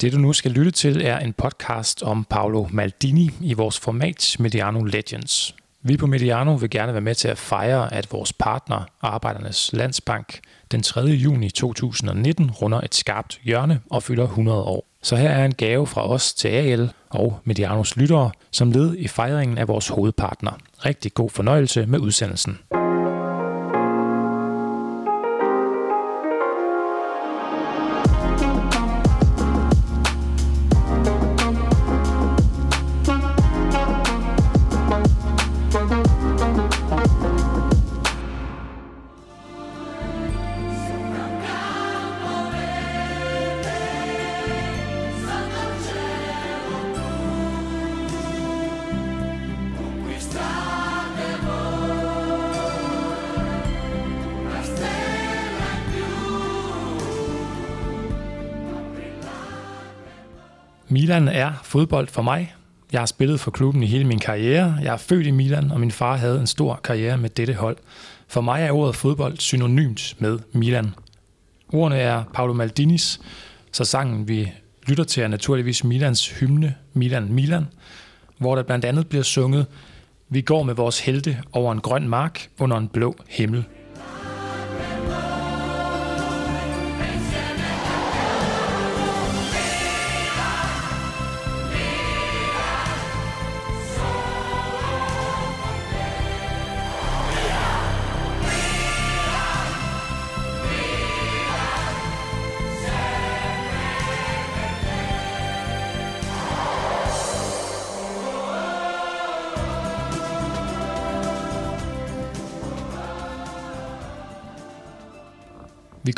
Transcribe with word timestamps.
Det 0.00 0.12
du 0.12 0.18
nu 0.18 0.32
skal 0.32 0.50
lytte 0.50 0.70
til 0.70 1.02
er 1.04 1.18
en 1.18 1.32
podcast 1.32 2.02
om 2.02 2.24
Paolo 2.24 2.66
Maldini 2.70 3.30
i 3.40 3.54
vores 3.54 3.78
format 3.78 4.36
Mediano 4.38 4.84
Legends. 4.84 5.54
Vi 5.82 5.96
på 5.96 6.06
Mediano 6.06 6.54
vil 6.54 6.70
gerne 6.70 6.92
være 6.92 7.00
med 7.00 7.14
til 7.14 7.28
at 7.28 7.38
fejre, 7.38 7.94
at 7.94 8.12
vores 8.12 8.32
partner, 8.32 8.84
Arbejdernes 9.02 9.70
Landsbank, 9.72 10.40
den 10.70 10.82
3. 10.82 11.00
juni 11.00 11.50
2019 11.50 12.50
runder 12.50 12.80
et 12.80 12.94
skarpt 12.94 13.40
hjørne 13.44 13.80
og 13.90 14.02
fylder 14.02 14.24
100 14.24 14.62
år. 14.62 14.84
Så 15.02 15.16
her 15.16 15.30
er 15.30 15.44
en 15.44 15.54
gave 15.54 15.86
fra 15.86 16.08
os 16.08 16.34
til 16.34 16.48
AL 16.48 16.90
og 17.10 17.40
Medianos 17.44 17.96
lyttere, 17.96 18.30
som 18.50 18.72
led 18.72 18.96
i 18.96 19.08
fejringen 19.08 19.58
af 19.58 19.68
vores 19.68 19.88
hovedpartner. 19.88 20.52
Rigtig 20.84 21.14
god 21.14 21.30
fornøjelse 21.30 21.86
med 21.86 21.98
udsendelsen. 21.98 22.58
Er 61.48 61.60
fodbold 61.62 62.08
for 62.08 62.22
mig. 62.22 62.54
Jeg 62.92 63.00
har 63.00 63.06
spillet 63.06 63.40
for 63.40 63.50
klubben 63.50 63.82
i 63.82 63.86
hele 63.86 64.04
min 64.04 64.18
karriere. 64.18 64.78
Jeg 64.82 64.92
er 64.92 64.96
født 64.96 65.26
i 65.26 65.30
Milan, 65.30 65.70
og 65.70 65.80
min 65.80 65.90
far 65.90 66.16
havde 66.16 66.40
en 66.40 66.46
stor 66.46 66.80
karriere 66.84 67.18
med 67.18 67.30
dette 67.30 67.54
hold. 67.54 67.76
For 68.28 68.40
mig 68.40 68.62
er 68.62 68.72
ordet 68.72 68.96
fodbold 68.96 69.36
synonymt 69.38 70.16
med 70.18 70.38
Milan. 70.52 70.94
Ordene 71.72 71.96
er 71.98 72.24
Paolo 72.34 72.52
Maldinis, 72.52 73.20
så 73.72 73.84
sangen 73.84 74.28
vi 74.28 74.52
lytter 74.86 75.04
til 75.04 75.22
er 75.22 75.28
naturligvis 75.28 75.84
Milans 75.84 76.30
hymne 76.30 76.74
Milan 76.92 77.32
Milan, 77.32 77.66
hvor 78.38 78.54
der 78.54 78.62
blandt 78.62 78.84
andet 78.84 79.06
bliver 79.06 79.24
sunget 79.24 79.66
Vi 80.28 80.40
går 80.40 80.62
med 80.62 80.74
vores 80.74 81.00
helte 81.00 81.42
over 81.52 81.72
en 81.72 81.80
grøn 81.80 82.08
mark 82.08 82.48
under 82.58 82.76
en 82.76 82.88
blå 82.88 83.16
himmel. 83.28 83.64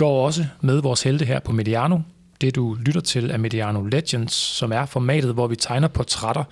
Går 0.00 0.26
også 0.26 0.46
med 0.60 0.82
vores 0.82 1.02
helte 1.02 1.24
her 1.24 1.40
på 1.40 1.52
Mediano. 1.52 1.98
Det 2.40 2.54
du 2.54 2.74
lytter 2.74 3.00
til 3.00 3.30
er 3.30 3.36
Mediano 3.36 3.84
Legends, 3.84 4.32
som 4.32 4.72
er 4.72 4.86
formatet, 4.86 5.34
hvor 5.34 5.46
vi 5.46 5.56
tegner 5.56 5.88
portrætter 5.88 6.44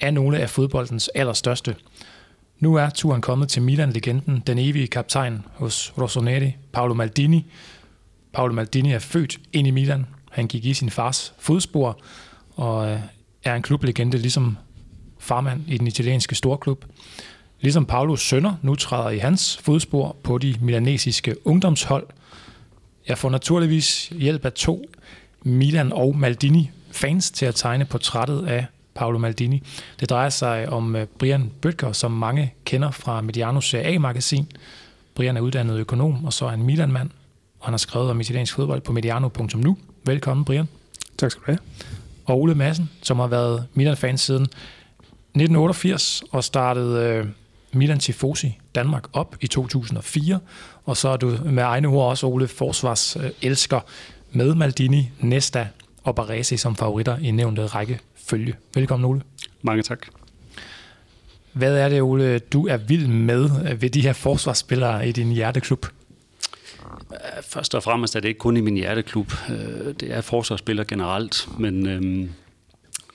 af 0.00 0.14
nogle 0.14 0.38
af 0.38 0.50
fodboldens 0.50 1.08
allerstørste. 1.08 1.76
Nu 2.60 2.74
er 2.74 2.90
turen 2.90 3.20
kommet 3.20 3.48
til 3.48 3.62
Milan-legenden, 3.62 4.42
den 4.46 4.58
evige 4.58 4.86
kaptajn 4.86 5.44
hos 5.54 5.92
Rossoneri, 5.98 6.56
Paolo 6.72 6.94
Maldini. 6.94 7.46
Paolo 8.32 8.52
Maldini 8.52 8.92
er 8.92 8.98
født 8.98 9.40
ind 9.52 9.66
i 9.66 9.70
Milan. 9.70 10.06
Han 10.30 10.46
gik 10.46 10.64
i 10.64 10.74
sin 10.74 10.90
fars 10.90 11.34
fodspor 11.38 11.98
og 12.56 12.90
øh, 12.90 12.98
er 13.44 13.54
en 13.54 13.62
klublegende, 13.62 14.18
ligesom 14.18 14.56
farmand 15.18 15.62
i 15.68 15.78
den 15.78 15.86
italienske 15.86 16.34
storklub. 16.34 16.84
Ligesom 17.60 17.86
Paulos 17.86 18.20
sønner 18.20 18.54
nu 18.62 18.74
træder 18.74 19.10
i 19.10 19.18
hans 19.18 19.58
fodspor 19.62 20.16
på 20.24 20.38
de 20.38 20.54
milanesiske 20.60 21.46
ungdomshold– 21.46 22.06
jeg 23.08 23.18
får 23.18 23.30
naturligvis 23.30 24.08
hjælp 24.08 24.44
af 24.44 24.52
to 24.52 24.84
Milan 25.42 25.92
og 25.92 26.16
Maldini 26.16 26.70
fans 26.90 27.30
til 27.30 27.46
at 27.46 27.54
tegne 27.54 27.84
portrættet 27.84 28.46
af 28.46 28.66
Paolo 28.94 29.18
Maldini. 29.18 29.62
Det 30.00 30.10
drejer 30.10 30.28
sig 30.28 30.68
om 30.68 30.96
øh, 30.96 31.06
Brian 31.18 31.50
Bøtger, 31.60 31.92
som 31.92 32.10
mange 32.10 32.54
kender 32.64 32.90
fra 32.90 33.20
Medianos 33.20 33.68
Serie 33.68 33.94
A-magasin. 33.94 34.46
Brian 35.14 35.36
er 35.36 35.40
uddannet 35.40 35.78
økonom, 35.78 36.24
og 36.24 36.32
så 36.32 36.44
er 36.44 36.50
han 36.50 36.62
Milan-mand, 36.62 37.10
og 37.60 37.66
han 37.66 37.72
har 37.72 37.78
skrevet 37.78 38.10
om 38.10 38.20
italiensk 38.20 38.54
fodbold 38.54 38.80
på 38.80 38.92
mediano.nu. 38.92 39.78
Velkommen, 40.04 40.44
Brian. 40.44 40.68
Tak 41.18 41.30
skal 41.30 41.40
du 41.40 41.46
have. 41.46 41.58
Og 42.24 42.40
Ole 42.40 42.54
Madsen, 42.54 42.90
som 43.02 43.18
har 43.18 43.26
været 43.26 43.66
Milan-fan 43.74 44.18
siden 44.18 44.42
1988 44.42 46.22
og 46.30 46.44
startede 46.44 47.06
øh, 47.06 47.26
Milan 47.72 47.98
Tifosi 47.98 48.58
Danmark 48.74 49.04
op 49.12 49.36
i 49.40 49.46
2004, 49.46 50.38
og 50.84 50.96
så 50.96 51.08
er 51.08 51.16
du 51.16 51.38
med 51.44 51.62
egne 51.62 51.88
ord 51.88 52.10
også, 52.10 52.26
Ole, 52.26 52.48
forsvars 52.48 53.16
elsker 53.42 53.80
med 54.32 54.54
Maldini, 54.54 55.10
Nesta 55.20 55.68
og 56.02 56.14
Baresi 56.14 56.56
som 56.56 56.76
favoritter 56.76 57.18
i 57.18 57.30
nævnte 57.30 57.66
række 57.66 58.00
følge. 58.16 58.54
Velkommen, 58.74 59.10
Ole. 59.10 59.22
Mange 59.62 59.82
tak. 59.82 60.06
Hvad 61.52 61.76
er 61.76 61.88
det, 61.88 62.02
Ole, 62.02 62.38
du 62.38 62.66
er 62.66 62.76
vild 62.76 63.06
med 63.06 63.74
ved 63.76 63.90
de 63.90 64.00
her 64.00 64.12
forsvarsspillere 64.12 65.08
i 65.08 65.12
din 65.12 65.32
hjerteklub? 65.32 65.86
Først 67.42 67.74
og 67.74 67.82
fremmest 67.82 68.16
er 68.16 68.20
det 68.20 68.28
ikke 68.28 68.38
kun 68.38 68.56
i 68.56 68.60
min 68.60 68.74
hjerteklub. 68.74 69.32
Øh, 69.50 69.94
det 70.00 70.02
er 70.12 70.20
forsvarsspillere 70.20 70.86
generelt, 70.86 71.48
men 71.58 71.86
øhm, 71.86 72.30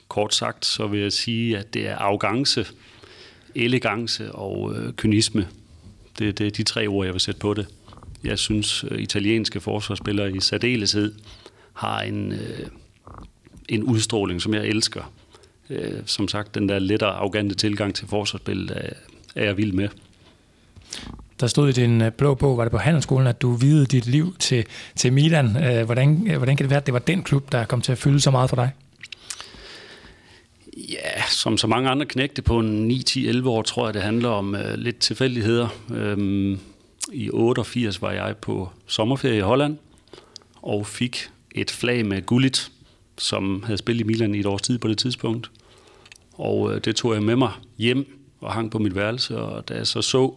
kort 0.08 0.34
sagt 0.34 0.66
så 0.66 0.86
vil 0.86 1.00
jeg 1.00 1.12
sige, 1.12 1.58
at 1.58 1.74
det 1.74 1.88
er 1.88 1.96
arrogance, 1.96 2.66
elegance 3.54 4.32
og 4.32 4.74
øh, 4.76 4.92
kynisme. 4.92 5.48
Det, 6.18 6.38
det 6.38 6.46
er 6.46 6.50
de 6.50 6.62
tre 6.62 6.86
ord, 6.86 7.06
jeg 7.06 7.14
vil 7.14 7.20
sætte 7.20 7.40
på 7.40 7.54
det. 7.54 7.66
Jeg 8.24 8.38
synes, 8.38 8.84
øh, 8.90 8.98
italienske 8.98 9.60
forsvarsspillere 9.60 10.32
i 10.32 10.40
særdeleshed 10.40 11.14
har 11.72 12.00
en, 12.00 12.32
øh, 12.32 12.66
en 13.68 13.82
udstråling, 13.82 14.42
som 14.42 14.54
jeg 14.54 14.66
elsker. 14.66 15.12
Øh, 15.70 16.02
som 16.06 16.28
sagt, 16.28 16.54
den 16.54 16.68
der 16.68 16.78
lettere 16.78 17.10
arrogante 17.10 17.54
tilgang 17.54 17.94
til 17.94 18.08
forsvarsspillet 18.08 18.70
er, 18.70 18.90
er 19.34 19.44
jeg 19.44 19.56
vild 19.56 19.72
med. 19.72 19.88
Der 21.40 21.46
stod 21.46 21.68
i 21.68 21.72
din 21.72 22.02
øh, 22.02 22.12
blå 22.12 22.34
bog, 22.34 22.56
var 22.56 22.64
det 22.64 22.70
på 22.70 22.78
handelsskolen, 22.78 23.26
at 23.26 23.42
du 23.42 23.52
videde 23.52 23.86
dit 23.86 24.06
liv 24.06 24.36
til, 24.38 24.64
til 24.96 25.12
Milan. 25.12 25.64
Øh, 25.64 25.84
hvordan, 25.84 26.16
hvordan 26.36 26.56
kan 26.56 26.64
det 26.64 26.70
være, 26.70 26.80
at 26.80 26.86
det 26.86 26.94
var 26.94 27.00
den 27.00 27.22
klub, 27.22 27.52
der 27.52 27.64
kom 27.64 27.80
til 27.80 27.92
at 27.92 27.98
fylde 27.98 28.20
så 28.20 28.30
meget 28.30 28.50
for 28.50 28.56
dig? 28.56 28.70
Ja, 30.88 31.22
som 31.30 31.58
så 31.58 31.66
mange 31.66 31.90
andre 31.90 32.06
knægte 32.06 32.42
på 32.42 32.58
en 32.58 32.90
9-10-11 32.90 33.48
år, 33.48 33.62
tror 33.62 33.86
jeg, 33.86 33.94
det 33.94 34.02
handler 34.02 34.28
om 34.28 34.54
øh, 34.54 34.74
lidt 34.74 34.98
tilfældigheder. 34.98 35.68
Øhm, 35.94 36.58
I 37.12 37.30
88 37.30 38.02
var 38.02 38.12
jeg 38.12 38.36
på 38.36 38.70
sommerferie 38.86 39.36
i 39.36 39.40
Holland 39.40 39.76
og 40.62 40.86
fik 40.86 41.30
et 41.54 41.70
flag 41.70 42.06
med 42.06 42.26
Gullit, 42.26 42.70
som 43.18 43.62
havde 43.62 43.78
spillet 43.78 44.04
i 44.04 44.06
Milan 44.06 44.34
i 44.34 44.40
et 44.40 44.46
års 44.46 44.62
tid 44.62 44.78
på 44.78 44.88
det 44.88 44.98
tidspunkt. 44.98 45.50
Og 46.32 46.74
øh, 46.74 46.80
det 46.84 46.96
tog 46.96 47.14
jeg 47.14 47.22
med 47.22 47.36
mig 47.36 47.52
hjem 47.78 48.06
og 48.40 48.52
hang 48.52 48.70
på 48.70 48.78
mit 48.78 48.94
værelse, 48.94 49.38
og 49.38 49.68
da 49.68 49.74
jeg 49.74 49.86
så 49.86 50.02
så 50.02 50.34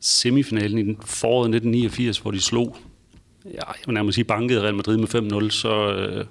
semifinalen 0.00 0.78
i 0.78 0.96
foråret 1.04 1.48
1989, 1.48 2.18
hvor 2.18 2.30
de 2.30 2.40
slog, 2.40 2.76
ja, 3.44 3.50
jeg 3.50 3.86
vil 3.86 3.94
nærmest 3.94 4.14
sige 4.14 4.24
bankede 4.24 4.62
Real 4.62 4.74
Madrid 4.74 4.96
med 4.96 5.44
5-0, 5.44 5.50
så, 5.50 5.92
øh, 5.94 6.24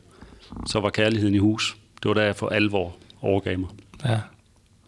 så 0.68 0.80
var 0.80 0.90
kærligheden 0.90 1.36
i 1.36 1.38
hus 1.38 1.78
det 2.04 2.10
var 2.10 2.14
der, 2.14 2.24
jeg 2.24 2.36
for 2.36 2.50
alvor 2.50 2.96
overgav 3.22 3.60
mig. 3.60 3.70
Ja. 4.06 4.20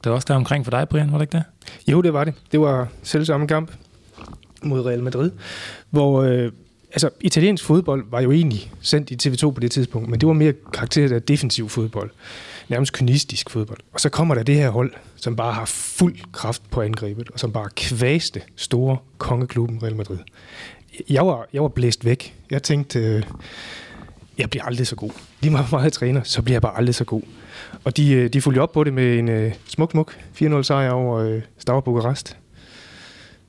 Det 0.04 0.10
var 0.10 0.16
også 0.16 0.26
der 0.30 0.36
omkring 0.36 0.66
for 0.66 0.72
dig, 0.72 0.90
Brian, 0.90 1.12
var 1.12 1.18
det 1.18 1.24
ikke 1.24 1.38
det? 1.38 1.44
Jo, 1.92 2.02
det 2.02 2.14
var 2.14 2.24
det. 2.24 2.34
Det 2.52 2.60
var 2.60 2.88
selv 3.04 3.26
samme 3.26 3.48
kamp 3.48 3.72
mod 4.64 4.86
Real 4.86 5.04
Madrid, 5.04 5.32
hvor 5.90 6.22
øh, 6.22 6.52
altså, 6.92 7.10
italiensk 7.22 7.64
fodbold 7.66 8.06
var 8.10 8.22
jo 8.22 8.32
egentlig 8.32 8.72
sendt 8.82 9.12
i 9.12 9.30
TV2 9.30 9.52
på 9.52 9.60
det 9.60 9.72
tidspunkt, 9.72 10.10
men 10.10 10.20
det 10.20 10.28
var 10.28 10.34
mere 10.34 10.54
karakteret 10.74 11.12
af 11.12 11.22
defensiv 11.22 11.70
fodbold, 11.70 12.12
nærmest 12.70 12.94
kynistisk 12.94 13.50
fodbold. 13.50 13.80
Og 13.94 14.00
så 14.00 14.10
kommer 14.10 14.36
der 14.36 14.44
det 14.44 14.56
her 14.56 14.70
hold, 14.70 14.92
som 15.16 15.36
bare 15.36 15.54
har 15.54 15.66
fuld 15.66 16.16
kraft 16.32 16.62
på 16.70 16.82
angrebet, 16.82 17.30
og 17.30 17.40
som 17.40 17.52
bare 17.52 17.70
kvæste 17.76 18.42
store 18.56 18.98
kongeklubben 19.18 19.84
Real 19.84 19.96
Madrid. 19.96 20.18
Jeg 21.10 21.28
var, 21.28 21.48
jeg 21.54 21.62
var 21.62 21.68
blæst 21.68 22.06
væk. 22.06 22.36
Jeg 22.52 22.64
tænkte, 22.64 23.00
øh, 23.00 23.24
jeg 24.38 24.50
bliver 24.50 24.64
aldrig 24.64 24.88
så 24.88 24.96
god. 24.96 25.12
Lige 25.42 25.52
meget 25.52 25.72
meget 25.72 25.84
jeg 25.84 25.94
træner, 25.94 26.22
så 26.24 26.42
bliver 26.42 26.56
jeg 26.56 26.62
bare 26.62 26.78
aldrig 26.78 26.96
så 26.96 27.04
god. 27.04 27.22
Og 27.84 27.98
de, 27.98 28.12
øh, 28.14 28.30
de 28.34 28.42
fulgte 28.42 28.60
op 28.60 28.72
på 28.72 28.84
det 28.84 28.94
med 28.94 29.20
en 29.20 29.46
uh, 29.46 29.52
smuk, 29.68 29.92
smuk 29.92 30.18
4-0 30.42 30.62
sejr 30.64 30.92
over 30.92 31.36
uh, 31.36 31.42
Stavar 31.58 31.80
Bukarest. 31.82 32.38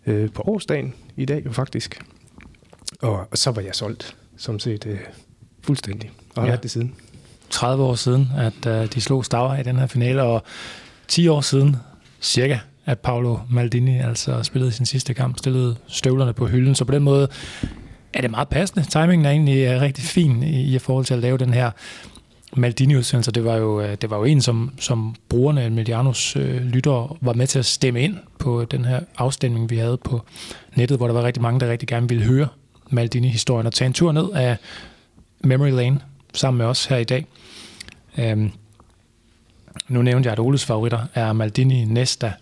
Uh, 0.06 0.30
på 0.34 0.42
årsdagen 0.42 0.94
i 1.16 1.24
dag 1.24 1.42
jo 1.46 1.52
faktisk. 1.52 2.00
Og, 3.02 3.28
og 3.30 3.38
så 3.38 3.50
var 3.50 3.62
jeg 3.62 3.74
solgt, 3.74 4.16
som 4.36 4.58
set, 4.58 4.86
uh, 4.86 4.92
Fuldstændig. 5.62 6.10
Og 6.36 6.42
har 6.42 6.50
Ja. 6.50 6.56
det 6.56 6.70
siden. 6.70 6.94
30 7.50 7.84
år 7.84 7.94
siden, 7.94 8.28
at 8.36 8.66
uh, 8.82 8.86
de 8.94 9.00
slog 9.00 9.24
Stavre 9.24 9.60
i 9.60 9.62
den 9.62 9.76
her 9.76 9.86
finale, 9.86 10.22
og 10.22 10.42
10 11.08 11.28
år 11.28 11.40
siden, 11.40 11.76
cirka, 12.20 12.58
at 12.86 12.98
Paolo 12.98 13.38
Maldini 13.50 13.98
altså 14.00 14.42
spillede 14.42 14.72
sin 14.72 14.86
sidste 14.86 15.14
kamp, 15.14 15.38
stillede 15.38 15.76
støvlerne 15.88 16.32
på 16.32 16.46
hylden. 16.46 16.74
Så 16.74 16.84
på 16.84 16.92
den 16.92 17.02
måde 17.02 17.28
er 18.14 18.20
det 18.20 18.30
meget 18.30 18.48
passende. 18.48 18.84
Timingen 18.84 19.26
er 19.26 19.30
egentlig 19.30 19.66
øh, 19.66 19.80
rigtig 19.80 20.04
fin 20.04 20.42
i, 20.42 20.74
i 20.74 20.78
forhold 20.78 21.04
til 21.04 21.14
at 21.14 21.20
lave 21.20 21.38
den 21.38 21.54
her 21.54 21.70
Maldini-udsendelse. 22.56 23.30
Det 23.30 23.44
var 23.44 23.56
jo, 23.56 23.80
øh, 23.80 23.96
det 24.00 24.10
var 24.10 24.16
jo 24.16 24.24
en, 24.24 24.40
som, 24.40 24.72
som 24.80 25.14
brugerne 25.28 25.62
af 25.62 25.70
Medianos 25.70 26.36
øh, 26.36 26.62
lyttere 26.62 27.16
var 27.20 27.32
med 27.32 27.46
til 27.46 27.58
at 27.58 27.66
stemme 27.66 28.00
ind 28.00 28.16
på 28.38 28.64
den 28.64 28.84
her 28.84 29.00
afstemning, 29.16 29.70
vi 29.70 29.76
havde 29.76 29.96
på 29.96 30.22
nettet, 30.74 30.98
hvor 30.98 31.06
der 31.06 31.14
var 31.14 31.22
rigtig 31.22 31.42
mange, 31.42 31.60
der 31.60 31.70
rigtig 31.70 31.88
gerne 31.88 32.08
ville 32.08 32.24
høre 32.24 32.48
Maldini-historien 32.90 33.66
og 33.66 33.72
tage 33.72 33.86
en 33.86 33.92
tur 33.92 34.12
ned 34.12 34.30
af 34.34 34.56
Memory 35.40 35.70
Lane 35.70 36.00
sammen 36.34 36.58
med 36.58 36.66
os 36.66 36.86
her 36.86 36.96
i 36.96 37.04
dag. 37.04 37.26
Øhm, 38.18 38.50
nu 39.88 40.02
nævnte 40.02 40.26
jeg, 40.26 40.32
at 40.32 40.38
Oles 40.38 40.64
favoritter 40.64 41.06
er 41.14 41.32
Maldini, 41.32 41.84
Nesta 41.84 42.32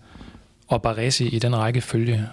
og 0.69 0.83
Baresi 0.83 1.29
i 1.29 1.39
den 1.39 1.57
rækkefølge. 1.57 2.27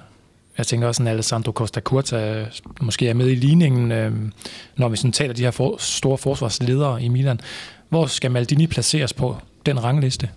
Jeg 0.60 0.68
tænker 0.68 0.88
også, 0.88 1.04
at 1.04 1.10
Alessandro 1.10 1.52
Costa 1.52 1.80
Curta 1.80 2.40
øh, 2.40 2.48
måske 2.82 3.10
er 3.10 3.14
med 3.14 3.28
i 3.28 3.36
ligningen, 3.36 3.92
øh, 3.92 4.12
når 4.78 4.90
vi 4.90 4.98
sådan 4.98 5.12
taler 5.12 5.34
de 5.34 5.44
her 5.44 5.52
for, 5.52 5.76
store 5.80 6.18
forsvarsledere 6.18 7.04
i 7.04 7.08
Milan. 7.08 7.40
Hvor 7.90 8.06
skal 8.06 8.32
Maldini 8.32 8.68
placeres 8.68 9.14
på 9.14 9.38
den 9.66 9.84
rangliste? 9.84 10.30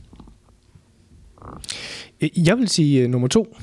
Øh, 2.21 2.47
jeg 2.47 2.59
vil 2.59 2.69
sige 2.69 3.05
uh, 3.05 3.11
nummer 3.11 3.29
to. 3.29 3.57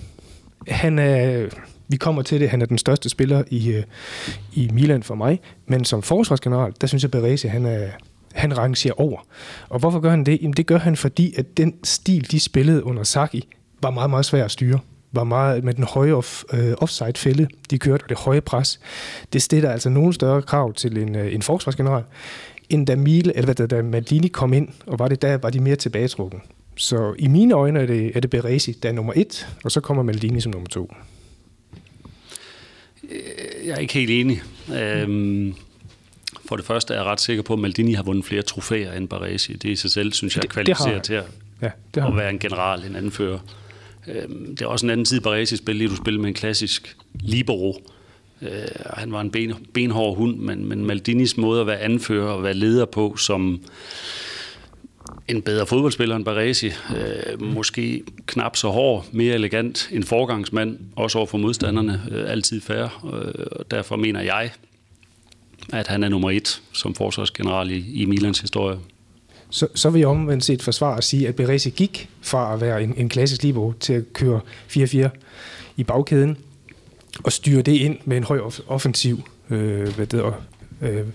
Han 0.68 1.00
er, 1.00 1.48
vi 1.88 1.98
kommer 1.98 2.22
til 2.22 2.40
det, 2.40 2.50
han 2.50 2.62
er 2.62 2.66
den 2.66 2.78
største 2.78 3.10
spiller 3.10 3.44
i, 3.50 3.78
uh, 3.78 3.84
i 4.54 4.70
Milan 4.74 5.04
for 5.04 5.16
mig, 5.16 5.40
men 5.68 5.86
som 5.86 6.02
forsvarsgeneral, 6.02 6.74
der 6.82 6.88
synes 6.88 7.04
jeg, 7.04 7.12
Berese, 7.12 7.50
han 7.50 7.66
er, 7.66 7.88
han 8.34 8.58
rangerer 8.58 9.02
over. 9.02 9.20
Og 9.70 9.80
hvorfor 9.80 10.00
gør 10.00 10.10
han 10.10 10.24
det? 10.24 10.42
Jamen 10.42 10.54
det 10.54 10.66
gør 10.66 10.78
han, 10.78 10.96
fordi 10.96 11.34
at 11.38 11.58
den 11.58 11.74
stil, 11.84 12.32
de 12.32 12.40
spillede 12.40 12.84
under 12.84 13.04
Saki, 13.04 13.48
var 13.82 13.90
meget, 13.90 14.10
meget 14.10 14.26
svær 14.26 14.46
at 14.46 14.52
styre 14.52 14.80
var 15.12 15.24
meget 15.24 15.64
med 15.64 15.74
den 15.74 15.84
høje 15.84 16.14
off, 16.14 16.44
øh, 16.54 16.74
offside-fælde, 16.78 17.48
de 17.70 17.80
kørte, 17.80 18.04
og 18.04 18.10
det 18.10 18.18
høje 18.18 18.42
pres. 18.42 18.80
Det 19.34 19.42
stiller 19.42 19.72
altså 19.72 19.90
nogle 19.90 20.14
større 20.14 20.42
krav 20.42 20.74
til 20.74 20.98
en, 20.98 21.16
øh, 21.16 21.34
en 21.34 21.42
forsvarsgeneral, 21.42 22.04
end 22.70 22.88
da, 22.88 22.96
Mile, 22.96 23.38
eller 23.38 23.54
hvad, 23.54 23.68
da 23.68 23.82
Maldini 23.82 24.28
kom 24.28 24.54
ind, 24.54 24.68
og 24.86 25.00
var 25.00 25.08
det 25.08 25.22
der, 25.22 25.38
var 25.38 25.50
de 25.50 25.60
mere 25.60 25.76
tilbagetrukken. 25.76 26.42
Så 26.76 27.16
i 27.20 27.28
mine 27.28 27.54
øjne 27.54 27.80
er 27.80 27.86
det, 27.86 28.12
er 28.16 28.20
det 28.20 28.30
Beresi, 28.30 28.72
der 28.72 28.90
er 28.90 28.94
nummer 28.94 29.14
et, 29.16 29.48
og 29.64 29.72
så 29.72 29.82
kommer 29.82 30.04
Maldini 30.04 30.42
som 30.42 30.52
nummer 30.52 30.68
to. 30.68 30.94
Jeg 33.66 33.74
er 33.74 33.78
ikke 33.78 33.94
helt 33.94 34.12
enig. 34.12 34.42
Øhm, 34.74 35.54
for 36.46 36.56
det 36.56 36.66
første 36.66 36.94
er 36.94 36.98
jeg 36.98 37.06
ret 37.06 37.22
sikker 37.22 37.44
på, 37.44 37.54
at 37.54 37.60
Maldini 37.60 37.94
har 37.94 38.04
vundet 38.04 38.26
flere 38.26 38.42
trofæer 38.42 38.94
end 38.94 39.08
Baresi. 39.08 39.54
Det 39.54 39.70
i 39.70 39.76
sig 39.76 39.92
selv, 39.92 40.14
synes 40.14 40.36
jeg, 40.38 40.44
kvalificerer 40.44 41.00
til 41.00 41.14
at, 41.14 41.26
Ja, 41.62 41.70
det 41.96 42.04
har 42.04 42.10
at 42.10 42.18
være 42.18 42.30
en 42.30 42.40
general, 42.40 42.86
en 42.86 42.96
anfører. 42.96 43.40
Øhm, 44.08 44.56
det 44.56 44.62
er 44.62 44.68
også 44.68 44.86
en 44.86 44.90
anden 44.90 45.06
tid, 45.06 45.22
Baresi 45.22 45.58
spillede, 45.58 45.78
lige 45.78 45.90
du 45.90 45.96
spillede 45.96 46.22
med 46.22 46.30
en 46.30 46.36
klassisk 46.36 46.98
libero. 47.20 47.78
Og 48.86 48.98
han 48.98 49.12
var 49.12 49.22
en 49.22 49.32
ben, 49.32 49.54
benhård 49.74 50.18
hund, 50.18 50.38
men, 50.38 50.66
men 50.66 50.86
Maldinis 50.86 51.38
måde 51.38 51.62
at 51.62 51.68
være 51.68 51.80
anfører 51.80 52.28
og 52.32 52.44
være 52.44 52.54
leder 52.54 52.86
på, 52.86 53.16
som 53.16 53.62
en 55.28 55.42
bedre 55.42 55.66
fodboldspiller 55.66 56.16
end 56.16 56.26
Baresi. 56.26 56.68
Øh, 56.68 57.42
måske 57.42 58.04
knap 58.26 58.56
så 58.56 58.70
hård, 58.70 59.06
mere 59.12 59.36
elegant, 59.36 59.90
en 59.92 60.04
forgangsmand, 60.04 60.80
også 60.96 61.18
over 61.18 61.28
for 61.28 61.38
modstanderne, 61.38 62.02
øh, 62.12 62.32
altid 62.32 62.62
færre. 62.62 62.90
Øh, 63.04 63.46
og 63.52 63.72
derfor 63.72 63.96
mener 63.96 64.22
jeg, 64.22 64.52
at 65.74 65.88
han 65.88 66.04
er 66.04 66.10
nummer 66.10 66.32
et 66.32 66.62
som 66.74 66.96
forsvarsgeneral 66.96 67.72
i, 67.72 68.02
i 68.02 68.06
Milans 68.06 68.40
historie. 68.40 68.78
Så, 69.50 69.68
så 69.76 69.90
vil 69.90 70.00
jeg 70.00 70.08
omvendt 70.08 70.46
set 70.46 70.62
forsvare 70.62 70.98
at 70.98 71.04
sige, 71.04 71.28
at 71.28 71.36
Berese 71.36 71.70
gik 71.70 72.10
fra 72.22 72.54
at 72.54 72.62
være 72.62 72.84
en, 72.84 72.94
en 72.98 73.10
klassisk 73.10 73.44
libero 73.44 73.74
til 73.80 73.94
at 73.94 74.14
køre 74.14 74.42
4-4 74.70 75.10
i 75.78 75.84
bagkæden, 75.84 76.38
og 77.24 77.32
styre 77.32 77.62
det 77.62 77.72
ind 77.72 77.98
med 78.06 78.18
en 78.18 78.24
høj 78.24 78.40
offensiv 78.68 79.24
øh, 79.50 79.96
hvad 79.96 80.06
det 80.06 80.20
er, 80.20 80.42
øh, 80.82 81.06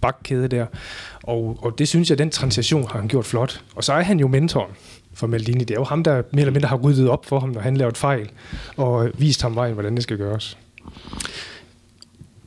bakkæde 0.00 0.48
der. 0.48 0.66
Og, 1.22 1.58
og 1.62 1.78
det 1.78 1.88
synes 1.88 2.10
jeg, 2.10 2.18
den 2.18 2.30
transition 2.30 2.88
har 2.88 2.98
han 2.98 3.08
gjort 3.08 3.24
flot. 3.24 3.62
Og 3.74 3.84
så 3.84 3.92
er 3.92 4.02
han 4.02 4.20
jo 4.20 4.28
mentoren 4.28 4.72
for 5.14 5.26
Maldini. 5.26 5.64
Det 5.64 5.70
er 5.70 5.80
jo 5.80 5.84
ham, 5.84 6.04
der 6.04 6.22
mere 6.32 6.40
eller 6.40 6.52
mindre 6.52 6.68
har 6.68 6.76
ryddet 6.76 7.08
op 7.08 7.26
for 7.26 7.40
ham, 7.40 7.48
når 7.48 7.60
han 7.60 7.76
lavet 7.76 7.92
et 7.92 7.96
fejl, 7.96 8.30
og 8.76 9.10
vist 9.18 9.42
ham 9.42 9.54
vejen, 9.54 9.74
hvordan 9.74 9.94
det 9.94 10.02
skal 10.02 10.16
gøres. 10.16 10.58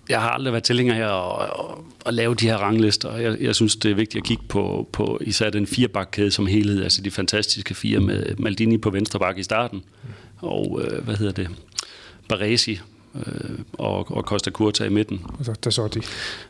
Jeg 0.10 0.22
har 0.22 0.30
aldrig 0.30 0.54
været 0.54 0.64
tilhænger 0.64 0.96
af 0.96 1.40
at, 1.40 1.50
at, 1.60 1.76
at 2.06 2.14
lave 2.14 2.36
de 2.36 2.46
her 2.46 2.58
ranglister. 2.58 3.18
Jeg, 3.18 3.38
jeg 3.42 3.56
synes, 3.56 3.76
det 3.76 3.92
er 3.92 3.96
vigtigt 3.96 4.22
at 4.22 4.28
kigge 4.28 4.44
på, 4.50 4.90
på 4.92 5.20
især 5.22 5.50
den 5.50 5.68
firebakkæde 5.68 6.32
som 6.32 6.48
helhed, 6.48 6.84
altså 6.84 7.02
de 7.02 7.12
fantastiske 7.12 7.76
fire 7.76 8.00
med 8.00 8.36
Maldini 8.38 8.78
på 8.78 8.90
venstre 8.90 9.20
bakke 9.20 9.40
i 9.40 9.44
starten, 9.44 9.84
og 10.38 10.82
øh, 10.84 11.04
hvad 11.04 11.16
hedder 11.16 11.34
det, 11.34 11.50
Baresi 12.30 12.80
øh, 13.16 13.60
og, 13.74 14.12
og 14.12 14.24
Costa 14.24 14.52
Curta 14.52 14.84
i 14.84 14.90
midten, 14.90 15.22
Og 15.40 15.46
så, 15.46 15.54
der 15.64 15.88
de. 15.88 16.02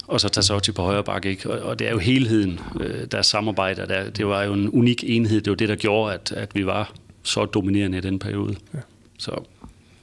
og 0.08 0.22
så 0.22 0.30
Tassotti 0.30 0.72
på 0.72 0.82
højre 0.82 1.04
bakke. 1.04 1.30
Ikke? 1.30 1.52
Og, 1.52 1.60
og 1.60 1.80
det 1.80 1.88
er 1.88 1.92
jo 1.92 1.98
helheden, 1.98 2.60
øh, 2.80 3.06
deres 3.12 3.28
samarbejde, 3.28 3.88
der, 3.88 4.10
det 4.10 4.28
var 4.28 4.44
jo 4.44 4.54
en 4.54 4.70
unik 4.70 5.04
enhed. 5.08 5.42
Det 5.42 5.52
var 5.52 5.56
det, 5.56 5.70
der 5.70 5.76
gjorde, 5.76 6.14
at, 6.14 6.32
at 6.32 6.56
vi 6.56 6.66
var 6.66 6.94
så 7.24 7.46
dominerende 7.46 7.98
i 7.98 8.02
den 8.02 8.20
periode. 8.20 8.56
Ja. 8.74 8.80
Så 9.18 9.44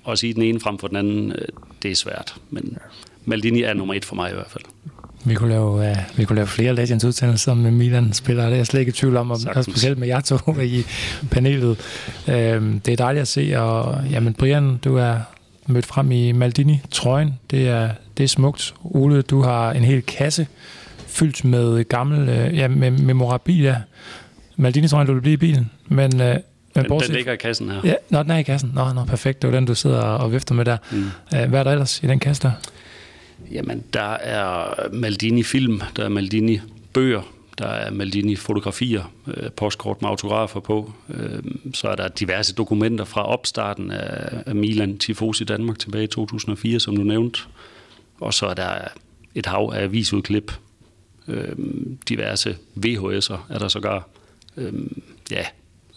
at 0.08 0.19
sige 0.19 0.35
den 0.35 0.43
ene 0.43 0.61
frem 0.61 0.79
for 0.79 0.88
den 0.88 0.97
anden, 0.97 1.32
øh, 1.32 1.49
det 1.82 1.91
er 1.91 1.94
svært. 1.94 2.35
Men 2.50 2.79
Maldini 3.26 3.62
er 3.62 3.75
nummer 3.75 3.94
et 3.94 4.05
for 4.05 4.17
mig 4.17 4.31
i 4.31 4.34
hvert 4.34 4.50
fald. 4.50 4.64
Vi 5.25 5.34
kunne 5.34 5.49
lave, 5.49 5.70
uh, 5.90 5.96
vi 6.19 6.25
kunne 6.25 6.37
lave 6.37 6.46
flere 6.46 6.75
Legends 6.75 7.05
udsendelser 7.05 7.55
med 7.55 7.70
Milan-spillere, 7.70 8.46
det 8.46 8.52
er 8.52 8.56
jeg 8.56 8.67
slet 8.67 8.81
ikke 8.81 8.90
i 8.90 8.93
tvivl 8.93 9.17
om, 9.17 9.31
og 9.31 9.38
specielt 9.64 9.99
med 9.99 10.08
jer 10.08 10.20
to 10.20 10.37
i 10.61 10.84
panelet. 11.31 11.78
Uh, 12.26 12.32
det 12.32 12.88
er 12.88 12.96
dejligt 12.96 13.23
at 13.23 13.28
se, 13.28 13.52
og 13.61 13.99
jamen 14.11 14.34
Brian, 14.34 14.76
du 14.76 14.96
er 14.96 15.17
mødt 15.67 15.87
frem 15.87 16.12
i 16.12 16.32
Maldini-trøjen. 16.32 17.34
Det 17.50 17.69
er, 17.69 17.90
det 18.17 18.25
er 18.25 18.28
smukt. 18.28 18.75
Ole, 18.84 19.23
du 19.23 19.43
har 19.43 19.72
en 19.72 19.84
hel 19.84 20.02
kasse 20.02 20.46
fyldt 21.06 21.44
med 21.44 21.84
gammel, 21.88 22.29
uh, 22.29 22.56
ja, 22.56 22.69
med 22.69 22.90
memorabilia. 22.90 23.82
Maldini-trøjen, 24.56 25.06
du 25.06 25.12
vil 25.14 25.20
blive 25.20 25.34
i 25.34 25.37
bilen, 25.37 25.70
men... 25.88 26.20
Uh, 26.20 26.26
men 26.75 26.84
Den, 26.84 26.90
den 26.90 26.93
bortset- 27.00 27.12
ligger 27.12 27.32
i 27.32 27.37
kassen 27.37 27.70
her. 27.70 27.81
Ja, 27.84 27.94
nå, 28.11 28.22
den 28.22 28.31
er 28.31 28.37
i 28.37 28.43
kassen. 28.43 28.72
Nå, 28.75 28.93
nå, 28.93 29.05
perfekt. 29.05 29.43
Det 29.43 29.50
var 29.50 29.56
den, 29.56 29.67
du 29.67 29.75
sidder 29.75 30.00
og 30.00 30.32
vifter 30.32 30.55
med 30.55 30.64
der. 30.64 30.76
Mm. 30.90 31.05
Hvad 31.49 31.61
er 31.61 31.62
der 31.64 31.70
ellers 31.72 32.00
i 32.02 32.06
den 32.06 32.19
kasse 32.19 32.43
der? 32.43 32.50
Jamen, 33.50 33.84
der 33.93 34.10
er 34.10 34.75
Maldini-film, 34.93 35.81
der 35.96 36.04
er 36.04 36.08
Maldini-bøger, 36.08 37.22
der 37.58 37.66
er 37.66 37.90
Maldini-fotografier, 37.90 39.12
øh, 39.26 39.50
postkort 39.50 40.03
med 40.03 40.10
autografer 40.10 40.60
på. 40.60 40.93
Øh, 41.08 41.43
så 41.74 41.88
er 41.88 41.96
der 41.96 42.08
diverse 42.08 42.55
dokumenter 42.55 43.05
fra 43.05 43.26
opstarten 43.26 43.91
af, 43.91 44.55
Milan 44.55 44.98
Tifosi 44.98 45.44
Danmark 45.44 45.79
tilbage 45.79 46.05
i 46.05 46.06
2004, 46.06 46.81
som 46.81 46.96
du 46.96 47.03
nævnte. 47.03 47.41
Og 48.20 48.34
så 48.34 48.46
er 48.46 48.55
der 48.55 48.79
et 49.34 49.46
hav 49.46 49.72
af 49.74 49.82
avisudklip. 49.82 50.53
Øh, 51.29 51.56
diverse 52.08 52.56
VHS'er 52.86 53.38
er 53.48 53.58
der 53.58 53.69
sågar. 53.69 54.08
Øh, 54.56 54.72
ja, 55.31 55.44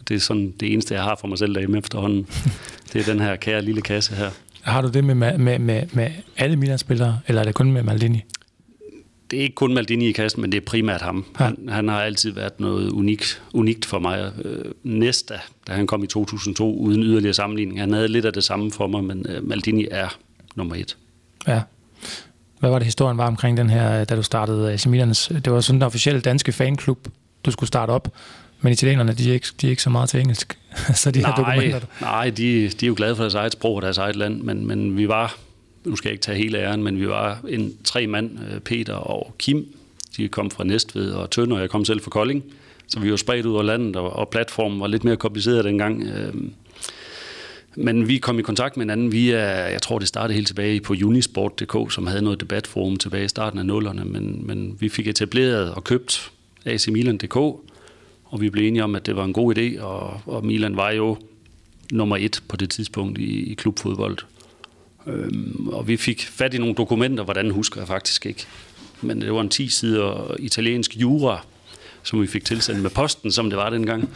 det 0.08 0.16
er 0.16 0.20
sådan 0.20 0.52
det 0.60 0.74
eneste, 0.74 0.94
jeg 0.94 1.04
har 1.04 1.18
for 1.22 1.28
mig 1.28 1.38
selv 1.38 1.54
derhjemme 1.54 1.78
efterhånden. 1.78 2.28
Det 2.94 3.02
er 3.02 3.14
den 3.14 3.20
her 3.20 3.36
kære 3.36 3.62
lille 3.62 3.82
kasse 3.82 4.16
her. 4.16 4.30
Har 4.70 4.82
du 4.82 4.88
det 4.88 5.04
med, 5.04 5.16
med, 5.16 5.60
med, 5.60 5.86
med 5.94 6.12
alle 6.38 6.56
Milan-spillere, 6.56 7.20
eller 7.28 7.42
er 7.42 7.46
det 7.46 7.56
kun 7.56 7.72
med 7.72 7.84
Maldini? 7.84 8.24
det 9.32 9.40
er 9.40 9.44
ikke 9.44 9.56
kun 9.56 9.74
Maldini 9.74 10.08
i 10.08 10.12
kassen, 10.12 10.42
men 10.42 10.52
det 10.52 10.58
er 10.58 10.66
primært 10.66 11.02
ham. 11.02 11.26
Ja. 11.40 11.44
Han, 11.44 11.70
han 11.70 11.88
har 11.88 12.02
altid 12.02 12.32
været 12.32 12.60
noget 12.60 12.90
unikt, 12.90 13.42
unikt 13.54 13.86
for 13.86 14.00
mig. 14.00 14.32
Øh, 14.46 14.66
Næsta, 14.84 15.34
da 15.68 15.74
han 15.74 15.88
kom 15.88 16.04
i 16.04 16.08
2002, 16.08 16.78
uden 16.78 17.04
yderligere 17.04 17.34
sammenligning, 17.34 17.80
han 17.80 17.94
havde 17.94 18.08
lidt 18.08 18.26
af 18.26 18.34
det 18.34 18.44
samme 18.44 18.72
for 18.72 18.88
mig, 18.88 19.04
men 19.04 19.26
øh, 19.30 19.48
Maldini 19.48 19.88
er 19.92 20.18
nummer 20.56 20.76
et. 20.76 20.98
Ja. 21.48 21.62
Hvad 22.60 22.70
var 22.70 22.80
det, 22.80 22.86
historien 22.86 23.18
var 23.18 23.28
omkring 23.28 23.58
den 23.58 23.70
her, 23.70 24.04
da 24.04 24.16
du 24.16 24.24
startede 24.24 24.72
AC 24.72 24.86
Milans? 24.86 25.32
Det 25.46 25.54
var 25.54 25.62
sådan 25.62 25.76
den 25.76 25.86
officielle 25.86 26.22
danske 26.22 26.52
fanklub, 26.52 27.08
du 27.46 27.52
skulle 27.52 27.68
starte 27.68 27.92
op. 27.92 28.14
Men 28.62 28.74
italienerne, 28.74 29.14
de 29.14 29.30
er 29.30 29.34
ikke, 29.34 29.48
de 29.62 29.68
er 29.68 29.70
ikke 29.70 29.82
så 29.82 29.90
meget 29.90 30.10
til 30.10 30.20
engelsk. 30.20 30.58
så 30.96 31.12
de 31.12 31.20
her 31.20 31.36
dokumenter. 31.36 31.80
Nej, 32.02 32.12
nej 32.12 32.30
de, 32.30 32.70
de 32.70 32.86
er 32.86 32.88
jo 32.88 32.94
glade 32.98 33.16
for 33.16 33.24
deres 33.24 33.34
eget 33.34 33.52
sprog 33.52 33.76
og 33.76 33.82
deres 33.82 33.98
eget 33.98 34.16
land, 34.16 34.42
men, 34.42 34.68
men 34.68 34.98
vi 34.98 35.08
var, 35.08 35.38
nu 35.86 35.96
skal 35.96 36.10
jeg 36.10 36.14
ikke 36.14 36.24
tage 36.24 36.38
hele 36.38 36.58
æren, 36.58 36.84
men 36.84 37.00
vi 37.00 37.08
var 37.08 37.40
en 37.48 37.74
tre 37.84 38.08
mand, 38.08 38.40
øh, 38.54 38.60
Peter 38.60 38.94
og 38.94 39.36
Kim. 39.40 39.68
De 40.18 40.28
kom 40.28 40.52
fra 40.52 40.64
Næstved 40.64 41.12
og 41.12 41.30
Tønder, 41.32 41.56
og 41.56 41.62
jeg 41.62 41.70
kom 41.70 41.86
selv 41.86 42.02
fra 42.02 42.10
Kolding. 42.10 42.44
Så 42.88 43.00
vi 43.00 43.12
var 43.12 43.18
spredt 43.18 43.46
ud 43.46 43.54
over 43.54 43.64
landet, 43.64 43.96
og, 43.96 44.16
og 44.16 44.30
platformen 44.30 44.80
var 44.80 44.88
lidt 44.88 45.04
mere 45.04 45.18
kompliceret 45.18 45.66
dengang. 45.66 46.04
Øh, 46.04 46.34
Men 47.76 48.08
vi 48.08 48.18
kom 48.18 48.40
i 48.40 48.42
kontakt 48.42 48.78
med 48.78 48.86
hinanden 48.86 49.12
via, 49.12 49.40
jeg 49.72 49.82
tror 49.82 50.00
det 50.00 50.08
startede 50.08 50.36
helt 50.36 50.48
tilbage 50.48 50.82
på 50.82 50.94
unisport.dk, 51.04 51.94
som 51.94 52.08
havde 52.08 52.22
noget 52.22 52.40
debatforum 52.40 52.98
tilbage 52.98 53.26
i 53.26 53.28
starten 53.28 53.60
af 53.60 53.66
nullerne, 53.66 54.06
men, 54.06 54.48
men 54.48 54.78
vi 54.80 54.90
fik 54.90 55.08
etableret 55.08 55.72
og 55.74 55.84
købt 55.84 56.32
AC 56.66 56.88
Milan.dk, 56.88 57.38
og 58.30 58.42
vi 58.42 58.50
blev 58.50 58.68
enige 58.68 58.84
om, 58.84 58.96
at 58.96 59.06
det 59.06 59.16
var 59.16 59.26
en 59.26 59.34
god 59.34 59.58
idé, 59.58 59.82
og, 59.82 60.22
og 60.26 60.46
Milan 60.46 60.76
var 60.76 60.92
jo 60.92 61.18
nummer 61.92 62.18
et 62.18 62.44
på 62.48 62.58
det 62.58 62.70
tidspunkt 62.70 63.18
i, 63.18 63.52
i 63.52 63.54
klubfodbold. 63.54 64.18
Øhm, 65.08 65.68
og 65.68 65.88
vi 65.88 65.98
fik 65.98 66.22
fat 66.22 66.54
i 66.54 66.58
nogle 66.58 66.76
dokumenter, 66.76 67.24
hvordan 67.24 67.52
husker 67.52 67.82
jeg 67.82 67.88
faktisk 67.88 68.26
ikke. 68.26 68.46
men 69.02 69.22
det 69.22 69.34
var 69.34 69.42
en 69.42 69.50
10 69.50 69.70
sider 69.70 70.36
italiensk 70.40 70.98
jura, 70.98 71.46
som 72.04 72.22
vi 72.22 72.28
fik 72.28 72.46
tilsendt 72.46 72.82
med 72.82 72.90
posten, 72.90 73.32
som 73.32 73.50
det 73.50 73.58
var 73.58 73.70
dengang. 73.70 74.10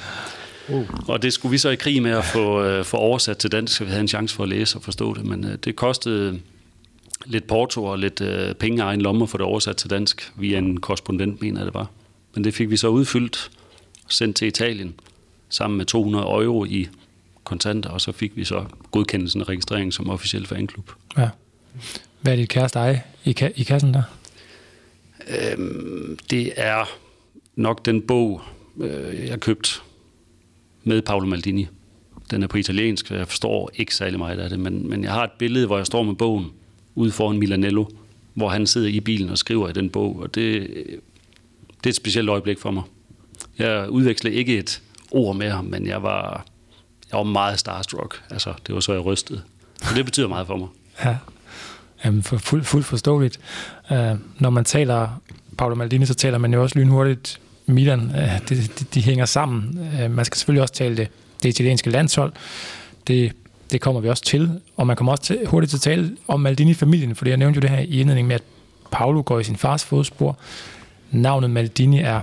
Uh. 0.70 0.86
Og 1.08 1.22
det 1.22 1.34
skulle 1.34 1.52
vi 1.52 1.58
så 1.58 1.70
i 1.70 1.76
krig 1.76 2.02
med 2.02 2.12
at 2.12 2.26
få, 2.26 2.64
øh, 2.64 2.86
få 2.86 2.98
oversat 2.98 3.38
til 3.38 3.52
dansk, 3.52 3.76
så 3.76 3.84
vi 3.84 3.90
havde 3.90 4.02
en 4.02 4.08
chance 4.08 4.36
for 4.36 4.44
at 4.44 4.50
læse 4.50 4.78
og 4.78 4.84
forstå 4.84 5.14
det. 5.14 5.26
Men 5.26 5.46
øh, 5.46 5.56
det 5.64 5.76
kostede 5.76 6.40
lidt 7.26 7.48
porto 7.48 7.84
og 7.84 8.00
lidt 8.00 8.22
øh, 8.22 8.56
penge 8.56 8.84
af 8.84 8.88
egen 8.88 9.02
lomme 9.02 9.28
for 9.28 9.38
det 9.38 9.48
oversat 9.48 9.78
til 9.78 9.90
dansk 9.90 10.32
via 10.36 10.58
en 10.58 10.80
korrespondent, 10.80 11.42
mener 11.42 11.60
jeg 11.60 11.66
det 11.66 11.74
var. 11.74 11.88
Men 12.36 12.44
det 12.44 12.54
fik 12.54 12.70
vi 12.70 12.78
så 12.78 12.88
udfyldt 12.88 13.52
sendt 14.08 14.36
til 14.38 14.48
Italien 14.48 14.94
sammen 15.50 15.78
med 15.78 15.86
200 15.86 16.26
euro 16.26 16.66
i 16.66 16.88
kontanter, 17.44 17.90
og 17.90 18.02
så 18.02 18.12
fik 18.12 18.32
vi 18.36 18.44
så 18.44 18.66
godkendelsen 18.92 19.42
af 19.42 19.50
registrering 19.50 19.94
som 19.94 20.10
officiel 20.10 20.46
fanklub. 20.48 20.92
Ja. 21.18 21.30
Hvad 22.22 22.34
er 22.34 22.38
dit 22.38 22.50
kæreste 22.50 22.80
eje 22.80 23.04
i, 23.24 23.36
ka- 23.42 23.54
i 23.56 23.64
kassen 23.64 23.94
der? 23.94 24.04
Øhm, 25.28 26.18
det 26.30 26.54
er 26.56 26.86
nok 27.56 27.86
den 27.86 28.02
bog, 28.02 28.42
øh, 28.82 29.28
jeg 29.28 29.40
købt 29.40 29.84
med 30.84 31.02
Paolo 31.02 31.26
Maldini. 31.26 31.68
Den 32.32 32.44
er 32.44 32.48
på 32.48 32.58
italiensk, 32.58 33.08
så 33.08 33.16
jeg 33.16 33.28
forstår 33.28 33.72
ikke 33.76 33.96
særlig 33.96 34.20
meget 34.20 34.40
af 34.40 34.50
det, 34.50 34.60
men, 34.60 34.90
men 34.90 35.04
jeg 35.04 35.12
har 35.12 35.24
et 35.24 35.32
billede, 35.32 35.66
hvor 35.66 35.78
jeg 35.78 35.86
står 35.86 36.04
med 36.04 36.16
bogen 36.16 36.46
ude 36.96 37.12
foran 37.12 37.38
Milanello, 37.38 37.86
hvor 38.34 38.50
han 38.50 38.68
sidder 38.68 38.88
i 38.88 39.00
bilen 39.00 39.30
og 39.30 39.38
skriver 39.38 39.70
i 39.70 39.74
den 39.74 39.90
bog, 39.90 40.20
og 40.20 40.36
det, 40.36 40.70
det 41.68 41.86
er 41.86 41.90
et 41.90 41.96
specielt 41.96 42.30
øjeblik 42.30 42.60
for 42.60 42.72
mig. 42.72 42.84
Jeg 43.60 43.90
udvekslede 43.90 44.36
ikke 44.36 44.58
et 44.58 44.82
ord 45.12 45.36
med 45.36 45.52
ham, 45.52 45.66
men 45.66 45.88
jeg 45.88 46.04
var, 46.04 46.46
jeg 47.12 47.18
var 47.18 47.24
meget 47.24 47.60
starstruck. 47.60 48.24
Altså, 48.30 48.54
det 48.68 48.76
var 48.76 48.82
så, 48.82 48.94
jeg 48.94 49.06
rystede. 49.06 49.42
Så 49.82 49.96
det 49.96 50.06
betyder 50.06 50.28
meget 50.28 50.48
for 50.48 50.58
mig. 50.58 50.68
Ja, 51.06 51.18
Jamen, 52.06 52.24
for 52.24 52.38
fuld, 52.38 52.64
fuldt 52.64 52.86
forståeligt. 52.86 53.40
Uh, 53.92 53.98
når 54.40 54.50
man 54.50 54.66
taler 54.66 55.22
Paolo 55.58 55.76
Maldini, 55.76 56.06
så 56.06 56.14
taler 56.14 56.38
man 56.38 56.54
jo 56.54 56.62
også 56.64 56.80
lynhurtigt 56.80 57.40
Milan. 57.66 58.00
Øh, 58.16 58.24
uh, 58.24 58.50
de, 58.50 58.56
de, 58.56 58.86
de 58.94 59.02
hænger 59.02 59.26
sammen. 59.26 59.80
Uh, 59.80 60.12
man 60.12 60.26
skal 60.26 60.38
selvfølgelig 60.38 60.62
også 60.62 60.74
tale 60.74 60.98
det, 60.98 61.08
det 61.44 61.50
italienske 61.50 61.90
landshold. 61.90 62.34
Det, 63.08 63.32
det 63.72 63.82
kommer 63.82 64.02
vi 64.02 64.10
også 64.10 64.24
til. 64.24 64.62
Og 64.78 64.88
man 64.88 64.96
kommer 64.96 65.12
også 65.12 65.24
til, 65.24 65.40
hurtigt 65.46 65.70
til 65.70 65.78
at 65.78 65.82
tale 65.82 66.18
om 66.28 66.40
Maldini-familien, 66.40 67.16
fordi 67.16 67.30
jeg 67.30 67.38
nævnte 67.38 67.58
jo 67.58 67.62
det 67.62 67.70
her 67.70 67.80
i 67.80 68.00
indledning 68.00 68.28
med, 68.28 68.36
at 68.36 68.44
Paolo 68.92 69.24
går 69.26 69.40
i 69.40 69.44
sin 69.44 69.56
fars 69.56 69.86
fodspor. 69.86 70.38
Navnet 71.12 71.50
Maldini 71.50 72.00
er 72.00 72.22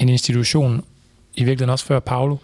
en 0.00 0.08
institution, 0.08 0.84
i 1.34 1.44
virkeligheden 1.44 1.70
også 1.70 1.84
før 1.84 2.00
Paolo, 2.00 2.36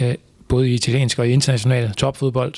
øh, 0.00 0.14
både 0.48 0.70
i 0.70 0.74
italiensk 0.74 1.18
og 1.18 1.28
i 1.28 1.30
international 1.30 1.94
topfodbold. 1.94 2.54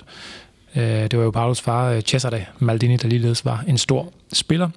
Øh, 0.76 0.82
det 0.82 1.18
var 1.18 1.24
jo 1.24 1.30
Paulos 1.30 1.60
far, 1.60 1.90
øh, 1.90 2.02
Cesare 2.02 2.44
Maldini, 2.58 2.96
der 2.96 3.08
ligeledes 3.08 3.44
var 3.44 3.64
en 3.68 3.78
stor 3.78 4.12
spiller. 4.32 4.68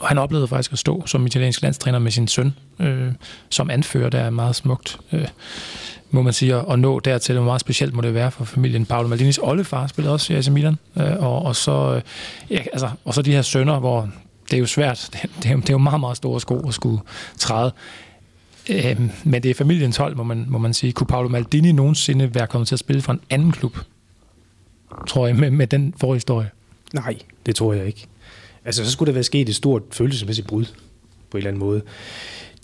Og 0.00 0.08
han 0.08 0.18
oplevede 0.18 0.48
faktisk 0.48 0.72
at 0.72 0.78
stå 0.78 1.06
som 1.06 1.26
italiensk 1.26 1.62
landstræner 1.62 1.98
med 1.98 2.10
sin 2.10 2.28
søn, 2.28 2.54
øh, 2.80 3.12
som 3.50 3.70
anfører, 3.70 4.10
der 4.10 4.20
er 4.20 4.30
meget 4.30 4.56
smukt, 4.56 4.98
øh, 5.12 5.28
må 6.10 6.22
man 6.22 6.32
sige, 6.32 6.54
at 6.54 6.78
nå 6.78 7.00
dertil. 7.00 7.34
Hvor 7.34 7.44
meget 7.44 7.60
specielt 7.60 7.94
må 7.94 8.02
det 8.02 8.14
være 8.14 8.30
for 8.30 8.44
familien. 8.44 8.86
Paolo 8.86 9.08
Maldinis 9.08 9.38
oldefar 9.42 9.86
spillede 9.86 10.14
også 10.14 10.32
i 10.32 10.36
AC 10.36 10.48
Milan, 10.48 10.76
øh, 10.96 11.16
og, 11.18 11.42
og, 11.42 11.56
så, 11.56 11.94
øh, 11.94 12.02
ja, 12.50 12.62
altså, 12.72 12.90
og 13.04 13.14
så 13.14 13.22
de 13.22 13.32
her 13.32 13.42
sønner, 13.42 13.78
hvor 13.78 14.08
det 14.50 14.56
er 14.56 14.60
jo 14.60 14.66
svært, 14.66 15.08
det, 15.12 15.22
det, 15.42 15.50
er, 15.50 15.56
det 15.56 15.70
er 15.70 15.74
jo 15.74 15.78
meget, 15.78 16.00
meget 16.00 16.16
store 16.16 16.40
sko 16.40 16.68
at 16.68 16.74
skulle 16.74 17.00
træde. 17.38 17.72
Øh, 18.68 19.00
men 19.24 19.42
det 19.42 19.50
er 19.50 19.54
familiens 19.54 19.96
hold, 19.96 20.16
må 20.16 20.22
man, 20.22 20.46
må 20.48 20.58
man 20.58 20.74
sige. 20.74 20.92
Kunne 20.92 21.06
Paolo 21.06 21.28
Maldini 21.28 21.72
nogensinde 21.72 22.34
være 22.34 22.46
kommet 22.46 22.68
til 22.68 22.74
at 22.74 22.78
spille 22.78 23.02
for 23.02 23.12
en 23.12 23.20
anden 23.30 23.52
klub? 23.52 23.78
Tror 25.08 25.26
jeg, 25.26 25.36
med, 25.36 25.50
med 25.50 25.66
den 25.66 25.94
forhistorie. 25.96 26.50
Nej, 26.94 27.18
det 27.46 27.56
tror 27.56 27.72
jeg 27.72 27.86
ikke. 27.86 28.06
Altså, 28.64 28.84
så 28.84 28.90
skulle 28.90 29.06
der 29.06 29.12
være 29.12 29.24
sket 29.24 29.48
et 29.48 29.54
stort 29.54 29.82
følelsesmæssigt 29.90 30.46
brud 30.46 30.64
på 31.30 31.36
en 31.36 31.38
eller 31.38 31.48
anden 31.50 31.60
måde. 31.60 31.82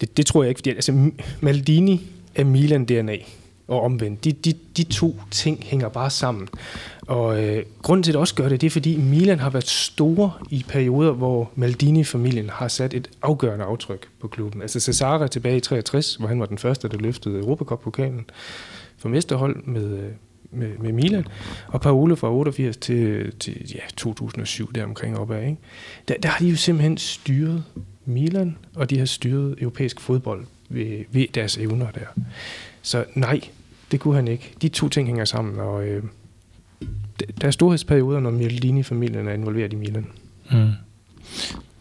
Det, 0.00 0.16
det 0.16 0.26
tror 0.26 0.42
jeg 0.42 0.49
ikke, 0.49 0.58
fordi 0.58 0.70
altså, 0.70 1.11
Maldini 1.40 2.06
er 2.34 2.44
Milan-DNA 2.44 3.25
og 3.68 3.80
omvendt. 3.80 4.25
De, 4.25 4.33
de, 4.33 4.52
de 4.76 4.85
to 4.85 5.16
ting 5.30 5.62
hænger 5.62 5.88
bare 5.88 6.11
sammen. 6.11 6.49
Og 7.06 7.44
øh, 7.44 7.64
grunden 7.83 8.02
til, 8.02 8.11
at 8.11 8.12
det 8.12 8.21
også 8.21 8.35
gør 8.35 8.49
det, 8.49 8.61
det 8.61 8.66
er, 8.66 8.71
fordi 8.71 8.97
Milan 8.97 9.38
har 9.38 9.50
været 9.50 9.68
store 9.68 10.33
i 10.50 10.64
perioder, 10.68 11.12
hvor 11.12 11.50
Maldini-familien 11.54 12.50
har 12.50 12.68
sat 12.68 12.94
et 12.94 13.11
afgørende 13.23 13.64
aftryk 13.64 14.09
på 14.21 14.28
klubben. 14.28 14.62
Altså 14.62 14.80
Cesare 14.80 15.28
tilbage 15.28 15.56
i 15.56 15.61
63, 15.61 16.14
hvor 16.14 16.28
han 16.28 16.40
var 16.40 16.47
den 16.47 16.59
første, 16.59 16.88
der 16.88 16.99
løftede 16.99 17.38
Europacup-pokalen 17.38 18.25
for 18.99 19.09
mesterhold 19.09 19.64
med, 19.64 19.99
øh, 19.99 20.11
med, 20.50 20.78
med 20.78 20.92
Milan, 20.92 21.26
og 21.66 21.80
Paolo 21.80 22.14
fra 22.14 22.33
88 22.33 22.76
til, 22.76 23.33
til 23.40 23.73
ja, 23.75 23.80
2007 23.97 24.73
der 24.73 24.85
omkring 24.85 25.18
opad. 25.18 25.42
Ikke? 25.42 25.56
Der, 26.09 26.14
der 26.23 26.28
har 26.28 26.38
de 26.38 26.49
jo 26.49 26.56
simpelthen 26.56 26.99
styret 26.99 27.64
Milan, 28.04 28.56
og 28.75 28.90
de 28.90 28.99
har 28.99 29.06
styret 29.06 29.54
europæisk 29.59 30.00
fodbold 30.00 30.44
ved, 30.68 31.04
ved 31.11 31.26
deres 31.35 31.59
evner 31.59 31.90
der. 31.90 32.23
Så 32.85 33.05
nej, 33.14 33.41
det 33.91 34.00
kunne 34.00 34.14
han 34.14 34.29
ikke. 34.29 34.55
De 34.62 34.69
to 34.69 34.88
ting 34.88 35.07
hænger 35.07 35.25
sammen, 35.25 35.61
og 35.61 35.87
øh, 35.87 36.03
der 37.41 37.47
er 37.47 37.50
storhedsperioder, 37.50 38.21
når 38.21 38.31
Mjellini-familien 38.31 39.29
er 39.29 39.33
involveret 39.33 39.73
i 39.73 39.76
Milan. 39.76 40.07
Mm. 40.50 40.71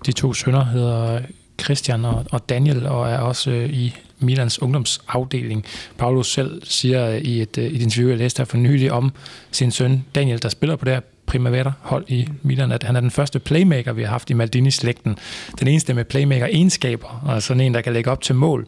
De 0.05 0.11
to 0.11 0.33
sønner 0.33 0.65
hedder 0.65 1.21
Christian 1.61 2.05
og 2.05 2.49
Daniel, 2.49 2.85
og 2.85 3.09
er 3.09 3.17
også 3.17 3.51
øh, 3.51 3.69
i 3.69 3.95
Milans 4.19 4.61
ungdomsafdeling. 4.61 5.65
Paulus 5.97 6.31
selv 6.31 6.61
siger 6.63 7.09
øh, 7.09 7.17
i 7.17 7.41
et, 7.41 7.57
øh, 7.57 7.65
i 7.65 7.75
et 7.75 7.81
interview, 7.81 8.09
jeg 8.09 8.17
læste 8.17 8.39
her 8.39 8.45
for 8.45 8.57
nylig 8.57 8.91
om 8.91 9.11
sin 9.51 9.71
søn 9.71 10.05
Daniel, 10.15 10.41
der 10.41 10.49
spiller 10.49 10.75
på 10.75 10.85
det 10.85 10.93
her 10.93 11.01
Primavera-hold 11.25 12.05
i 12.07 12.27
Milan, 12.41 12.71
at 12.71 12.83
han 12.83 12.95
er 12.95 12.99
den 12.99 13.11
første 13.11 13.39
playmaker, 13.39 13.93
vi 13.93 14.03
har 14.03 14.09
haft 14.09 14.29
i 14.29 14.33
Maldini-slægten. 14.33 15.17
Den 15.59 15.67
eneste 15.67 15.93
med 15.93 16.05
playmaker-egenskaber, 16.05 17.21
og 17.25 17.43
sådan 17.43 17.61
en, 17.61 17.73
der 17.73 17.81
kan 17.81 17.93
lægge 17.93 18.11
op 18.11 18.21
til 18.21 18.35
mål 18.35 18.67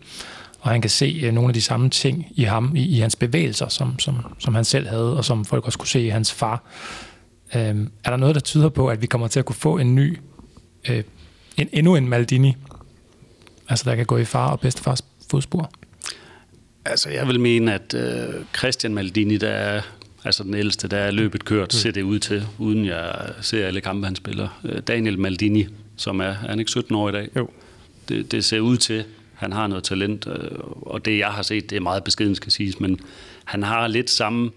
og 0.66 0.72
han 0.72 0.82
kan 0.82 0.90
se 0.90 1.22
øh, 1.24 1.34
nogle 1.34 1.50
af 1.50 1.54
de 1.54 1.62
samme 1.62 1.90
ting 1.90 2.28
i 2.32 2.44
ham, 2.44 2.76
i, 2.76 2.98
i 2.98 3.00
hans 3.00 3.16
bevægelser, 3.16 3.68
som, 3.68 4.00
som, 4.00 4.16
som 4.40 4.56
han 4.56 4.66
selv 4.66 4.88
havde, 4.88 5.18
og 5.18 5.26
som 5.26 5.46
folk 5.46 5.66
også 5.66 5.78
kunne 5.78 5.88
se 5.88 6.02
i 6.02 6.10
hans 6.10 6.34
far. 6.34 6.64
Øhm, 7.56 7.92
er 8.04 8.10
der 8.10 8.18
noget, 8.18 8.36
der 8.36 8.42
tyder 8.42 8.70
på, 8.70 8.88
at 8.88 9.02
vi 9.02 9.08
kommer 9.08 9.28
til 9.28 9.40
at 9.40 9.46
kunne 9.46 9.56
få 9.56 9.78
en 9.78 9.96
ny, 9.96 10.18
øh, 10.90 11.04
en, 11.58 11.70
endnu 11.72 11.96
en 11.96 12.10
Maldini, 12.10 12.56
altså 13.70 13.90
der 13.90 13.96
kan 13.96 14.06
gå 14.06 14.18
i 14.18 14.26
far 14.26 14.52
og 14.52 14.60
bedstefars 14.60 15.02
fodspor? 15.32 15.72
Altså, 16.86 17.10
jeg 17.10 17.28
vil 17.28 17.40
mene, 17.40 17.74
at 17.74 17.94
øh, 17.94 18.34
Christian 18.58 18.94
Maldini, 18.94 19.38
der 19.38 19.50
er 19.50 19.82
altså 20.24 20.44
den 20.44 20.54
ældste, 20.54 20.88
der 20.88 20.98
er 20.98 21.12
løbet 21.12 21.46
kørt, 21.46 21.68
mm. 21.68 21.80
ser 21.80 21.92
det 21.92 22.02
ud 22.02 22.20
til, 22.20 22.48
uden 22.58 22.86
jeg 22.86 23.16
ser 23.42 23.68
alle 23.68 23.82
kampe, 23.82 24.06
han 24.06 24.16
spiller. 24.16 24.62
Øh, 24.64 24.82
Daniel 24.88 25.20
Maldini, 25.20 25.68
som 25.98 26.20
er, 26.20 26.26
er 26.26 26.34
han 26.34 26.60
ikke 26.60 26.72
17 26.72 26.96
år 26.96 27.10
i 27.10 27.12
dag? 27.12 27.30
Jo. 27.36 27.50
Det, 28.10 28.32
det 28.32 28.46
ser 28.46 28.60
ud 28.60 28.78
til, 28.78 29.04
han 29.36 29.54
har 29.54 29.68
noget 29.68 29.84
talent, 29.84 30.28
øh, 30.28 30.60
og 30.82 31.06
det 31.06 31.18
jeg 31.18 31.28
har 31.28 31.42
set, 31.42 31.70
det 31.70 31.76
er 31.76 31.82
meget 31.82 32.04
beskeden, 32.04 32.36
skal 32.36 32.52
siges, 32.52 32.80
men 32.80 33.00
han 33.46 33.64
har 33.64 33.88
lidt 33.88 34.10
samme 34.10 34.52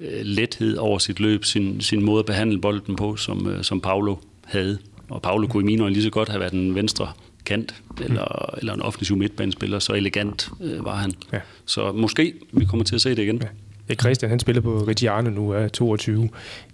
øh, 0.00 0.20
lethed 0.22 0.76
over 0.76 0.98
sit 0.98 1.20
løb, 1.20 1.44
sin, 1.44 1.80
sin 1.80 2.04
måde 2.04 2.18
at 2.18 2.26
behandle 2.26 2.60
bolden 2.60 2.96
på, 2.96 3.16
som, 3.16 3.46
øh, 3.46 3.64
som 3.64 3.80
Paulo 3.80 4.16
havde. 4.44 4.78
Og 5.08 5.22
Paulo 5.22 5.46
kunne 5.46 5.62
i 5.62 5.66
mine 5.66 5.82
øjne 5.82 5.94
lige 5.94 6.04
så 6.04 6.10
godt 6.10 6.28
have 6.28 6.40
været 6.40 6.52
en 6.52 6.74
venstre 6.74 7.12
kant, 7.44 7.74
eller, 8.04 8.50
mm. 8.52 8.58
eller 8.58 8.74
en 8.74 8.82
offensiv 8.82 9.16
midtbanespiller, 9.16 9.78
så 9.78 9.92
elegant 9.92 10.50
øh, 10.60 10.84
var 10.84 10.96
han. 10.96 11.12
Ja. 11.32 11.40
Så 11.64 11.92
måske 11.92 12.34
vi 12.52 12.64
kommer 12.64 12.84
til 12.84 12.94
at 12.94 13.00
se 13.00 13.10
det 13.10 13.18
igen. 13.18 13.42
Ja, 13.88 13.94
Christian, 13.94 14.30
han 14.30 14.38
spiller 14.38 14.62
på 14.62 14.78
Reggiano 14.78 15.30
nu, 15.30 15.50
er 15.50 15.68
22. 15.68 16.28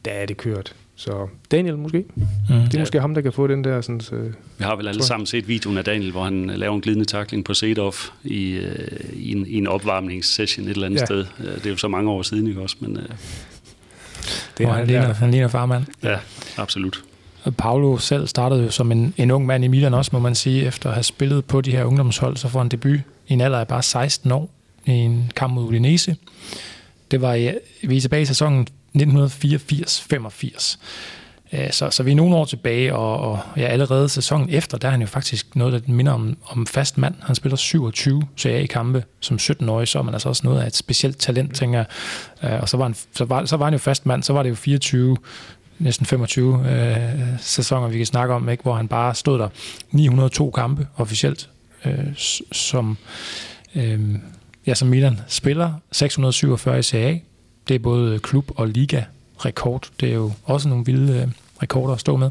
Der 0.04 0.10
er 0.10 0.26
det 0.26 0.36
kørt. 0.36 0.74
Så 1.00 1.28
Daniel 1.50 1.78
måske. 1.78 1.98
Mm. 1.98 2.24
Det 2.48 2.54
er 2.54 2.68
ja. 2.72 2.78
måske 2.78 3.00
ham, 3.00 3.14
der 3.14 3.20
kan 3.20 3.32
få 3.32 3.46
den 3.46 3.64
der... 3.64 3.80
Sådan, 3.80 4.00
så, 4.00 4.16
Vi 4.58 4.64
har 4.64 4.76
vel 4.76 4.88
alle 4.88 5.02
sammen 5.02 5.26
set 5.26 5.48
videoen 5.48 5.78
af 5.78 5.84
Daniel, 5.84 6.10
hvor 6.10 6.24
han 6.24 6.46
laver 6.46 6.74
en 6.74 6.80
glidende 6.80 7.04
takling 7.04 7.44
på 7.44 7.54
Seedorf 7.54 8.08
i, 8.24 8.58
uh, 8.58 8.64
i, 9.12 9.32
en, 9.32 9.46
i 9.46 9.54
en 9.54 9.66
opvarmningssession 9.66 10.66
et 10.66 10.70
eller 10.70 10.86
andet 10.86 11.00
ja. 11.00 11.04
sted. 11.04 11.26
Det 11.38 11.66
er 11.66 11.70
jo 11.70 11.76
så 11.76 11.88
mange 11.88 12.10
år 12.10 12.22
siden, 12.22 12.46
ikke 12.46 12.60
også? 12.60 12.76
Men, 12.80 12.96
uh, 12.96 13.02
det 14.58 14.66
er 14.66 14.72
han, 14.72 14.86
ligner, 14.86 15.14
han 15.14 15.30
ligner 15.30 15.48
farmand. 15.48 15.84
Ja, 16.02 16.16
absolut. 16.56 17.02
Paulo 17.58 17.98
selv 17.98 18.26
startede 18.26 18.62
jo 18.62 18.70
som 18.70 18.92
en, 18.92 19.14
en 19.16 19.30
ung 19.30 19.46
mand 19.46 19.64
i 19.64 19.68
Milan 19.68 19.94
også, 19.94 20.10
må 20.12 20.18
man 20.18 20.34
sige, 20.34 20.66
efter 20.66 20.88
at 20.88 20.94
have 20.94 21.04
spillet 21.04 21.44
på 21.44 21.60
de 21.60 21.70
her 21.70 21.84
ungdomshold, 21.84 22.36
så 22.36 22.48
får 22.48 22.58
han 22.60 22.68
debut 22.68 23.00
i 23.28 23.32
en 23.32 23.40
alder 23.40 23.58
af 23.58 23.68
bare 23.68 23.82
16 23.82 24.32
år 24.32 24.50
i 24.86 24.90
en 24.90 25.32
kamp 25.36 25.54
mod 25.54 25.64
Udinese. 25.64 26.16
Det 27.10 27.20
var 27.20 27.34
i, 27.34 27.52
vi 27.82 27.96
er 27.96 28.00
tilbage 28.00 28.22
i 28.22 28.24
sæsonen 28.24 28.66
1984-85. 28.96 30.78
Øh, 31.52 31.72
så, 31.72 31.90
så 31.90 32.02
vi 32.02 32.10
er 32.10 32.14
nogle 32.16 32.36
år 32.36 32.44
tilbage, 32.44 32.94
og, 32.94 33.20
og 33.20 33.38
ja, 33.56 33.66
allerede 33.66 34.08
sæsonen 34.08 34.48
efter, 34.50 34.78
der 34.78 34.88
er 34.88 34.92
han 34.92 35.00
jo 35.00 35.06
faktisk 35.06 35.56
noget, 35.56 35.72
der 35.72 35.92
minder 35.92 36.12
om, 36.12 36.36
om 36.46 36.66
fast 36.66 36.98
mand. 36.98 37.14
Han 37.22 37.34
spiller 37.34 37.56
27 37.56 38.22
CA-kampe 38.38 39.04
som 39.20 39.36
17-årig, 39.36 39.88
så 39.88 39.98
er 39.98 40.02
man 40.02 40.14
altså 40.14 40.28
også 40.28 40.42
noget 40.44 40.62
af 40.62 40.66
et 40.66 40.76
specielt 40.76 41.18
talent, 41.18 41.54
tænker 41.54 41.78
jeg. 41.78 41.86
Øh, 42.50 42.60
og 42.60 42.68
så 42.68 42.76
var, 42.76 42.84
han, 42.84 42.94
så, 43.12 43.24
var, 43.24 43.44
så 43.44 43.56
var 43.56 43.64
han 43.64 43.74
jo 43.74 43.78
fast 43.78 44.06
mand, 44.06 44.22
så 44.22 44.32
var 44.32 44.42
det 44.42 44.50
jo 44.50 44.54
24 44.54 45.16
næsten 45.78 46.06
25 46.06 46.70
øh, 46.70 47.38
sæsoner, 47.38 47.88
vi 47.88 47.96
kan 47.96 48.06
snakke 48.06 48.34
om, 48.34 48.48
ikke, 48.48 48.62
hvor 48.62 48.74
han 48.74 48.88
bare 48.88 49.14
stod 49.14 49.38
der 49.38 49.48
902 49.90 50.50
kampe 50.50 50.86
officielt, 50.96 51.50
øh, 51.84 52.16
som, 52.52 52.98
øh, 53.74 54.00
ja, 54.66 54.74
som 54.74 54.88
Milan 54.88 55.20
spiller, 55.28 55.72
647 55.92 56.78
i 56.78 56.82
CA, 56.82 57.18
det 57.70 57.76
er 57.76 57.78
både 57.78 58.18
klub 58.18 58.50
og 58.56 58.68
liga 58.68 59.02
rekord. 59.36 59.88
Det 60.00 60.10
er 60.10 60.14
jo 60.14 60.32
også 60.44 60.68
nogle 60.68 60.84
vilde 60.84 61.12
øh, 61.12 61.28
rekorder 61.62 61.94
at 61.94 62.00
stå 62.00 62.16
med. 62.16 62.30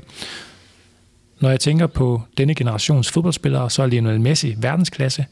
Når 1.40 1.50
jeg 1.50 1.60
tænker 1.60 1.88
på 1.88 2.22
denne 2.38 2.56
generations 2.56 3.12
fodboldspillere, 3.12 3.70
så 3.70 3.84
er 3.84 3.88
Lionel 3.88 4.22
Messi 4.22 4.56
verdensklasse. 4.58 5.26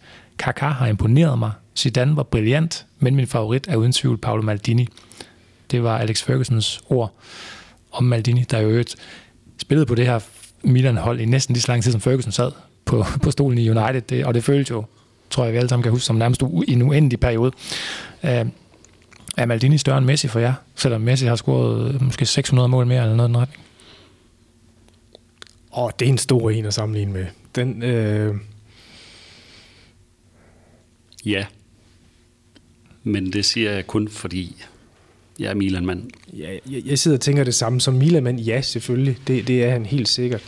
Kaká 0.44 0.66
har 0.66 0.88
imponeret 0.88 1.40
mig. 1.40 1.52
Zidane 1.76 2.16
var 2.16 2.24
brilliant, 2.24 2.86
men 3.00 3.16
min 3.16 3.28
favorit 3.28 3.68
er 3.68 3.76
uden 3.76 3.92
tvivl 3.92 4.18
Paolo 4.18 4.42
Maldini. 4.42 4.88
Det 5.72 5.84
var 5.84 5.98
Alex 5.98 6.24
Fergusons 6.24 6.82
ord 6.90 7.14
om 7.92 8.04
Maldini, 8.04 8.46
der 8.52 8.60
jo 8.60 8.70
øvrigt 8.70 8.96
spillede 9.58 9.86
på 9.86 9.96
det 9.96 10.06
her 10.06 10.20
Milan-hold 10.64 11.20
i 11.20 11.26
næsten 11.26 11.54
lige 11.54 11.62
så 11.62 11.72
lang 11.72 11.84
tid, 11.84 11.92
som 11.92 12.02
Ferguson 12.02 12.32
sad 12.32 12.52
på, 12.86 13.06
på 13.24 13.32
stolen 13.32 13.58
i 13.58 13.70
United. 13.70 14.02
Det, 14.02 14.26
og 14.26 14.34
det 14.34 14.44
føltes 14.44 14.70
jo, 14.70 14.86
tror 15.30 15.44
jeg, 15.44 15.54
vi 15.54 15.58
alle 15.58 15.70
sammen 15.70 15.84
kan 15.84 15.92
huske, 15.92 16.06
som 16.06 16.16
nærmest 16.16 16.42
en 16.68 16.82
uendelig 16.82 17.20
periode. 17.20 17.52
Uh, 18.24 18.48
er 19.38 19.46
Maldini 19.46 19.78
større 19.78 19.98
end 19.98 20.06
Messi 20.06 20.28
for 20.28 20.40
jer? 20.40 20.54
Selvom 20.76 21.02
Messi 21.02 21.26
har 21.26 21.36
scoret 21.36 22.02
måske 22.02 22.26
600 22.26 22.70
mål 22.70 22.88
mere 22.88 23.02
eller 23.02 23.16
noget 23.16 23.30
i 23.30 23.34
den 23.34 23.42
retning. 23.42 23.64
Åh, 25.78 25.90
det 26.00 26.06
er 26.06 26.10
en 26.10 26.18
stor 26.18 26.50
en 26.50 26.66
at 26.66 26.74
sammenligne 26.74 27.14
med. 27.14 27.26
Den, 27.56 27.84
øh... 27.84 28.36
Ja. 31.26 31.46
Men 33.04 33.34
det 33.34 33.46
siger 33.46 33.72
jeg 33.72 33.88
kun, 33.88 34.08
fordi 34.08 34.64
jeg 35.40 35.50
er 35.50 35.56
Milan-mand. 35.56 36.12
Ja, 36.34 36.58
jeg, 36.70 36.86
jeg 36.86 37.00
sidder 37.00 37.18
og 37.18 37.22
tænker 37.22 37.44
det 37.44 37.56
samme 37.56 37.82
som 37.82 37.94
Milan-mand. 37.94 38.40
Ja, 38.40 38.62
selvfølgelig. 38.62 39.18
Det, 39.28 39.48
det 39.48 39.64
er 39.64 39.72
han 39.72 39.86
helt 39.86 40.10
sikkert. 40.10 40.42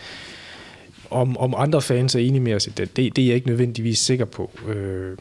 Om, 1.10 1.38
om 1.38 1.54
andre 1.58 1.82
fans 1.82 2.16
er 2.16 2.20
enige 2.20 2.42
med 2.42 2.54
os, 2.54 2.70
det, 2.78 2.96
det, 2.96 3.16
det 3.16 3.22
er 3.22 3.26
jeg 3.26 3.36
ikke 3.36 3.48
nødvendigvis 3.48 4.00
sikker 4.00 4.26
på. 4.26 4.52
Øh... 4.68 5.18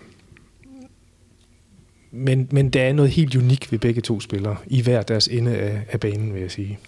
Men, 2.10 2.48
men 2.50 2.70
der 2.70 2.82
er 2.82 2.92
noget 2.92 3.10
helt 3.10 3.36
unikt 3.36 3.72
ved 3.72 3.78
begge 3.78 4.00
to 4.00 4.20
spillere, 4.20 4.56
i 4.66 4.82
hver 4.82 5.02
deres 5.02 5.28
ende 5.28 5.56
af, 5.56 5.80
af 5.88 6.00
banen, 6.00 6.34
vil 6.34 6.40
jeg 6.40 6.50
sige. 6.50 6.78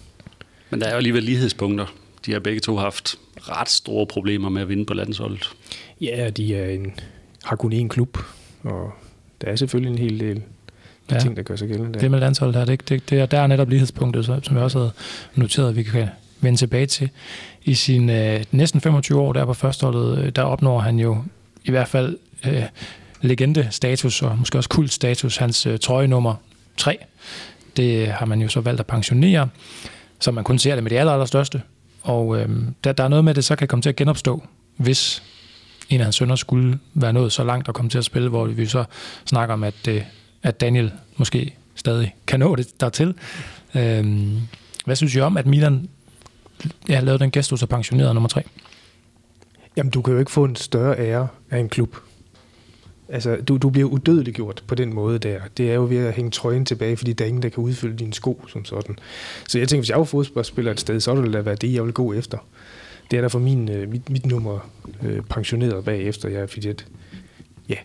Men 0.69 0.81
der 0.81 0.87
er 0.87 0.91
jo 0.91 0.97
alligevel 0.97 1.23
lighedspunkter 1.23 1.85
de 2.25 2.31
har 2.31 2.39
begge 2.39 2.59
to 2.59 2.77
haft 2.77 3.15
ret 3.37 3.69
store 3.69 4.05
problemer 4.05 4.49
med 4.49 4.61
at 4.61 4.69
vinde 4.69 4.85
på 4.85 4.93
landsholdet. 4.93 5.51
Ja, 6.01 6.29
de 6.29 6.55
er 6.55 6.69
en, 6.69 6.93
har 7.43 7.55
kun 7.55 7.73
én 7.73 7.87
klub, 7.87 8.17
og 8.63 8.91
der 9.41 9.47
er 9.47 9.55
selvfølgelig 9.55 9.91
en 9.91 9.97
hel 9.97 10.19
del 10.19 10.41
ja. 11.11 11.19
ting, 11.19 11.37
der 11.37 11.43
gør 11.43 11.55
sig 11.55 11.67
gældende 11.67 11.93
der. 11.93 11.99
Det 11.99 12.11
med 12.11 12.19
landsholdet 12.19 12.55
her, 12.55 12.65
det, 12.65 12.89
det, 12.89 13.09
det, 13.09 13.31
der 13.31 13.39
er 13.39 13.47
netop 13.47 13.69
lighedspunktet, 13.69 14.25
som 14.25 14.55
jeg 14.55 14.63
også 14.63 14.79
havde 14.79 14.91
noteret, 15.35 15.69
at 15.69 15.75
vi 15.75 15.83
kan 15.83 16.07
vende 16.41 16.59
tilbage 16.59 16.85
til. 16.85 17.09
I 17.63 17.73
sin 17.73 18.09
øh, 18.09 18.43
næsten 18.51 18.81
25 18.81 19.19
år 19.19 19.33
der 19.33 19.45
på 19.45 19.53
førsteholdet, 19.53 20.17
øh, 20.17 20.29
der 20.29 20.43
opnår 20.43 20.79
han 20.79 20.99
jo 20.99 21.23
i 21.63 21.71
hvert 21.71 21.87
fald 21.87 22.17
øh, 22.47 22.63
legende-status, 23.21 24.21
og 24.21 24.37
måske 24.37 24.57
også 24.57 24.69
kult-status, 24.69 25.37
hans 25.37 25.65
øh, 25.65 25.79
trøje 25.79 26.07
nummer 26.07 26.35
3. 26.77 26.97
Det 27.77 28.07
har 28.07 28.25
man 28.25 28.41
jo 28.41 28.47
så 28.47 28.61
valgt 28.61 28.79
at 28.79 28.87
pensionere, 28.87 29.49
så 30.19 30.31
man 30.31 30.43
kun 30.43 30.59
ser 30.59 30.75
det 30.75 30.83
med 30.83 30.91
de 30.91 30.99
aller, 30.99 31.13
allerstørste. 31.13 31.61
Og 32.01 32.39
øh, 32.39 32.49
der, 32.83 32.91
der 32.91 33.03
er 33.03 33.07
noget 33.07 33.23
med, 33.25 33.29
at 33.29 33.35
det 33.35 33.45
så 33.45 33.55
kan 33.55 33.67
komme 33.67 33.81
til 33.81 33.89
at 33.89 33.95
genopstå, 33.95 34.43
hvis 34.77 35.23
en 35.89 35.99
af 35.99 36.05
hans 36.05 36.15
sønner 36.15 36.35
skulle 36.35 36.79
være 36.93 37.13
nået 37.13 37.31
så 37.31 37.43
langt 37.43 37.67
og 37.67 37.73
komme 37.73 37.89
til 37.89 37.97
at 37.97 38.05
spille, 38.05 38.29
hvor 38.29 38.45
vi 38.45 38.65
så 38.65 38.83
snakker 39.25 39.53
om, 39.53 39.63
at, 39.63 39.87
øh, 39.87 40.01
at 40.43 40.61
Daniel 40.61 40.91
måske 41.17 41.55
stadig 41.75 42.15
kan 42.27 42.39
nå 42.39 42.55
det 42.55 42.81
dertil. 42.81 43.15
Øh, 43.75 44.27
hvad 44.85 44.95
synes 44.95 45.15
I 45.15 45.19
om, 45.19 45.37
at 45.37 45.45
Milan 45.45 45.89
ja, 46.89 46.99
lavede 46.99 47.19
den 47.19 47.31
gestus 47.31 47.63
og 47.63 47.69
pensionerede 47.69 48.13
nummer 48.13 48.29
tre? 48.29 48.43
Jamen, 49.77 49.91
du 49.91 50.01
kan 50.01 50.13
jo 50.13 50.19
ikke 50.19 50.31
få 50.31 50.43
en 50.43 50.55
større 50.55 50.99
ære 50.99 51.27
af 51.51 51.59
en 51.59 51.69
klub, 51.69 51.95
Altså, 53.13 53.35
du, 53.35 53.57
du 53.57 53.69
bliver 53.69 53.87
udødeliggjort 53.87 54.63
på 54.67 54.75
den 54.75 54.93
måde 54.93 55.19
der. 55.19 55.39
Det 55.57 55.69
er 55.69 55.73
jo 55.73 55.87
ved 55.89 55.97
at 55.97 56.13
hænge 56.13 56.31
trøjen 56.31 56.65
tilbage, 56.65 56.97
fordi 56.97 57.13
der 57.13 57.25
er 57.25 57.27
ingen, 57.27 57.43
der 57.43 57.49
kan 57.49 57.63
udfylde 57.63 57.97
dine 57.97 58.13
sko 58.13 58.45
som 58.47 58.65
sådan. 58.65 58.97
Så 59.47 59.59
jeg 59.59 59.67
tænker, 59.67 59.81
hvis 59.81 59.89
jeg 59.89 59.97
var 59.97 60.03
fodboldspiller 60.03 60.71
et 60.71 60.79
sted, 60.79 60.99
så 60.99 61.13
ville 61.13 61.27
det 61.27 61.33
da 61.33 61.41
være 61.41 61.55
det, 61.55 61.73
jeg 61.73 61.83
vil 61.83 61.93
gå 61.93 62.13
efter. 62.13 62.37
Det 63.11 63.17
er 63.17 63.21
der 63.21 63.29
for 63.29 63.39
min, 63.39 63.69
øh, 63.69 63.89
mit, 63.89 64.09
mit 64.09 64.25
nummer 64.25 64.69
øh, 65.03 65.21
pensioneret 65.21 65.85
bagefter, 65.85 66.29
jeg, 66.29 66.49
fordi 66.49 66.67
at, 66.67 66.85
ja, 67.69 67.75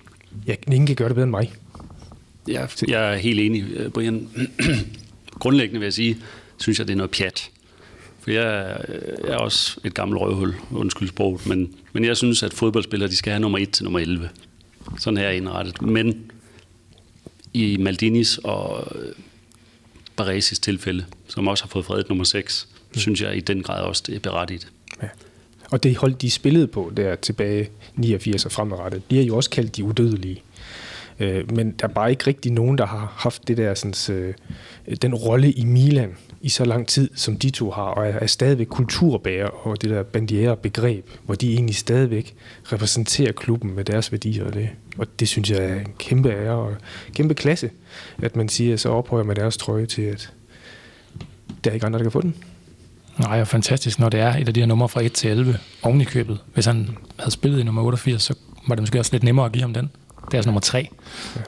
jeg, 0.46 0.58
ingen 0.66 0.86
kan 0.86 0.96
gøre 0.96 1.08
det 1.08 1.14
bedre 1.14 1.24
end 1.24 1.30
mig. 1.30 1.52
Ja, 2.48 2.66
jeg 2.88 3.12
er 3.12 3.16
helt 3.16 3.40
enig, 3.40 3.64
øh, 3.76 3.90
Brian. 3.90 4.28
Grundlæggende 5.40 5.80
vil 5.80 5.86
jeg 5.86 5.92
sige, 5.92 6.16
synes 6.56 6.78
jeg, 6.78 6.88
det 6.88 6.92
er 6.92 6.96
noget 6.96 7.10
pjat. 7.10 7.50
For 8.20 8.30
jeg, 8.30 8.76
øh, 8.88 9.02
jeg 9.24 9.32
er 9.32 9.38
også 9.38 9.80
et 9.84 9.94
gammelt 9.94 10.20
røvhul, 10.20 10.54
undskyld 10.70 11.08
sproget, 11.08 11.46
men, 11.46 11.74
men 11.92 12.04
jeg 12.04 12.16
synes, 12.16 12.42
at 12.42 12.54
fodboldspillere 12.54 13.10
de 13.10 13.16
skal 13.16 13.30
have 13.30 13.40
nummer 13.40 13.58
1 13.58 13.70
til 13.70 13.84
nummer 13.84 13.98
11. 13.98 14.28
Sådan 14.98 15.16
her 15.16 15.30
indrettet. 15.30 15.82
Men 15.82 16.30
i 17.52 17.76
Maldinis 17.76 18.38
og 18.38 18.92
Baresis 20.16 20.58
tilfælde, 20.58 21.04
som 21.28 21.48
også 21.48 21.64
har 21.64 21.68
fået 21.68 21.84
fredet 21.84 22.08
nummer 22.08 22.24
6, 22.24 22.68
mm. 22.94 22.98
synes 22.98 23.22
jeg 23.22 23.36
i 23.36 23.40
den 23.40 23.62
grad 23.62 23.82
også, 23.82 24.02
det 24.06 24.14
er 24.14 24.20
berettiget. 24.20 24.68
Ja. 25.02 25.08
Og 25.70 25.82
det 25.82 25.96
hold, 25.96 26.14
de 26.14 26.30
spillede 26.30 26.66
på 26.66 26.92
der 26.96 27.14
tilbage 27.14 27.70
89 27.94 28.44
og 28.44 28.52
fremadrettet, 28.52 29.10
de 29.10 29.20
er 29.20 29.24
jo 29.24 29.36
også 29.36 29.50
kaldt 29.50 29.76
de 29.76 29.84
udødelige. 29.84 30.42
Øh, 31.20 31.56
men 31.56 31.70
der 31.70 31.88
er 31.88 31.92
bare 31.92 32.10
ikke 32.10 32.26
rigtig 32.26 32.52
nogen, 32.52 32.78
der 32.78 32.86
har 32.86 33.12
haft 33.16 33.48
det 33.48 33.56
der, 33.56 33.74
sådan, 33.74 34.16
øh, 34.16 34.34
den 35.02 35.14
rolle 35.14 35.52
i 35.52 35.64
Milan, 35.64 36.16
i 36.40 36.48
så 36.48 36.64
lang 36.64 36.86
tid, 36.88 37.10
som 37.14 37.36
de 37.36 37.50
to 37.50 37.70
har, 37.70 37.82
og 37.82 38.06
er, 38.06 38.12
er 38.12 38.26
stadigvæk 38.26 38.66
kulturbærer 38.66 39.48
og 39.48 39.82
det 39.82 39.90
der 39.90 40.02
bandiere 40.02 40.56
begreb, 40.56 41.06
hvor 41.24 41.34
de 41.34 41.52
egentlig 41.52 41.76
stadigvæk 41.76 42.34
repræsenterer 42.72 43.32
klubben 43.32 43.74
med 43.74 43.84
deres 43.84 44.12
værdier. 44.12 44.44
Og 44.44 44.54
det, 44.54 44.68
og 44.98 45.06
det 45.20 45.28
synes 45.28 45.50
jeg 45.50 45.58
er 45.58 45.74
en 45.74 45.92
kæmpe 45.98 46.30
ære 46.30 46.54
og 46.54 46.74
kæmpe 47.14 47.34
klasse, 47.34 47.70
at 48.22 48.36
man 48.36 48.48
siger, 48.48 48.76
så 48.76 48.88
ophøjer 48.88 49.24
med 49.24 49.34
deres 49.34 49.56
trøje 49.56 49.86
til, 49.86 50.02
at 50.02 50.32
der 51.64 51.70
er 51.70 51.74
ikke 51.74 51.86
andre, 51.86 51.98
der 51.98 52.04
kan 52.04 52.12
få 52.12 52.20
den. 52.20 52.34
Nej, 53.18 53.40
og 53.40 53.48
fantastisk, 53.48 53.98
når 53.98 54.08
det 54.08 54.20
er 54.20 54.34
et 54.36 54.48
af 54.48 54.54
de 54.54 54.60
her 54.60 54.66
numre 54.66 54.88
fra 54.88 55.02
1 55.02 55.12
til 55.12 55.30
11 55.30 55.58
oven 55.82 56.00
i 56.00 56.04
købet. 56.04 56.38
Hvis 56.54 56.66
han 56.66 56.96
havde 57.18 57.30
spillet 57.30 57.60
i 57.60 57.62
nummer 57.62 57.82
88, 57.82 58.22
så 58.22 58.34
var 58.68 58.74
det 58.74 58.82
måske 58.82 58.98
også 58.98 59.12
lidt 59.12 59.22
nemmere 59.22 59.46
at 59.46 59.52
give 59.52 59.62
ham 59.62 59.74
den. 59.74 59.90
Det 60.26 60.34
er 60.34 60.38
altså 60.38 60.48
nummer 60.48 60.60
3, 60.60 60.88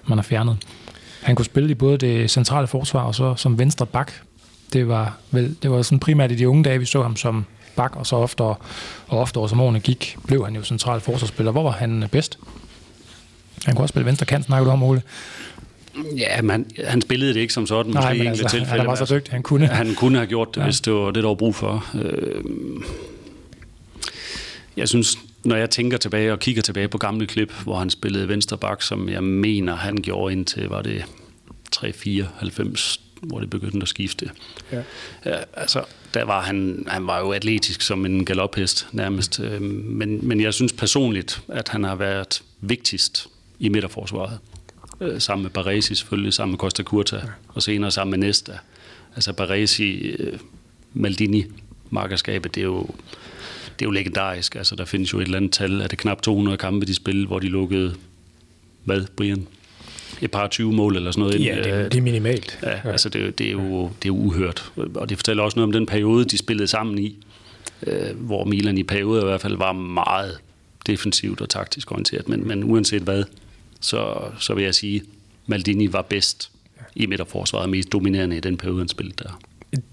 man 0.06 0.18
har 0.18 0.22
fjernet. 0.22 0.56
Han 1.22 1.36
kunne 1.36 1.44
spille 1.44 1.70
i 1.70 1.74
både 1.74 1.98
det 1.98 2.30
centrale 2.30 2.66
forsvar 2.66 3.02
og 3.02 3.14
så 3.14 3.34
som 3.34 3.58
venstre 3.58 3.86
bak 3.86 4.12
det 4.72 4.88
var, 4.88 5.18
vel, 5.30 5.56
det 5.62 5.70
var 5.70 5.82
sådan 5.82 5.98
primært 5.98 6.32
i 6.32 6.34
de 6.34 6.48
unge 6.48 6.64
dage, 6.64 6.78
vi 6.78 6.84
så 6.84 7.02
ham 7.02 7.16
som 7.16 7.44
bak, 7.76 7.96
og 7.96 8.06
så 8.06 8.16
ofte 8.16 8.42
og, 8.42 8.58
og 9.06 9.18
ofte 9.18 9.40
som 9.48 9.60
årene 9.60 9.80
gik, 9.80 10.16
blev 10.26 10.44
han 10.44 10.56
jo 10.56 10.62
central 10.62 11.00
forsvarsspiller. 11.00 11.52
Hvor 11.52 11.62
var 11.62 11.70
han 11.70 12.04
bedst? 12.12 12.38
Han 13.64 13.74
kunne 13.74 13.84
også 13.84 13.92
spille 13.92 14.06
venstre 14.06 14.26
kant, 14.26 14.44
snakker 14.44 14.64
du 14.64 14.70
om, 14.70 14.82
Ole? 14.82 15.02
Ja, 16.16 16.42
men 16.42 16.66
han 16.86 17.00
spillede 17.00 17.34
det 17.34 17.40
ikke 17.40 17.52
som 17.52 17.66
sådan, 17.66 17.92
måske 17.92 18.00
Nej, 18.00 18.18
men 18.18 18.26
altså, 18.26 18.48
tilfælde. 18.48 18.78
Han 18.78 18.86
var 18.86 18.94
så 18.94 19.14
dygtig, 19.14 19.32
han 19.32 19.42
kunne. 19.42 19.66
Han 19.66 19.94
kunne 19.94 20.18
have 20.18 20.26
gjort 20.26 20.54
det, 20.54 20.60
ja. 20.60 20.64
hvis 20.64 20.80
det 20.80 20.92
var 20.92 21.10
det, 21.10 21.22
der 21.22 21.28
var 21.28 21.34
brug 21.34 21.54
for. 21.54 21.84
Øh, 21.94 22.44
jeg 24.76 24.88
synes, 24.88 25.18
når 25.44 25.56
jeg 25.56 25.70
tænker 25.70 25.96
tilbage 25.96 26.32
og 26.32 26.40
kigger 26.40 26.62
tilbage 26.62 26.88
på 26.88 26.98
gamle 26.98 27.26
klip, 27.26 27.52
hvor 27.52 27.78
han 27.78 27.90
spillede 27.90 28.28
venstre 28.28 28.58
bak, 28.58 28.82
som 28.82 29.08
jeg 29.08 29.24
mener, 29.24 29.76
han 29.76 29.96
gjorde 29.96 30.32
indtil, 30.32 30.68
var 30.68 30.82
det 30.82 31.04
3-4-90, 31.76 33.00
hvor 33.22 33.40
det 33.40 33.50
begyndte 33.50 33.82
at 33.82 33.88
skifte. 33.88 34.30
Ja. 34.72 34.82
Ja, 35.24 35.36
altså, 35.52 35.84
der 36.14 36.24
var 36.24 36.40
han, 36.40 36.84
han 36.88 37.06
var 37.06 37.18
jo 37.18 37.32
atletisk 37.32 37.82
som 37.82 38.06
en 38.06 38.24
galophest 38.24 38.88
nærmest, 38.92 39.40
øh, 39.40 39.62
men, 39.62 40.28
men 40.28 40.40
jeg 40.40 40.54
synes 40.54 40.72
personligt, 40.72 41.42
at 41.48 41.68
han 41.68 41.84
har 41.84 41.94
været 41.94 42.42
vigtigst 42.60 43.26
i 43.58 43.68
midterforsvaret. 43.68 44.38
Øh, 45.00 45.20
sammen 45.20 45.42
med 45.42 45.50
Baresi 45.50 45.94
selvfølgelig, 45.94 46.34
sammen 46.34 46.52
med 46.52 46.58
Costa 46.58 46.82
Curta, 46.82 47.16
ja. 47.16 47.22
og 47.48 47.62
senere 47.62 47.90
sammen 47.90 48.20
med 48.20 48.28
Nesta. 48.28 48.52
Altså 49.14 49.32
Baresi, 49.32 49.92
øh, 49.92 50.38
Maldini, 50.94 51.44
markerskabet, 51.90 52.54
det 52.54 52.60
er 52.60 52.64
jo 52.64 52.86
det 53.78 53.84
er 53.84 53.86
jo 53.86 53.90
legendarisk. 53.90 54.54
Altså, 54.54 54.76
der 54.76 54.84
findes 54.84 55.12
jo 55.12 55.18
et 55.18 55.24
eller 55.24 55.36
andet 55.36 55.52
tal, 55.52 55.80
at 55.80 55.90
det 55.90 55.98
knap 55.98 56.22
200 56.22 56.58
kampe, 56.58 56.86
de 56.86 56.94
spillede, 56.94 57.26
hvor 57.26 57.38
de 57.38 57.48
lukkede, 57.48 57.94
hvad, 58.84 59.04
Brian? 59.16 59.46
et 60.22 60.30
par 60.30 60.48
20 60.48 60.72
mål 60.72 60.96
eller 60.96 61.10
sådan 61.10 61.20
noget. 61.20 61.44
Ja, 61.44 61.56
det, 61.56 61.72
er, 61.72 61.88
det 61.88 61.98
er 61.98 62.02
minimalt. 62.02 62.58
Ja, 62.62 62.70
ja. 62.70 62.90
altså 62.90 63.08
det, 63.08 63.38
det, 63.38 63.46
er 63.46 63.52
jo, 63.52 63.82
det 63.82 64.04
er 64.04 64.06
jo 64.06 64.16
uhørt. 64.16 64.72
Og 64.94 65.08
det 65.08 65.18
fortæller 65.18 65.42
også 65.42 65.58
noget 65.58 65.66
om 65.66 65.72
den 65.72 65.86
periode, 65.86 66.24
de 66.24 66.38
spillede 66.38 66.68
sammen 66.68 66.98
i, 66.98 67.16
øh, 67.86 68.16
hvor 68.16 68.44
Milan 68.44 68.78
i 68.78 68.82
perioder 68.82 69.22
i 69.22 69.24
hvert 69.24 69.40
fald 69.40 69.56
var 69.56 69.72
meget 69.72 70.38
defensivt 70.86 71.40
og 71.40 71.48
taktisk 71.48 71.92
orienteret. 71.92 72.28
Men, 72.28 72.48
men 72.48 72.64
uanset 72.64 73.02
hvad, 73.02 73.24
så, 73.80 74.14
så 74.38 74.54
vil 74.54 74.64
jeg 74.64 74.74
sige, 74.74 75.02
Maldini 75.46 75.92
var 75.92 76.02
bedst 76.02 76.50
i 76.94 77.06
midterforsvaret, 77.06 77.70
mest 77.70 77.92
dominerende 77.92 78.36
i 78.36 78.40
den 78.40 78.56
periode, 78.56 78.78
han 78.78 78.88
spillede 78.88 79.16
der. 79.22 79.40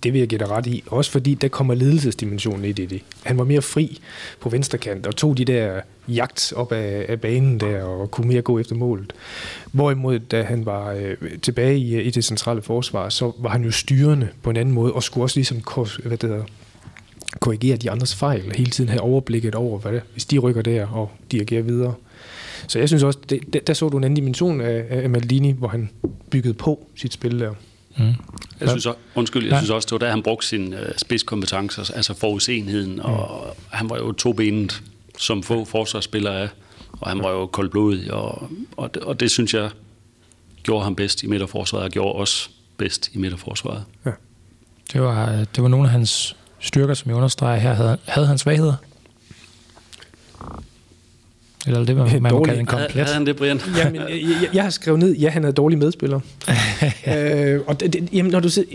Det 0.03 0.13
vil 0.13 0.19
jeg 0.19 0.27
give 0.27 0.39
dig 0.39 0.49
ret 0.49 0.67
i. 0.67 0.83
Også 0.87 1.11
fordi, 1.11 1.33
der 1.33 1.47
kommer 1.47 1.73
ledelsesdimensionen 1.73 2.65
i 2.65 2.71
det. 2.71 3.01
Han 3.23 3.37
var 3.37 3.43
mere 3.43 3.61
fri 3.61 3.99
på 4.39 4.49
venstre 4.49 4.77
kant 4.77 5.07
og 5.07 5.15
tog 5.15 5.37
de 5.37 5.45
der 5.45 5.81
jagt 6.07 6.53
op 6.55 6.71
af, 6.71 7.05
af 7.09 7.21
banen 7.21 7.59
der 7.59 7.83
og 7.83 8.11
kunne 8.11 8.27
mere 8.27 8.41
gå 8.41 8.59
efter 8.59 8.75
målet. 8.75 9.13
Hvorimod, 9.71 10.19
da 10.19 10.43
han 10.43 10.65
var 10.65 10.91
øh, 10.91 11.17
tilbage 11.41 11.77
i, 11.77 12.01
i 12.01 12.09
det 12.09 12.23
centrale 12.23 12.61
forsvar, 12.61 13.09
så 13.09 13.31
var 13.39 13.49
han 13.49 13.63
jo 13.63 13.71
styrende 13.71 14.29
på 14.43 14.49
en 14.49 14.57
anden 14.57 14.75
måde 14.75 14.93
og 14.93 15.03
skulle 15.03 15.25
også 15.25 15.37
ligesom 15.37 15.61
hvad 16.03 16.17
det 16.17 16.29
hedder, 16.29 16.43
korrigere 17.39 17.77
de 17.77 17.91
andres 17.91 18.15
fejl. 18.15 18.51
Hele 18.55 18.71
tiden 18.71 18.89
have 18.89 19.01
overblikket 19.01 19.55
over, 19.55 19.79
hvad 19.79 19.91
det, 19.91 20.01
hvis 20.13 20.25
de 20.25 20.37
rykker 20.37 20.61
der 20.61 20.87
og 20.87 21.11
dirigerer 21.31 21.61
videre. 21.61 21.93
Så 22.67 22.79
jeg 22.79 22.87
synes 22.87 23.03
også, 23.03 23.19
det, 23.29 23.67
der 23.67 23.73
så 23.73 23.89
du 23.89 23.97
en 23.97 24.03
anden 24.03 24.15
dimension 24.15 24.61
af, 24.61 24.85
af 24.89 25.09
Maldini, 25.09 25.51
hvor 25.51 25.67
han 25.67 25.89
byggede 26.29 26.53
på 26.53 26.87
sit 26.95 27.13
spil 27.13 27.39
der. 27.39 27.53
Mm. 27.97 28.13
Jeg 28.59 28.69
synes, 28.69 28.85
også, 28.85 28.99
undskyld, 29.15 29.47
jeg 29.47 29.57
synes 29.57 29.69
også, 29.69 29.85
det 29.85 29.91
var 29.91 29.97
der, 29.97 30.09
han 30.09 30.23
brugte 30.23 30.47
sin 30.47 30.73
uh, 30.73 30.79
spidskompetencer, 30.97 31.95
altså 31.95 32.13
forudsenheden, 32.13 32.93
mm. 32.93 32.99
og 32.99 33.55
han 33.69 33.89
var 33.89 33.97
jo 33.97 34.11
tobenet, 34.11 34.81
som 35.17 35.43
få 35.43 35.65
forsvarsspillere 35.65 36.39
er, 36.39 36.47
og 36.91 37.09
han 37.09 37.19
var 37.19 37.31
jo 37.31 37.45
koldblodig, 37.45 38.13
og, 38.13 38.49
og, 38.77 38.93
det, 38.93 39.03
og 39.03 39.19
det 39.19 39.31
synes 39.31 39.53
jeg 39.53 39.69
gjorde 40.63 40.83
ham 40.83 40.95
bedst 40.95 41.23
i 41.23 41.27
midterforsvaret, 41.27 41.85
og 41.85 41.91
gjorde 41.91 42.19
os 42.19 42.51
bedst 42.77 43.09
i 43.13 43.17
midterforsvaret. 43.17 43.83
Ja. 44.05 44.11
Det 44.93 45.01
var, 45.01 45.45
det 45.55 45.63
var 45.63 45.67
nogle 45.67 45.87
af 45.87 45.91
hans 45.91 46.35
styrker, 46.59 46.93
som 46.93 47.09
jeg 47.09 47.15
understreger 47.17 47.59
her. 47.59 47.73
Havde, 47.73 47.97
havde 48.05 48.27
han 48.27 48.37
svagheder? 48.37 48.75
Eller 51.65 51.85
det, 51.85 51.95
man, 51.97 52.21
man 52.21 52.43
kalde 52.43 52.59
en 52.59 52.65
komplet. 52.65 52.91
Havde 52.91 53.13
han 53.13 53.25
det, 53.25 53.35
Brian? 53.35 53.61
jamen, 53.77 53.95
jeg, 53.95 54.09
jeg, 54.11 54.49
jeg 54.53 54.63
har 54.63 54.69
skrevet 54.69 54.99
ned, 54.99 55.15
ja, 55.15 55.29
han 55.29 55.43
havde 55.43 55.53
dårlige 55.53 55.79
medspillere. 55.79 56.21
øh, 57.17 57.61
og 57.67 57.79
det, 57.79 57.93
det, 57.93 58.09
jamen, 58.13 58.31
når 58.31 58.39
du 58.39 58.49
siger, 58.49 58.65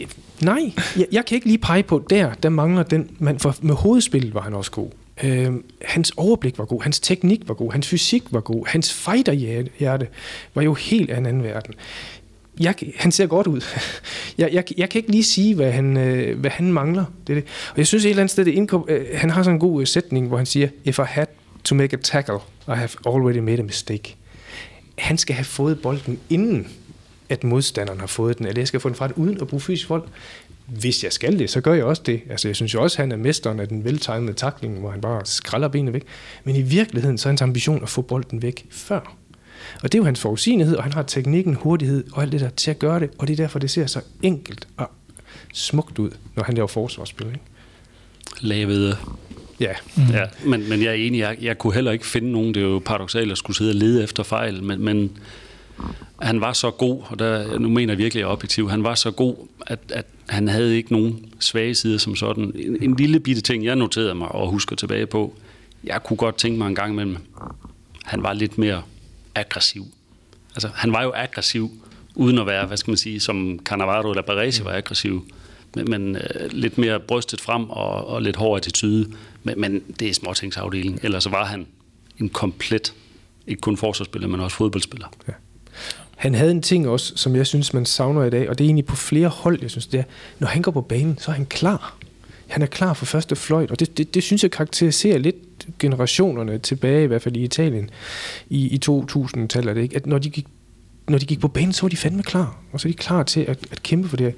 nej, 0.42 0.72
jeg, 0.96 1.06
jeg 1.12 1.24
kan 1.24 1.34
ikke 1.34 1.46
lige 1.46 1.58
pege 1.58 1.82
på, 1.82 2.06
der, 2.10 2.32
der 2.42 2.48
mangler 2.48 2.82
den, 2.82 3.10
man, 3.18 3.38
for 3.38 3.56
med 3.60 3.74
hovedspillet 3.74 4.34
var 4.34 4.40
han 4.40 4.54
også 4.54 4.70
god. 4.70 4.88
Øh, 5.22 5.52
hans 5.82 6.12
overblik 6.16 6.58
var 6.58 6.64
god, 6.64 6.82
hans 6.82 7.00
teknik 7.00 7.48
var 7.48 7.54
god, 7.54 7.72
hans 7.72 7.88
fysik 7.88 8.22
var 8.30 8.40
god, 8.40 8.66
hans 8.66 8.92
fighterhjerte 8.92 10.06
var 10.54 10.62
jo 10.62 10.74
helt 10.74 11.10
af 11.10 11.18
en 11.18 11.26
anden 11.26 11.42
verden. 11.42 11.74
Jeg, 12.60 12.74
han 12.96 13.12
ser 13.12 13.26
godt 13.26 13.46
ud. 13.46 13.60
Jeg, 14.38 14.50
jeg, 14.52 14.64
jeg 14.76 14.90
kan 14.90 14.98
ikke 14.98 15.10
lige 15.10 15.24
sige, 15.24 15.54
hvad 15.54 15.72
han, 15.72 15.96
øh, 15.96 16.38
hvad 16.38 16.50
han 16.50 16.72
mangler. 16.72 17.04
Det 17.26 17.36
det. 17.36 17.44
Og 17.72 17.78
jeg 17.78 17.86
synes 17.86 18.04
et 18.04 18.10
eller 18.10 18.22
andet 18.22 18.30
sted, 18.30 18.44
det 18.44 18.52
indkom, 18.52 18.84
øh, 18.88 19.06
han 19.14 19.30
har 19.30 19.42
sådan 19.42 19.56
en 19.56 19.60
god 19.60 19.80
øh, 19.80 19.86
sætning, 19.86 20.28
hvor 20.28 20.36
han 20.36 20.46
siger, 20.46 20.68
if 20.84 20.98
I 20.98 21.02
had 21.06 21.26
to 21.64 21.74
make 21.74 21.96
a 21.96 22.00
tackle, 22.02 22.38
I 22.68 22.74
have 22.74 22.90
already 23.06 23.38
made 23.38 23.58
a 23.58 23.62
mistake. 23.62 24.16
Han 24.98 25.18
skal 25.18 25.34
have 25.34 25.44
fået 25.44 25.82
bolden 25.82 26.18
inden, 26.30 26.68
at 27.28 27.44
modstanderen 27.44 28.00
har 28.00 28.06
fået 28.06 28.38
den, 28.38 28.46
eller 28.46 28.60
jeg 28.60 28.68
skal 28.68 28.80
få 28.80 28.88
den 28.88 28.96
fra 28.96 29.08
den 29.08 29.14
uden 29.16 29.40
at 29.40 29.48
bruge 29.48 29.60
fysisk 29.60 29.90
vold. 29.90 30.02
Hvis 30.66 31.04
jeg 31.04 31.12
skal 31.12 31.38
det, 31.38 31.50
så 31.50 31.60
gør 31.60 31.74
jeg 31.74 31.84
også 31.84 32.02
det. 32.06 32.20
Altså, 32.30 32.48
jeg 32.48 32.56
synes 32.56 32.74
jo 32.74 32.82
også, 32.82 32.94
at 32.94 33.08
han 33.08 33.12
er 33.12 33.16
mesteren 33.16 33.60
af 33.60 33.68
den 33.68 33.84
veltegnede 33.84 34.32
takling, 34.32 34.78
hvor 34.78 34.90
han 34.90 35.00
bare 35.00 35.26
skralder 35.26 35.68
benene 35.68 35.92
væk. 35.92 36.04
Men 36.44 36.56
i 36.56 36.62
virkeligheden, 36.62 37.18
så 37.18 37.28
er 37.28 37.30
hans 37.30 37.42
ambition 37.42 37.82
at 37.82 37.88
få 37.88 38.02
bolden 38.02 38.42
væk 38.42 38.66
før. 38.70 39.16
Og 39.82 39.92
det 39.92 39.94
er 39.94 39.98
jo 39.98 40.04
hans 40.04 40.20
forudsigelighed, 40.20 40.76
og 40.76 40.82
han 40.82 40.92
har 40.92 41.02
teknikken, 41.02 41.54
hurtighed 41.54 42.04
og 42.12 42.22
alt 42.22 42.32
det 42.32 42.40
der 42.40 42.48
til 42.48 42.70
at 42.70 42.78
gøre 42.78 43.00
det. 43.00 43.10
Og 43.18 43.28
det 43.28 43.32
er 43.32 43.36
derfor, 43.36 43.58
det 43.58 43.70
ser 43.70 43.86
så 43.86 44.00
enkelt 44.22 44.68
og 44.76 44.90
smukt 45.54 45.98
ud, 45.98 46.10
når 46.36 46.44
han 46.44 46.54
laver 46.54 46.68
forsvarsspil. 46.68 47.26
Ikke? 47.26 47.40
Lavede 48.40 48.96
Ja. 49.60 49.72
Mm. 49.96 50.02
ja 50.12 50.24
men, 50.44 50.68
men 50.68 50.82
jeg 50.82 50.88
er 50.88 50.94
enig, 50.94 51.18
jeg, 51.18 51.36
jeg 51.40 51.58
kunne 51.58 51.74
heller 51.74 51.92
ikke 51.92 52.06
finde 52.06 52.32
nogen, 52.32 52.54
det 52.54 52.62
er 52.62 52.66
jo 52.66 52.82
paradoxalt 52.84 53.32
at 53.32 53.38
skulle 53.38 53.56
sidde 53.56 53.70
og 53.70 53.74
lede 53.74 54.02
efter 54.02 54.22
fejl, 54.22 54.62
men, 54.62 54.84
men 54.84 55.18
han 56.22 56.40
var 56.40 56.52
så 56.52 56.70
god, 56.70 57.02
og 57.06 57.18
der, 57.18 57.58
nu 57.58 57.68
mener 57.68 57.92
jeg 57.92 57.98
virkelig, 57.98 58.20
at 58.20 58.24
jeg 58.24 58.28
er 58.28 58.32
objektiv, 58.32 58.70
han 58.70 58.84
var 58.84 58.94
så 58.94 59.10
god, 59.10 59.36
at, 59.66 59.78
at 59.88 60.06
han 60.28 60.48
havde 60.48 60.76
ikke 60.76 60.92
nogen 60.92 61.26
svage 61.40 61.74
sider 61.74 61.98
som 61.98 62.16
sådan. 62.16 62.52
En, 62.54 62.82
en 62.82 62.96
lille 62.96 63.20
bitte 63.20 63.42
ting, 63.42 63.64
jeg 63.64 63.76
noterede 63.76 64.14
mig 64.14 64.28
og 64.28 64.50
husker 64.50 64.76
tilbage 64.76 65.06
på, 65.06 65.34
jeg 65.84 66.02
kunne 66.02 66.16
godt 66.16 66.36
tænke 66.36 66.58
mig 66.58 66.66
en 66.66 66.74
gang 66.74 66.92
imellem, 66.92 67.16
han 68.04 68.22
var 68.22 68.32
lidt 68.32 68.58
mere 68.58 68.82
aggressiv. 69.34 69.86
Altså, 70.54 70.68
han 70.74 70.92
var 70.92 71.02
jo 71.02 71.12
aggressiv, 71.14 71.70
uden 72.14 72.38
at 72.38 72.46
være, 72.46 72.66
hvad 72.66 72.76
skal 72.76 72.90
man 72.90 72.98
sige, 72.98 73.20
som 73.20 73.58
Cannavaro 73.64 74.10
eller 74.10 74.22
Baresi 74.22 74.64
var 74.64 74.72
aggressiv, 74.72 75.24
men, 75.74 75.90
men 75.90 76.16
øh, 76.16 76.52
lidt 76.52 76.78
mere 76.78 77.00
brystet 77.00 77.40
frem 77.40 77.70
og, 77.70 78.06
og 78.06 78.22
lidt 78.22 78.36
hård 78.36 78.56
attitude. 78.56 79.12
Men, 79.42 79.60
men 79.60 79.82
det 80.00 80.08
er 80.08 80.14
småtingsafdeling. 80.14 81.00
Ellers 81.02 81.30
var 81.30 81.44
han 81.44 81.66
en 82.18 82.28
komplet, 82.28 82.94
ikke 83.46 83.60
kun 83.60 83.76
forsvarsspiller, 83.76 84.28
men 84.28 84.40
også 84.40 84.56
fodboldspiller. 84.56 85.06
Ja. 85.28 85.32
Han 86.16 86.34
havde 86.34 86.50
en 86.50 86.62
ting 86.62 86.88
også, 86.88 87.12
som 87.16 87.36
jeg 87.36 87.46
synes, 87.46 87.74
man 87.74 87.86
savner 87.86 88.24
i 88.24 88.30
dag, 88.30 88.48
og 88.48 88.58
det 88.58 88.64
er 88.64 88.68
egentlig 88.68 88.84
på 88.84 88.96
flere 88.96 89.28
hold, 89.28 89.58
jeg 89.62 89.70
synes, 89.70 89.86
det 89.86 90.00
er, 90.00 90.04
når 90.38 90.48
han 90.48 90.62
går 90.62 90.72
på 90.72 90.80
banen, 90.80 91.18
så 91.18 91.30
er 91.30 91.34
han 91.34 91.46
klar. 91.46 91.96
Han 92.46 92.62
er 92.62 92.66
klar 92.66 92.94
for 92.94 93.06
første 93.06 93.36
fløjt, 93.36 93.70
og 93.70 93.80
det, 93.80 93.98
det, 93.98 94.14
det 94.14 94.22
synes 94.22 94.42
jeg 94.42 94.50
karakteriserer 94.50 95.18
lidt 95.18 95.36
generationerne 95.78 96.58
tilbage, 96.58 97.04
i 97.04 97.06
hvert 97.06 97.22
fald 97.22 97.36
i 97.36 97.42
Italien, 97.42 97.90
i, 98.48 98.68
i 98.68 98.80
2000-tallet, 98.90 99.76
ikke? 99.76 99.96
at 99.96 100.06
når 100.06 100.18
de 100.18 100.30
gik 100.30 100.46
når 101.08 101.18
de 101.18 101.26
gik 101.26 101.40
på 101.40 101.48
banen, 101.48 101.72
så 101.72 101.82
var 101.82 101.88
de 101.88 101.96
fandme 101.96 102.22
klar. 102.22 102.58
Og 102.72 102.80
så 102.80 102.88
er 102.88 102.92
de 102.92 102.96
klar 102.96 103.22
til 103.22 103.40
at, 103.40 103.58
at 103.70 103.82
kæmpe 103.82 104.08
for 104.08 104.16
det 104.16 104.34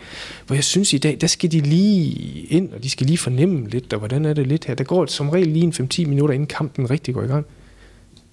Hvor 0.47 0.55
jeg 0.55 0.65
synes 0.65 0.93
i 0.93 0.99
dag, 0.99 1.19
der 1.21 1.27
skal 1.27 1.53
de 1.53 1.61
lige 1.61 2.13
ind, 2.43 2.73
og 2.73 2.83
de 2.83 2.91
skal 2.91 3.07
lige 3.07 3.19
fornemme 3.19 3.69
lidt, 3.69 3.93
og 3.93 3.99
hvordan 3.99 4.25
er 4.25 4.33
det 4.33 4.47
lidt 4.47 4.65
her. 4.65 4.75
Der 4.75 4.85
går 4.85 5.07
som 5.07 5.31
regel 5.31 5.49
lige 5.49 5.65
en 5.65 5.73
5-10 5.73 6.09
minutter, 6.09 6.35
inden 6.35 6.47
kampen 6.47 6.91
rigtig 6.91 7.15
går 7.15 7.23
i 7.23 7.27
gang. 7.27 7.47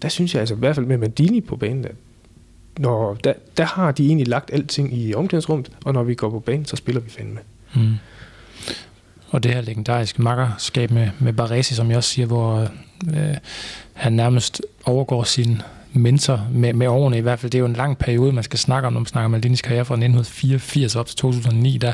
Der 0.01 0.09
synes 0.09 0.33
jeg 0.33 0.39
altså, 0.39 0.55
i 0.55 0.57
hvert 0.57 0.75
fald 0.75 0.85
med 0.85 0.97
Mandini 0.97 1.41
på 1.41 1.55
banen, 1.55 1.85
at 1.85 1.95
når, 2.79 3.17
der, 3.23 3.33
der 3.57 3.65
har 3.65 3.91
de 3.91 4.05
egentlig 4.05 4.27
lagt 4.27 4.53
alting 4.53 4.97
i 4.97 5.13
omklædningsrummet, 5.13 5.71
og 5.85 5.93
når 5.93 6.03
vi 6.03 6.15
går 6.15 6.29
på 6.29 6.39
banen, 6.39 6.65
så 6.65 6.75
spiller 6.75 7.01
vi 7.01 7.09
fandme. 7.09 7.39
Mm. 7.75 7.93
Og 9.29 9.43
det 9.43 9.53
her 9.53 9.61
legendariske 9.61 10.21
makkerskab 10.21 10.91
med, 10.91 11.09
med 11.19 11.33
Baresi, 11.33 11.75
som 11.75 11.89
jeg 11.89 11.97
også 11.97 12.09
siger, 12.09 12.25
hvor 12.25 12.67
øh, 13.13 13.37
han 13.93 14.13
nærmest 14.13 14.61
overgår 14.85 15.23
sin 15.23 15.61
mentor 15.93 16.47
med, 16.51 16.73
med 16.73 16.87
årene 16.87 17.17
i 17.17 17.21
hvert 17.21 17.39
fald. 17.39 17.51
Det 17.51 17.57
er 17.57 17.59
jo 17.59 17.65
en 17.65 17.73
lang 17.73 17.97
periode, 17.97 18.33
man 18.33 18.43
skal 18.43 18.59
snakke 18.59 18.87
om, 18.87 18.93
når 18.93 18.99
man 18.99 19.07
snakker 19.07 19.25
om 19.25 19.31
Maldinis 19.31 19.61
karriere 19.61 19.85
fra 19.85 19.93
1984 19.93 20.95
op 20.95 21.07
til 21.07 21.17
2009. 21.17 21.77
Der 21.77 21.93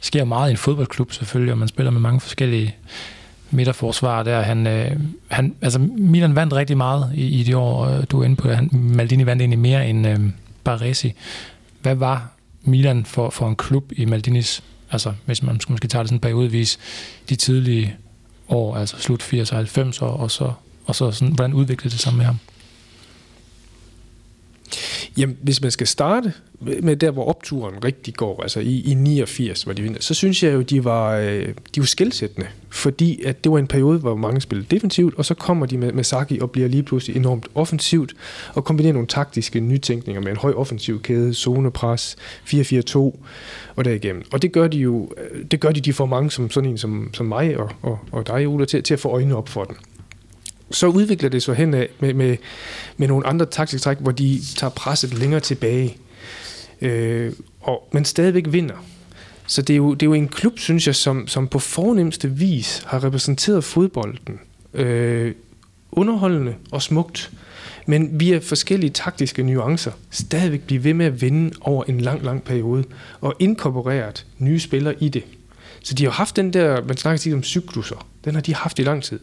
sker 0.00 0.24
meget 0.24 0.48
i 0.48 0.50
en 0.50 0.56
fodboldklub 0.56 1.12
selvfølgelig, 1.12 1.52
og 1.52 1.58
man 1.58 1.68
spiller 1.68 1.90
med 1.90 2.00
mange 2.00 2.20
forskellige 2.20 2.76
midterforsvar 3.50 4.22
der. 4.22 4.40
Han, 4.40 4.66
øh, 4.66 4.90
han, 5.28 5.54
altså 5.62 5.78
Milan 5.78 6.36
vandt 6.36 6.52
rigtig 6.52 6.76
meget 6.76 7.12
i, 7.14 7.26
i 7.40 7.42
de 7.42 7.56
år, 7.56 7.86
øh, 7.86 8.04
du 8.10 8.20
er 8.20 8.24
inde 8.24 8.36
på. 8.36 8.48
Han, 8.48 8.68
Maldini 8.72 9.26
vandt 9.26 9.42
egentlig 9.42 9.58
mere 9.58 9.88
end 9.88 10.06
øh, 10.06 10.18
Baresi. 10.64 11.14
Hvad 11.82 11.94
var 11.94 12.30
Milan 12.62 13.04
for, 13.04 13.30
for 13.30 13.48
en 13.48 13.56
klub 13.56 13.92
i 13.92 14.04
Maldinis, 14.04 14.62
altså 14.90 15.12
hvis 15.24 15.42
man 15.42 15.60
skal 15.60 15.72
måske 15.72 15.88
tager 15.88 16.02
det 16.02 16.08
sådan 16.08 16.20
periodevis, 16.20 16.78
de 17.28 17.36
tidlige 17.36 17.96
år, 18.48 18.76
altså 18.76 18.96
slut 18.98 19.22
80 19.22 19.50
og 19.50 19.56
90 19.56 20.02
år, 20.02 20.10
og 20.10 20.30
så, 20.30 20.52
og 20.86 20.94
så 20.94 21.10
sådan, 21.10 21.34
hvordan 21.34 21.54
udviklede 21.54 21.92
det 21.92 22.00
sig 22.00 22.14
med 22.14 22.24
ham? 22.24 22.38
Jamen, 25.16 25.36
hvis 25.42 25.62
man 25.62 25.70
skal 25.70 25.86
starte 25.86 26.32
med 26.60 26.96
der, 26.96 27.10
hvor 27.10 27.24
opturen 27.24 27.84
rigtig 27.84 28.14
går, 28.14 28.42
altså 28.42 28.60
i, 28.60 28.80
i 28.80 28.94
89, 28.94 29.62
hvor 29.62 29.72
de 29.72 29.82
vinder, 29.82 30.00
så 30.00 30.14
synes 30.14 30.42
jeg 30.42 30.54
jo, 30.54 30.62
de 30.62 30.84
var, 30.84 31.16
øh, 31.16 31.48
de 31.74 31.80
var 31.80 31.86
skældsættende, 31.86 32.48
fordi 32.68 33.22
at 33.22 33.44
det 33.44 33.52
var 33.52 33.58
en 33.58 33.66
periode, 33.66 33.98
hvor 33.98 34.16
mange 34.16 34.40
spillede 34.40 34.66
defensivt, 34.70 35.14
og 35.14 35.24
så 35.24 35.34
kommer 35.34 35.66
de 35.66 35.78
med, 35.78 35.92
med 35.92 36.04
Saki 36.04 36.38
og 36.40 36.50
bliver 36.50 36.68
lige 36.68 36.82
pludselig 36.82 37.16
enormt 37.16 37.48
offensivt, 37.54 38.14
og 38.54 38.64
kombinerer 38.64 38.92
nogle 38.92 39.08
taktiske 39.08 39.60
nytænkninger 39.60 40.20
med 40.20 40.30
en 40.30 40.36
høj 40.36 40.52
offensiv 40.52 41.02
kæde, 41.02 41.34
zonepres, 41.34 42.16
4-4-2 42.46 42.98
og 43.76 43.84
derigennem. 43.84 44.24
Og 44.32 44.42
det 44.42 44.52
gør 44.52 44.68
de 44.68 44.78
jo, 44.78 45.12
øh, 45.16 45.44
det 45.50 45.60
gør 45.60 45.70
de, 45.70 45.80
de 45.80 45.92
får 45.92 46.06
mange 46.06 46.30
som 46.30 46.50
sådan 46.50 46.70
en 46.70 46.78
som, 46.78 47.10
som 47.14 47.26
mig 47.26 47.56
og, 47.56 47.70
og, 47.82 47.98
og 48.12 48.26
dig, 48.26 48.48
Ola, 48.48 48.64
til, 48.64 48.82
til 48.82 48.94
at 48.94 49.00
få 49.00 49.08
øjnene 49.08 49.36
op 49.36 49.48
for 49.48 49.64
den 49.64 49.76
så 50.70 50.86
udvikler 50.86 51.28
det 51.28 51.42
sig 51.42 51.54
hen 51.54 51.70
med, 51.70 51.86
med, 52.00 52.36
med 52.96 53.08
nogle 53.08 53.26
andre 53.26 53.46
taktiske 53.46 53.84
træk, 53.84 53.96
hvor 54.00 54.12
de 54.12 54.40
tager 54.56 54.70
presset 54.70 55.18
længere 55.18 55.40
tilbage, 55.40 55.96
øh, 56.80 57.32
og 57.60 57.88
men 57.92 58.04
stadigvæk 58.04 58.44
vinder. 58.48 58.84
Så 59.46 59.62
det 59.62 59.74
er, 59.74 59.76
jo, 59.76 59.94
det 59.94 60.02
er 60.02 60.06
jo 60.06 60.14
en 60.14 60.28
klub, 60.28 60.58
synes 60.58 60.86
jeg, 60.86 60.94
som, 60.94 61.26
som 61.26 61.48
på 61.48 61.58
fornemmeste 61.58 62.30
vis 62.30 62.82
har 62.86 63.04
repræsenteret 63.04 63.64
fodbolden 63.64 64.40
øh, 64.74 65.34
underholdende 65.92 66.54
og 66.70 66.82
smukt, 66.82 67.30
men 67.86 68.20
via 68.20 68.38
forskellige 68.38 68.90
taktiske 68.90 69.42
nuancer 69.42 69.92
stadigvæk 70.10 70.60
blive 70.60 70.84
ved 70.84 70.94
med 70.94 71.06
at 71.06 71.22
vinde 71.22 71.54
over 71.60 71.84
en 71.84 72.00
lang, 72.00 72.24
lang 72.24 72.44
periode, 72.44 72.84
og 73.20 73.34
inkorporeret 73.38 74.26
nye 74.38 74.60
spillere 74.60 74.94
i 75.02 75.08
det. 75.08 75.22
Så 75.82 75.94
de 75.94 76.04
har 76.04 76.10
haft 76.10 76.36
den 76.36 76.52
der, 76.52 76.84
man 76.84 76.96
snakker 76.96 77.18
tit 77.18 77.34
om 77.34 77.42
cykluser, 77.42 78.06
den 78.28 78.34
har 78.34 78.42
de 78.42 78.54
haft 78.54 78.78
i 78.78 78.82
lang 78.82 79.02
tid. 79.02 79.20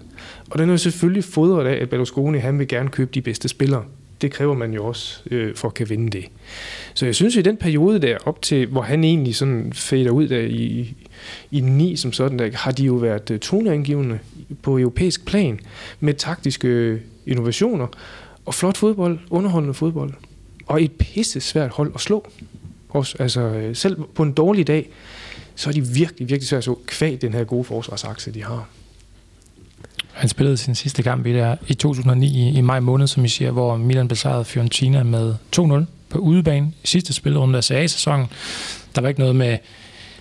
Og 0.50 0.60
den 0.60 0.70
er 0.70 0.78
selvfølgelig 0.78 1.24
fodret 1.24 1.68
af, 1.68 1.82
at 1.82 1.90
Berlusconi 1.90 2.38
han 2.38 2.60
vil 2.60 2.68
gerne 2.68 2.90
købe 2.90 3.12
de 3.14 3.22
bedste 3.22 3.48
spillere. 3.48 3.84
Det 4.22 4.32
kræver 4.32 4.54
man 4.54 4.74
jo 4.74 4.86
også 4.86 5.22
øh, 5.32 5.56
for 5.56 5.68
at 5.68 5.74
kan 5.74 5.90
vinde 5.90 6.10
det. 6.10 6.26
Så 6.94 7.06
jeg 7.06 7.16
synes, 7.16 7.38
at 7.38 7.40
i 7.40 7.50
den 7.50 7.58
periode 7.58 8.00
der, 8.00 8.18
op 8.26 8.42
til, 8.42 8.68
hvor 8.68 8.82
han 8.82 9.04
egentlig 9.04 9.36
sådan 9.36 9.74
fader 9.74 10.12
ud 10.12 10.28
der 10.28 10.40
i, 10.40 10.96
i 11.52 11.60
9 11.60 11.96
som 11.96 12.14
sådan, 12.14 12.40
der, 12.40 12.50
har 12.54 12.72
de 12.72 12.84
jo 12.84 12.94
været 12.94 13.32
øh, 13.32 13.40
toneangivende 13.40 14.20
på 14.62 14.78
europæisk 14.80 15.26
plan 15.26 15.60
med 16.00 16.14
taktiske 16.14 16.68
øh, 16.68 17.00
innovationer 17.28 17.88
og 18.46 18.54
flot 18.54 18.78
fodbold, 18.78 19.20
underholdende 19.30 19.74
fodbold. 19.74 20.14
Og 20.68 20.84
et 20.84 20.92
pisse 20.92 21.42
svært 21.42 21.72
hold 21.72 21.92
at 21.96 22.02
slå. 22.02 22.28
Også, 22.90 23.16
altså, 23.20 23.42
øh, 23.42 23.76
selv 23.76 23.98
på 24.16 24.24
en 24.24 24.32
dårlig 24.32 24.68
dag, 24.68 24.90
så 25.56 25.70
er 25.70 25.74
de 25.74 25.88
virkelig, 25.88 26.30
virkelig 26.30 26.48
svært 26.48 26.58
at 26.58 26.64
så 26.64 26.76
kvæg 26.88 27.22
den 27.22 27.34
her 27.34 27.44
gode 27.44 27.64
forsvarsakse, 27.64 28.32
de 28.32 28.44
har. 28.44 28.68
Han 30.16 30.30
spillede 30.30 30.58
sin 30.58 30.76
sidste 30.76 31.04
kamp 31.04 31.26
i, 31.26 31.34
der, 31.34 31.56
i 31.68 31.74
2009 31.74 32.28
i, 32.28 32.58
i 32.58 32.62
maj 32.62 32.80
måned, 32.80 33.08
som 33.08 33.26
I 33.26 33.28
siger, 33.28 33.52
hvor 33.52 33.78
Milan 33.78 34.08
besejrede 34.08 34.46
Fiorentina 34.46 35.04
med 35.04 35.36
2-0 35.58 35.62
på 36.10 36.18
udebane 36.18 36.72
i 36.84 36.88
sidste 36.88 37.14
spilrunde 37.14 37.58
af 37.58 37.64
CA-sæsonen. 37.64 38.28
Der 38.96 39.02
var 39.02 39.08
ikke 39.08 39.20
noget 39.20 39.36
med 39.36 39.58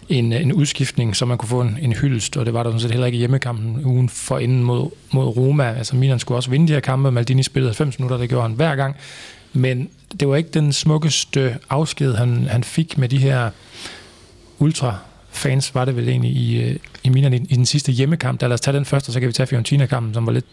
en, 0.09 0.33
en 0.33 0.53
udskiftning, 0.53 1.17
så 1.17 1.27
man 1.27 1.39
kunne 1.39 1.49
få 1.49 1.61
en, 1.61 1.79
en 1.83 1.93
hyldest, 1.93 2.37
og 2.37 2.47
det 2.47 2.55
var 2.55 2.63
der 2.63 2.71
sådan 2.71 2.81
set 2.81 2.91
heller 2.91 3.07
ikke 3.07 3.17
i 3.17 3.19
hjemmekampen 3.19 3.85
ugen 3.85 4.09
for 4.09 4.39
inden 4.39 4.65
mod, 4.65 4.91
mod 5.11 5.37
Roma. 5.37 5.73
Altså 5.73 5.97
Milan 5.97 6.19
skulle 6.19 6.39
også 6.39 6.51
vinde 6.51 6.69
de 6.69 6.73
her 6.73 6.81
kampe, 6.81 7.11
Maldini 7.11 7.43
spillede 7.43 7.69
90 7.71 7.99
minutter, 7.99 8.17
det 8.17 8.29
gjorde 8.29 8.43
han 8.43 8.53
hver 8.53 8.77
gang. 8.77 8.97
Men 9.53 9.89
det 10.21 10.29
var 10.29 10.37
ikke 10.37 10.51
den 10.51 10.73
smukkeste 10.73 11.59
afsked, 11.71 12.15
han, 12.15 12.47
han 12.51 12.65
fik 12.65 12.99
med 12.99 13.09
de 13.09 13.19
her 13.19 13.51
ultra 14.59 14.99
fans 15.35 15.75
var 15.75 15.85
det 15.85 15.97
vel 15.97 16.09
egentlig 16.09 16.31
i, 16.31 16.63
øh, 16.63 16.77
i 17.05 17.09
Milan 17.09 17.35
i, 17.35 17.37
i 17.37 17.55
den 17.55 17.67
sidste 17.67 17.93
hjemmekamp. 17.93 18.41
Der 18.41 18.49
lad 18.49 18.55
os 18.55 18.61
tage 18.61 18.77
den 18.77 18.85
først, 18.85 19.09
og 19.09 19.13
så 19.13 19.21
kan 19.21 19.27
vi 19.29 19.33
tage 19.33 19.47
Fiorentina-kampen, 19.47 20.15
som 20.15 20.27
var 20.27 20.33
lidt 20.33 20.47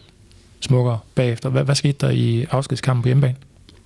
smukkere 0.60 0.98
bagefter. 1.14 1.48
Hvad, 1.48 1.64
hvad 1.64 1.74
skete 1.74 1.96
der 2.00 2.10
i 2.10 2.46
afskedskampen 2.50 3.02
på 3.02 3.08
hjemmebane? 3.08 3.36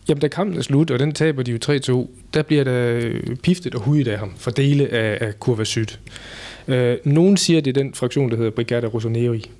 Jamen, 0.08 0.20
da 0.20 0.28
kampen 0.28 0.58
er 0.58 0.62
slut, 0.62 0.90
og 0.90 0.98
den 0.98 1.12
taber 1.12 1.42
de 1.42 1.50
jo 1.50 1.58
3-2, 2.06 2.10
der 2.34 2.42
bliver 2.42 2.64
der 2.64 2.98
øh, 3.02 3.36
piftet 3.36 3.74
og 3.74 3.80
hudet 3.80 4.08
af 4.08 4.18
ham 4.18 4.32
for 4.36 4.50
dele 4.50 4.88
af, 4.88 5.26
af 5.26 5.40
Kurva 5.40 5.64
Syd. 5.64 5.86
Øh, 6.68 6.96
nogen 7.04 7.36
siger, 7.36 7.60
det 7.60 7.76
er 7.76 7.82
den 7.82 7.94
fraktion, 7.94 8.30
der 8.30 8.36
hedder 8.36 8.50
Brigada 8.50 8.86
Rossoneri. 8.86 9.50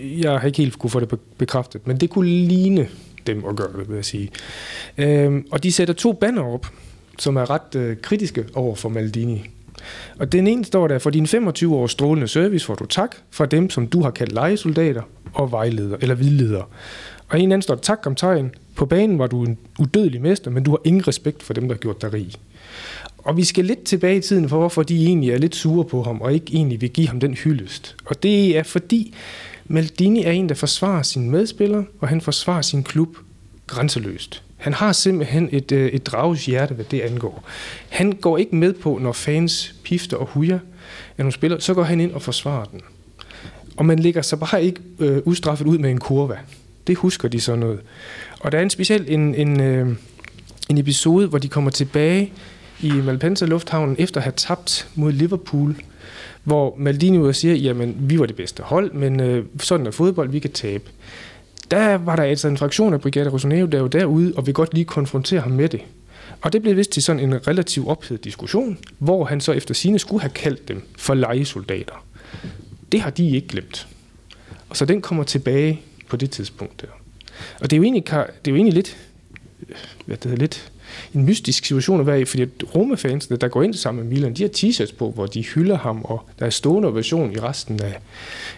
Jeg 0.00 0.40
har 0.40 0.46
ikke 0.46 0.58
helt 0.58 0.78
kunne 0.78 0.90
få 0.90 1.00
det 1.00 1.20
bekræftet, 1.38 1.86
men 1.86 1.96
det 1.96 2.10
kunne 2.10 2.28
ligne 2.28 2.88
dem 3.26 3.44
at 3.48 3.56
gøre 3.56 3.72
det, 3.78 3.88
vil 3.88 3.94
jeg 3.94 4.04
sige. 4.04 4.30
Øh, 4.98 5.42
og 5.50 5.62
de 5.62 5.72
sætter 5.72 5.94
to 5.94 6.12
banner 6.12 6.42
op, 6.42 6.66
som 7.18 7.36
er 7.36 7.50
ret 7.50 7.74
øh, 7.76 7.96
kritiske 8.02 8.44
over 8.54 8.74
for 8.74 8.88
Maldini. 8.88 9.50
Og 10.18 10.32
den 10.32 10.46
ene 10.46 10.64
står 10.64 10.88
der, 10.88 10.98
for 10.98 11.10
din 11.10 11.26
25 11.26 11.74
års 11.74 11.92
strålende 11.92 12.28
service 12.28 12.66
får 12.66 12.74
du 12.74 12.86
tak 12.86 13.16
fra 13.30 13.46
dem, 13.46 13.70
som 13.70 13.86
du 13.86 14.02
har 14.02 14.10
kaldt 14.10 14.32
legesoldater 14.32 15.02
og 15.34 15.52
vejledere, 15.52 15.98
eller 16.02 16.14
vidledere. 16.14 16.64
Og 17.28 17.40
en 17.40 17.52
anden 17.52 17.62
står 17.62 17.74
tak 17.74 18.06
om 18.06 18.14
tegn. 18.14 18.54
På 18.76 18.86
banen 18.86 19.18
var 19.18 19.26
du 19.26 19.44
en 19.44 19.58
udødelig 19.78 20.22
mester, 20.22 20.50
men 20.50 20.62
du 20.62 20.70
har 20.70 20.78
ingen 20.84 21.08
respekt 21.08 21.42
for 21.42 21.52
dem, 21.52 21.68
der 21.68 21.74
har 21.74 21.78
gjort 21.78 22.02
dig 22.02 22.12
rig. 22.12 22.32
Og 23.18 23.36
vi 23.36 23.44
skal 23.44 23.64
lidt 23.64 23.84
tilbage 23.84 24.16
i 24.16 24.20
tiden 24.20 24.48
for, 24.48 24.58
hvorfor 24.58 24.82
de 24.82 25.06
egentlig 25.06 25.30
er 25.30 25.38
lidt 25.38 25.56
sure 25.56 25.84
på 25.84 26.02
ham, 26.02 26.20
og 26.20 26.34
ikke 26.34 26.54
egentlig 26.54 26.80
vil 26.80 26.90
give 26.90 27.08
ham 27.08 27.20
den 27.20 27.34
hyldest. 27.34 27.96
Og 28.04 28.22
det 28.22 28.58
er 28.58 28.62
fordi, 28.62 29.14
Maldini 29.66 30.22
er 30.22 30.30
en, 30.30 30.48
der 30.48 30.54
forsvarer 30.54 31.02
sine 31.02 31.30
medspillere, 31.30 31.84
og 32.00 32.08
han 32.08 32.20
forsvarer 32.20 32.62
sin 32.62 32.82
klub 32.82 33.16
grænseløst. 33.66 34.43
Han 34.64 34.72
har 34.72 34.92
simpelthen 34.92 35.48
et, 35.52 35.72
øh, 35.72 35.88
et 35.88 36.06
drages 36.06 36.46
hjerte, 36.46 36.74
hvad 36.74 36.84
det 36.84 37.00
angår. 37.00 37.44
Han 37.88 38.12
går 38.12 38.38
ikke 38.38 38.56
med 38.56 38.72
på, 38.72 38.98
når 39.02 39.12
fans 39.12 39.74
pifter 39.82 40.16
og 40.16 40.26
hujer 40.26 40.58
af 41.18 41.18
nogle 41.18 41.32
spillere, 41.32 41.60
så 41.60 41.74
går 41.74 41.82
han 41.82 42.00
ind 42.00 42.12
og 42.12 42.22
forsvarer 42.22 42.64
den. 42.64 42.80
Og 43.76 43.86
man 43.86 43.98
ligger 43.98 44.22
sig 44.22 44.38
bare 44.38 44.64
ikke 44.64 44.80
øh, 44.98 45.22
ustraffet 45.24 45.66
ud 45.66 45.78
med 45.78 45.90
en 45.90 45.98
kurva. 45.98 46.38
Det 46.86 46.96
husker 46.96 47.28
de 47.28 47.40
så 47.40 47.56
noget. 47.56 47.80
Og 48.40 48.52
der 48.52 48.58
er 48.58 48.62
en 48.62 48.70
speciel 48.70 49.04
en, 49.08 49.34
en, 49.34 49.60
øh, 49.60 49.88
en 50.68 50.78
episode, 50.78 51.26
hvor 51.26 51.38
de 51.38 51.48
kommer 51.48 51.70
tilbage 51.70 52.32
i 52.80 52.90
Malpensa 52.92 53.44
Lufthavnen 53.44 53.96
efter 53.98 54.20
at 54.20 54.24
have 54.24 54.34
tabt 54.36 54.88
mod 54.94 55.12
Liverpool, 55.12 55.76
hvor 56.44 56.74
Maldini 56.78 57.18
ud 57.18 57.28
og 57.28 57.34
siger, 57.34 57.54
jamen 57.54 57.96
vi 57.98 58.18
var 58.18 58.26
det 58.26 58.36
bedste 58.36 58.62
hold, 58.62 58.92
men 58.92 59.20
øh, 59.20 59.44
sådan 59.60 59.86
er 59.86 59.90
fodbold, 59.90 60.30
vi 60.30 60.38
kan 60.38 60.52
tabe. 60.52 60.84
Der 61.70 61.94
var 61.94 62.16
der 62.16 62.22
altså 62.22 62.48
en 62.48 62.56
fraktion 62.56 62.94
af 62.94 63.00
Brigade 63.00 63.28
Rossonero, 63.30 63.66
der 63.66 63.80
var 63.80 63.88
derude, 63.88 64.32
og 64.36 64.46
vi 64.46 64.52
godt 64.52 64.74
lige 64.74 64.84
konfrontere 64.84 65.40
ham 65.40 65.52
med 65.52 65.68
det. 65.68 65.80
Og 66.40 66.52
det 66.52 66.62
blev 66.62 66.76
vist 66.76 66.90
til 66.90 67.02
sådan 67.02 67.22
en 67.22 67.46
relativ 67.46 67.88
ophedet 67.88 68.24
diskussion, 68.24 68.78
hvor 68.98 69.24
han 69.24 69.40
så 69.40 69.52
efter 69.52 69.74
sine 69.74 69.98
skulle 69.98 70.20
have 70.20 70.30
kaldt 70.30 70.68
dem 70.68 70.82
for 70.98 71.14
legesoldater. 71.14 72.04
Det 72.92 73.00
har 73.00 73.10
de 73.10 73.30
ikke 73.30 73.48
glemt. 73.48 73.88
Og 74.68 74.76
så 74.76 74.84
den 74.84 75.02
kommer 75.02 75.24
tilbage 75.24 75.80
på 76.08 76.16
det 76.16 76.30
tidspunkt 76.30 76.80
der. 76.80 76.86
Og 77.60 77.70
det 77.70 77.72
er 77.72 77.76
jo 77.76 77.82
egentlig, 77.82 78.06
det 78.06 78.16
er 78.16 78.26
jo 78.48 78.54
egentlig 78.54 78.74
lidt, 78.74 78.96
øh, 79.68 79.76
hvad 80.06 80.16
det 80.16 80.24
hedder, 80.24 80.40
lidt 80.40 80.72
en 81.14 81.24
mystisk 81.24 81.64
situation 81.64 82.00
at 82.00 82.06
være 82.06 82.20
i, 82.20 82.24
fordi 82.24 82.44
Roma-fansene, 82.74 83.36
der 83.36 83.48
går 83.48 83.62
ind 83.62 83.74
sammen 83.74 84.04
med 84.04 84.12
Milan, 84.12 84.34
de 84.34 84.42
har 84.42 84.50
t-shirts 84.56 84.96
på, 84.96 85.10
hvor 85.10 85.26
de 85.26 85.42
hylder 85.42 85.78
ham, 85.78 86.04
og 86.04 86.28
der 86.38 86.46
er 86.46 86.50
stående 86.50 86.94
version 86.94 87.32
i 87.32 87.38
resten 87.38 87.82
af, 87.82 87.98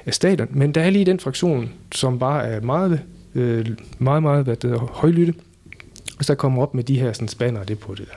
af 0.07 0.15
stadion. 0.15 0.49
Men 0.51 0.73
der 0.73 0.83
er 0.83 0.91
lige 0.91 1.05
den 1.05 1.21
fraktion, 1.21 1.73
som 1.93 2.19
bare 2.19 2.47
er 2.47 2.61
meget, 2.61 3.01
øh, 3.35 3.67
meget, 3.99 4.23
meget 4.23 4.45
hvad 4.45 4.57
det 4.57 4.71
hedder, 4.71 4.87
højlytte, 4.87 5.35
og 6.19 6.25
så 6.25 6.35
kommer 6.35 6.63
op 6.63 6.75
med 6.75 6.85
de 6.85 6.99
her 6.99 7.13
sådan, 7.13 7.29
spanner 7.29 7.65
det 7.65 7.79
på 7.79 7.95
det 7.95 8.07
der. 8.09 8.17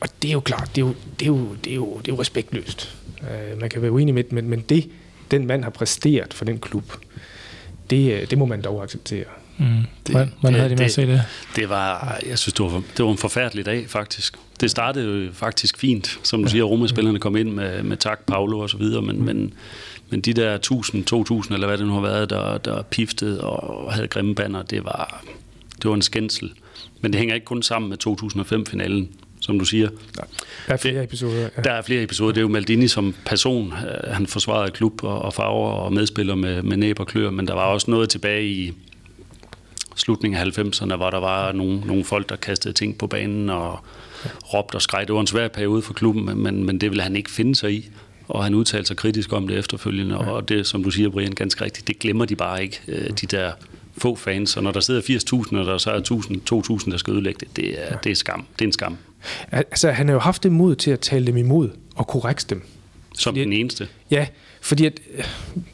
Og 0.00 0.08
det 0.22 0.28
er 0.28 0.32
jo 0.32 0.40
klart, 0.40 0.70
det 0.74 0.82
er 0.82 0.86
jo, 0.86 0.94
det 1.20 1.26
er 1.26 1.30
jo, 1.30 1.54
det 1.64 1.70
er 1.70 1.76
jo, 1.76 1.98
det 1.98 2.08
er 2.08 2.14
jo 2.14 2.20
respektløst. 2.20 2.96
Øh, 3.22 3.60
man 3.60 3.70
kan 3.70 3.82
være 3.82 3.92
uenig 3.92 4.14
med 4.14 4.24
det, 4.24 4.32
men, 4.32 4.48
men 4.48 4.60
det, 4.60 4.90
den 5.30 5.46
mand 5.46 5.62
har 5.62 5.70
præsteret 5.70 6.34
for 6.34 6.44
den 6.44 6.58
klub, 6.58 6.92
det, 7.90 8.12
øh, 8.12 8.30
det 8.30 8.38
må 8.38 8.46
man 8.46 8.62
dog 8.62 8.82
acceptere. 8.82 9.24
Mm. 9.58 9.66
Det, 10.06 10.10
hvordan, 10.10 10.32
hvordan 10.40 10.60
havde 10.60 10.70
de 10.70 10.74
med 10.74 10.78
det, 10.78 10.84
at 10.84 10.92
se 10.92 11.06
det? 11.06 11.22
Det 11.56 11.68
var, 11.68 12.18
jeg 12.26 12.38
synes, 12.38 12.54
det 12.54 12.64
var, 12.64 12.82
det 12.96 13.04
var 13.04 13.10
en 13.10 13.18
forfærdelig 13.18 13.66
dag, 13.66 13.90
faktisk. 13.90 14.36
Det 14.60 14.70
startede 14.70 15.24
jo 15.24 15.32
faktisk 15.32 15.78
fint, 15.78 16.20
som 16.22 16.40
du 16.40 16.46
ja. 16.46 16.50
siger, 16.50 16.64
Roma-spillerne 16.64 17.18
kom 17.18 17.36
ind 17.36 17.50
med, 17.50 17.82
med 17.82 17.96
tak, 17.96 18.26
Paolo 18.26 18.58
og 18.58 18.70
så 18.70 18.76
videre, 18.76 19.02
men, 19.02 19.18
mm. 19.18 19.24
men, 19.24 19.54
men 20.10 20.20
de 20.20 20.32
der 20.32 20.54
1000, 20.54 21.04
2000, 21.04 21.54
eller 21.54 21.66
hvad 21.66 21.78
det 21.78 21.86
nu 21.86 21.92
har 21.92 22.00
været, 22.00 22.30
der, 22.30 22.58
der 22.58 22.82
piftede 22.82 23.40
og 23.40 23.92
havde 23.92 24.08
grimme 24.08 24.34
banner, 24.34 24.62
det 24.62 24.84
var, 24.84 25.24
det 25.82 25.88
var 25.88 25.94
en 25.94 26.02
skændsel. 26.02 26.52
Men 27.00 27.12
det 27.12 27.18
hænger 27.18 27.34
ikke 27.34 27.44
kun 27.44 27.62
sammen 27.62 27.88
med 27.88 28.06
2005-finalen, 28.06 29.08
som 29.40 29.58
du 29.58 29.64
siger. 29.64 29.88
Der 30.66 30.72
er 30.72 30.76
flere 30.76 31.04
episoder. 31.04 31.40
Ja. 31.56 31.62
Der 31.64 31.72
er 31.72 31.82
flere 31.82 32.02
episoder. 32.02 32.32
Det 32.32 32.38
er 32.38 32.42
jo 32.42 32.48
Maldini 32.48 32.88
som 32.88 33.14
person. 33.24 33.74
Han 34.10 34.26
forsvarede 34.26 34.70
klub 34.70 35.04
og, 35.04 35.22
og 35.22 35.34
farver 35.34 35.70
og 35.70 35.92
medspiller 35.92 36.34
med, 36.34 36.62
med 36.62 36.76
næb 36.76 37.00
og 37.00 37.06
klør, 37.06 37.30
men 37.30 37.46
der 37.46 37.54
var 37.54 37.64
også 37.64 37.90
noget 37.90 38.08
tilbage 38.08 38.46
i 38.46 38.72
slutningen 40.00 40.40
af 40.40 40.58
90'erne, 40.58 40.96
hvor 40.96 41.10
der 41.10 41.20
var 41.20 41.52
nogle, 41.52 41.80
nogle 41.80 42.04
folk, 42.04 42.28
der 42.28 42.36
kastede 42.36 42.74
ting 42.74 42.98
på 42.98 43.06
banen 43.06 43.50
og 43.50 43.78
råbte 44.54 44.76
og 44.76 44.82
skreg. 44.82 45.06
Det 45.06 45.14
var 45.14 45.20
en 45.20 45.26
svær 45.26 45.48
periode 45.48 45.82
for 45.82 45.94
klubben, 45.94 46.42
men, 46.42 46.64
men 46.64 46.80
det 46.80 46.90
ville 46.90 47.02
han 47.02 47.16
ikke 47.16 47.30
finde 47.30 47.54
sig 47.54 47.72
i 47.72 47.90
og 48.28 48.44
han 48.44 48.54
udtalte 48.54 48.86
sig 48.86 48.96
kritisk 48.96 49.32
om 49.32 49.48
det 49.48 49.58
efterfølgende, 49.58 50.14
ja. 50.14 50.30
og 50.30 50.48
det, 50.48 50.66
som 50.66 50.84
du 50.84 50.90
siger, 50.90 51.08
Brian, 51.08 51.32
ganske 51.32 51.64
rigtigt, 51.64 51.88
det 51.88 51.98
glemmer 51.98 52.24
de 52.24 52.36
bare 52.36 52.62
ikke, 52.62 52.80
øh, 52.88 53.10
de 53.10 53.26
der 53.26 53.52
få 53.98 54.16
fans, 54.16 54.56
og 54.56 54.62
når 54.62 54.72
der 54.72 54.80
sidder 54.80 55.00
80.000, 55.00 55.56
og 55.58 55.66
der 55.66 55.78
så 55.78 55.90
er 55.90 56.00
1.000, 56.00 56.82
2.000, 56.84 56.90
der 56.90 56.96
skal 56.96 57.12
ødelægge 57.12 57.38
det, 57.40 57.56
det 57.56 57.80
er, 57.80 57.84
ja. 57.90 57.96
det 58.04 58.12
er 58.12 58.16
skam. 58.16 58.46
Det 58.58 58.64
er 58.64 58.68
en 58.68 58.72
skam. 58.72 58.96
Altså, 59.52 59.90
han 59.90 60.08
har 60.08 60.12
jo 60.12 60.18
haft 60.18 60.42
det 60.42 60.52
mod 60.52 60.76
til 60.76 60.90
at 60.90 61.00
tale 61.00 61.26
dem 61.26 61.36
imod 61.36 61.70
og 61.94 62.06
korrekte 62.06 62.54
dem. 62.54 62.62
Som 63.14 63.30
fordi, 63.30 63.40
den 63.40 63.52
eneste? 63.52 63.88
Ja, 64.10 64.26
fordi 64.60 64.86
at, 64.86 65.00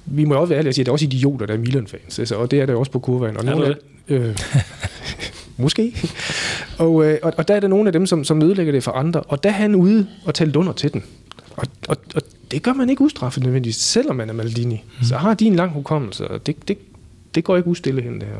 vi 0.04 0.24
må 0.24 0.34
også 0.34 0.48
være 0.48 0.58
ærlige 0.58 0.70
og 0.70 0.74
sige, 0.74 0.82
at 0.82 0.86
der 0.86 0.90
er 0.90 0.94
også 0.94 1.04
idioter, 1.04 1.46
der 1.46 1.54
er 1.54 1.58
Milan-fans, 1.58 2.18
altså, 2.18 2.36
og 2.36 2.50
det 2.50 2.60
er 2.60 2.66
der 2.66 2.74
også 2.74 2.92
på 2.92 2.98
kurven. 2.98 3.36
Og 3.36 3.44
nogle 3.44 3.66
af, 3.66 3.74
øh, 4.08 4.36
måske. 5.56 5.96
og, 6.78 7.04
øh, 7.04 7.18
og, 7.22 7.32
og 7.36 7.48
der 7.48 7.54
er 7.54 7.60
der 7.60 7.68
nogle 7.68 7.88
af 7.88 7.92
dem, 7.92 8.06
som, 8.06 8.24
som 8.24 8.42
ødelægger 8.42 8.72
det 8.72 8.84
for 8.84 8.92
andre, 8.92 9.20
og 9.20 9.42
der 9.42 9.48
er 9.48 9.54
han 9.54 9.74
ude 9.74 10.06
og 10.24 10.34
tale 10.34 10.58
under 10.58 10.72
til 10.72 10.92
den. 10.92 11.04
Og, 11.56 11.66
og, 11.88 11.96
og 12.14 12.22
det 12.50 12.62
gør 12.62 12.72
man 12.72 12.90
ikke 12.90 13.02
ustraffet 13.02 13.42
nødvendigvis, 13.42 13.76
selvom 13.76 14.16
man 14.16 14.28
er 14.28 14.34
Maldini. 14.34 14.84
Mm. 14.98 15.04
Så 15.04 15.16
har 15.16 15.34
de 15.34 15.44
en 15.44 15.56
lang 15.56 15.72
hukommelse, 15.72 16.28
og 16.28 16.46
det, 16.46 16.68
det, 16.68 16.78
det 17.34 17.44
går 17.44 17.56
ikke 17.56 17.68
ustille 17.68 18.02
hen, 18.02 18.14
det 18.20 18.28
her. 18.28 18.36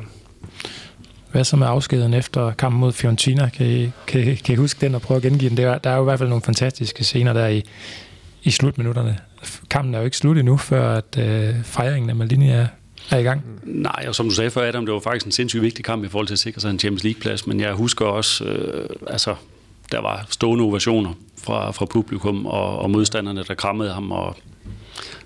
Hvad 1.33 1.44
så 1.44 1.57
med 1.57 1.66
afskeden 1.66 2.14
efter 2.14 2.53
kampen 2.53 2.81
mod 2.81 2.92
Fiorentina? 2.92 3.48
Kan 3.48 3.66
I, 3.66 3.90
kan, 4.07 4.37
kan 4.44 4.53
I 4.53 4.57
huske 4.57 4.81
den 4.81 4.94
og 4.94 5.03
prøve 5.03 5.16
at 5.16 5.22
gengive 5.22 5.48
den? 5.48 5.57
Der, 5.57 5.79
der 5.79 5.90
er 5.90 5.96
jo 5.96 6.03
i 6.03 6.05
hvert 6.05 6.18
fald 6.18 6.29
nogle 6.29 6.42
fantastiske 6.42 7.05
scener 7.05 7.33
der 7.33 7.46
i, 7.46 7.62
i 8.42 8.50
slutminutterne. 8.50 9.18
Kampen 9.70 9.94
er 9.94 9.98
jo 9.98 10.05
ikke 10.05 10.16
slut 10.16 10.38
endnu, 10.38 10.57
før 10.57 10.96
at 10.96 11.18
øh, 11.18 11.62
fejringen 11.62 12.11
af 12.11 12.16
Maldini 12.16 12.50
er, 12.50 12.66
er 13.11 13.19
i 13.19 13.23
gang. 13.23 13.43
Nej, 13.64 14.05
og 14.09 14.14
som 14.14 14.29
du 14.29 14.35
sagde 14.35 14.51
før, 14.51 14.69
Adam, 14.69 14.87
det 14.87 14.95
var 14.95 15.01
faktisk 15.01 15.27
en 15.27 15.33
sindssygt 15.33 15.62
vigtig 15.62 15.85
kamp 15.85 16.05
i 16.05 16.09
forhold 16.09 16.27
til 16.27 16.35
at 16.35 16.38
sikre 16.38 16.61
sig 16.61 16.71
en 16.71 16.79
Champions 16.79 17.05
League-plads, 17.05 17.47
men 17.47 17.61
jeg 17.61 17.73
husker 17.73 18.05
også, 18.05 18.45
øh, 18.45 18.88
altså, 19.07 19.35
der 19.93 20.01
var 20.01 20.27
stående 20.31 20.64
ovationer 20.64 21.12
fra, 21.38 21.71
fra 21.71 21.85
publikum 21.85 22.47
og, 22.47 22.79
og 22.79 22.90
modstanderne, 22.90 23.45
der 23.49 23.55
krammede 23.55 23.93
ham, 23.93 24.12
og 24.12 24.37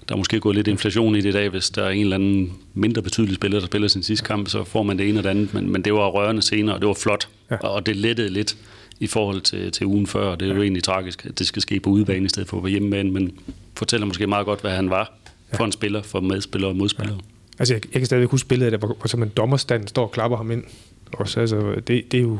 der 0.08 0.14
er 0.14 0.18
måske 0.18 0.40
gået 0.40 0.56
lidt 0.56 0.68
inflation 0.68 1.16
i 1.16 1.20
det 1.20 1.28
i 1.28 1.32
dag, 1.32 1.48
hvis 1.48 1.70
der 1.70 1.84
er 1.84 1.90
en 1.90 2.00
eller 2.00 2.16
anden 2.16 2.52
mindre 2.74 3.02
betydelig 3.02 3.34
spiller, 3.34 3.58
der 3.60 3.66
spiller 3.66 3.88
sin 3.88 4.02
sidste 4.02 4.26
kamp, 4.26 4.48
så 4.48 4.64
får 4.64 4.82
man 4.82 4.98
det 4.98 5.08
ene 5.08 5.20
og 5.20 5.24
det 5.24 5.30
andet, 5.30 5.54
men, 5.54 5.72
men 5.72 5.82
det 5.82 5.92
var 5.94 6.08
rørende 6.08 6.42
scener, 6.42 6.72
og 6.72 6.80
det 6.80 6.88
var 6.88 6.94
flot, 6.94 7.28
ja. 7.50 7.56
og 7.56 7.86
det 7.86 7.96
lettede 7.96 8.28
lidt 8.28 8.56
i 9.00 9.06
forhold 9.06 9.40
til, 9.40 9.72
til 9.72 9.86
ugen 9.86 10.06
før, 10.06 10.28
og 10.28 10.40
det 10.40 10.50
er 10.50 10.54
jo 10.54 10.62
egentlig 10.62 10.82
tragisk, 10.82 11.26
at 11.26 11.38
det 11.38 11.46
skal 11.46 11.62
ske 11.62 11.80
på 11.80 11.90
udebane 11.90 12.24
i 12.24 12.28
stedet 12.28 12.48
for 12.48 12.60
på 12.60 12.66
hjemmebane, 12.66 13.10
men 13.10 13.38
fortæller 13.74 14.06
måske 14.06 14.26
meget 14.26 14.46
godt, 14.46 14.60
hvad 14.60 14.70
han 14.70 14.90
var 14.90 15.12
for 15.52 15.64
en 15.64 15.72
spiller, 15.72 16.02
for 16.02 16.20
medspillere 16.20 16.70
og 16.70 16.76
modspillere. 16.76 17.16
Ja. 17.16 17.37
Altså, 17.58 17.74
jeg, 17.74 17.82
jeg 17.84 18.00
kan 18.00 18.06
stadig 18.06 18.26
huske 18.26 18.48
billedet, 18.48 18.72
der, 18.72 18.78
hvor, 18.78 18.96
hvor 19.00 19.08
som 19.08 19.22
en 19.22 19.28
dommerstand 19.28 19.88
står 19.88 20.02
og 20.02 20.10
klapper 20.10 20.36
ham 20.36 20.50
ind. 20.50 20.64
Også, 21.12 21.40
altså, 21.40 21.74
det, 21.74 22.12
det, 22.12 22.14
er 22.14 22.22
jo, 22.22 22.38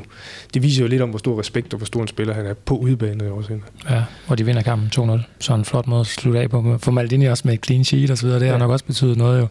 det 0.55 0.63
viser 0.63 0.83
jo 0.83 0.89
lidt 0.89 1.03
om, 1.03 1.11
hvor 1.11 1.19
stor 1.19 1.41
respekt 1.41 1.73
og 1.73 1.79
hvor 1.79 1.87
stor 1.87 2.03
en 2.03 2.09
spiller 2.09 2.35
han 2.35 2.47
er 2.47 2.55
på 2.55 2.77
udebane 2.77 3.33
også. 3.33 3.59
Ja, 3.91 4.03
og 4.27 4.39
de 4.39 4.47
vinder 4.47 4.63
kampen 4.63 5.19
2-0. 5.19 5.21
Så 5.41 5.55
en 5.55 5.65
flot 5.65 5.87
måde 5.87 6.01
at 6.01 6.07
slutte 6.07 6.41
af 6.41 6.51
på. 6.51 6.79
For 6.79 6.91
Maldini 6.91 7.25
også 7.25 7.43
med 7.47 7.55
et 7.55 7.65
clean 7.65 7.85
sheet 7.85 8.11
og 8.11 8.19
så 8.19 8.27
videre, 8.27 8.41
det 8.41 8.47
ja. 8.47 8.51
har 8.51 8.59
nok 8.59 8.71
også 8.71 8.85
betydet 8.85 9.17
noget 9.17 9.41
jo. 9.41 9.47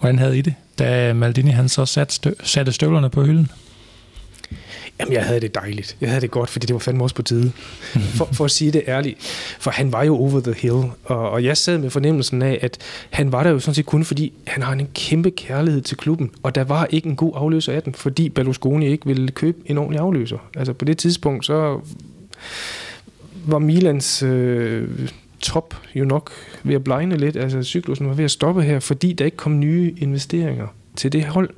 Hvordan 0.00 0.18
havde 0.18 0.38
I 0.38 0.40
det, 0.40 0.54
da 0.78 1.12
Maldini 1.12 1.50
han 1.50 1.68
så 1.68 1.86
satte, 1.86 2.14
støv, 2.14 2.34
satte 2.42 2.72
støvlerne 2.72 3.10
på 3.10 3.24
hylden? 3.24 3.50
Jamen, 5.00 5.12
jeg 5.12 5.24
havde 5.24 5.40
det 5.40 5.54
dejligt. 5.54 5.96
Jeg 6.00 6.08
havde 6.08 6.20
det 6.20 6.30
godt, 6.30 6.50
fordi 6.50 6.66
det 6.66 6.74
var 6.74 6.78
fandme 6.80 7.04
også 7.04 7.14
på 7.14 7.22
tide. 7.22 7.52
For, 8.16 8.28
for 8.32 8.44
at 8.44 8.50
sige 8.50 8.70
det 8.70 8.82
ærligt. 8.88 9.22
For 9.58 9.70
han 9.70 9.92
var 9.92 10.02
jo 10.04 10.16
over 10.16 10.40
the 10.40 10.54
hill. 10.58 10.90
Og, 11.04 11.30
og 11.30 11.44
jeg 11.44 11.56
sad 11.56 11.78
med 11.78 11.90
fornemmelsen 11.90 12.42
af, 12.42 12.58
at 12.62 12.78
han 13.10 13.32
var 13.32 13.42
der 13.42 13.50
jo 13.50 13.58
sådan 13.58 13.74
set 13.74 13.86
kun 13.86 14.04
fordi, 14.04 14.32
han 14.46 14.62
har 14.62 14.72
en 14.72 14.88
kæmpe 14.94 15.30
kærlighed 15.30 15.82
til 15.82 15.96
klubben. 15.96 16.30
Og 16.42 16.54
der 16.54 16.64
var 16.64 16.86
ikke 16.90 17.08
en 17.08 17.16
god 17.16 17.32
afløser 17.36 17.72
af 17.72 17.82
den, 17.82 17.94
fordi 17.94 18.28
Berlusconi 18.28 18.86
ikke 18.86 19.06
ville 19.06 19.28
købe 19.30 19.58
en 19.66 19.78
ordentlig 19.78 20.00
afløser. 20.00 20.38
Altså 20.56 20.72
på 20.72 20.84
det 20.84 20.98
tidspunkt, 20.98 21.46
så 21.46 21.80
var 23.46 23.58
Milans 23.58 24.22
øh, 24.22 24.88
top 25.40 25.74
jo 25.94 26.04
nok 26.04 26.30
ved 26.62 26.74
at 26.74 26.84
blegne 26.84 27.16
lidt. 27.16 27.36
Altså 27.36 27.62
cyklusen 27.62 28.08
var 28.08 28.14
ved 28.14 28.24
at 28.24 28.30
stoppe 28.30 28.62
her, 28.62 28.80
fordi 28.80 29.12
der 29.12 29.24
ikke 29.24 29.36
kom 29.36 29.60
nye 29.60 29.94
investeringer 29.98 30.66
til 30.96 31.12
det 31.12 31.24
hold. 31.24 31.50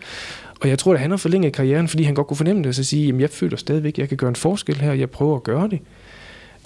Og 0.60 0.68
jeg 0.68 0.78
tror, 0.78 0.94
at 0.94 1.00
han 1.00 1.10
har 1.10 1.16
forlænget 1.16 1.52
karrieren, 1.52 1.88
fordi 1.88 2.02
han 2.02 2.14
godt 2.14 2.26
kunne 2.26 2.36
fornemme 2.36 2.62
det, 2.62 2.68
og 2.68 2.74
så 2.74 2.84
sige, 2.84 3.14
at 3.14 3.20
jeg 3.20 3.30
føler 3.30 3.56
stadigvæk, 3.56 3.94
at 3.94 3.98
jeg 3.98 4.08
kan 4.08 4.16
gøre 4.16 4.28
en 4.28 4.36
forskel 4.36 4.76
her, 4.76 4.90
og 4.90 4.98
jeg 4.98 5.10
prøver 5.10 5.36
at 5.36 5.42
gøre 5.42 5.68
det. 5.68 5.80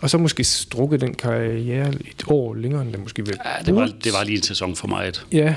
og 0.03 0.11
så 0.11 0.19
måske 0.19 0.45
strukket 0.45 1.01
den 1.01 1.15
karriere 1.15 1.89
et 1.89 2.25
år 2.27 2.55
længere, 2.55 2.83
end 2.83 2.93
det 2.93 3.01
måske 3.01 3.27
vil. 3.27 3.35
Ja, 3.45 3.65
det 3.65 3.75
var, 3.75 3.91
det 4.05 4.13
var 4.13 4.25
lige 4.25 4.37
en 4.37 4.43
sæson 4.43 4.77
for 4.77 4.89
mig. 4.89 5.13
Ja, 5.33 5.55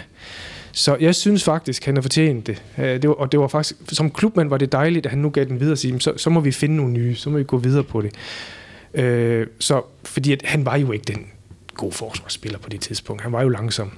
så 0.71 0.97
jeg 0.99 1.15
synes 1.15 1.43
faktisk, 1.43 1.85
han 1.85 1.95
har 1.95 2.01
fortjent 2.01 2.47
det. 2.47 2.63
det 2.77 3.07
var, 3.09 3.15
og 3.15 3.31
det 3.31 3.39
var 3.39 3.47
faktisk, 3.47 3.75
som 3.91 4.11
klubmand 4.11 4.49
var 4.49 4.57
det 4.57 4.71
dejligt, 4.71 5.05
at 5.05 5.09
han 5.09 5.19
nu 5.19 5.29
gav 5.29 5.45
den 5.45 5.59
videre 5.59 5.73
og 5.73 5.77
sige, 5.77 6.01
så, 6.01 6.13
så 6.17 6.29
må 6.29 6.39
vi 6.39 6.51
finde 6.51 6.75
nogle 6.75 6.91
nye, 6.93 7.15
så 7.15 7.29
må 7.29 7.37
vi 7.37 7.43
gå 7.43 7.57
videre 7.57 7.83
på 7.83 8.01
det. 8.01 8.13
Øh, 8.93 9.47
så, 9.59 9.81
fordi 10.03 10.31
at 10.31 10.41
han 10.45 10.65
var 10.65 10.75
jo 10.75 10.91
ikke 10.91 11.13
den 11.13 11.25
gode 11.73 11.91
forsvarsspiller 11.91 12.59
på 12.59 12.69
det 12.69 12.81
tidspunkt. 12.81 13.21
Han 13.21 13.31
var 13.31 13.41
jo 13.41 13.49
langsom. 13.49 13.91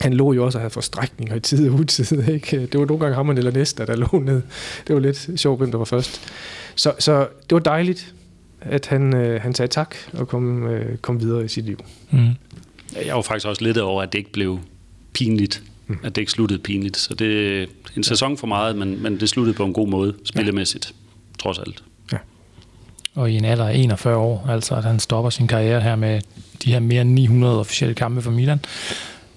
Han 0.00 0.14
lå 0.14 0.32
jo 0.32 0.44
også 0.44 0.58
og 0.58 0.62
havde 0.62 0.72
forstrækninger 0.72 1.34
i 1.34 1.40
tid 1.40 1.68
og 1.68 1.74
utid. 1.74 2.28
Ikke? 2.34 2.60
Det 2.60 2.80
var 2.80 2.86
nogle 2.86 3.00
gange 3.00 3.14
ham 3.14 3.30
eller 3.30 3.50
næste, 3.50 3.86
der 3.86 3.96
lå 3.96 4.08
ned. 4.12 4.42
Det 4.86 4.94
var 4.94 5.00
lidt 5.00 5.30
sjovt, 5.36 5.60
hvem 5.60 5.70
der 5.70 5.78
var 5.78 5.84
først. 5.84 6.20
Så, 6.74 6.94
så 6.98 7.20
det 7.20 7.52
var 7.52 7.58
dejligt, 7.58 8.14
at 8.60 8.86
han, 8.86 9.16
øh, 9.16 9.42
han 9.42 9.54
sagde 9.54 9.72
tak 9.72 9.94
og 10.12 10.28
kom, 10.28 10.66
øh, 10.66 10.98
kom 10.98 11.20
videre 11.20 11.44
i 11.44 11.48
sit 11.48 11.64
liv. 11.64 11.78
Mm. 12.10 12.28
Jeg 13.06 13.14
var 13.14 13.22
faktisk 13.22 13.46
også 13.46 13.64
lidt 13.64 13.78
over, 13.78 14.02
at 14.02 14.12
det 14.12 14.18
ikke 14.18 14.32
blev 14.32 14.58
pinligt. 15.12 15.62
Mm. 15.86 15.98
At 16.02 16.14
det 16.14 16.22
ikke 16.22 16.32
sluttede 16.32 16.58
pinligt. 16.58 16.96
Så 16.96 17.14
det 17.14 17.62
er 17.62 17.66
en 17.96 18.04
sæson 18.04 18.36
for 18.36 18.46
meget, 18.46 18.76
men, 18.76 19.02
men 19.02 19.20
det 19.20 19.28
sluttede 19.28 19.56
på 19.56 19.64
en 19.64 19.72
god 19.72 19.88
måde, 19.88 20.14
spillemæssigt, 20.24 20.86
ja. 20.86 21.38
trods 21.38 21.58
alt. 21.58 21.82
Ja. 22.12 22.18
Og 23.14 23.30
i 23.30 23.36
en 23.36 23.44
alder 23.44 23.68
af 23.68 23.74
41 23.74 24.16
år, 24.16 24.46
altså 24.48 24.74
at 24.74 24.84
han 24.84 25.00
stopper 25.00 25.30
sin 25.30 25.46
karriere 25.46 25.80
her 25.80 25.96
med 25.96 26.20
de 26.64 26.72
her 26.72 26.80
mere 26.80 27.02
end 27.02 27.10
900 27.10 27.60
officielle 27.60 27.94
kampe 27.94 28.22
for 28.22 28.30
Milan. 28.30 28.60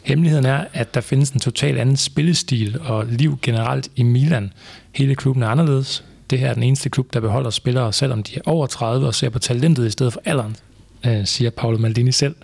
Hemmeligheden 0.03 0.45
er, 0.45 0.65
at 0.73 0.93
der 0.93 1.01
findes 1.01 1.29
en 1.29 1.39
total 1.39 1.77
anden 1.77 1.97
spillestil 1.97 2.79
og 2.81 3.05
liv 3.05 3.39
generelt 3.41 3.89
i 3.95 4.03
Milan. 4.03 4.53
Hele 4.91 5.15
klubben 5.15 5.43
er 5.43 5.47
anderledes. 5.47 6.03
Det 6.29 6.39
her 6.39 6.49
er 6.49 6.53
den 6.53 6.63
eneste 6.63 6.89
klub, 6.89 7.13
der 7.13 7.19
beholder 7.19 7.49
spillere, 7.49 7.93
selvom 7.93 8.23
de 8.23 8.35
er 8.35 8.41
over 8.45 8.67
30 8.67 9.07
og 9.07 9.15
ser 9.15 9.29
på 9.29 9.39
talentet 9.39 9.87
i 9.87 9.89
stedet 9.89 10.13
for 10.13 10.21
alderen, 10.25 10.55
øh, 11.05 11.25
siger 11.25 11.49
Paolo 11.49 11.77
Maldini 11.77 12.11
selv 12.11 12.35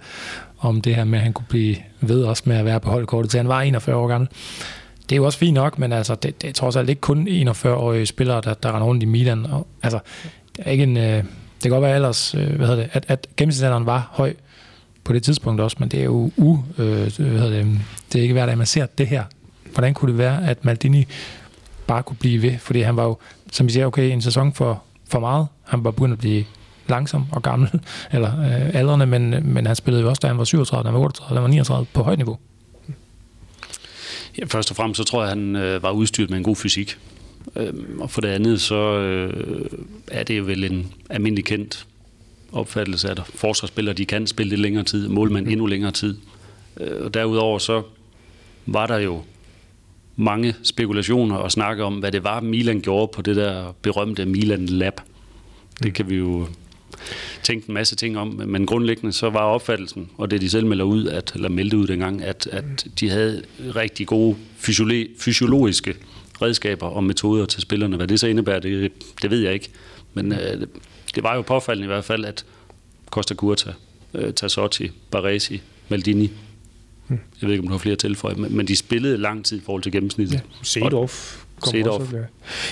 om 0.60 0.82
det 0.82 0.96
her 0.96 1.04
med, 1.04 1.20
at 1.20 1.24
han 1.24 1.34
kunne 1.34 1.46
blive 1.50 1.76
ved 2.02 2.24
også 2.24 2.44
med 2.46 2.58
at 2.58 2.66
være 2.66 2.80
på 2.80 2.90
holdkortet, 2.90 3.32
til 3.32 3.38
han 3.38 3.48
var 3.48 3.62
41 3.62 3.96
år 3.96 4.08
gammel. 4.08 4.30
Det 5.10 5.12
er 5.12 5.18
jo 5.18 5.26
også 5.26 5.38
fint 5.38 5.54
nok, 5.54 5.80
men 5.80 5.94
altså, 5.94 6.16
det, 6.16 6.42
det 6.42 6.50
er 6.50 6.54
trods 6.54 6.76
alt 6.76 6.90
ikke 6.90 7.02
kun 7.02 7.28
41-årige 7.28 8.06
spillere, 8.06 8.42
der, 8.42 8.54
der 8.54 8.70
render 8.72 8.88
rundt 8.88 9.04
i 9.04 9.06
Milan. 9.06 9.46
Og, 9.46 9.68
altså, 9.84 10.00
det 10.58 10.68
er 10.68 10.72
ikke 10.72 10.84
en... 10.84 10.98
Øh, 10.98 11.24
det 11.64 11.64
kan 11.64 11.72
godt 11.72 11.82
være 11.82 11.96
ellers, 11.96 12.36
øh, 12.36 12.56
hvad 12.56 12.68
hedder 12.68 12.84
det, 12.84 12.90
at, 12.94 13.06
at 13.08 13.28
gennemsnitsalderen 13.38 13.86
var 13.86 14.10
høj 14.12 14.34
på 15.10 15.14
det 15.14 15.24
tidspunkt 15.24 15.62
også, 15.62 15.78
men 15.80 15.90
det 15.90 16.00
er 16.00 16.04
jo 16.04 16.32
u, 16.38 16.60
øh, 16.78 17.18
hvad 17.18 17.52
det, 17.52 17.80
det 18.14 18.20
er 18.20 18.22
ikke 18.22 18.34
hver 18.34 18.46
dag, 18.46 18.58
man 18.58 18.68
ser 18.68 18.86
det 18.86 19.08
her. 19.08 19.24
Hvordan 19.74 19.94
kunne 19.94 20.12
det 20.12 20.18
være, 20.18 20.48
at 20.48 20.66
Maldini 20.66 21.08
bare 21.88 22.04
kunne 22.04 22.18
blive 22.18 22.42
ved? 22.42 22.58
Fordi 22.60 22.82
han 22.82 22.96
var 22.96 23.04
jo, 23.04 23.18
som 23.52 23.68
vi 23.68 23.72
siger, 23.72 23.86
okay, 23.86 24.12
en 24.12 24.22
sæson 24.22 24.54
for, 24.54 24.84
for 25.08 25.20
meget. 25.20 25.48
Han 25.64 25.84
var 25.84 25.92
begyndt 25.92 26.14
at 26.14 26.20
blive 26.20 26.46
langsom 26.88 27.26
og 27.32 27.44
gammel, 27.44 27.70
eller 28.14 28.40
øh, 28.40 28.76
aldrende, 28.76 29.06
men, 29.06 29.54
men 29.54 29.68
han 29.68 29.76
spillede 29.76 30.04
jo 30.04 30.10
også, 30.10 30.20
da 30.20 30.28
han 30.28 30.38
var 30.38 30.44
37, 30.44 30.84
da 30.84 30.88
han 30.88 30.94
var 30.94 31.06
38, 31.06 31.36
da 31.36 31.40
han 31.40 31.44
var 31.44 31.50
39 31.50 31.86
på 31.94 32.04
højt 32.04 32.18
niveau. 32.18 32.38
Ja, 34.38 34.46
først 34.46 34.70
og 34.70 34.76
fremmest 34.76 34.98
så 34.98 35.04
tror 35.04 35.24
jeg, 35.24 35.32
at 35.32 35.38
han 35.38 35.56
øh, 35.56 35.84
var 35.84 35.92
udstyret 35.92 36.30
med 36.30 36.38
en 36.38 36.44
god 36.44 36.56
fysik. 36.56 36.98
Øhm, 37.56 38.02
og 38.02 38.12
for 38.12 38.22
det 38.22 38.28
andet, 38.28 38.62
så 38.62 39.00
øh, 39.00 39.70
er 40.08 40.24
det 40.24 40.38
jo 40.38 40.44
vel 40.44 40.64
en 40.64 40.94
almindelig 41.10 41.46
kendt 41.46 41.86
opfattelse, 42.52 43.10
at 43.10 43.22
forsvarsspillere 43.36 43.94
de 43.94 44.06
kan 44.06 44.28
spille 44.28 44.50
lidt 44.50 44.62
længere 44.62 44.84
tid, 44.84 45.08
målmænd 45.08 45.48
endnu 45.48 45.66
længere 45.66 45.92
tid. 45.92 46.18
Øh, 46.80 47.06
og 47.06 47.14
derudover 47.14 47.60
så 47.60 47.82
var 48.66 48.88
der 48.88 48.98
jo 48.98 49.22
mange 50.16 50.56
spekulationer 50.64 51.36
og 51.36 51.52
snakke 51.52 51.84
om, 51.84 51.96
hvad 52.00 52.12
det 52.12 52.24
var, 52.24 52.40
Milan 52.40 52.82
gjorde 52.82 53.12
på 53.16 53.22
det 53.22 53.36
der 53.36 53.76
berømte 53.82 54.26
Milan 54.26 54.66
Lab. 54.66 55.02
Det 55.84 55.94
kan 55.94 56.10
vi 56.10 56.16
jo 56.16 56.48
tænke 57.44 57.70
en 57.70 57.74
masse 57.74 57.96
ting 57.96 58.18
om, 58.18 58.42
men 58.46 58.66
grundlæggende 58.66 59.14
så 59.14 59.30
var 59.30 59.40
opfattelsen, 59.40 60.10
og 60.18 60.32
det 60.32 60.42
de 60.42 60.50
selv 60.50 60.66
melder 60.66 60.86
ud, 60.86 61.08
at, 61.08 61.32
eller 61.36 61.50
meldte 61.50 61.78
ud 61.78 61.88
dengang, 61.88 62.24
at, 62.24 62.48
at 62.52 62.88
de 63.00 63.10
havde 63.10 63.44
rigtig 63.76 64.08
gode 64.08 64.36
fysiologiske 65.18 65.96
redskaber 66.42 66.88
og 66.88 67.04
metoder 67.04 67.46
til 67.46 67.62
spillerne. 67.62 67.96
Hvad 67.96 68.08
det 68.08 68.20
så 68.20 68.28
indebærer, 68.28 68.60
det, 68.60 68.92
det 69.22 69.32
ved 69.32 69.40
jeg 69.40 69.54
ikke. 69.54 69.70
Men 70.14 70.32
øh, 70.32 70.68
det 71.16 71.24
var 71.24 71.36
jo 71.36 71.42
påfaldende 71.42 71.86
i 71.86 71.88
hvert 71.88 72.06
fald, 72.06 72.26
at 72.26 72.46
Costa 73.10 73.34
Curta, 73.34 73.74
øh, 74.14 74.34
Tassotti, 74.34 74.92
Baresi, 75.12 75.62
Maldini, 75.90 76.32
hmm. 77.08 77.20
jeg 77.42 77.48
ved 77.48 77.52
ikke, 77.52 77.62
om 77.62 77.68
du 77.68 77.74
har 77.74 77.80
flere 77.80 77.96
tilføje, 77.96 78.36
men, 78.36 78.56
men 78.58 78.68
de 78.68 78.76
spillede 78.76 79.18
lang 79.18 79.46
tid 79.46 79.58
i 79.58 79.62
forhold 79.66 79.84
til 79.84 79.92
gennemsnittet. 79.92 80.34
Ja, 80.34 80.40
Sedorf 80.64 81.44
kom 81.60 81.72
Sedorf. 81.72 82.02
også. 82.02 82.24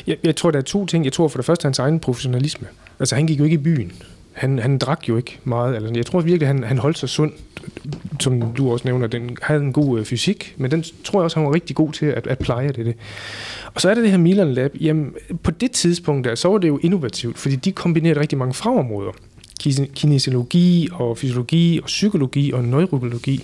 Jeg, 0.08 0.18
jeg 0.24 0.36
tror, 0.36 0.52
der 0.52 0.60
er 0.60 0.64
to 0.64 0.86
ting. 0.86 1.06
Jeg 1.06 1.14
tror 1.14 1.28
for 1.28 1.38
det 1.38 1.46
første 1.46 1.66
hans 1.66 1.80
egen 1.80 2.00
professionalisme. 2.00 2.68
Altså, 3.00 3.16
han 3.16 3.28
gik 3.28 3.40
jo 3.40 3.44
ikke 3.44 3.54
i 3.54 3.58
byen. 3.58 3.94
Han, 4.34 4.60
han 4.60 4.78
drak 4.78 5.10
jo 5.10 5.18
ikke 5.18 5.40
meget. 5.44 5.76
Altså, 5.76 5.94
jeg 5.96 6.06
tror 6.06 6.22
virkelig, 6.22 6.48
han, 6.48 6.64
han 6.64 6.78
holdt 6.78 6.98
sig 6.98 7.10
sund, 7.10 7.32
som 8.20 8.54
du 8.54 8.72
også 8.72 8.88
nævner. 8.88 9.08
Den 9.08 9.38
havde 9.42 9.62
en 9.62 9.74
god 9.74 10.00
øh, 10.00 10.06
fysik, 10.06 10.54
men 10.58 10.72
den 10.72 10.84
tror 11.04 11.20
jeg 11.20 11.24
også, 11.24 11.40
han 11.40 11.48
var 11.48 11.54
rigtig 11.54 11.76
god 11.76 11.94
til 11.94 12.06
at, 12.06 12.28
at 12.28 12.40
pleje 12.40 12.72
det. 12.72 12.96
Og 13.78 13.82
så 13.82 13.90
er 13.90 13.94
det 13.94 14.04
det 14.04 14.12
her 14.12 14.18
Milan 14.18 14.54
Lab. 14.54 14.76
Jamen, 14.82 15.14
på 15.44 15.52
det 15.52 15.72
tidspunkt 15.72 16.26
der, 16.26 16.36
så 16.36 16.48
var 16.48 16.58
det 16.58 16.68
jo 16.68 16.80
innovativt, 16.84 17.38
fordi 17.38 17.56
de 17.56 17.72
kombinerede 17.72 18.20
rigtig 18.20 18.38
mange 18.38 18.54
fagområder 18.54 19.12
kinesiologi 19.96 20.88
og 20.94 21.18
fysiologi 21.18 21.80
og 21.80 21.86
psykologi 21.86 22.52
og 22.52 22.64
neurologi. 22.64 23.44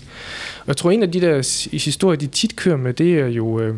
Og 0.60 0.68
jeg 0.68 0.78
tror, 0.78 0.92
en 0.92 1.04
af 1.04 1.12
de 1.12 1.22
der 1.22 1.68
historier, 1.78 2.18
de 2.18 2.28
tit 2.28 2.56
kører 2.56 2.78
med, 2.78 2.94
det 2.94 3.20
er 3.20 3.28
jo... 3.28 3.60
Øh, 3.60 3.76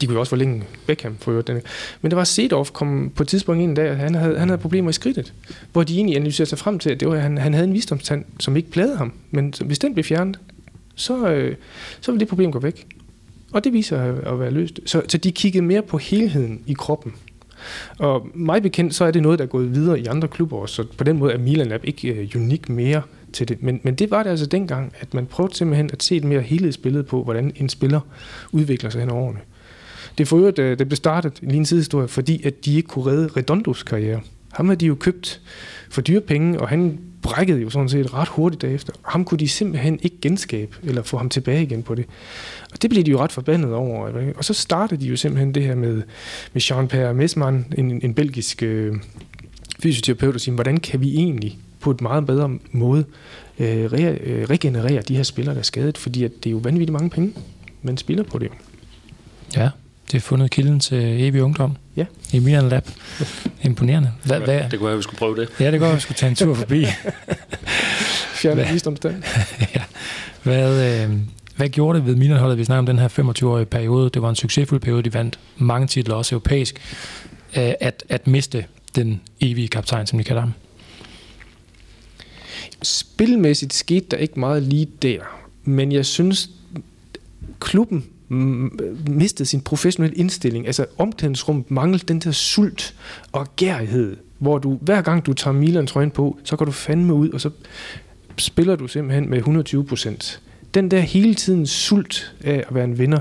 de 0.00 0.06
kunne 0.06 0.14
jo 0.14 0.20
også 0.20 0.30
forlænge 0.30 0.64
Beckham 0.86 1.16
for 1.20 1.30
øvrigt. 1.30 1.50
Men 2.02 2.10
det 2.10 2.16
var 2.16 2.24
Sedorf 2.24 2.70
kom 2.70 3.12
på 3.16 3.22
et 3.22 3.28
tidspunkt 3.28 3.62
en 3.62 3.74
dag, 3.74 3.88
at 3.88 3.96
han 3.96 4.14
havde, 4.14 4.38
han 4.38 4.48
havde 4.48 4.60
problemer 4.60 4.90
i 4.90 4.92
skridtet, 4.92 5.32
hvor 5.72 5.82
de 5.82 5.96
egentlig 5.96 6.16
analyserede 6.16 6.48
sig 6.48 6.58
frem 6.58 6.78
til, 6.78 6.90
at 6.90 7.00
det 7.00 7.08
var, 7.08 7.14
at 7.14 7.22
han, 7.22 7.38
han 7.38 7.54
havde 7.54 7.68
en 7.68 7.74
visdomstand, 7.74 8.24
som 8.40 8.56
ikke 8.56 8.70
plagede 8.70 8.96
ham. 8.96 9.12
Men 9.30 9.54
hvis 9.64 9.78
den 9.78 9.94
blev 9.94 10.04
fjernet, 10.04 10.38
så, 10.94 11.28
øh, 11.28 11.56
så 12.00 12.12
ville 12.12 12.20
det 12.20 12.28
problem 12.28 12.52
gå 12.52 12.58
væk. 12.58 12.86
Og 13.54 13.64
det 13.64 13.72
viser 13.72 14.02
at 14.32 14.40
være 14.40 14.50
løst. 14.50 14.80
Så, 14.86 15.02
så 15.08 15.18
de 15.18 15.32
kiggede 15.32 15.64
mere 15.64 15.82
på 15.82 15.98
helheden 15.98 16.60
i 16.66 16.72
kroppen. 16.72 17.12
Og 17.98 18.28
mig 18.34 18.62
bekendt, 18.62 18.94
så 18.94 19.04
er 19.04 19.10
det 19.10 19.22
noget, 19.22 19.38
der 19.38 19.44
er 19.44 19.48
gået 19.48 19.74
videre 19.74 20.00
i 20.00 20.06
andre 20.06 20.28
klubber 20.28 20.56
også. 20.56 20.74
Så 20.74 20.84
på 20.98 21.04
den 21.04 21.18
måde 21.18 21.32
er 21.32 21.38
Milan 21.38 21.66
Lab 21.66 21.84
ikke 21.84 22.08
øh, 22.08 22.28
unik 22.36 22.68
mere 22.68 23.02
til 23.32 23.48
det. 23.48 23.62
Men, 23.62 23.80
men 23.82 23.94
det 23.94 24.10
var 24.10 24.22
det 24.22 24.30
altså 24.30 24.46
dengang, 24.46 24.92
at 25.00 25.14
man 25.14 25.26
prøvede 25.26 25.54
simpelthen 25.54 25.90
at 25.92 26.02
se 26.02 26.16
et 26.16 26.24
mere 26.24 26.40
helhedsbillede 26.40 27.04
på, 27.04 27.22
hvordan 27.22 27.52
en 27.56 27.68
spiller 27.68 28.00
udvikler 28.52 28.90
sig 28.90 29.00
hen 29.00 29.10
over 29.10 29.22
årene. 29.22 29.40
Det 30.18 30.28
for 30.28 30.36
øvrigt, 30.36 30.58
øh, 30.58 30.78
det 30.78 30.88
blev 30.88 30.96
startet, 30.96 31.40
en 31.42 31.66
sidehistorie, 31.66 32.08
fordi 32.08 32.46
at 32.46 32.64
de 32.64 32.76
ikke 32.76 32.88
kunne 32.88 33.06
redde 33.06 33.30
Redondos 33.36 33.82
karriere. 33.82 34.20
Ham 34.52 34.66
havde 34.66 34.80
de 34.80 34.86
jo 34.86 34.94
købt 34.94 35.40
for 35.90 36.00
dyre 36.00 36.20
penge, 36.20 36.60
og 36.60 36.68
han 36.68 36.98
brækkede 37.24 37.60
jo 37.60 37.70
sådan 37.70 37.88
set 37.88 38.14
ret 38.14 38.28
hurtigt 38.28 38.62
derefter. 38.62 38.92
Ham 39.02 39.24
kunne 39.24 39.38
de 39.38 39.48
simpelthen 39.48 39.98
ikke 40.02 40.16
genskabe, 40.22 40.76
eller 40.82 41.02
få 41.02 41.16
ham 41.16 41.28
tilbage 41.28 41.62
igen 41.62 41.82
på 41.82 41.94
det. 41.94 42.04
Og 42.72 42.82
det 42.82 42.90
blev 42.90 43.04
de 43.04 43.10
jo 43.10 43.18
ret 43.18 43.32
forbandet 43.32 43.74
over. 43.74 44.32
Og 44.36 44.44
så 44.44 44.54
startede 44.54 45.00
de 45.00 45.06
jo 45.06 45.16
simpelthen 45.16 45.54
det 45.54 45.62
her 45.62 45.74
med, 45.74 46.02
med 46.52 46.62
Jean-Pierre 46.62 47.12
Messmann, 47.12 47.66
en, 47.78 48.00
en 48.04 48.14
belgisk 48.14 48.62
øh, 48.62 48.96
fysioterapeut, 49.82 50.34
og 50.34 50.40
sige, 50.40 50.54
hvordan 50.54 50.76
kan 50.76 51.00
vi 51.00 51.14
egentlig 51.14 51.58
på 51.80 51.90
et 51.90 52.00
meget 52.00 52.26
bedre 52.26 52.58
måde 52.72 53.04
øh, 53.58 53.92
re, 53.92 54.18
øh, 54.20 54.44
regenerere 54.50 55.02
de 55.02 55.16
her 55.16 55.22
spillere, 55.22 55.54
der 55.54 55.60
er 55.60 55.64
skadet, 55.64 55.98
fordi 55.98 56.24
at 56.24 56.30
det 56.44 56.46
er 56.46 56.50
jo 56.50 56.60
vanvittigt 56.62 56.92
mange 56.92 57.10
penge, 57.10 57.34
man 57.82 57.96
spiller 57.96 58.24
på 58.24 58.38
det. 58.38 58.48
Ja, 59.56 59.70
det 60.12 60.16
er 60.16 60.20
fundet 60.20 60.50
kilden 60.50 60.80
til 60.80 61.22
evig 61.22 61.42
ungdom. 61.42 61.76
Ja. 61.96 62.04
I 62.32 62.38
Milan 62.38 62.68
Lab. 62.68 62.88
Imponerende. 63.62 64.12
Hvad, 64.24 64.40
hvad? 64.40 64.60
Det 64.70 64.78
kunne 64.78 64.86
være, 64.86 64.96
vi 64.96 65.02
skulle 65.02 65.18
prøve 65.18 65.36
det. 65.36 65.48
Ja, 65.60 65.70
det 65.70 65.80
kunne 65.80 65.86
være, 65.86 65.94
vi 65.94 66.00
skulle 66.00 66.16
tage 66.16 66.30
en 66.30 66.36
tur 66.36 66.54
forbi. 66.64 66.86
Fjerne 68.34 68.68
visdomstand. 68.72 69.22
ja. 69.74 69.82
Hvad, 70.42 71.04
øh, 71.04 71.16
hvad 71.56 71.68
gjorde 71.68 71.98
det 71.98 72.06
ved 72.06 72.16
Milan-holdet? 72.16 72.58
Vi 72.58 72.64
snakker 72.64 72.78
om 72.78 72.86
den 72.86 72.98
her 72.98 73.08
25-årige 73.08 73.66
periode. 73.66 74.10
Det 74.10 74.22
var 74.22 74.30
en 74.30 74.36
succesfuld 74.36 74.80
periode. 74.80 75.02
De 75.02 75.14
vandt 75.14 75.38
mange 75.56 75.86
titler, 75.86 76.14
også 76.14 76.34
europæisk. 76.34 76.74
Øh, 77.56 77.72
at, 77.80 78.04
at 78.08 78.26
miste 78.26 78.64
den 78.94 79.20
evige 79.40 79.68
kaptajn, 79.68 80.06
som 80.06 80.18
vi 80.18 80.22
kalder 80.22 80.40
ham. 80.40 80.52
Spilmæssigt 82.82 83.74
skete 83.74 84.06
der 84.10 84.16
ikke 84.16 84.40
meget 84.40 84.62
lige 84.62 84.86
der. 85.02 85.18
Men 85.64 85.92
jeg 85.92 86.06
synes, 86.06 86.50
klubben 87.60 88.04
mistet 89.08 89.48
sin 89.48 89.60
professionelle 89.60 90.16
indstilling. 90.16 90.66
Altså 90.66 90.86
omklædningsrum 90.98 91.64
manglede 91.68 92.04
den 92.08 92.18
der 92.18 92.30
sult 92.30 92.94
og 93.32 93.56
gærighed, 93.56 94.16
hvor 94.38 94.58
du 94.58 94.78
hver 94.80 95.02
gang 95.02 95.26
du 95.26 95.32
tager 95.32 95.54
Milan 95.54 95.86
trøjen 95.86 96.10
på, 96.10 96.38
så 96.44 96.56
går 96.56 96.64
du 96.64 96.70
fandme 96.70 97.14
ud, 97.14 97.30
og 97.30 97.40
så 97.40 97.50
spiller 98.36 98.76
du 98.76 98.88
simpelthen 98.88 99.30
med 99.30 99.38
120 99.38 99.84
procent. 99.84 100.40
Den 100.74 100.90
der 100.90 101.00
hele 101.00 101.34
tiden 101.34 101.66
sult 101.66 102.34
af 102.44 102.64
at 102.68 102.74
være 102.74 102.84
en 102.84 102.98
vinder, 102.98 103.20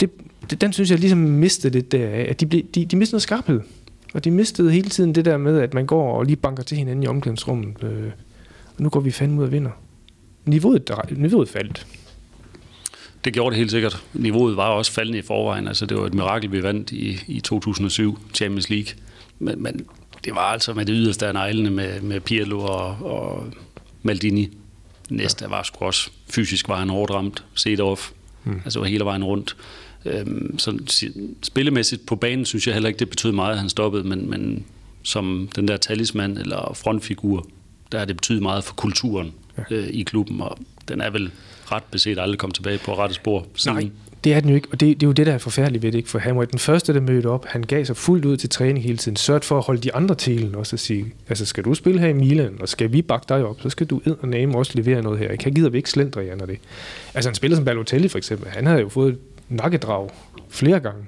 det, 0.00 0.10
det, 0.50 0.60
den 0.60 0.72
synes 0.72 0.90
jeg 0.90 0.98
ligesom 0.98 1.18
mistede 1.18 1.72
det 1.72 1.92
der 1.92 2.08
af, 2.08 2.26
at 2.30 2.40
de, 2.40 2.46
blev, 2.46 2.62
de, 2.74 2.84
de 2.84 2.96
mistede 2.96 3.14
noget 3.14 3.22
skarphed. 3.22 3.60
Og 4.14 4.24
de 4.24 4.30
mistede 4.30 4.72
hele 4.72 4.88
tiden 4.88 5.14
det 5.14 5.24
der 5.24 5.36
med, 5.36 5.60
at 5.60 5.74
man 5.74 5.86
går 5.86 6.18
og 6.18 6.24
lige 6.24 6.36
banker 6.36 6.62
til 6.62 6.76
hinanden 6.76 7.02
i 7.02 7.06
omklædningsrummet. 7.06 7.84
Øh, 7.84 8.10
og 8.76 8.82
nu 8.82 8.88
går 8.88 9.00
vi 9.00 9.10
fandme 9.10 9.40
ud 9.40 9.44
og 9.44 9.52
vinder. 9.52 9.70
Niveauet, 10.44 10.90
niveauet 11.16 11.48
faldt. 11.48 11.86
Det 13.24 13.32
gjorde 13.32 13.50
det 13.50 13.58
helt 13.58 13.70
sikkert. 13.70 14.02
Niveauet 14.12 14.56
var 14.56 14.68
også 14.68 14.92
faldende 14.92 15.18
i 15.18 15.22
forvejen. 15.22 15.68
Altså, 15.68 15.86
det 15.86 15.96
var 15.96 16.06
et 16.06 16.14
mirakel, 16.14 16.52
vi 16.52 16.62
vandt 16.62 16.92
i, 16.92 17.18
i 17.26 17.40
2007 17.40 18.18
Champions 18.34 18.70
League. 18.70 18.94
Men, 19.38 19.62
men 19.62 19.86
det 20.24 20.34
var 20.34 20.40
altså 20.40 20.74
med 20.74 20.86
det 20.86 20.94
yderste 20.98 21.26
af 21.26 21.34
neglene 21.34 21.70
med, 21.70 22.00
med 22.00 22.20
Pirlo 22.20 22.60
og, 22.60 22.86
og 22.86 23.46
Maldini. 24.02 24.48
Næste 25.08 25.44
ja. 25.44 25.48
var 25.48 25.62
sgu 25.62 25.84
også 25.84 26.10
fysisk 26.30 26.68
var 26.68 26.76
han 26.76 26.90
hårdt 26.90 27.10
ramt. 27.10 27.44
Sedorf. 27.54 28.10
Mm. 28.44 28.60
Altså 28.64 28.82
hele 28.82 29.04
vejen 29.04 29.24
rundt. 29.24 29.56
Øhm, 30.04 30.58
så 30.58 30.78
spillemæssigt 31.42 32.06
på 32.06 32.16
banen 32.16 32.44
synes 32.44 32.66
jeg 32.66 32.74
heller 32.74 32.88
ikke, 32.88 32.98
det 32.98 33.10
betød 33.10 33.32
meget, 33.32 33.52
at 33.52 33.58
han 33.58 33.68
stoppede, 33.68 34.04
men, 34.04 34.30
men 34.30 34.64
som 35.02 35.48
den 35.56 35.68
der 35.68 35.76
talisman 35.76 36.36
eller 36.36 36.72
frontfigur, 36.74 37.48
der 37.92 37.98
har 37.98 38.04
det 38.04 38.16
betydet 38.16 38.42
meget 38.42 38.64
for 38.64 38.74
kulturen 38.74 39.32
ja. 39.58 39.62
øh, 39.70 39.88
i 39.88 40.02
klubben, 40.02 40.40
og 40.40 40.58
den 40.88 41.00
er 41.00 41.10
vel 41.10 41.30
ret 41.72 41.82
beset 41.90 42.18
aldrig 42.18 42.38
kom 42.38 42.50
tilbage 42.50 42.78
på 42.78 42.98
rette 42.98 43.14
spor. 43.14 43.46
Siden. 43.54 43.76
Nej, 43.76 43.90
det 44.24 44.34
er 44.34 44.40
den 44.40 44.48
jo 44.48 44.54
ikke, 44.54 44.68
og 44.72 44.80
det, 44.80 45.00
det 45.00 45.02
er 45.02 45.08
jo 45.08 45.12
det, 45.12 45.26
der 45.26 45.32
er 45.32 45.38
forfærdeligt 45.38 45.82
ved 45.82 45.92
det, 45.92 45.98
ikke? 45.98 46.10
for 46.10 46.18
han 46.18 46.36
var 46.36 46.44
den 46.44 46.58
første, 46.58 46.94
der 46.94 47.00
mødte 47.00 47.26
op. 47.26 47.46
Han 47.46 47.62
gav 47.62 47.84
sig 47.84 47.96
fuldt 47.96 48.24
ud 48.24 48.36
til 48.36 48.48
træning 48.48 48.84
hele 48.84 48.96
tiden, 48.98 49.16
sørgte 49.16 49.46
for 49.46 49.58
at 49.58 49.64
holde 49.64 49.80
de 49.80 49.94
andre 49.94 50.14
til 50.14 50.56
også 50.56 50.76
og 50.76 50.80
sige, 50.80 51.14
altså 51.28 51.46
skal 51.46 51.64
du 51.64 51.74
spille 51.74 52.00
her 52.00 52.08
i 52.08 52.12
Milan, 52.12 52.56
og 52.60 52.68
skal 52.68 52.92
vi 52.92 53.02
bakke 53.02 53.26
dig 53.28 53.44
op, 53.44 53.60
så 53.60 53.70
skal 53.70 53.86
du 53.86 54.00
ed 54.06 54.16
og 54.20 54.28
name 54.28 54.58
også 54.58 54.72
levere 54.74 55.02
noget 55.02 55.18
her. 55.18 55.30
Ikke? 55.30 55.44
Han 55.44 55.54
gider 55.54 55.70
vi 55.70 55.76
ikke 55.76 55.90
slendre, 55.90 56.20
Jan, 56.20 56.40
det. 56.40 56.58
Altså 57.14 57.30
han 57.30 57.34
spiller 57.34 57.56
som 57.56 57.64
Balotelli 57.64 58.08
for 58.08 58.18
eksempel, 58.18 58.48
han 58.48 58.66
havde 58.66 58.80
jo 58.80 58.88
fået 58.88 59.18
nakkedrag 59.48 60.08
flere 60.48 60.80
gange, 60.80 61.02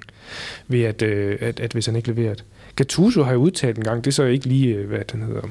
ved 0.67 0.81
at, 0.81 1.01
øh, 1.01 1.37
at, 1.41 1.59
at 1.59 1.73
hvis 1.73 1.85
han 1.85 1.95
ikke 1.95 2.07
leverede. 2.07 2.43
Gattuso 2.75 3.23
har 3.23 3.33
jo 3.33 3.39
udtalt 3.39 3.77
en 3.77 3.83
gang, 3.83 4.05
det 4.05 4.11
er 4.11 4.13
så 4.13 4.23
ikke 4.23 4.47
lige, 4.47 4.75
øh, 4.75 4.87
hvad 4.87 4.99
den 5.11 5.21
hedder, 5.21 5.41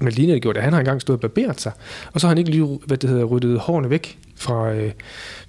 men 0.00 0.30
har 0.30 0.38
gjorde 0.38 0.56
det. 0.56 0.62
Han 0.62 0.72
har 0.72 0.80
engang 0.80 1.00
stået 1.00 1.16
og 1.16 1.20
barberet 1.20 1.60
sig, 1.60 1.72
og 2.12 2.20
så 2.20 2.26
har 2.26 2.30
han 2.30 2.38
ikke 2.38 2.50
lige, 2.50 2.80
hvad 2.86 2.96
det 2.96 3.10
hedder, 3.10 3.24
ryddet 3.24 3.58
hårene 3.58 3.90
væk 3.90 4.18
fra, 4.42 4.72
øh, 4.72 4.92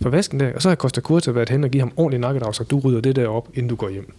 fra 0.02 0.10
vasken 0.10 0.40
der, 0.40 0.54
og 0.54 0.62
så 0.62 0.70
har 0.70 0.76
Costa 0.76 1.02
Curta 1.02 1.32
været 1.32 1.50
hen 1.50 1.64
og 1.64 1.70
givet 1.70 1.82
ham 1.82 1.92
ordentlig 1.96 2.20
nakkedrag, 2.20 2.56
så 2.56 2.64
du 2.64 2.80
rydder 2.80 3.02
det 3.02 3.16
der 3.16 3.28
op, 3.28 3.50
inden 3.54 3.70
du 3.70 3.76
går 3.76 3.90
hjem. 3.90 4.14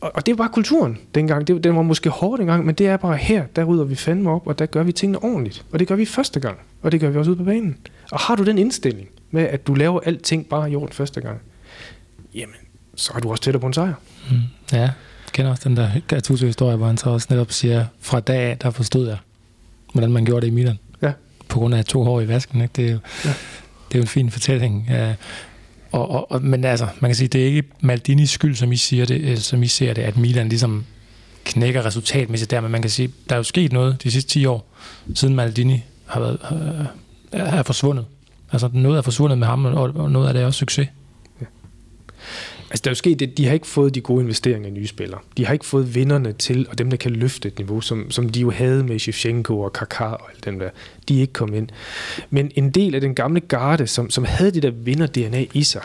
Og, 0.00 0.12
og 0.14 0.26
det 0.26 0.38
var 0.38 0.44
bare 0.44 0.52
kulturen 0.54 0.98
dengang. 1.14 1.46
Det, 1.46 1.64
den 1.64 1.76
var 1.76 1.82
måske 1.82 2.10
hård 2.10 2.38
dengang, 2.38 2.66
men 2.66 2.74
det 2.74 2.86
er 2.86 2.96
bare 2.96 3.16
her, 3.16 3.44
der 3.56 3.64
rydder 3.64 3.84
vi 3.84 3.94
fandme 3.94 4.30
op, 4.30 4.46
og 4.46 4.58
der 4.58 4.66
gør 4.66 4.82
vi 4.82 4.92
tingene 4.92 5.24
ordentligt. 5.24 5.64
Og 5.72 5.78
det 5.78 5.88
gør 5.88 5.94
vi 5.94 6.04
første 6.04 6.40
gang, 6.40 6.58
og 6.82 6.92
det 6.92 7.00
gør 7.00 7.10
vi 7.10 7.18
også 7.18 7.30
ude 7.30 7.38
på 7.38 7.44
banen. 7.44 7.76
Og 8.12 8.18
har 8.18 8.36
du 8.36 8.44
den 8.44 8.58
indstilling 8.58 9.08
med, 9.30 9.42
at 9.42 9.66
du 9.66 9.74
laver 9.74 10.00
alting 10.00 10.48
bare 10.48 10.70
i 10.70 10.76
orden 10.76 10.92
første 10.92 11.20
gang, 11.20 11.40
jamen, 12.34 12.54
så 12.94 13.12
er 13.14 13.20
du 13.20 13.30
også 13.30 13.42
tættere 13.42 13.60
på 13.60 13.66
en 13.66 13.72
sejr. 13.72 13.94
Mm. 14.30 14.36
Ja, 14.72 14.90
kender 15.32 15.50
også 15.50 15.68
den 15.68 15.76
der 15.76 15.90
Gattuso-historie, 16.08 16.76
hvor 16.76 16.86
han 16.86 16.96
så 16.96 17.10
også 17.10 17.26
netop 17.30 17.52
siger, 17.52 17.86
fra 18.00 18.20
dag 18.20 18.38
af, 18.38 18.58
der 18.58 18.70
forstod 18.70 19.08
jeg, 19.08 19.18
hvordan 19.92 20.12
man 20.12 20.24
gjorde 20.24 20.40
det 20.40 20.52
i 20.52 20.54
Milan. 20.54 20.78
På 21.48 21.58
grund 21.58 21.74
af 21.74 21.84
to 21.84 22.04
hår 22.04 22.20
i 22.20 22.28
vasken. 22.28 22.60
Ikke? 22.62 22.72
Det, 22.76 22.86
er 22.86 22.92
jo, 22.92 22.98
ja. 23.24 23.28
det 23.88 23.94
er 23.94 23.98
jo 23.98 24.00
en 24.00 24.08
fin 24.08 24.30
fortælling. 24.30 24.86
Ja. 24.90 25.14
Og, 25.92 26.10
og, 26.10 26.32
og, 26.32 26.42
men 26.42 26.64
altså, 26.64 26.86
man 27.00 27.08
kan 27.08 27.16
sige, 27.16 27.28
det 27.28 27.42
er 27.42 27.46
ikke 27.46 27.62
Maldinis 27.80 28.30
skyld, 28.30 28.54
som 28.54 28.72
I, 28.72 28.76
siger 28.76 29.06
det, 29.06 29.42
som 29.42 29.62
I 29.62 29.66
ser 29.66 29.94
det, 29.94 30.02
at 30.02 30.16
Milan 30.16 30.48
ligesom 30.48 30.84
knækker 31.44 31.86
resultatmæssigt 31.86 32.50
der, 32.50 32.60
men 32.60 32.70
man 32.70 32.82
kan 32.82 32.90
sige, 32.90 33.12
der 33.28 33.34
er 33.34 33.38
jo 33.38 33.42
sket 33.42 33.72
noget 33.72 34.02
de 34.02 34.10
sidste 34.10 34.30
10 34.30 34.46
år, 34.46 34.72
siden 35.14 35.34
Maldini 35.34 35.84
har 36.06 36.20
været, 36.20 36.38
øh, 37.32 37.40
er 37.40 37.62
forsvundet. 37.62 38.04
Altså 38.52 38.70
noget 38.72 38.98
er 38.98 39.02
forsvundet 39.02 39.38
med 39.38 39.46
ham, 39.46 39.64
og 39.64 40.10
noget 40.10 40.28
af 40.28 40.34
det 40.34 40.42
er 40.42 40.46
også 40.46 40.58
succes. 40.58 40.88
Altså, 42.70 42.82
der 42.84 42.88
er 42.88 42.92
jo 42.92 42.94
sket 42.94 43.20
det, 43.20 43.38
de 43.38 43.46
har 43.46 43.52
ikke 43.52 43.66
fået 43.66 43.94
de 43.94 44.00
gode 44.00 44.22
investeringer 44.22 44.68
i 44.68 44.72
nye 44.72 44.86
spillere. 44.86 45.20
De 45.36 45.46
har 45.46 45.52
ikke 45.52 45.66
fået 45.66 45.94
vinderne 45.94 46.32
til, 46.32 46.66
og 46.70 46.78
dem, 46.78 46.90
der 46.90 46.96
kan 46.96 47.10
løfte 47.10 47.48
et 47.48 47.58
niveau, 47.58 47.80
som, 47.80 48.10
som 48.10 48.28
de 48.28 48.40
jo 48.40 48.50
havde 48.50 48.84
med 48.84 48.98
Shevchenko 48.98 49.60
og 49.60 49.78
Kaká 49.78 50.04
og 50.04 50.30
alt 50.34 50.44
den 50.44 50.60
der. 50.60 50.70
De 51.08 51.16
er 51.16 51.20
ikke 51.20 51.32
kommet 51.32 51.56
ind. 51.56 51.68
Men 52.30 52.50
en 52.54 52.70
del 52.70 52.94
af 52.94 53.00
den 53.00 53.14
gamle 53.14 53.40
garde, 53.40 53.86
som, 53.86 54.10
som 54.10 54.24
havde 54.24 54.50
det 54.50 54.62
der 54.62 54.70
vinder-DNA 54.70 55.46
i 55.54 55.62
sig, 55.62 55.82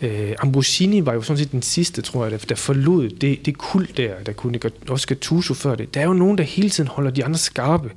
Øh, 0.00 0.32
Ambrosini 0.38 1.06
var 1.06 1.14
jo 1.14 1.22
sådan 1.22 1.38
set 1.38 1.52
den 1.52 1.62
sidste, 1.62 2.02
tror 2.02 2.24
jeg, 2.24 2.30
der, 2.32 2.38
der 2.48 2.54
forlod 2.54 3.10
det, 3.10 3.46
det 3.46 3.58
kul 3.58 3.88
der, 3.96 4.14
der 4.26 4.32
kunne 4.32 4.60
også 4.88 5.06
Gattuso 5.06 5.54
før 5.54 5.74
det. 5.74 5.94
Der 5.94 6.00
er 6.00 6.04
jo 6.04 6.12
nogen, 6.12 6.38
der 6.38 6.44
hele 6.44 6.70
tiden 6.70 6.88
holder 6.88 7.10
de 7.10 7.24
andre 7.24 7.38
skarpe. 7.38 7.90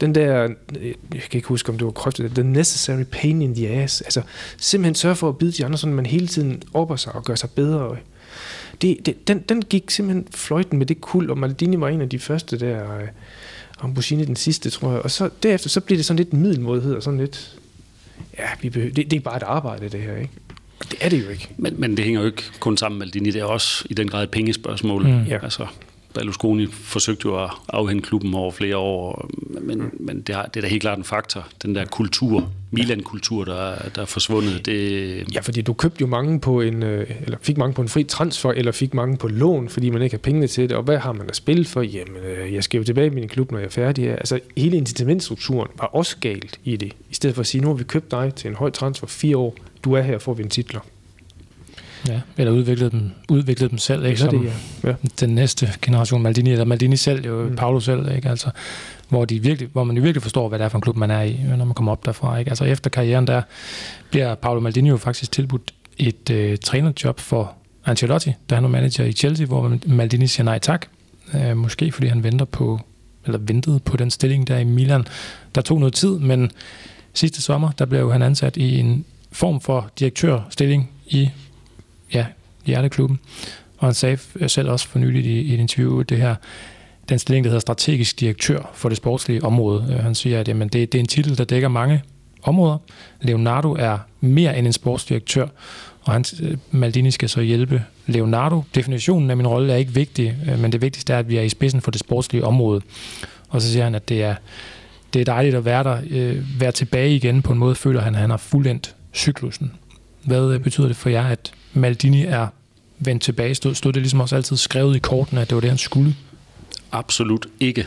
Den 0.00 0.14
der, 0.14 0.48
øh, 0.80 0.94
jeg 1.14 1.22
kan 1.30 1.38
ikke 1.38 1.48
huske, 1.48 1.68
om 1.68 1.78
det 1.78 1.84
var 1.84 1.90
krøftet, 1.90 2.30
the 2.34 2.44
necessary 2.44 3.04
pain 3.12 3.42
in 3.42 3.54
the 3.54 3.68
ass. 3.68 4.00
Altså 4.00 4.22
simpelthen 4.56 4.94
sørge 4.94 5.16
for 5.16 5.28
at 5.28 5.38
bide 5.38 5.52
de 5.52 5.64
andre, 5.64 5.78
sådan 5.78 5.94
man 5.94 6.06
hele 6.06 6.26
tiden 6.26 6.62
opper 6.74 6.96
sig 6.96 7.14
og 7.14 7.24
gør 7.24 7.34
sig 7.34 7.50
bedre. 7.50 7.96
Det, 8.82 8.98
det, 9.06 9.28
den, 9.28 9.38
den 9.38 9.62
gik 9.62 9.90
simpelthen 9.90 10.26
fløjten 10.34 10.78
med 10.78 10.86
det 10.86 11.00
kul, 11.00 11.30
og 11.30 11.38
Maldini 11.38 11.80
var 11.80 11.88
en 11.88 12.00
af 12.00 12.08
de 12.08 12.18
første 12.18 12.58
der, 12.58 12.96
øh, 12.96 13.08
Ambrosini 13.80 14.24
den 14.24 14.36
sidste, 14.36 14.70
tror 14.70 14.92
jeg. 14.92 15.00
Og 15.00 15.10
så 15.10 15.30
derefter, 15.42 15.68
så 15.68 15.80
blev 15.80 15.98
det 15.98 16.06
sådan 16.06 16.16
lidt 16.16 16.32
middelmodighed 16.32 16.94
og 16.94 17.02
sådan 17.02 17.20
lidt, 17.20 17.58
ja, 18.38 18.46
vi 18.60 18.70
behøver, 18.70 18.94
det, 18.94 19.10
det 19.10 19.16
er 19.16 19.20
bare 19.20 19.36
et 19.36 19.42
arbejde, 19.42 19.88
det 19.88 20.00
her, 20.00 20.16
ikke? 20.16 20.32
Det 20.90 20.98
er 21.00 21.08
det 21.08 21.24
jo 21.24 21.30
ikke. 21.30 21.48
Men, 21.56 21.74
men 21.78 21.96
det 21.96 22.04
hænger 22.04 22.20
jo 22.20 22.26
ikke 22.26 22.42
kun 22.60 22.76
sammen 22.76 22.98
med 22.98 23.06
Maldini, 23.06 23.30
det 23.30 23.40
er 23.40 23.44
også 23.44 23.84
i 23.90 23.94
den 23.94 24.08
grad 24.08 24.22
et 24.22 24.30
pengespørgsmål. 24.30 25.02
Mm. 25.02 25.22
Ja. 25.22 25.38
Altså, 25.42 25.66
Berlusconi 26.14 26.66
forsøgte 26.66 27.22
jo 27.24 27.44
at 27.44 27.50
afhænde 27.68 28.02
klubben 28.02 28.34
over 28.34 28.50
flere 28.50 28.76
år, 28.76 29.30
men, 29.60 29.78
mm. 29.78 29.90
men 30.00 30.20
det, 30.20 30.34
har, 30.34 30.46
det 30.46 30.56
er 30.56 30.60
da 30.60 30.68
helt 30.68 30.80
klart 30.80 30.98
en 30.98 31.04
faktor. 31.04 31.48
Den 31.62 31.74
der 31.74 31.84
kultur, 31.84 32.50
Milan-kultur, 32.70 33.44
der, 33.44 33.74
der 33.94 34.02
er 34.02 34.06
forsvundet. 34.06 34.66
Det... 34.66 35.34
Ja, 35.34 35.40
fordi 35.40 35.62
du 35.62 35.72
købte 35.72 36.00
jo 36.00 36.06
mange 36.06 36.40
på 36.40 36.60
en, 36.60 36.82
øh, 36.82 37.10
eller 37.22 37.38
fik 37.42 37.56
mange 37.56 37.74
på 37.74 37.82
en 37.82 37.88
fri 37.88 38.04
transfer, 38.04 38.52
eller 38.52 38.72
fik 38.72 38.94
mange 38.94 39.16
på 39.16 39.28
lån, 39.28 39.68
fordi 39.68 39.90
man 39.90 40.02
ikke 40.02 40.14
har 40.14 40.18
pengene 40.18 40.46
til 40.46 40.68
det. 40.68 40.76
Og 40.76 40.82
hvad 40.82 40.98
har 40.98 41.12
man 41.12 41.28
at 41.28 41.36
spille 41.36 41.64
for? 41.64 41.82
Jamen, 41.82 42.16
øh, 42.16 42.54
jeg 42.54 42.64
skal 42.64 42.78
jo 42.78 42.84
tilbage 42.84 43.06
i 43.06 43.10
min 43.10 43.28
klub, 43.28 43.50
når 43.52 43.58
jeg 43.58 43.66
er 43.66 43.70
færdig. 43.70 44.08
Altså, 44.08 44.40
hele 44.56 44.76
incitamentstrukturen 44.76 45.70
var 45.78 45.86
også 45.86 46.16
galt 46.20 46.60
i 46.64 46.76
det. 46.76 46.92
I 47.10 47.14
stedet 47.14 47.34
for 47.34 47.40
at 47.40 47.46
sige, 47.46 47.60
nu 47.60 47.68
har 47.68 47.74
vi 47.74 47.84
købt 47.84 48.10
dig 48.10 48.32
til 48.34 48.48
en 48.48 48.54
høj 48.54 48.70
transfer 48.70 49.06
fire 49.06 49.36
år, 49.36 49.56
du 49.84 49.92
er 49.92 50.02
her 50.02 50.18
for 50.18 50.32
at 50.32 50.38
vinde 50.38 50.50
titler. 50.50 50.80
Ja, 52.08 52.20
eller 52.36 52.52
udviklet 52.52 52.92
dem, 52.92 53.10
udviklet 53.28 53.70
dem 53.70 53.78
selv, 53.78 54.04
ikke? 54.04 54.20
Som 54.20 54.38
det, 54.38 54.52
ja. 54.84 54.88
Ja. 54.88 54.94
den 55.20 55.34
næste 55.34 55.72
generation 55.82 56.22
Maldini, 56.22 56.52
eller 56.52 56.64
Maldini 56.64 56.96
selv, 56.96 57.26
jo 57.26 57.42
mm. 57.42 57.56
Paolo 57.56 57.80
selv, 57.80 58.16
ikke? 58.16 58.28
Altså, 58.28 58.50
hvor, 59.08 59.24
de 59.24 59.42
virkelig, 59.42 59.68
hvor 59.72 59.84
man 59.84 59.96
jo 59.96 60.02
virkelig 60.02 60.22
forstår, 60.22 60.48
hvad 60.48 60.58
det 60.58 60.64
er 60.64 60.68
for 60.68 60.78
en 60.78 60.82
klub, 60.82 60.96
man 60.96 61.10
er 61.10 61.22
i, 61.22 61.40
når 61.56 61.64
man 61.64 61.74
kommer 61.74 61.92
op 61.92 62.06
derfra. 62.06 62.38
Ikke? 62.38 62.50
Altså 62.50 62.64
efter 62.64 62.90
karrieren 62.90 63.26
der 63.26 63.42
bliver 64.10 64.34
Paolo 64.34 64.60
Maldini 64.60 64.88
jo 64.88 64.96
faktisk 64.96 65.32
tilbudt 65.32 65.74
et 65.98 66.30
øh, 66.30 66.58
trænerjob 66.58 67.20
for 67.20 67.54
Ancelotti, 67.86 68.32
da 68.50 68.54
han 68.54 68.64
var 68.64 68.70
manager 68.70 69.04
i 69.04 69.12
Chelsea, 69.12 69.46
hvor 69.46 69.78
Maldini 69.86 70.26
siger 70.26 70.44
nej 70.44 70.58
tak. 70.58 70.86
Øh, 71.34 71.56
måske 71.56 71.92
fordi 71.92 72.06
han 72.06 72.24
venter 72.24 72.44
på, 72.44 72.80
eller 73.26 73.38
ventede 73.38 73.80
på 73.80 73.96
den 73.96 74.10
stilling 74.10 74.48
der 74.48 74.58
i 74.58 74.64
Milan. 74.64 75.04
Der 75.54 75.60
tog 75.60 75.78
noget 75.78 75.94
tid, 75.94 76.18
men 76.18 76.50
sidste 77.14 77.42
sommer, 77.42 77.70
der 77.70 77.84
blev 77.84 78.12
han 78.12 78.22
ansat 78.22 78.56
i 78.56 78.78
en 78.78 79.04
form 79.34 79.60
for 79.60 79.90
direktørstilling 79.98 80.90
i 81.06 81.30
ja, 82.14 82.26
hjerteklubben. 82.66 83.18
Og 83.78 83.86
han 83.86 83.94
sagde 83.94 84.18
øh, 84.36 84.50
selv 84.50 84.70
også 84.70 84.88
for 84.88 84.98
nylig 84.98 85.24
i, 85.24 85.40
i 85.40 85.54
et 85.54 85.60
interview, 85.60 86.02
det 86.02 86.18
her, 86.18 86.34
den 87.08 87.18
stilling, 87.18 87.44
der 87.44 87.50
hedder 87.50 87.60
strategisk 87.60 88.20
direktør 88.20 88.70
for 88.74 88.88
det 88.88 88.96
sportslige 88.96 89.44
område. 89.44 89.86
Øh, 89.90 89.98
han 89.98 90.14
siger, 90.14 90.40
at 90.40 90.48
jamen, 90.48 90.68
det, 90.68 90.92
det 90.92 90.98
er 90.98 91.00
en 91.00 91.06
titel, 91.06 91.38
der 91.38 91.44
dækker 91.44 91.68
mange 91.68 92.02
områder. 92.42 92.78
Leonardo 93.20 93.72
er 93.72 93.98
mere 94.20 94.58
end 94.58 94.66
en 94.66 94.72
sportsdirektør, 94.72 95.46
og 96.02 96.12
han, 96.12 96.24
øh, 96.42 96.56
Maldini 96.70 97.10
skal 97.10 97.28
så 97.28 97.40
hjælpe 97.40 97.84
Leonardo. 98.06 98.62
Definitionen 98.74 99.30
af 99.30 99.36
min 99.36 99.46
rolle 99.46 99.72
er 99.72 99.76
ikke 99.76 99.94
vigtig, 99.94 100.36
men 100.58 100.72
det 100.72 100.82
vigtigste 100.82 101.12
er, 101.12 101.18
at 101.18 101.28
vi 101.28 101.36
er 101.36 101.42
i 101.42 101.48
spidsen 101.48 101.80
for 101.80 101.90
det 101.90 102.00
sportslige 102.00 102.44
område. 102.44 102.80
Og 103.48 103.62
så 103.62 103.72
siger 103.72 103.84
han, 103.84 103.94
at 103.94 104.08
det 104.08 104.22
er, 104.22 104.34
det 105.14 105.20
er 105.20 105.24
dejligt 105.24 105.54
at 105.54 105.64
være 105.64 105.84
der, 105.84 105.98
øh, 106.10 106.60
være 106.60 106.72
tilbage 106.72 107.16
igen 107.16 107.42
på 107.42 107.52
en 107.52 107.58
måde, 107.58 107.74
føler 107.74 108.00
han, 108.00 108.14
at 108.14 108.20
han 108.20 108.30
har 108.30 108.36
fuldendt 108.36 108.94
cyklusen. 109.14 109.72
Hvad 110.24 110.58
betyder 110.58 110.86
det 110.86 110.96
for 110.96 111.08
jer, 111.08 111.26
at 111.26 111.52
Maldini 111.72 112.22
er 112.22 112.46
vendt 112.98 113.22
tilbage? 113.22 113.54
Stod, 113.54 113.74
stod 113.74 113.92
det 113.92 114.02
ligesom 114.02 114.20
også 114.20 114.36
altid 114.36 114.56
skrevet 114.56 114.96
i 114.96 114.98
kortene, 114.98 115.40
at 115.40 115.50
det 115.50 115.54
var 115.54 115.60
det, 115.60 115.70
han 115.70 115.78
skulle? 115.78 116.16
Absolut 116.92 117.46
ikke. 117.60 117.86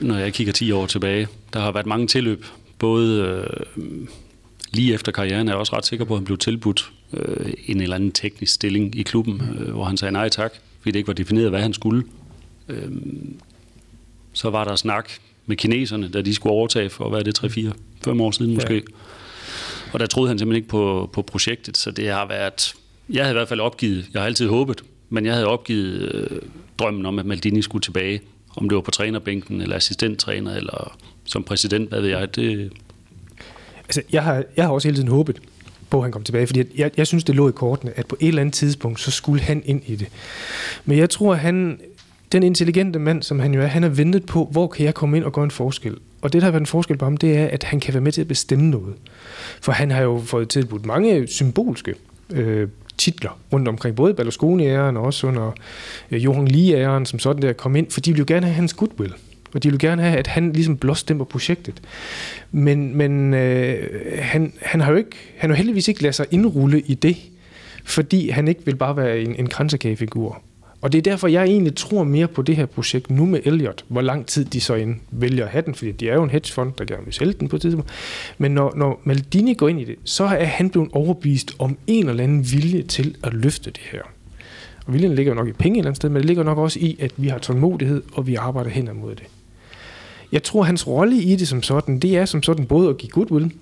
Når 0.00 0.18
jeg 0.18 0.32
kigger 0.32 0.52
10 0.52 0.72
år 0.72 0.86
tilbage, 0.86 1.28
der 1.52 1.60
har 1.60 1.72
været 1.72 1.86
mange 1.86 2.06
tilløb. 2.06 2.44
Både 2.78 3.22
øh, 3.76 3.92
lige 4.72 4.94
efter 4.94 5.12
karrieren 5.12 5.48
er 5.48 5.52
jeg 5.52 5.58
også 5.58 5.76
ret 5.76 5.86
sikker 5.86 6.04
på, 6.04 6.14
at 6.14 6.18
han 6.18 6.24
blev 6.24 6.38
tilbudt 6.38 6.92
øh, 7.12 7.52
en 7.66 7.80
eller 7.80 7.96
anden 7.96 8.12
teknisk 8.12 8.54
stilling 8.54 8.96
i 8.96 9.02
klubben, 9.02 9.42
øh, 9.58 9.72
hvor 9.72 9.84
han 9.84 9.96
sagde 9.96 10.12
nej 10.12 10.28
tak, 10.28 10.52
fordi 10.78 10.90
det 10.90 10.98
ikke 10.98 11.06
var 11.06 11.14
defineret, 11.14 11.50
hvad 11.50 11.60
han 11.60 11.72
skulle. 11.72 12.04
Øh, 12.68 12.92
så 14.32 14.50
var 14.50 14.64
der 14.64 14.76
snak 14.76 15.10
med 15.46 15.56
kineserne, 15.56 16.08
da 16.08 16.22
de 16.22 16.34
skulle 16.34 16.52
overtage 16.52 16.90
for, 16.90 17.08
hvad 17.08 17.18
er 17.18 17.24
det, 17.24 17.44
3-4-5 18.08 18.22
år 18.22 18.30
siden 18.30 18.54
måske. 18.54 18.74
Ja. 18.74 18.80
Og 19.94 20.00
der 20.00 20.06
troede 20.06 20.28
han 20.28 20.38
simpelthen 20.38 20.56
ikke 20.56 20.68
på, 20.68 21.10
på 21.12 21.22
projektet, 21.22 21.76
så 21.76 21.90
det 21.90 22.08
har 22.08 22.28
været... 22.28 22.74
Jeg 23.10 23.24
havde 23.24 23.32
i 23.32 23.38
hvert 23.38 23.48
fald 23.48 23.60
opgivet, 23.60 24.06
jeg 24.12 24.22
har 24.22 24.26
altid 24.26 24.48
håbet, 24.48 24.84
men 25.10 25.26
jeg 25.26 25.34
havde 25.34 25.46
opgivet 25.46 26.14
øh, 26.14 26.38
drømmen 26.78 27.06
om, 27.06 27.18
at 27.18 27.26
Maldini 27.26 27.62
skulle 27.62 27.82
tilbage. 27.82 28.20
Om 28.56 28.68
det 28.68 28.76
var 28.76 28.82
på 28.82 28.90
trænerbænken, 28.90 29.60
eller 29.60 29.76
assistenttræner, 29.76 30.54
eller 30.56 30.96
som 31.24 31.42
præsident, 31.42 31.88
hvad 31.88 32.00
ved 32.00 32.08
jeg. 32.08 32.36
Det... 32.36 32.72
Altså, 33.84 34.02
jeg 34.12 34.22
har, 34.22 34.44
jeg 34.56 34.64
har 34.64 34.72
også 34.72 34.88
hele 34.88 34.96
tiden 34.96 35.08
håbet 35.08 35.40
på, 35.90 35.96
at 35.96 36.02
han 36.02 36.12
kom 36.12 36.22
tilbage, 36.22 36.46
fordi 36.46 36.62
jeg, 36.76 36.90
jeg 36.96 37.06
synes, 37.06 37.24
det 37.24 37.34
lå 37.34 37.48
i 37.48 37.52
kortene, 37.52 37.98
at 37.98 38.06
på 38.06 38.16
et 38.20 38.28
eller 38.28 38.40
andet 38.40 38.54
tidspunkt, 38.54 39.00
så 39.00 39.10
skulle 39.10 39.42
han 39.42 39.62
ind 39.64 39.82
i 39.86 39.96
det. 39.96 40.08
Men 40.84 40.98
jeg 40.98 41.10
tror, 41.10 41.32
at 41.32 41.38
han, 41.38 41.80
den 42.32 42.42
intelligente 42.42 42.98
mand, 42.98 43.22
som 43.22 43.38
han 43.38 43.54
jo 43.54 43.60
er, 43.60 43.66
han 43.66 43.82
har 43.82 43.90
ventet 43.90 44.26
på, 44.26 44.48
hvor 44.52 44.66
kan 44.66 44.86
jeg 44.86 44.94
komme 44.94 45.16
ind 45.16 45.24
og 45.24 45.32
gøre 45.32 45.44
en 45.44 45.50
forskel. 45.50 45.96
Og 46.24 46.32
det, 46.32 46.42
der 46.42 46.46
har 46.46 46.52
været 46.52 46.62
en 46.62 46.66
forskel 46.66 46.96
på 46.96 47.04
ham, 47.04 47.16
det 47.16 47.38
er, 47.38 47.46
at 47.46 47.64
han 47.64 47.80
kan 47.80 47.94
være 47.94 48.00
med 48.00 48.12
til 48.12 48.20
at 48.20 48.28
bestemme 48.28 48.70
noget. 48.70 48.94
For 49.60 49.72
han 49.72 49.90
har 49.90 50.02
jo 50.02 50.22
fået 50.24 50.48
tilbudt 50.48 50.86
mange 50.86 51.26
symbolske 51.26 51.94
øh, 52.30 52.68
titler 52.98 53.38
rundt 53.52 53.68
omkring, 53.68 53.96
både 53.96 54.14
Berlusconi-æren 54.14 54.96
og 54.96 55.04
også 55.04 55.26
under 55.26 55.52
øh, 56.10 56.24
Johan 56.24 56.48
Lee-æren, 56.48 57.04
som 57.04 57.18
sådan 57.18 57.42
der 57.42 57.52
kom 57.52 57.76
ind, 57.76 57.90
for 57.90 58.00
de 58.00 58.10
ville 58.10 58.18
jo 58.18 58.34
gerne 58.34 58.46
have 58.46 58.54
hans 58.54 58.74
goodwill. 58.74 59.12
Og 59.54 59.62
de 59.62 59.70
vil 59.70 59.78
gerne 59.78 60.02
have, 60.02 60.18
at 60.18 60.26
han 60.26 60.52
ligesom 60.52 60.76
blåstemper 60.76 61.24
projektet. 61.24 61.82
Men, 62.52 62.96
men 62.96 63.34
øh, 63.34 63.88
han, 64.18 64.52
han, 64.62 64.80
har 64.80 64.90
jo 64.90 64.96
ikke, 64.96 65.16
han 65.36 65.50
har 65.50 65.56
heldigvis 65.56 65.88
ikke 65.88 66.02
ladet 66.02 66.14
sig 66.14 66.26
indrulle 66.30 66.80
i 66.80 66.94
det, 66.94 67.16
fordi 67.84 68.28
han 68.28 68.48
ikke 68.48 68.64
vil 68.64 68.76
bare 68.76 68.96
være 68.96 69.20
en, 69.20 69.36
en 69.38 69.46
kransekagefigur. 69.46 70.42
Og 70.84 70.92
det 70.92 70.98
er 70.98 71.02
derfor, 71.02 71.28
jeg 71.28 71.44
egentlig 71.44 71.76
tror 71.76 72.04
mere 72.04 72.28
på 72.28 72.42
det 72.42 72.56
her 72.56 72.66
projekt 72.66 73.10
nu 73.10 73.26
med 73.26 73.40
Elliot, 73.44 73.84
hvor 73.88 74.00
lang 74.00 74.26
tid 74.26 74.44
de 74.44 74.60
så 74.60 74.74
end 74.74 74.94
vælger 75.10 75.44
at 75.44 75.50
have 75.50 75.62
den, 75.66 75.74
fordi 75.74 75.92
de 75.92 76.08
er 76.08 76.14
jo 76.14 76.22
en 76.22 76.30
hedgefond, 76.30 76.72
der 76.78 76.84
gerne 76.84 77.04
vil 77.04 77.14
sælge 77.14 77.32
den 77.32 77.48
på 77.48 77.56
et 77.56 77.62
tidspunkt. 77.62 77.90
Men 78.38 78.50
når, 78.52 78.72
når 78.76 79.00
Maldini 79.04 79.54
går 79.54 79.68
ind 79.68 79.80
i 79.80 79.84
det, 79.84 79.96
så 80.04 80.24
er 80.24 80.44
han 80.44 80.70
blevet 80.70 80.88
overbevist 80.92 81.52
om 81.58 81.76
en 81.86 82.08
eller 82.08 82.24
anden 82.24 82.52
vilje 82.52 82.82
til 82.82 83.16
at 83.22 83.34
løfte 83.34 83.70
det 83.70 83.80
her. 83.92 84.02
Og 84.86 84.92
viljen 84.92 85.14
ligger 85.14 85.32
jo 85.32 85.36
nok 85.36 85.48
i 85.48 85.52
penge 85.52 85.76
et 85.76 85.80
eller 85.80 85.88
andet 85.88 85.96
sted, 85.96 86.08
men 86.08 86.16
det 86.16 86.24
ligger 86.24 86.42
nok 86.42 86.58
også 86.58 86.78
i, 86.78 86.96
at 87.00 87.12
vi 87.16 87.28
har 87.28 87.38
tålmodighed, 87.38 88.02
og 88.12 88.26
vi 88.26 88.34
arbejder 88.34 88.70
hen 88.70 88.88
imod 88.88 89.14
det. 89.14 89.24
Jeg 90.32 90.42
tror, 90.42 90.62
hans 90.62 90.86
rolle 90.86 91.16
i 91.16 91.36
det 91.36 91.48
som 91.48 91.62
sådan, 91.62 91.98
det 91.98 92.16
er 92.16 92.24
som 92.24 92.42
sådan 92.42 92.66
både 92.66 92.88
at 92.88 92.98
give 92.98 93.10
goodwill, 93.10 93.52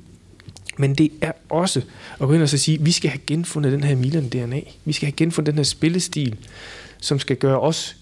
men 0.79 0.95
det 0.95 1.13
er 1.21 1.33
også 1.49 1.81
at 2.21 2.29
gå 2.29 2.33
ind 2.33 2.43
og 2.43 2.49
så 2.49 2.59
sige, 2.59 2.79
at 2.79 2.87
vi 2.87 2.93
skal 2.93 3.11
have 3.11 3.21
genfundet 3.27 3.73
den 3.73 3.85
her 3.85 3.97
Milan-DNA. 3.97 4.61
Vi 4.85 4.93
skal 4.93 5.07
have 5.07 5.17
genfundet 5.17 5.47
den 5.53 5.59
her 5.59 5.65
spillestil, 5.65 6.37
som 7.03 7.19
skal 7.19 7.37
gøre 7.37 7.61
os 7.61 7.97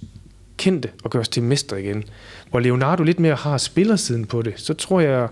kendte 0.57 0.88
og 1.05 1.11
gøre 1.11 1.20
os 1.20 1.28
til 1.28 1.42
mester 1.42 1.76
igen. 1.76 2.05
Hvor 2.51 2.61
Leonardo 2.61 3.03
lidt 3.03 3.20
mere 3.20 3.34
har 3.34 3.59
spillersiden 3.59 4.26
på 4.26 4.42
det, 4.42 4.55
så 4.57 4.74
tror 4.74 5.01
jeg, 5.01 5.28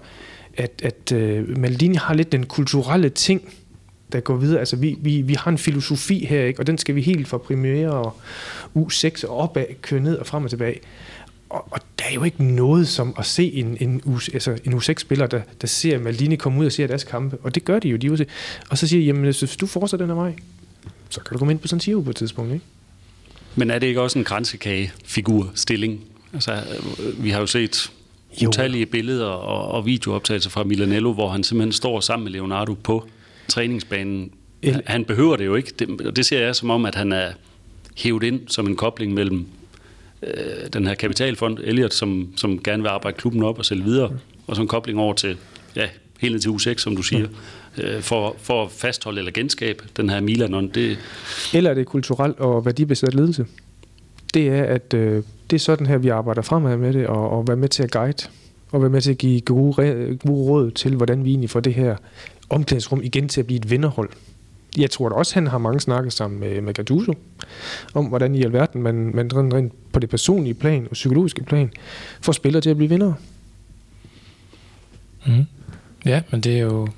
at, 0.57 0.83
at 0.83 1.13
uh, 1.13 1.59
Maldini 1.59 1.95
har 1.95 2.15
lidt 2.15 2.33
den 2.33 2.47
kulturelle 2.47 3.09
ting, 3.09 3.55
der 4.13 4.21
går 4.21 4.37
videre. 4.37 4.59
Altså, 4.59 4.77
vi, 4.77 4.97
vi, 5.01 5.21
vi 5.21 5.35
har 5.35 5.51
en 5.51 5.59
filosofi 5.59 6.27
her, 6.27 6.45
ikke? 6.45 6.61
og 6.61 6.67
den 6.67 6.79
skal 6.79 6.95
vi 6.95 7.01
helt 7.01 7.29
fra 7.29 7.39
premiere 7.39 7.91
og 7.91 8.17
U6 8.77 9.29
og 9.29 9.37
opad 9.37 9.65
køre 9.83 10.01
ned 10.01 10.17
og 10.17 10.27
frem 10.27 10.45
og 10.45 10.51
tilbage. 10.51 10.81
Og, 11.51 11.69
og 11.71 11.81
der 11.99 12.05
er 12.11 12.15
jo 12.15 12.25
ikke 12.25 12.45
noget 12.45 12.89
som 12.89 13.15
at 13.19 13.27
se 13.27 13.53
en, 13.53 13.77
en, 13.81 14.03
U, 14.05 14.19
altså 14.35 14.59
en 14.65 14.75
U6-spiller, 14.75 15.27
der, 15.27 15.41
der 15.61 15.67
ser 15.67 15.99
Maldini 15.99 16.37
komme 16.37 16.61
ud 16.61 16.67
og 16.67 16.73
ser 16.73 16.87
deres 16.87 17.05
kampe. 17.05 17.39
Og 17.43 17.55
det 17.55 17.65
gør 17.65 17.79
de 17.79 17.89
jo. 17.89 17.97
De 17.97 18.27
og 18.71 18.79
så 18.79 18.87
siger 18.87 19.01
de, 19.01 19.07
jamen 19.07 19.23
hvis 19.23 19.57
du 19.61 19.67
fortsætter 19.67 20.07
den 20.07 20.11
af 20.11 20.17
mig, 20.17 20.37
så 21.09 21.21
kan 21.21 21.33
du 21.33 21.39
komme 21.39 21.53
ind 21.53 21.61
på 21.61 21.69
San 21.69 21.81
Siro 21.81 22.01
på 22.01 22.11
et 22.11 22.17
tidspunkt. 22.17 22.53
Ikke? 22.53 22.65
Men 23.59 23.71
er 23.71 23.79
det 23.79 23.87
ikke 23.87 24.01
også 24.01 24.19
en 24.19 24.25
grænsekagefigur 24.25 25.51
stilling? 25.55 26.01
Altså, 26.33 26.53
øh, 26.53 27.25
vi 27.25 27.31
har 27.31 27.41
jo 27.41 27.47
set 27.47 27.91
jo. 28.43 28.49
utallige 28.49 28.87
billeder 28.87 29.27
og, 29.27 29.69
og 29.71 29.87
videooptagelser 29.87 30.51
fra 30.51 30.65
Milanello, 30.65 31.13
hvor 31.13 31.29
han 31.29 31.45
simpelthen 31.45 31.73
står 31.73 32.01
sammen 32.01 32.25
med 32.25 32.33
Leonardo 32.33 32.75
på 32.75 33.09
træningsbanen. 33.49 34.31
El- 34.63 34.83
han 34.87 35.05
behøver 35.05 35.37
det 35.37 35.47
jo 35.47 35.55
ikke. 35.55 35.73
Det, 35.79 36.17
det 36.17 36.27
ser 36.27 36.41
jeg 36.41 36.57
som 36.57 36.71
om, 36.71 36.85
at 36.85 36.95
han 36.95 37.13
er 37.13 37.33
hævet 37.97 38.23
ind 38.23 38.41
som 38.49 38.67
en 38.67 38.77
kobling 38.77 39.15
mellem 39.15 39.47
øh, 40.23 40.33
den 40.73 40.87
her 40.87 40.95
kapitalfond, 40.95 41.59
Elliot, 41.63 41.95
som, 41.95 42.29
som 42.37 42.63
gerne 42.63 42.83
vil 42.83 42.89
arbejde 42.89 43.17
klubben 43.17 43.43
op 43.43 43.59
og 43.59 43.65
sælge 43.65 43.85
videre, 43.85 44.09
mm. 44.09 44.17
og 44.47 44.57
så 44.57 44.63
en 44.63 44.69
kobling 44.69 44.99
over 44.99 45.15
til, 45.15 45.37
ja, 45.77 45.89
helt 46.21 46.33
ned 46.33 46.41
til 46.41 46.49
U6, 46.49 46.79
som 46.79 46.97
du 46.97 47.03
siger, 47.03 47.27
mm. 47.27 47.35
Øh, 47.79 48.03
for, 48.03 48.37
for 48.39 48.65
at 48.65 48.71
fastholde 48.71 49.19
eller 49.19 49.33
genskabe 49.33 49.85
den 49.97 50.11
her 50.11 50.21
Milan. 50.21 50.71
Det... 50.75 50.99
Eller 51.55 51.71
er 51.71 51.75
det 51.75 51.87
kulturelt 51.87 52.41
og 52.41 52.65
værdibaseret 52.65 53.15
ledelse? 53.15 53.47
Det 54.35 54.49
er, 54.49 54.65
at 54.65 54.95
øh, 54.95 55.23
det 55.51 55.57
er 55.57 55.61
sådan 55.61 55.87
her, 55.87 55.99
vi 55.99 56.09
arbejder 56.09 56.43
fremad 56.43 56.77
med 56.77 56.93
det, 56.93 57.07
og, 57.07 57.31
og 57.31 57.49
være 57.49 57.57
med 57.57 57.69
til 57.69 57.83
at 57.83 57.91
guide, 57.91 58.29
og 58.71 58.81
være 58.81 58.91
med 58.91 59.01
til 59.01 59.11
at 59.11 59.19
give 59.19 59.41
gode, 59.41 59.75
gode 60.27 60.49
råd 60.49 60.71
til, 60.71 60.97
hvordan 60.97 61.25
vi 61.25 61.31
egentlig 61.31 61.51
får 61.51 61.61
det 61.61 61.75
her 61.75 61.97
omklædningsrum 62.51 63.01
igen 63.03 63.29
til 63.29 63.41
at 63.41 63.47
blive 63.47 63.59
et 63.59 63.71
vinderhold. 63.71 64.11
Jeg 64.79 64.91
tror 64.91 65.09
da 65.09 65.15
også, 65.15 65.35
han 65.35 65.47
har 65.47 65.59
mange 65.59 65.81
snakket 65.81 66.13
sammen 66.13 66.41
med, 66.41 66.61
med 66.61 66.75
Gattuso, 66.75 67.15
om 67.95 68.07
hvordan 68.07 68.35
i 68.35 68.43
alverden 68.43 68.83
man, 68.83 69.11
man 69.15 69.31
rent 69.35 69.73
på 69.93 70.01
det 70.01 70.11
personlige 70.11 70.55
plan 70.55 70.87
og 70.91 70.93
psykologiske 70.93 71.43
plan 71.43 71.71
får 72.21 72.33
spillere 72.33 72.61
til 72.61 72.71
at 72.71 72.77
blive 72.77 72.89
vinder. 72.89 73.13
Mm. 75.27 75.45
Ja, 76.05 76.23
men 76.31 76.41
det 76.41 76.59
er 76.59 76.63
jo 76.63 76.89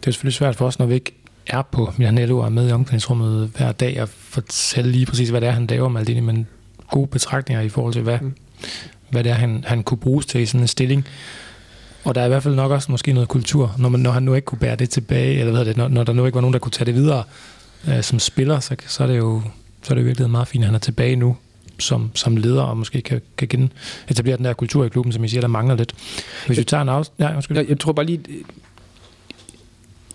det 0.00 0.06
er 0.06 0.10
selvfølgelig 0.10 0.34
svært 0.34 0.56
for 0.56 0.66
os, 0.66 0.78
når 0.78 0.86
vi 0.86 0.94
ikke 0.94 1.12
er 1.46 1.62
på 1.62 1.92
Milanello 1.96 2.38
og 2.38 2.44
er 2.44 2.48
med 2.50 2.68
i 2.68 2.72
omklædningsrummet 2.72 3.50
hver 3.56 3.72
dag 3.72 4.02
og 4.02 4.08
fortælle 4.08 4.92
lige 4.92 5.06
præcis, 5.06 5.28
hvad 5.28 5.40
det 5.40 5.46
er, 5.46 5.52
han 5.52 5.66
laver, 5.66 5.88
Maldini, 5.88 6.20
men 6.20 6.46
gode 6.90 7.06
betragtninger 7.06 7.62
i 7.62 7.68
forhold 7.68 7.92
til, 7.92 8.02
hvad, 8.02 8.18
mm. 8.20 8.34
hvad 9.10 9.24
det 9.24 9.30
er, 9.30 9.36
han, 9.36 9.64
han 9.66 9.82
kunne 9.82 9.98
bruges 9.98 10.26
til 10.26 10.40
i 10.40 10.46
sådan 10.46 10.60
en 10.60 10.68
stilling. 10.68 11.06
Og 12.04 12.14
der 12.14 12.20
er 12.20 12.24
i 12.24 12.28
hvert 12.28 12.42
fald 12.42 12.54
nok 12.54 12.70
også 12.70 12.90
måske 12.90 13.12
noget 13.12 13.28
kultur, 13.28 13.74
når, 13.78 13.88
man, 13.88 14.00
når 14.00 14.10
han 14.10 14.22
nu 14.22 14.34
ikke 14.34 14.44
kunne 14.44 14.58
bære 14.58 14.76
det 14.76 14.90
tilbage, 14.90 15.38
eller 15.38 15.52
hvad 15.52 15.64
det, 15.64 15.76
når, 15.76 15.88
når 15.88 16.04
der 16.04 16.12
nu 16.12 16.26
ikke 16.26 16.34
var 16.34 16.40
nogen, 16.40 16.52
der 16.52 16.58
kunne 16.58 16.72
tage 16.72 16.86
det 16.86 16.94
videre 16.94 17.22
øh, 17.88 18.02
som 18.02 18.18
spiller, 18.18 18.60
så, 18.60 18.76
så 18.86 19.02
er 19.02 19.06
det 19.06 19.16
jo 19.16 19.42
så 19.82 19.92
er 19.92 19.94
det 19.94 20.06
virkelig 20.06 20.30
meget 20.30 20.48
fint, 20.48 20.64
at 20.64 20.66
han 20.66 20.74
er 20.74 20.78
tilbage 20.78 21.16
nu 21.16 21.36
som, 21.78 22.10
som 22.14 22.36
leder, 22.36 22.62
og 22.62 22.76
måske 22.76 23.00
kan, 23.00 23.20
kan 23.36 23.48
gen 23.48 23.72
etablere 24.08 24.36
den 24.36 24.44
der 24.44 24.52
kultur 24.52 24.84
i 24.84 24.88
klubben, 24.88 25.12
som 25.12 25.24
I 25.24 25.28
siger, 25.28 25.40
der 25.40 25.48
mangler 25.48 25.74
lidt. 25.74 25.92
Hvis 26.46 26.56
jeg, 26.56 26.56
vi 26.56 26.64
tager 26.64 26.82
en 26.82 26.88
af... 26.88 27.02
Ja, 27.18 27.34
undskyld. 27.34 27.56
Jeg, 27.56 27.68
jeg 27.68 27.80
tror 27.80 27.92
bare 27.92 28.06
lige... 28.06 28.20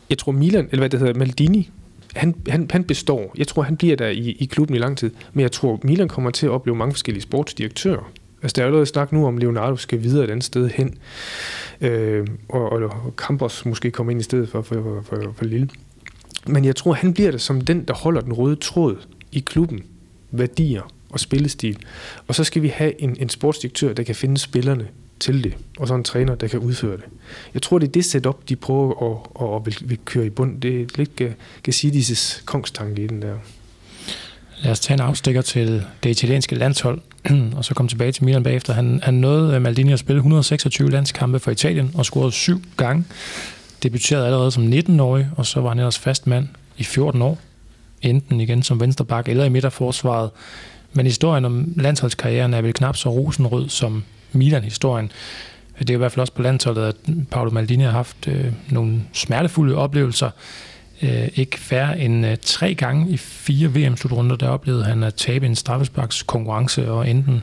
Jeg 0.09 0.17
tror 0.17 0.31
Milan, 0.31 0.65
eller 0.65 0.79
hvad 0.79 0.89
det 0.89 0.99
hedder, 0.99 1.13
Maldini, 1.13 1.69
han, 2.13 2.35
han, 2.47 2.67
han 2.71 2.83
består. 2.83 3.33
Jeg 3.37 3.47
tror, 3.47 3.61
han 3.61 3.77
bliver 3.77 3.95
der 3.95 4.07
i, 4.07 4.35
i 4.39 4.45
klubben 4.45 4.75
i 4.75 4.79
lang 4.79 4.97
tid. 4.97 5.11
Men 5.33 5.41
jeg 5.41 5.51
tror, 5.51 5.79
Milan 5.83 6.07
kommer 6.07 6.31
til 6.31 6.45
at 6.45 6.51
opleve 6.51 6.75
mange 6.75 6.93
forskellige 6.93 7.21
sportsdirektører. 7.21 8.11
Altså, 8.41 8.55
der 8.55 8.61
er 8.61 8.65
allerede 8.65 8.85
snak 8.85 9.11
nu 9.11 9.27
om, 9.27 9.37
Leonardo 9.37 9.75
skal 9.75 10.03
videre 10.03 10.23
et 10.23 10.29
andet 10.29 10.43
sted 10.43 10.69
hen. 10.69 10.97
Øh, 11.81 12.27
og, 12.49 12.71
og, 12.71 12.81
og 12.81 13.13
Campos 13.15 13.65
måske 13.65 13.91
kommer 13.91 14.11
ind 14.11 14.19
i 14.19 14.23
stedet 14.23 14.49
for, 14.49 14.61
for, 14.61 14.75
for, 14.75 15.01
for, 15.01 15.33
for 15.35 15.45
Lille. 15.45 15.69
Men 16.47 16.65
jeg 16.65 16.75
tror, 16.75 16.93
han 16.93 17.13
bliver 17.13 17.31
der 17.31 17.37
som 17.37 17.61
den, 17.61 17.83
der 17.83 17.93
holder 17.93 18.21
den 18.21 18.33
røde 18.33 18.55
tråd 18.55 18.95
i 19.31 19.39
klubben. 19.39 19.83
Værdier 20.31 20.81
og 21.09 21.19
spillestil. 21.19 21.77
Og 22.27 22.35
så 22.35 22.43
skal 22.43 22.61
vi 22.61 22.67
have 22.67 23.01
en, 23.01 23.17
en 23.19 23.29
sportsdirektør, 23.29 23.93
der 23.93 24.03
kan 24.03 24.15
finde 24.15 24.37
spillerne 24.37 24.87
til 25.24 25.43
det, 25.43 25.53
og 25.78 25.88
så 25.88 25.95
en 25.95 26.03
træner, 26.03 26.36
der 26.36 26.47
kan 26.47 26.59
udføre 26.59 26.97
det. 26.97 27.05
Jeg 27.53 27.61
tror, 27.61 27.80
det 27.80 27.88
er 27.88 27.91
det 27.91 28.05
setup, 28.05 28.49
de 28.49 28.55
prøver 28.55 29.11
at, 29.11 29.47
at, 29.47 29.55
at 29.55 29.89
vil, 29.89 29.97
køre 30.05 30.26
i 30.26 30.30
bund. 30.30 30.61
Det 30.61 30.82
er 30.82 30.86
lidt 30.95 31.21
Gazzidis 31.63 32.43
kongstanke 32.45 33.03
i 33.03 33.07
den 33.07 33.21
der. 33.21 33.36
Lad 34.63 34.71
os 34.71 34.80
tage 34.80 34.95
en 34.95 35.01
afstikker 35.01 35.41
til 35.41 35.84
det 36.03 36.09
italienske 36.09 36.55
landshold, 36.55 37.01
og 37.57 37.65
så 37.65 37.74
komme 37.74 37.89
tilbage 37.89 38.11
til 38.11 38.24
Milan 38.24 38.43
bagefter. 38.43 38.74
Han, 38.74 38.99
han 39.03 39.13
nåede 39.13 39.55
øh, 39.55 39.61
Maldini 39.61 39.93
at 39.93 39.99
spille 39.99 40.17
126 40.17 40.91
landskampe 40.91 41.39
for 41.39 41.51
Italien 41.51 41.91
og 41.95 42.05
scorede 42.05 42.32
syv 42.32 42.61
gange. 42.78 43.05
Debuterede 43.84 44.26
allerede 44.26 44.51
som 44.51 44.74
19-årig, 44.74 45.30
og 45.38 45.45
så 45.45 45.61
var 45.61 45.69
han 45.69 45.80
ellers 45.80 45.99
fast 45.99 46.28
mand 46.28 46.47
i 46.78 46.84
14 46.84 47.21
år. 47.21 47.39
Enten 48.01 48.41
igen 48.41 48.63
som 48.63 48.80
vensterbak 48.80 49.30
eller 49.30 49.45
i 49.45 49.49
midterforsvaret. 49.49 50.30
Men 50.93 51.05
historien 51.05 51.45
om 51.45 51.74
landsholdskarrieren 51.76 52.53
er 52.53 52.61
vel 52.61 52.74
knap 52.74 52.97
så 52.97 53.09
rosenrød 53.09 53.69
som 53.69 54.03
Milan-historien. 54.34 55.11
Det 55.79 55.89
er 55.89 55.93
i 55.93 55.97
hvert 55.97 56.11
fald 56.11 56.21
også 56.21 56.34
på 56.34 56.41
landsholdet, 56.41 56.84
at 56.84 56.95
Paolo 57.31 57.51
Maldini 57.51 57.84
har 57.84 57.91
haft 57.91 58.27
øh, 58.27 58.45
nogle 58.69 59.01
smertefulde 59.13 59.75
oplevelser. 59.75 60.29
Øh, 61.01 61.27
ikke 61.36 61.59
færre 61.59 61.99
end 61.99 62.25
øh, 62.25 62.38
tre 62.41 62.75
gange 62.75 63.09
i 63.09 63.17
fire 63.17 63.67
VM-slutrunder, 63.67 64.36
der 64.36 64.47
oplevede 64.47 64.84
han 64.84 65.03
at 65.03 65.15
tabe 65.15 65.45
en 65.45 65.55
straffesparks 65.55 66.23
konkurrence 66.23 66.91
og 66.91 67.09
enten 67.09 67.41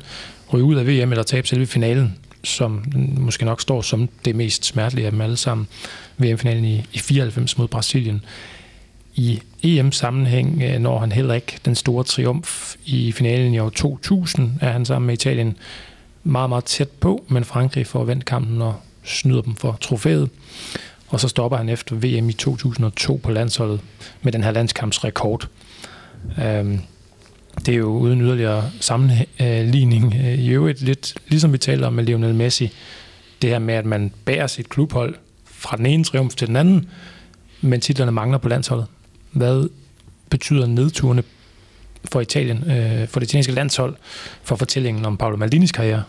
ryge 0.52 0.64
ud 0.64 0.76
af 0.76 0.86
VM 0.86 1.10
eller 1.10 1.22
tabe 1.22 1.46
selve 1.46 1.66
finalen, 1.66 2.18
som 2.44 2.84
måske 3.18 3.44
nok 3.44 3.60
står 3.60 3.82
som 3.82 4.08
det 4.24 4.36
mest 4.36 4.64
smertelige 4.64 5.06
af 5.06 5.12
dem 5.12 5.20
alle 5.20 5.36
sammen. 5.36 5.68
VM-finalen 6.18 6.64
i, 6.64 6.84
i 6.92 6.98
94 6.98 7.58
mod 7.58 7.68
Brasilien. 7.68 8.24
I 9.14 9.40
EM-sammenhæng 9.62 10.62
øh, 10.62 10.78
når 10.78 10.98
han 10.98 11.12
heller 11.12 11.34
ikke 11.34 11.58
den 11.64 11.74
store 11.74 12.04
triumf. 12.04 12.74
I 12.84 13.12
finalen 13.12 13.54
i 13.54 13.58
år 13.58 13.70
2000 13.70 14.52
er 14.60 14.72
han 14.72 14.84
sammen 14.84 15.06
med 15.06 15.14
Italien 15.14 15.56
meget, 16.24 16.48
meget 16.48 16.64
tæt 16.64 16.88
på, 16.88 17.24
men 17.28 17.44
Frankrig 17.44 17.86
får 17.86 18.04
vendt 18.04 18.24
kampen 18.24 18.62
og 18.62 18.74
snyder 19.04 19.42
dem 19.42 19.54
for 19.54 19.78
trofæet. 19.80 20.30
Og 21.08 21.20
så 21.20 21.28
stopper 21.28 21.58
han 21.58 21.68
efter 21.68 21.96
VM 21.96 22.28
i 22.28 22.32
2002 22.32 23.20
på 23.22 23.30
landsholdet 23.30 23.80
med 24.22 24.32
den 24.32 24.44
her 24.44 24.50
landskampsrekord. 24.50 25.48
Øhm, 26.42 26.80
det 27.66 27.74
er 27.74 27.78
jo 27.78 27.88
uden 27.88 28.20
yderligere 28.20 28.70
sammenligning 28.80 30.14
øh, 30.14 30.34
i 30.38 30.48
øvrigt 30.48 30.82
lidt, 30.82 31.14
ligesom 31.28 31.52
vi 31.52 31.58
taler 31.58 31.86
om 31.86 31.92
med 31.92 32.04
Lionel 32.04 32.34
Messi, 32.34 32.72
det 33.42 33.50
her 33.50 33.58
med, 33.58 33.74
at 33.74 33.86
man 33.86 34.12
bærer 34.24 34.46
sit 34.46 34.68
klubhold 34.68 35.14
fra 35.44 35.76
den 35.76 35.86
ene 35.86 36.04
triumf 36.04 36.34
til 36.34 36.48
den 36.48 36.56
anden, 36.56 36.88
men 37.60 37.80
titlerne 37.80 38.12
mangler 38.12 38.38
på 38.38 38.48
landsholdet. 38.48 38.86
Hvad 39.32 39.68
betyder 40.30 40.66
nedturene 40.66 41.22
for 42.04 42.20
Italien, 42.20 42.70
øh, 42.70 43.08
for 43.08 43.20
det 43.20 43.26
italienske 43.26 43.52
landshold, 43.52 43.96
for 44.42 44.56
fortællingen 44.56 45.04
om 45.04 45.16
Paolo 45.16 45.36
Maldinis 45.36 45.72
karriere? 45.72 46.02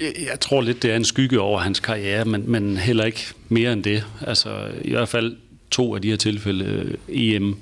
Jeg 0.00 0.40
tror 0.40 0.60
lidt, 0.60 0.82
det 0.82 0.90
er 0.90 0.96
en 0.96 1.04
skygge 1.04 1.40
over 1.40 1.60
hans 1.60 1.80
karriere, 1.80 2.24
men, 2.24 2.50
men 2.50 2.76
heller 2.76 3.04
ikke 3.04 3.20
mere 3.48 3.72
end 3.72 3.84
det. 3.84 4.04
Altså 4.20 4.68
i 4.82 4.90
hvert 4.90 5.08
fald 5.08 5.36
to 5.70 5.94
af 5.94 6.02
de 6.02 6.08
her 6.08 6.16
tilfælde, 6.16 6.96
EM 7.08 7.56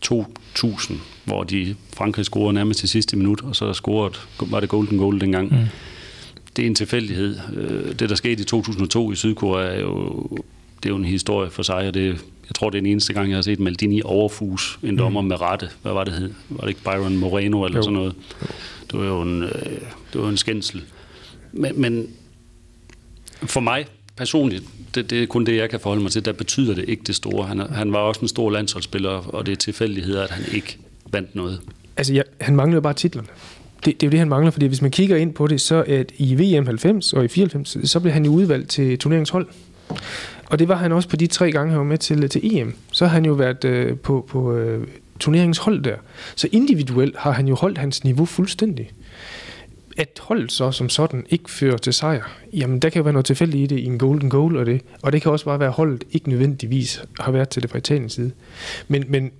2000, 0.00 0.98
hvor 1.24 1.44
de 1.44 1.76
Frankrig 1.96 2.24
scorede 2.24 2.52
nærmest 2.52 2.80
til 2.80 2.88
sidste 2.88 3.16
minut, 3.16 3.42
og 3.44 3.56
så 3.56 3.72
scoret, 3.72 4.20
var 4.40 4.60
det 4.60 4.68
golden 4.68 4.98
goal 4.98 5.20
dengang. 5.20 5.52
Mm. 5.52 5.66
Det 6.56 6.62
er 6.62 6.66
en 6.66 6.74
tilfældighed. 6.74 7.38
Øh, 7.56 7.98
det, 7.98 8.10
der 8.10 8.14
skete 8.14 8.42
i 8.42 8.44
2002 8.44 9.12
i 9.12 9.16
Sydkorea, 9.16 9.66
er 9.66 9.80
jo, 9.80 10.28
det 10.76 10.84
er 10.84 10.90
jo 10.90 10.96
en 10.96 11.04
historie 11.04 11.50
for 11.50 11.62
sig, 11.62 11.88
og 11.88 11.94
det 11.94 12.24
Jeg 12.48 12.54
tror, 12.54 12.70
det 12.70 12.78
er 12.78 12.82
den 12.82 12.90
eneste 12.90 13.12
gang, 13.12 13.28
jeg 13.28 13.36
har 13.36 13.42
set 13.42 13.60
Maldini 13.60 14.02
overfus 14.04 14.78
en 14.82 14.98
dommer 14.98 15.20
mm. 15.20 15.28
med 15.28 15.40
rette. 15.40 15.68
Hvad 15.82 15.92
var 15.92 16.04
det 16.04 16.14
hed? 16.14 16.32
Var 16.48 16.60
det 16.60 16.68
ikke 16.68 16.82
Byron 16.82 17.16
Moreno 17.16 17.64
eller 17.64 17.78
jo. 17.78 17.82
sådan 17.82 17.94
noget? 17.94 18.14
Det 18.90 19.00
var 19.00 19.06
jo 19.06 19.22
en, 19.22 19.42
øh, 19.42 19.50
det 20.12 20.22
var 20.22 20.28
en 20.28 20.36
skændsel. 20.36 20.82
Men, 21.52 21.80
men 21.80 22.10
for 23.42 23.60
mig 23.60 23.86
personligt, 24.16 24.64
det, 24.94 25.10
det 25.10 25.22
er 25.22 25.26
kun 25.26 25.46
det, 25.46 25.56
jeg 25.56 25.70
kan 25.70 25.80
forholde 25.80 26.02
mig 26.02 26.12
til, 26.12 26.24
der 26.24 26.32
betyder 26.32 26.74
det 26.74 26.88
ikke 26.88 27.02
det 27.06 27.14
store. 27.14 27.46
Han, 27.46 27.60
han 27.60 27.92
var 27.92 27.98
også 27.98 28.20
en 28.20 28.28
stor 28.28 28.50
landsholdsspiller, 28.50 29.10
og 29.10 29.46
det 29.46 29.52
er 29.52 29.56
tilfældigheder, 29.56 30.22
at 30.22 30.30
han 30.30 30.44
ikke 30.52 30.78
vandt 31.12 31.34
noget. 31.34 31.60
Altså, 31.96 32.14
ja, 32.14 32.22
han 32.40 32.56
mangler 32.56 32.80
bare 32.80 32.94
titlerne. 32.94 33.28
Det, 33.84 34.00
det 34.00 34.02
er 34.02 34.06
jo 34.06 34.10
det, 34.10 34.18
han 34.18 34.28
mangler, 34.28 34.50
fordi 34.50 34.66
hvis 34.66 34.82
man 34.82 34.90
kigger 34.90 35.16
ind 35.16 35.34
på 35.34 35.46
det, 35.46 35.60
så 35.60 35.84
at 35.86 36.12
i 36.18 36.34
VM 36.34 36.66
90 36.66 37.12
og 37.12 37.24
i 37.24 37.28
94, 37.28 37.90
så 37.90 38.00
blev 38.00 38.12
han 38.12 38.24
jo 38.24 38.30
udvalgt 38.30 38.70
til 38.70 38.98
turneringshold. 38.98 39.46
Og 40.46 40.58
det 40.58 40.68
var 40.68 40.76
han 40.76 40.92
også 40.92 41.08
på 41.08 41.16
de 41.16 41.26
tre 41.26 41.52
gange, 41.52 41.70
han 41.70 41.78
var 41.78 41.84
med 41.84 41.98
til, 41.98 42.28
til 42.28 42.56
EM. 42.56 42.74
Så 42.92 43.06
har 43.06 43.14
han 43.14 43.24
jo 43.24 43.32
været 43.32 43.64
øh, 43.64 43.96
på, 43.96 44.26
på 44.28 44.54
øh, 44.54 44.86
turneringshold 45.20 45.82
der. 45.82 45.96
Så 46.36 46.48
individuelt 46.52 47.16
har 47.16 47.30
han 47.30 47.48
jo 47.48 47.54
holdt 47.54 47.78
hans 47.78 48.04
niveau 48.04 48.24
fuldstændig. 48.24 48.90
At 49.96 50.20
holdet 50.20 50.52
så 50.52 50.72
som 50.72 50.88
sådan 50.88 51.26
ikke 51.30 51.50
fører 51.50 51.76
til 51.76 51.92
sejr, 51.92 52.22
jamen 52.52 52.78
der 52.78 52.88
kan 52.88 53.00
jo 53.00 53.02
være 53.02 53.12
noget 53.12 53.26
tilfældigt 53.26 53.72
i 53.72 53.74
det 53.74 53.82
i 53.82 53.84
en 53.84 53.98
golden 53.98 54.30
goal 54.30 54.56
og 54.56 54.66
det. 54.66 54.80
Og 55.02 55.12
det 55.12 55.22
kan 55.22 55.32
også 55.32 55.44
bare 55.44 55.58
være, 55.58 55.68
at 55.68 55.74
holdet 55.74 56.04
ikke 56.12 56.28
nødvendigvis 56.28 57.02
har 57.20 57.32
været 57.32 57.48
til 57.48 57.62
det 57.62 57.70
fra 57.70 57.78
Italiens 57.78 58.12
side. 58.12 58.32
Men, 58.88 59.04
men 59.08 59.30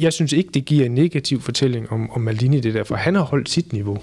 jeg 0.00 0.12
synes 0.12 0.32
ikke, 0.32 0.50
det 0.54 0.64
giver 0.64 0.86
en 0.86 0.94
negativ 0.94 1.40
fortælling 1.40 1.92
om, 1.92 2.10
om 2.10 2.20
Maldini 2.20 2.60
det 2.60 2.74
der, 2.74 2.84
for 2.84 2.94
han 2.94 3.14
har 3.14 3.22
holdt 3.22 3.48
sit 3.48 3.72
niveau. 3.72 3.98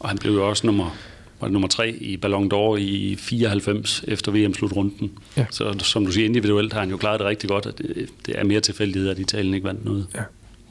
Og 0.00 0.08
han 0.08 0.18
blev 0.18 0.32
jo 0.32 0.48
også 0.48 0.66
nummer, 0.66 0.96
var 1.40 1.46
det 1.48 1.52
nummer 1.52 1.68
tre 1.68 1.90
i 1.90 2.16
Ballon 2.16 2.52
d'Or 2.52 2.76
i 2.76 3.16
94 3.18 4.04
efter 4.08 4.32
VM-slutrunden. 4.32 5.10
Ja. 5.36 5.46
Så 5.50 5.74
som 5.78 6.06
du 6.06 6.12
siger, 6.12 6.26
individuelt 6.26 6.72
har 6.72 6.80
han 6.80 6.90
jo 6.90 6.96
klaret 6.96 7.20
det 7.20 7.26
rigtig 7.26 7.50
godt, 7.50 7.66
at 7.66 7.78
det, 7.78 8.08
det 8.26 8.38
er 8.38 8.44
mere 8.44 8.60
tilfældighed, 8.60 9.08
at 9.08 9.18
Italien 9.18 9.54
ikke 9.54 9.66
vandt 9.66 9.84
noget. 9.84 10.06
Ja. 10.14 10.22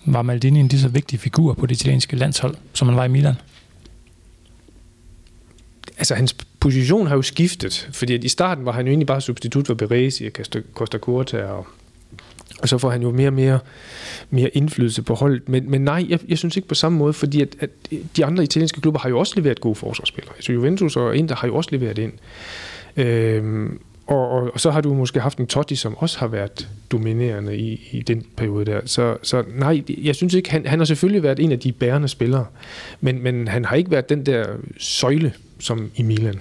Var 0.05 0.21
Maldini 0.21 0.59
en 0.59 0.67
lige 0.67 0.81
så 0.81 0.87
vigtig 0.87 1.19
figur 1.19 1.53
på 1.53 1.65
det 1.65 1.75
italienske 1.75 2.15
landshold, 2.15 2.55
som 2.73 2.87
han 2.87 2.97
var 2.97 3.05
i 3.05 3.07
Milan? 3.07 3.35
Altså, 5.97 6.15
hans 6.15 6.33
position 6.59 7.07
har 7.07 7.15
jo 7.15 7.21
skiftet, 7.21 7.89
fordi 7.93 8.13
at 8.13 8.23
i 8.23 8.29
starten 8.29 8.65
var 8.65 8.71
han 8.71 8.85
jo 8.85 8.89
egentlig 8.89 9.07
bare 9.07 9.21
substitut 9.21 9.67
for 9.67 9.73
Beresi 9.73 10.25
og 10.25 10.31
Costa 10.73 10.97
Curta 10.97 11.43
og 11.43 11.67
og 12.61 12.69
så 12.69 12.77
får 12.77 12.89
han 12.89 13.01
jo 13.01 13.11
mere 13.11 13.27
og 13.27 13.33
mere, 13.33 13.59
mere 14.29 14.49
indflydelse 14.49 15.01
på 15.01 15.13
holdet. 15.13 15.49
Men, 15.49 15.71
men 15.71 15.81
nej, 15.81 16.05
jeg, 16.09 16.19
jeg 16.29 16.37
synes 16.37 16.55
ikke 16.57 16.67
på 16.67 16.75
samme 16.75 16.97
måde, 16.97 17.13
fordi 17.13 17.41
at, 17.41 17.55
at 17.59 17.69
de 18.17 18.25
andre 18.25 18.43
italienske 18.43 18.81
klubber 18.81 18.99
har 18.99 19.09
jo 19.09 19.19
også 19.19 19.33
leveret 19.35 19.61
gode 19.61 19.75
forsvarsspillere. 19.75 20.33
Så 20.39 20.51
Juventus 20.51 20.95
og 20.95 21.17
Inter 21.17 21.35
har 21.35 21.47
jo 21.47 21.55
også 21.55 21.69
leveret 21.73 21.97
ind. 21.97 22.13
Øhm, 22.97 23.79
og, 24.07 24.29
og, 24.29 24.51
og 24.53 24.59
så 24.59 24.71
har 24.71 24.81
du 24.81 24.93
måske 24.93 25.19
haft 25.19 25.37
en 25.37 25.47
Totti, 25.47 25.75
som 25.75 25.97
også 25.97 26.19
har 26.19 26.27
været 26.27 26.69
dominerende 26.91 27.57
i, 27.57 27.89
i 27.91 28.01
den 28.01 28.23
periode 28.37 28.65
der. 28.65 28.81
Så, 28.85 29.17
så 29.23 29.43
nej, 29.55 29.83
jeg 30.03 30.15
synes 30.15 30.33
ikke, 30.33 30.51
han, 30.51 30.65
han 30.65 30.79
har 30.79 30.85
selvfølgelig 30.85 31.23
været 31.23 31.39
en 31.39 31.51
af 31.51 31.59
de 31.59 31.71
bærende 31.71 32.07
spillere, 32.07 32.45
men, 33.01 33.23
men 33.23 33.47
han 33.47 33.65
har 33.65 33.75
ikke 33.75 33.91
været 33.91 34.09
den 34.09 34.25
der 34.25 34.45
søjle, 34.77 35.33
som 35.59 35.91
i 35.95 36.03
Milan. 36.03 36.39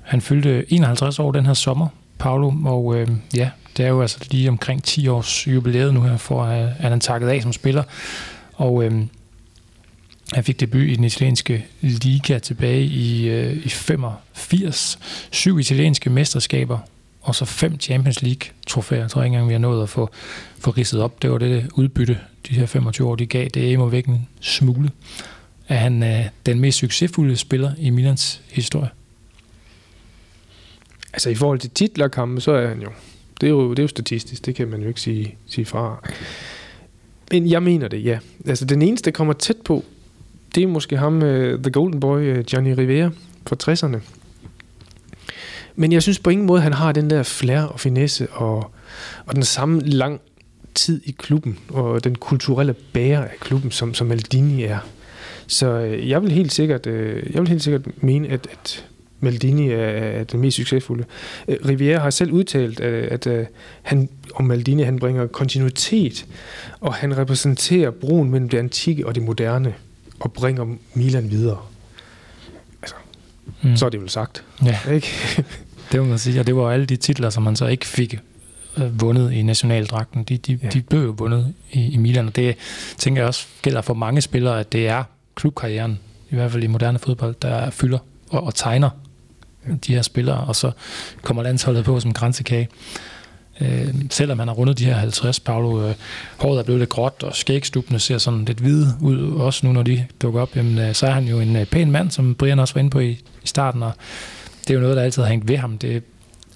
Han 0.00 0.20
fyldte 0.20 0.72
51 0.72 1.18
år 1.18 1.32
den 1.32 1.46
her 1.46 1.54
sommer, 1.54 1.88
Paolo, 2.18 2.52
og 2.64 3.00
øh, 3.00 3.08
ja, 3.36 3.50
det 3.76 3.84
er 3.84 3.88
jo 3.88 4.00
altså 4.00 4.18
lige 4.30 4.48
omkring 4.48 4.82
10 4.82 5.08
års 5.08 5.46
jubilæet 5.46 5.94
nu 5.94 6.02
her, 6.02 6.16
for 6.16 6.42
øh, 6.42 6.84
at 6.84 6.90
han 6.90 7.00
takket 7.00 7.28
af 7.28 7.42
som 7.42 7.52
spiller. 7.52 7.82
Og 8.52 8.84
øhm, 8.84 9.08
han 10.32 10.44
fik 10.44 10.60
debut 10.60 10.82
i 10.82 10.96
den 10.96 11.04
italienske 11.04 11.66
liga 11.80 12.38
tilbage 12.38 12.84
i, 12.84 13.28
øh, 13.28 13.66
i 13.66 13.68
85. 13.68 14.98
Syv 15.30 15.58
italienske 15.58 16.10
mesterskaber, 16.10 16.78
og 17.20 17.34
så 17.34 17.44
fem 17.44 17.80
Champions 17.80 18.22
League-trofæer. 18.22 19.00
Jeg 19.00 19.10
tror 19.10 19.22
ikke 19.22 19.34
engang, 19.34 19.48
vi 19.48 19.52
har 19.54 19.58
nået 19.58 19.82
at 19.82 19.88
få, 19.88 20.10
få 20.58 20.70
ridset 20.70 21.00
op. 21.00 21.22
Det 21.22 21.30
var 21.30 21.38
det 21.38 21.70
udbytte, 21.74 22.18
de 22.48 22.54
her 22.54 22.66
25 22.66 23.08
år, 23.08 23.16
de 23.16 23.26
gav. 23.26 23.48
Det 23.48 23.72
er 23.72 23.78
må 23.78 23.88
væk 23.88 24.06
en 24.06 24.28
smule. 24.40 24.90
Er 25.68 25.76
han 25.76 26.02
øh, 26.02 26.24
den 26.46 26.60
mest 26.60 26.78
succesfulde 26.78 27.36
spiller 27.36 27.72
i 27.78 27.90
Milans 27.90 28.40
historie? 28.50 28.88
Altså 31.12 31.30
i 31.30 31.34
forhold 31.34 31.58
til 31.58 31.70
titler 31.70 32.08
kampe, 32.08 32.40
så 32.40 32.52
er 32.52 32.68
han 32.68 32.82
jo 32.82 32.88
det 33.42 33.48
er 33.48 33.50
jo, 33.50 33.70
det 33.70 33.78
er 33.78 33.82
jo 33.82 33.88
statistisk, 33.88 34.46
det 34.46 34.54
kan 34.54 34.68
man 34.68 34.82
jo 34.82 34.88
ikke 34.88 35.00
sige, 35.00 35.36
sige 35.46 35.64
fra. 35.64 36.08
Men 37.30 37.50
jeg 37.50 37.62
mener 37.62 37.88
det, 37.88 38.04
ja. 38.04 38.18
Altså 38.46 38.64
den 38.64 38.82
eneste, 38.82 39.04
der 39.04 39.14
kommer 39.14 39.32
tæt 39.32 39.56
på, 39.64 39.84
det 40.54 40.62
er 40.62 40.66
måske 40.66 40.96
ham, 40.96 41.16
uh, 41.16 41.22
The 41.62 41.70
Golden 41.72 42.00
Boy, 42.00 42.38
uh, 42.38 42.52
Johnny 42.52 42.74
Rivera 42.74 43.10
fra 43.46 43.56
60'erne. 43.62 43.98
Men 45.76 45.92
jeg 45.92 46.02
synes 46.02 46.18
på 46.18 46.30
ingen 46.30 46.46
måde, 46.46 46.60
han 46.60 46.72
har 46.72 46.92
den 46.92 47.10
der 47.10 47.22
flair 47.22 47.62
og 47.62 47.80
finesse 47.80 48.28
og, 48.30 48.70
og 49.26 49.34
den 49.34 49.42
samme 49.42 49.80
lang 49.80 50.20
tid 50.74 51.00
i 51.04 51.10
klubben, 51.10 51.58
og 51.68 52.04
den 52.04 52.14
kulturelle 52.14 52.74
bærer 52.92 53.24
af 53.24 53.36
klubben, 53.40 53.70
som, 53.70 53.94
som 53.94 54.06
Maldini 54.06 54.62
er. 54.62 54.78
Så 55.46 55.66
øh, 55.66 56.08
jeg 56.08 56.22
vil 56.22 56.32
helt 56.32 56.52
sikkert, 56.52 56.86
jeg 56.86 57.40
vil 57.40 57.48
helt 57.48 57.62
sikkert 57.62 58.02
mene, 58.02 58.28
at, 58.28 58.46
at 58.52 58.86
Maldini 59.22 59.70
er 59.70 60.24
den 60.24 60.40
mest 60.40 60.56
succesfulde. 60.56 61.04
Øh, 61.48 61.56
Riviera 61.68 62.02
har 62.02 62.10
selv 62.10 62.32
udtalt, 62.32 62.80
at, 62.80 63.26
at 63.26 63.48
han 63.82 64.08
om 64.34 64.44
Maldini 64.44 64.82
han 64.82 64.98
bringer 64.98 65.26
kontinuitet, 65.26 66.26
og 66.80 66.94
han 66.94 67.16
repræsenterer 67.16 67.90
broen 67.90 68.30
mellem 68.30 68.48
det 68.48 68.58
antikke 68.58 69.06
og 69.06 69.14
det 69.14 69.22
moderne, 69.22 69.74
og 70.20 70.32
bringer 70.32 70.76
Milan 70.94 71.30
videre. 71.30 71.58
Altså, 72.82 72.94
mm. 73.62 73.76
så 73.76 73.86
er 73.86 73.90
det 73.90 74.00
vel 74.00 74.10
sagt. 74.10 74.44
Ja. 74.64 74.78
Ikke? 74.90 75.08
det 75.92 76.00
må 76.00 76.06
man 76.06 76.18
sige, 76.18 76.40
og 76.40 76.46
det 76.46 76.56
var 76.56 76.70
alle 76.70 76.86
de 76.86 76.96
titler, 76.96 77.30
som 77.30 77.42
man 77.42 77.56
så 77.56 77.66
ikke 77.66 77.86
fik 77.86 78.18
øh, 78.76 79.00
vundet 79.00 79.32
i 79.32 79.42
nationaldragten. 79.42 80.24
De, 80.24 80.36
de, 80.36 80.58
ja. 80.62 80.68
de 80.68 80.82
blev 80.82 81.02
jo 81.02 81.14
vundet 81.18 81.54
i, 81.72 81.92
i 81.92 81.96
Milan, 81.96 82.26
og 82.26 82.36
det 82.36 82.56
tænker 82.98 83.22
jeg 83.22 83.28
også 83.28 83.46
gælder 83.62 83.80
for 83.80 83.94
mange 83.94 84.20
spillere, 84.20 84.60
at 84.60 84.72
det 84.72 84.88
er 84.88 85.04
klubkarrieren, 85.34 85.98
i 86.30 86.34
hvert 86.34 86.52
fald 86.52 86.64
i 86.64 86.66
moderne 86.66 86.98
fodbold, 86.98 87.34
der 87.42 87.70
fylder 87.70 87.98
og, 88.30 88.44
og 88.44 88.54
tegner 88.54 88.90
de 89.86 89.94
her 89.94 90.02
spillere, 90.02 90.36
og 90.36 90.56
så 90.56 90.70
kommer 91.22 91.42
landsholdet 91.42 91.84
på 91.84 92.00
som 92.00 92.12
grænsekage. 92.12 92.68
Øh, 93.60 93.94
selvom 94.10 94.38
han 94.38 94.48
har 94.48 94.54
rundet 94.54 94.78
de 94.78 94.84
her 94.84 94.94
50, 94.94 95.40
Paolo, 95.40 95.88
øh, 95.88 95.94
håret 96.36 96.58
er 96.58 96.62
blevet 96.62 96.78
lidt 96.78 96.90
gråt, 96.90 97.22
og 97.22 97.36
skægstubene 97.36 97.98
ser 97.98 98.18
sådan 98.18 98.44
lidt 98.44 98.58
hvide 98.58 98.96
ud, 99.00 99.32
også 99.36 99.66
nu 99.66 99.72
når 99.72 99.82
de 99.82 100.06
dukker 100.22 100.40
op, 100.40 100.56
jamen, 100.56 100.78
øh, 100.78 100.94
så 100.94 101.06
er 101.06 101.10
han 101.10 101.24
jo 101.24 101.40
en 101.40 101.56
øh, 101.56 101.66
pæn 101.66 101.90
mand, 101.90 102.10
som 102.10 102.34
Brian 102.34 102.58
også 102.58 102.74
var 102.74 102.78
inde 102.78 102.90
på 102.90 103.00
i, 103.00 103.10
i 103.10 103.46
starten, 103.46 103.82
og 103.82 103.92
det 104.60 104.70
er 104.70 104.74
jo 104.74 104.80
noget, 104.80 104.96
der 104.96 105.02
altid 105.02 105.22
har 105.22 105.30
hængt 105.30 105.48
ved 105.48 105.56
ham. 105.56 105.78
Det 105.78 106.02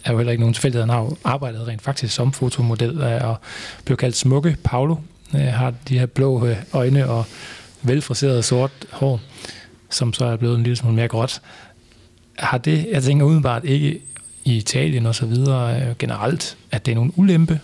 er 0.05 0.13
jo 0.13 0.19
heller 0.19 0.31
ikke 0.31 0.41
nogen 0.41 0.55
tilfældighed. 0.55 0.83
Han 0.83 0.91
har 0.91 1.01
jo 1.01 1.17
arbejdet 1.25 1.69
rent 1.69 1.83
faktisk 1.83 2.15
som 2.15 2.33
fotomodel, 2.33 3.01
øh, 3.01 3.29
og 3.29 3.37
blev 3.85 3.97
kaldt 3.97 4.17
smukke 4.17 4.57
Paolo, 4.65 4.97
øh, 5.35 5.41
har 5.41 5.73
de 5.89 5.99
her 5.99 6.07
blå 6.07 6.47
øh, 6.47 6.57
øjne 6.73 7.09
og 7.09 7.25
velfriseret 7.83 8.45
sort 8.45 8.71
hår, 8.93 9.21
som 9.91 10.13
så 10.13 10.25
er 10.25 10.37
blevet 10.37 10.57
en 10.57 10.63
lille 10.63 10.77
smule 10.77 10.97
mere 10.97 11.09
gråt 11.09 11.41
har 12.39 12.59
det, 12.59 12.89
jeg 12.91 13.03
tænker 13.03 13.27
udenbart 13.27 13.65
ikke 13.65 14.01
i 14.45 14.57
Italien 14.57 15.07
og 15.07 15.15
så 15.15 15.27
videre 15.27 15.81
øh, 15.81 15.97
generelt, 15.99 16.57
at 16.71 16.87
det 16.87 16.93
er 16.93 16.97
nogen 16.97 17.13
ulempe 17.17 17.61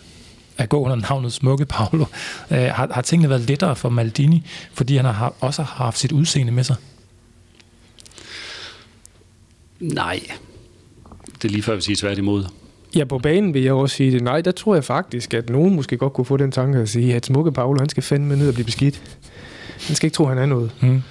at 0.59 0.69
gå 0.69 0.81
under 0.81 0.97
navnet 0.97 1.33
Smukke 1.33 1.67
Paolo. 1.67 2.05
Øh, 2.51 2.59
har, 2.59 2.89
har 2.91 3.03
tingene 3.03 3.29
været 3.29 3.41
lettere 3.41 3.77
for 3.77 3.89
Maldini, 3.89 4.47
fordi 4.73 4.97
han 4.97 5.05
har 5.05 5.35
også 5.41 5.63
har 5.63 5.85
haft 5.85 5.99
sit 5.99 6.13
udseende 6.13 6.53
med 6.53 6.65
sig? 6.65 6.77
Nej, 9.81 10.21
det 11.43 11.45
er 11.45 11.53
lige 11.53 11.63
før, 11.63 11.75
vi 11.75 11.81
siger 11.81 11.97
tværtimod. 11.97 12.45
Ja, 12.97 13.05
på 13.05 13.19
banen 13.19 13.55
vil 13.55 13.63
jeg 13.63 13.73
også 13.73 13.97
sige 13.97 14.13
det. 14.13 14.23
Nej, 14.23 14.41
der 14.41 14.51
tror 14.51 14.75
jeg 14.75 14.85
faktisk, 14.85 15.35
at 15.35 15.51
nogen 15.51 15.75
måske 15.75 15.97
godt 15.97 16.13
kunne 16.13 16.25
få 16.25 16.37
den 16.37 16.53
tanke 16.53 16.79
at 16.79 16.89
sige, 16.89 17.15
at 17.15 17.27
Smukke 17.27 17.53
Paolo, 17.53 17.79
han 17.79 17.89
skal 17.89 18.03
fandme 18.03 18.37
ned 18.37 18.49
og 18.49 18.55
blive 18.55 18.65
beskidt. 18.65 19.03
Han 19.87 19.97
skal 19.97 20.07
ikke 20.07 20.15
tro, 20.15 20.25
han 20.25 20.39
er 20.39 20.47
noget. 20.47 20.71
Mm. 20.81 21.03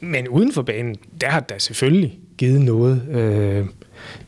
Men 0.00 0.28
uden 0.28 0.52
for 0.52 0.62
banen, 0.62 0.96
der 1.20 1.30
har 1.30 1.40
der 1.40 1.58
selvfølgelig 1.58 2.18
givet 2.42 2.60
noget. 2.60 3.02
Øh, 3.10 3.66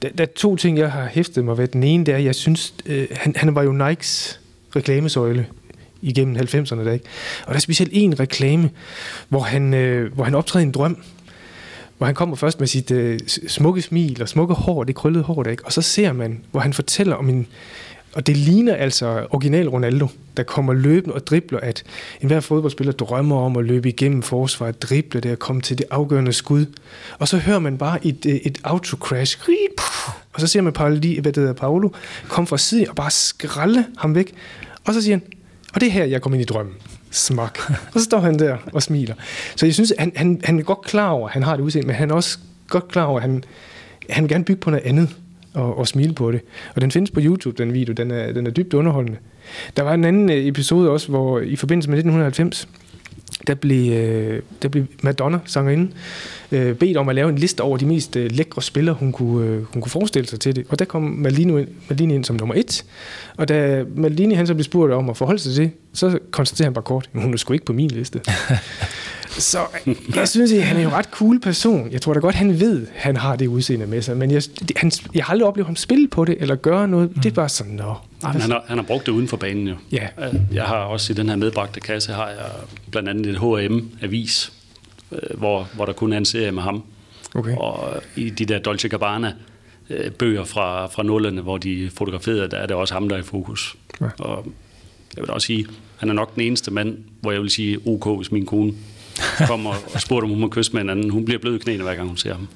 der, 0.03 0.09
der 0.19 0.25
er 0.25 0.29
to 0.37 0.57
ting, 0.57 0.79
jeg 0.79 0.93
har 0.93 1.07
hæftet 1.07 1.45
mig 1.45 1.59
ved. 1.59 1.69
Den 1.69 1.83
ene, 1.83 2.07
det 2.07 2.15
er, 2.15 2.19
jeg 2.19 2.35
synes, 2.35 2.75
øh, 2.87 3.07
han, 3.11 3.33
han 3.37 3.55
var 3.55 3.63
jo 3.63 3.73
Nikes 3.73 4.41
reklamesøjle 4.77 5.47
igennem 6.03 6.37
90'erne. 6.37 6.85
Der, 6.85 6.93
ikke? 6.93 7.05
Og 7.43 7.49
der 7.49 7.55
er 7.55 7.59
specielt 7.59 7.91
en 7.93 8.21
reklame, 8.21 8.71
hvor 9.29 9.41
han, 9.41 9.75
øh, 9.75 10.15
hvor 10.15 10.25
han 10.25 10.35
optræder 10.35 10.65
i 10.65 10.67
en 10.67 10.73
drøm, 10.73 11.03
hvor 11.99 12.07
han 12.07 12.15
kommer 12.15 12.37
først 12.37 12.61
med 12.61 12.69
sit 12.69 12.91
øh, 12.91 13.19
smukke 13.49 13.83
smil 13.83 14.23
og 14.23 14.29
smukke 14.29 14.55
hår, 14.55 14.85
det 14.85 14.95
krøllede 14.95 15.25
hår, 15.25 15.43
der, 15.43 15.51
ikke? 15.51 15.67
og 15.67 15.73
så 15.73 15.83
ser 15.83 16.13
man, 16.13 16.41
hvor 16.51 16.61
han 16.61 16.73
fortæller 16.73 17.17
om 17.17 17.29
en, 17.29 17.47
og 18.15 18.27
det 18.27 18.37
ligner 18.37 18.75
altså 18.75 19.27
original 19.31 19.69
Ronaldo, 19.69 20.09
der 20.37 20.43
kommer 20.43 20.73
løbende 20.73 21.15
og 21.15 21.27
dribler, 21.27 21.61
at 21.61 21.85
enhver 22.21 22.41
fodboldspiller 22.41 22.93
drømmer 22.93 23.37
om 23.37 23.57
at 23.57 23.65
løbe 23.65 23.89
igennem 23.89 24.23
forsvaret, 24.23 24.83
drible 24.83 25.21
det 25.21 25.33
og 25.33 25.39
komme 25.39 25.63
til 25.63 25.79
det 25.79 25.87
afgørende 25.91 26.33
skud. 26.33 26.67
Og 27.19 27.29
så 27.29 27.39
hører 27.39 27.59
man 27.59 27.79
bare 27.79 28.07
et, 28.07 28.27
øh, 28.27 28.35
et 28.35 28.59
autocrash, 28.65 29.39
og 30.33 30.41
så 30.41 30.47
ser 30.47 30.61
man 30.61 30.73
Paolo, 30.73 30.95
hvad 30.95 31.33
det 31.33 31.37
hedder, 31.37 31.53
Paolo 31.53 31.89
komme 32.29 32.47
fra 32.47 32.59
siden 32.59 32.89
og 32.89 32.97
bare 32.97 33.11
skralde 33.11 33.85
ham 33.99 34.15
væk. 34.15 34.35
Og 34.85 34.95
så 34.95 35.03
siger 35.03 35.17
han, 35.17 35.23
og 35.75 35.81
det 35.81 35.87
er 35.87 35.91
her, 35.91 36.05
jeg 36.05 36.23
kommer 36.23 36.35
ind 36.35 36.51
i 36.51 36.53
drømmen. 36.53 36.75
Smak. 37.11 37.59
Og 37.69 38.01
så 38.01 38.05
står 38.05 38.21
han 38.21 38.39
der 38.39 38.57
og 38.73 38.83
smiler. 38.83 39.15
Så 39.57 39.67
jeg 39.67 39.75
synes, 39.75 39.93
han, 39.99 40.13
han, 40.17 40.41
han 40.45 40.59
er 40.59 40.63
godt 40.63 40.83
klar 40.83 41.09
over, 41.09 41.29
at 41.29 41.33
han 41.33 41.43
har 41.43 41.57
det 41.57 41.63
udseende, 41.63 41.87
men 41.87 41.97
han 41.97 42.11
er 42.11 42.15
også 42.15 42.39
godt 42.69 42.89
klar 42.89 43.05
over, 43.05 43.17
at 43.17 43.23
han, 43.23 43.45
han 44.11 44.25
vil 44.25 44.31
gerne 44.31 44.45
bygge 44.45 44.61
på 44.61 44.71
noget 44.71 44.87
andet 44.87 45.17
og, 45.55 45.79
og 45.79 45.89
smile 45.89 46.13
på 46.13 46.33
det. 46.33 46.41
Og 46.75 46.81
den 46.81 46.91
findes 46.91 47.11
på 47.11 47.21
YouTube, 47.23 47.63
den 47.63 47.73
video. 47.73 47.93
Den 47.93 48.11
er, 48.11 48.33
den 48.33 48.47
er 48.47 48.51
dybt 48.51 48.75
underholdende. 48.75 49.19
Der 49.77 49.83
var 49.83 49.95
en 49.95 50.05
anden 50.05 50.31
øh, 50.31 50.47
episode 50.47 50.91
også, 50.91 51.09
hvor 51.09 51.41
i 51.41 51.57
forbindelse 51.57 51.91
med 51.91 51.99
1990, 51.99 52.69
der 53.47 53.55
blev, 53.55 53.93
øh, 53.93 54.43
der 54.63 54.69
blev 54.69 54.85
Madonna, 55.03 55.39
sangerinde, 55.45 55.91
øh, 56.53 56.75
bedt 56.75 56.97
om 56.97 57.09
at 57.09 57.15
lave 57.15 57.29
en 57.29 57.39
liste 57.39 57.61
over 57.61 57.77
de 57.77 57.87
mest 57.87 58.17
øh, 58.17 58.31
lækre 58.33 58.63
spillere, 58.63 58.95
hun 58.95 59.13
kunne, 59.13 59.47
øh, 59.47 59.63
hun 59.63 59.83
kunne 59.83 59.91
forestille 59.91 60.29
sig 60.29 60.41
til 60.41 60.57
det. 60.57 60.67
Og 60.69 60.79
der 60.79 60.85
kom 60.85 61.03
Malini 61.03 61.61
ind, 61.61 61.69
Maldini 61.89 62.15
ind 62.15 62.25
som 62.25 62.37
nummer 62.37 62.55
et. 62.55 62.85
Og 63.37 63.49
da 63.49 63.85
Malini 63.97 64.35
han 64.35 64.47
så 64.47 64.55
blev 64.55 64.65
spurgt 64.65 64.93
om 64.93 65.11
at 65.11 65.17
forholde 65.17 65.41
sig 65.41 65.55
til 65.55 65.63
det, 65.63 65.71
så 65.93 66.19
konstaterede 66.31 66.67
han 66.67 66.75
bare 66.75 66.85
kort, 66.85 67.11
at 67.15 67.23
hun 67.23 67.33
er 67.33 67.37
sgu 67.37 67.53
ikke 67.53 67.65
på 67.65 67.73
min 67.73 67.91
liste. 67.91 68.21
så 69.39 69.59
jeg 70.17 70.29
synes, 70.29 70.53
at 70.53 70.63
han 70.63 70.77
er 70.77 70.81
en 70.81 70.93
ret 70.93 71.05
cool 71.05 71.41
person. 71.41 71.93
Jeg 71.93 72.03
tror 72.03 72.15
da 72.15 72.21
godt, 72.21 72.35
han 72.35 72.61
ved, 72.61 72.87
at 72.87 72.93
han 72.95 73.17
har 73.17 73.37
det 73.37 73.47
udseende 73.47 73.87
med 73.87 74.03
sig. 74.03 74.17
Men 74.17 74.31
jeg, 74.31 74.43
han, 74.77 74.93
jeg 75.15 75.25
har 75.25 75.33
aldrig 75.33 75.49
oplevet 75.49 75.67
ham 75.67 75.77
spille 75.77 76.09
på 76.09 76.25
det, 76.25 76.37
eller 76.41 76.55
gøre 76.55 76.89
noget. 76.89 77.17
Mm. 77.17 77.23
Det 77.23 77.31
er 77.31 77.35
bare 77.35 77.49
sådan, 77.49 77.73
nå. 77.73 77.95
Nej, 78.23 78.33
men 78.33 78.41
han 78.43 78.51
har, 78.51 78.65
han 78.67 78.79
har 78.79 78.85
brugt 78.85 79.07
det 79.07 79.13
uden 79.13 79.29
for 79.29 79.37
banen 79.37 79.69
jo. 79.69 79.75
Ja. 79.93 80.09
Jeg 80.53 80.65
har 80.65 80.77
også 80.77 81.13
i 81.13 81.17
den 81.17 81.29
her 81.29 81.37
medbragte 81.37 81.81
kasse, 81.81 82.13
har 82.13 82.29
jeg 82.29 82.51
blandt 82.91 83.09
andet 83.09 83.27
et 83.27 83.39
H&M-avis, 83.39 84.53
øh, 85.13 85.39
hvor, 85.39 85.69
hvor 85.75 85.85
der 85.85 85.93
kun 85.93 86.13
er 86.13 86.19
en 86.19 86.25
serie 86.25 86.53
med 86.53 86.63
ham. 86.63 86.85
Okay. 87.35 87.57
Og 87.57 88.03
i 88.17 88.31
de 88.31 88.45
der 88.45 88.59
Dolce 88.59 88.89
Gabbana 88.89 89.33
øh, 89.91 90.11
bøger 90.11 90.45
fra, 90.45 90.87
fra 90.87 91.03
nullerne, 91.03 91.41
hvor 91.41 91.59
de 91.59 91.91
fotograferede, 91.95 92.49
der 92.49 92.57
er 92.57 92.67
det 92.67 92.77
også 92.77 92.95
ham, 92.95 93.09
der 93.09 93.17
er 93.17 93.21
i 93.21 93.23
fokus. 93.23 93.77
Ja. 94.01 94.07
Og 94.19 94.47
jeg 95.17 95.23
vil 95.23 95.31
også 95.31 95.47
sige, 95.47 95.67
han 95.97 96.09
er 96.09 96.13
nok 96.13 96.35
den 96.35 96.43
eneste 96.43 96.71
mand, 96.71 96.99
hvor 97.21 97.33
jeg 97.33 97.41
vil 97.41 97.51
sige 97.51 97.79
OK, 97.87 98.19
hvis 98.19 98.33
min 98.33 98.47
kone 98.47 98.73
kommer 99.47 99.71
og 99.95 100.01
spurgte, 100.01 100.25
om 100.25 100.31
hun 100.31 100.41
må 100.41 100.49
kysse 100.49 100.73
med 100.73 100.83
en 100.83 100.91
anden. 100.91 101.11
Hun 101.11 101.25
bliver 101.25 101.41
blød 101.41 101.55
i 101.55 101.59
knæene, 101.59 101.83
hver 101.83 101.95
gang 101.95 102.09
hun 102.09 102.17
ser 102.17 102.35
ham. 102.35 102.49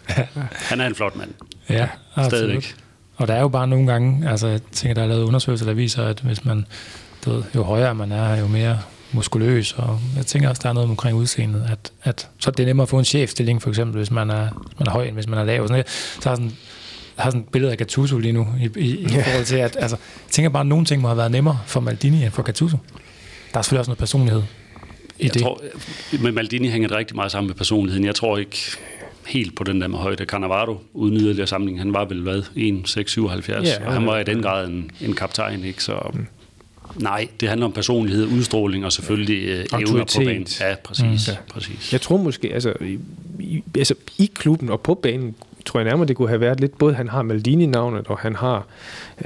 Han 0.50 0.80
er 0.80 0.86
en 0.86 0.94
flot 0.94 1.16
mand. 1.16 1.30
Ja, 1.70 1.88
absolut. 2.14 2.40
Stadigvæk. 2.40 2.74
Og 3.16 3.28
der 3.28 3.34
er 3.34 3.40
jo 3.40 3.48
bare 3.48 3.66
nogle 3.66 3.86
gange, 3.86 4.30
altså 4.30 4.46
jeg 4.46 4.60
tænker, 4.72 4.94
der 4.94 5.02
er 5.02 5.06
lavet 5.06 5.22
undersøgelser, 5.22 5.66
der 5.66 5.72
viser, 5.72 6.04
at 6.04 6.20
hvis 6.20 6.44
man, 6.44 6.66
du 7.24 7.30
ved, 7.30 7.42
jo 7.54 7.62
højere 7.62 7.94
man 7.94 8.12
er, 8.12 8.36
jo 8.36 8.46
mere 8.46 8.78
muskuløs, 9.12 9.72
og 9.72 10.00
jeg 10.16 10.26
tænker 10.26 10.48
også, 10.48 10.60
der 10.62 10.68
er 10.68 10.72
noget 10.72 10.90
omkring 10.90 11.16
udseendet, 11.16 11.66
at, 11.72 11.92
at 12.02 12.28
så 12.38 12.50
er 12.50 12.52
det 12.52 12.66
nemmere 12.66 12.82
at 12.82 12.88
få 12.88 12.98
en 12.98 13.04
chefstilling, 13.04 13.62
for 13.62 13.68
eksempel, 13.68 13.96
hvis 13.96 14.10
man 14.10 14.30
er, 14.30 14.48
hvis 14.66 14.78
man 14.78 14.86
er 14.86 14.90
høj, 14.90 15.04
end 15.04 15.14
hvis 15.14 15.28
man 15.28 15.38
er 15.38 15.44
lav. 15.44 15.64
Sådan, 15.68 15.72
noget. 15.72 15.88
så 16.20 16.28
har 16.28 16.36
sådan, 16.36 16.52
jeg 17.16 17.22
har 17.22 17.30
sådan 17.30 17.40
et 17.40 17.48
billede 17.48 17.72
af 17.72 17.78
Gattuso 17.78 18.18
lige 18.18 18.32
nu, 18.32 18.46
i, 18.60 18.80
i, 18.80 18.98
i 18.98 19.08
forhold 19.08 19.44
til, 19.44 19.56
at 19.56 19.76
altså, 19.80 19.96
jeg 20.26 20.30
tænker 20.30 20.50
bare, 20.50 20.60
at 20.60 20.66
nogle 20.66 20.84
ting 20.84 21.02
må 21.02 21.08
have 21.08 21.18
været 21.18 21.30
nemmere 21.30 21.58
for 21.66 21.80
Maldini 21.80 22.24
end 22.24 22.30
for 22.30 22.42
Gattuso. 22.42 22.76
Der 23.52 23.58
er 23.58 23.62
selvfølgelig 23.62 23.80
også 23.80 23.90
noget 23.90 23.98
personlighed 23.98 24.42
i 25.18 25.24
Jeg 25.24 25.34
det. 25.34 25.42
tror, 25.42 25.62
med 26.20 26.32
Maldini 26.32 26.68
hænger 26.68 26.88
det 26.88 26.96
rigtig 26.96 27.16
meget 27.16 27.32
sammen 27.32 27.46
med 27.46 27.54
personligheden. 27.54 28.04
Jeg 28.04 28.14
tror 28.14 28.38
ikke 28.38 28.58
helt 29.26 29.56
på 29.56 29.64
den 29.64 29.80
der 29.80 29.88
med 29.88 29.98
højde. 29.98 30.24
Cannavaro, 30.24 30.80
uden 30.92 31.16
yderligere 31.16 31.46
samling, 31.46 31.78
han 31.78 31.92
var 31.92 32.04
vel 32.04 32.22
hvad, 32.22 32.42
1,677, 32.56 33.68
Ja, 33.68 33.86
og 33.86 33.92
han 33.92 34.06
var 34.06 34.18
i 34.18 34.24
den 34.24 34.42
grad 34.42 34.68
en, 34.68 34.90
en 35.00 35.12
kaptajn, 35.14 35.64
ikke? 35.64 35.84
Så 35.84 36.12
nej, 36.96 37.28
det 37.40 37.48
handler 37.48 37.66
om 37.66 37.72
personlighed, 37.72 38.26
udstråling 38.26 38.84
og 38.84 38.92
selvfølgelig 38.92 39.48
øh, 39.48 39.64
evner 39.82 40.04
på 40.04 40.20
banen. 40.24 40.46
Ja, 40.60 40.74
præcis. 40.84 41.04
Mm. 41.28 41.32
Mm. 41.32 41.52
præcis. 41.52 41.92
Jeg 41.92 42.00
tror 42.00 42.16
måske, 42.16 42.54
altså 42.54 42.72
i, 43.40 43.62
altså 43.78 43.94
i 44.18 44.30
klubben 44.34 44.68
og 44.70 44.80
på 44.80 44.94
banen, 44.94 45.34
tror 45.68 45.80
jeg 45.80 45.84
nærmere, 45.84 46.08
det 46.08 46.16
kunne 46.16 46.28
have 46.28 46.40
været 46.40 46.60
lidt, 46.60 46.78
både 46.78 46.94
han 46.94 47.08
har 47.08 47.22
Maldini-navnet, 47.22 48.06
og 48.06 48.18
han 48.18 48.36
har, 48.36 48.66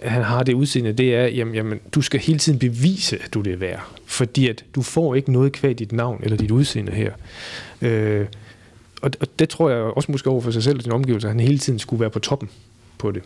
han 0.03 0.23
har 0.23 0.43
det 0.43 0.53
udseende, 0.53 0.93
det 0.93 1.15
er, 1.15 1.27
jamen, 1.27 1.55
jamen, 1.55 1.81
du 1.95 2.03
skal 2.03 2.21
hele 2.21 2.39
tiden 2.39 2.59
bevise, 2.59 3.19
at 3.25 3.35
du 3.35 3.41
det 3.41 3.53
er 3.53 3.57
værd. 3.57 3.87
Fordi 4.07 4.49
at 4.49 4.65
du 4.75 4.83
får 4.83 5.15
ikke 5.15 5.33
noget 5.33 5.53
kvad 5.53 5.75
dit 5.75 5.93
navn 5.93 6.21
eller 6.23 6.37
dit 6.37 6.51
udseende 6.51 6.93
her. 6.93 7.13
Øh, 7.83 8.27
og, 9.03 9.11
og 9.21 9.27
det 9.39 9.49
tror 9.49 9.71
jeg 9.71 9.79
også 9.79 10.13
måske 10.13 10.31
over 10.31 10.41
for 10.41 10.51
sig 10.51 10.63
selv 10.63 10.77
og 10.77 10.83
sin 10.83 10.93
omgivelser, 10.93 11.29
at 11.29 11.35
han 11.35 11.41
hele 11.41 11.59
tiden 11.59 11.79
skulle 11.79 12.01
være 12.01 12.11
på 12.11 12.19
toppen 12.19 12.49
på 12.99 13.11
det. 13.11 13.23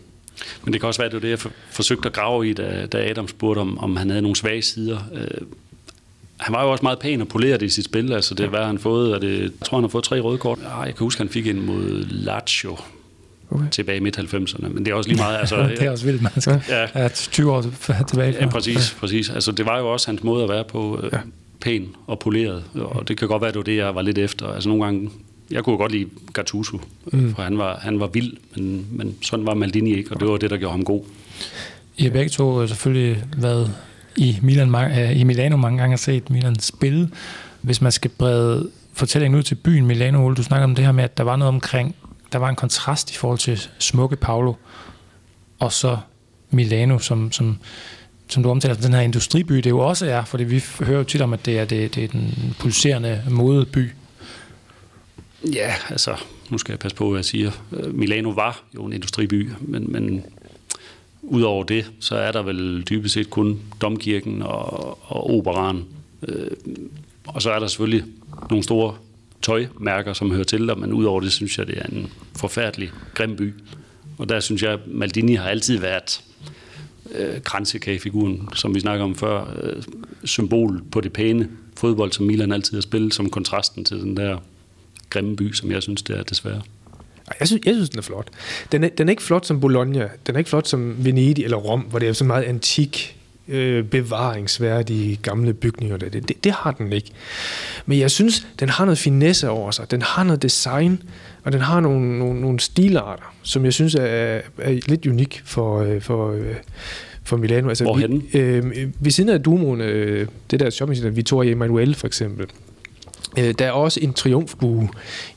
Men 0.63 0.73
det 0.73 0.81
kan 0.81 0.87
også 0.87 1.01
være, 1.01 1.05
at 1.05 1.11
det 1.11 1.17
var 1.17 1.21
det, 1.21 1.29
jeg 1.29 1.39
for, 1.39 1.51
forsøgte 1.71 2.07
at 2.07 2.13
grave 2.13 2.49
i, 2.49 2.53
da, 2.53 2.85
da 2.85 3.09
Adam 3.09 3.27
spurgte, 3.27 3.59
om, 3.59 3.77
om 3.77 3.95
han 3.95 4.09
havde 4.09 4.21
nogle 4.21 4.35
svage 4.35 4.61
sider. 4.61 4.97
Øh, 5.13 5.47
han 6.37 6.53
var 6.53 6.63
jo 6.63 6.71
også 6.71 6.83
meget 6.83 6.99
pæn 6.99 7.21
og 7.21 7.27
poleret 7.27 7.61
i 7.61 7.69
sit 7.69 7.85
spil. 7.85 8.13
Altså 8.13 8.35
det, 8.35 8.49
hvad 8.49 8.59
har 8.59 8.67
han 8.67 8.79
fået? 8.79 9.15
Og 9.15 9.21
det, 9.21 9.41
jeg 9.41 9.49
tror, 9.65 9.77
han 9.77 9.83
har 9.83 9.89
fået 9.89 10.03
tre 10.03 10.19
røde 10.19 10.37
kort. 10.37 10.59
Ah, 10.59 10.85
jeg 10.87 10.95
kan 10.95 11.03
huske, 11.03 11.19
han 11.19 11.29
fik 11.29 11.47
en 11.47 11.65
mod 11.65 12.05
Lazio 12.09 12.77
Okay. 13.51 13.65
tilbage 13.71 13.97
i 13.97 13.99
midt-90'erne. 14.01 14.67
Men 14.67 14.85
det 14.85 14.91
er 14.91 14.95
også 14.95 15.09
lige 15.09 15.19
meget... 15.19 15.37
Altså, 15.37 15.55
det 15.79 15.81
er 15.81 15.91
også 15.91 16.05
vildt, 16.05 16.21
man 16.21 16.31
skal 16.41 16.61
ja, 16.69 17.01
ja. 17.01 17.07
20 17.07 17.51
år 17.51 17.63
tilbage. 18.07 18.35
Ja, 18.39 18.49
præcis, 18.49 18.95
præcis. 18.99 19.29
Altså, 19.29 19.51
det 19.51 19.65
var 19.65 19.79
jo 19.79 19.93
også 19.93 20.07
hans 20.07 20.23
måde 20.23 20.43
at 20.43 20.49
være 20.49 20.63
på, 20.63 20.99
øh, 21.03 21.09
Ja. 21.13 21.17
pæn 21.61 21.87
og 22.07 22.19
poleret, 22.19 22.63
og 22.75 23.07
det 23.07 23.17
kan 23.17 23.27
godt 23.27 23.41
være, 23.41 23.51
det 23.51 23.57
var 23.57 23.63
det, 23.63 23.77
jeg 23.77 23.95
var 23.95 24.01
lidt 24.01 24.17
efter. 24.17 24.47
Altså 24.47 24.69
nogle 24.69 24.83
gange, 24.85 25.09
jeg 25.51 25.63
kunne 25.63 25.77
godt 25.77 25.91
lide 25.91 26.05
Gattuso, 26.33 26.79
mm. 27.05 27.35
for 27.35 27.41
han 27.41 27.57
var, 27.57 27.79
han 27.81 27.99
var 27.99 28.07
vild, 28.07 28.33
men, 28.55 28.85
men 28.91 29.15
sådan 29.21 29.45
var 29.45 29.53
Maldini 29.53 29.95
ikke, 29.95 30.11
og 30.11 30.19
det 30.19 30.27
var 30.27 30.37
det, 30.37 30.49
der 30.49 30.57
gjorde 30.57 30.71
ham 30.71 30.83
god. 30.83 31.01
I 31.97 32.03
har 32.03 32.09
begge 32.09 32.29
to 32.29 32.61
øh, 32.61 32.67
selvfølgelig 32.67 33.23
været 33.37 33.71
i, 34.17 34.37
Milan, 34.41 34.75
øh, 34.75 35.19
i 35.19 35.23
Milano 35.23 35.57
mange 35.57 35.77
gange 35.79 35.95
og 35.95 35.99
set 35.99 36.29
Milan 36.29 36.59
spille. 36.59 37.09
Hvis 37.61 37.81
man 37.81 37.91
skal 37.91 38.11
brede 38.17 38.69
fortællingen 38.93 39.37
ud 39.37 39.43
til 39.43 39.55
byen 39.55 39.85
Milano, 39.85 40.25
Ole, 40.25 40.35
du 40.35 40.43
snakker 40.43 40.63
om 40.63 40.75
det 40.75 40.85
her 40.85 40.91
med, 40.91 41.03
at 41.03 41.17
der 41.17 41.23
var 41.23 41.35
noget 41.35 41.49
omkring, 41.49 41.95
der 42.31 42.39
var 42.39 42.49
en 42.49 42.55
kontrast 42.55 43.11
i 43.11 43.15
forhold 43.15 43.39
til 43.39 43.69
smukke 43.79 44.15
Paolo, 44.15 44.53
og 45.59 45.73
så 45.73 45.97
Milano, 46.49 46.99
som, 46.99 47.31
som, 47.31 47.57
som 48.27 48.43
du 48.43 48.49
omtaler 48.49 48.75
som 48.75 48.83
den 48.83 48.93
her 48.93 49.01
industriby, 49.01 49.55
det 49.55 49.69
jo 49.69 49.79
også 49.79 50.05
er, 50.05 50.25
fordi 50.25 50.43
vi 50.43 50.63
hører 50.79 50.97
jo 50.97 51.03
tit 51.03 51.21
om, 51.21 51.33
at 51.33 51.45
det 51.45 51.59
er, 51.59 51.65
det, 51.65 51.95
det 51.95 52.03
er 52.03 52.07
den 52.07 52.55
pulserende 52.59 53.23
modeby. 53.29 53.91
Ja, 55.53 55.73
altså, 55.89 56.15
nu 56.49 56.57
skal 56.57 56.71
jeg 56.71 56.79
passe 56.79 56.97
på, 56.97 57.09
hvad 57.09 57.17
jeg 57.17 57.25
siger. 57.25 57.51
Milano 57.91 58.29
var 58.29 58.63
jo 58.75 58.85
en 58.85 58.93
industriby, 58.93 59.51
men, 59.61 59.91
men 59.91 60.23
udover 61.21 61.63
det, 61.63 61.91
så 61.99 62.15
er 62.15 62.31
der 62.31 62.41
vel 62.41 62.83
dybest 62.89 63.13
set 63.13 63.29
kun 63.29 63.59
domkirken 63.81 64.41
og, 64.41 65.11
og 65.11 65.29
operan. 65.37 65.85
Øh, 66.27 66.51
og 67.27 67.41
så 67.41 67.51
er 67.51 67.59
der 67.59 67.67
selvfølgelig 67.67 68.05
nogle 68.49 68.63
store 68.63 68.95
tøjmærker, 69.47 70.13
som 70.13 70.31
hører 70.31 70.43
til 70.43 70.67
der, 70.67 70.75
men 70.75 70.93
udover 70.93 71.21
det, 71.21 71.31
synes 71.31 71.57
jeg, 71.57 71.67
det 71.67 71.77
er 71.77 71.85
en 71.85 72.11
forfærdelig 72.35 72.91
grim 73.13 73.35
by. 73.35 73.53
Og 74.17 74.29
der 74.29 74.39
synes 74.39 74.63
jeg, 74.63 74.71
at 74.71 74.79
Maldini 74.87 75.35
har 75.35 75.49
altid 75.49 75.79
været 75.79 76.21
øh, 77.11 77.41
kransekagefiguren, 77.41 78.49
som 78.53 78.75
vi 78.75 78.79
snakker 78.79 79.05
om 79.05 79.15
før, 79.15 79.57
øh, 79.63 79.83
symbol 80.23 80.83
på 80.91 81.01
det 81.01 81.13
pæne 81.13 81.49
fodbold, 81.77 82.11
som 82.11 82.25
Milan 82.25 82.51
altid 82.51 82.73
har 82.73 82.81
spillet, 82.81 83.13
som 83.13 83.29
kontrasten 83.29 83.85
til 83.85 83.97
den 83.97 84.17
der 84.17 84.37
grimme 85.09 85.35
by, 85.35 85.53
som 85.53 85.71
jeg 85.71 85.83
synes, 85.83 86.01
det 86.01 86.17
er 86.17 86.23
desværre. 86.23 86.61
Jeg 87.39 87.47
synes, 87.47 87.65
jeg 87.65 87.73
synes, 87.73 87.89
den 87.89 87.99
er 87.99 88.03
flot. 88.03 88.27
Den 88.71 88.83
er, 88.83 88.89
den 88.89 89.07
er 89.07 89.11
ikke 89.11 89.23
flot 89.23 89.45
som 89.45 89.59
Bologna. 89.59 90.09
Den 90.27 90.35
er 90.35 90.39
ikke 90.39 90.49
flot 90.49 90.67
som 90.67 91.05
Venedig 91.05 91.43
eller 91.43 91.57
Rom, 91.57 91.81
hvor 91.81 91.99
det 91.99 92.09
er 92.09 92.13
så 92.13 92.23
meget 92.23 92.43
antik, 92.43 93.16
øh, 93.47 93.83
bevaringsværdige 93.83 95.15
gamle 95.15 95.53
bygninger. 95.53 95.97
Det, 95.97 96.13
det, 96.13 96.43
det 96.43 96.51
har 96.51 96.71
den 96.71 96.93
ikke. 96.93 97.11
Men 97.85 97.99
jeg 97.99 98.11
synes, 98.11 98.47
den 98.59 98.69
har 98.69 98.85
noget 98.85 98.97
finesse 98.97 99.49
over 99.49 99.71
sig. 99.71 99.91
Den 99.91 100.01
har 100.01 100.23
noget 100.23 100.41
design, 100.41 101.03
og 101.43 101.51
den 101.51 101.61
har 101.61 101.79
nogle, 101.79 102.19
nogle, 102.19 102.41
nogle 102.41 102.59
stilarter, 102.59 103.35
som 103.43 103.65
jeg 103.65 103.73
synes 103.73 103.95
er, 103.95 104.41
er 104.57 104.79
lidt 104.87 105.05
unik 105.05 105.41
for, 105.45 105.79
øh, 105.81 106.01
for, 106.01 106.31
øh, 106.31 106.55
for 107.23 107.37
Milano. 107.37 107.69
Altså, 107.69 107.83
Hvorhenne? 107.83 108.21
Vi, 108.31 108.39
øh, 108.39 108.89
ved 108.99 109.11
siden 109.11 109.29
af 109.29 109.43
Dumoen, 109.43 109.81
øh, 109.81 110.27
det 110.51 110.59
der 110.59 110.69
shoppingcenter, 110.69 111.11
Vittoria 111.11 111.51
Emanuele 111.51 111.95
for 111.95 112.07
eksempel, 112.07 112.45
Øh, 113.39 113.53
der 113.59 113.65
er 113.65 113.71
også 113.71 113.99
en 114.03 114.13
triumfbue 114.13 114.89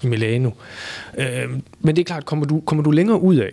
i 0.02 0.06
Milano. 0.06 0.50
Øh, 1.18 1.26
men 1.80 1.96
det 1.96 1.98
er 1.98 2.04
klart, 2.04 2.26
kommer 2.26 2.46
du, 2.46 2.60
kommer 2.60 2.84
du 2.84 2.90
længere 2.90 3.22
ud 3.22 3.36
af, 3.36 3.50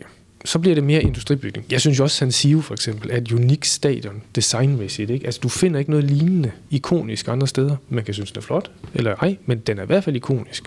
så 0.47 0.59
bliver 0.59 0.75
det 0.75 0.83
mere 0.83 1.03
industribygning. 1.03 1.65
Jeg 1.71 1.81
synes 1.81 1.99
jo 1.99 2.03
også, 2.03 2.17
San 2.17 2.31
Siro 2.31 2.61
for 2.61 2.73
eksempel 2.73 3.11
er 3.11 3.17
et 3.17 3.31
unikt 3.31 3.67
stadion, 3.67 4.21
designmæssigt. 4.35 5.09
Ikke? 5.09 5.25
Altså, 5.25 5.39
du 5.43 5.49
finder 5.49 5.79
ikke 5.79 5.91
noget 5.91 6.05
lignende 6.11 6.51
ikonisk 6.69 7.27
andre 7.27 7.47
steder. 7.47 7.75
Man 7.89 8.03
kan 8.03 8.13
synes, 8.13 8.31
den 8.31 8.39
er 8.39 8.43
flot, 8.43 8.71
eller 8.93 9.15
ej, 9.15 9.37
men 9.45 9.59
den 9.59 9.77
er 9.77 9.83
i 9.83 9.85
hvert 9.85 10.03
fald 10.03 10.15
ikonisk. 10.15 10.63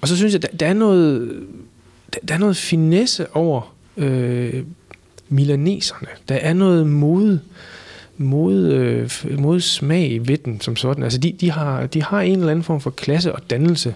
Og 0.00 0.08
så 0.08 0.16
synes 0.16 0.32
jeg, 0.32 0.42
der, 0.42 0.48
der 0.48 0.66
er 0.66 0.74
noget, 0.74 1.32
der, 2.14 2.20
der 2.28 2.34
er 2.34 2.38
noget 2.38 2.56
finesse 2.56 3.36
over 3.36 3.74
øh, 3.96 4.62
milaneserne. 5.28 6.08
Der 6.28 6.34
er 6.34 6.52
noget 6.52 6.86
mode, 6.86 7.40
mod, 8.16 8.72
øh, 8.72 9.10
mod 9.38 9.60
smag 9.60 10.28
ved 10.28 10.38
den 10.38 10.60
som 10.60 10.76
sådan. 10.76 11.04
Altså 11.04 11.18
de, 11.18 11.32
de, 11.40 11.50
har, 11.50 11.86
de 11.86 12.02
har 12.02 12.20
en 12.20 12.38
eller 12.38 12.50
anden 12.50 12.64
form 12.64 12.80
for 12.80 12.90
klasse 12.90 13.32
og 13.34 13.50
dannelse. 13.50 13.94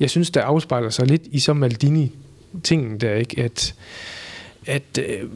Jeg 0.00 0.10
synes, 0.10 0.30
der 0.30 0.42
afspejler 0.42 0.90
sig 0.90 1.06
lidt 1.06 1.22
i 1.30 1.38
så 1.38 1.52
Maldini-tingen 1.52 3.00
der, 3.00 3.14
ikke? 3.14 3.42
At, 3.42 3.74
at 4.66 4.98
øh, 4.98 5.28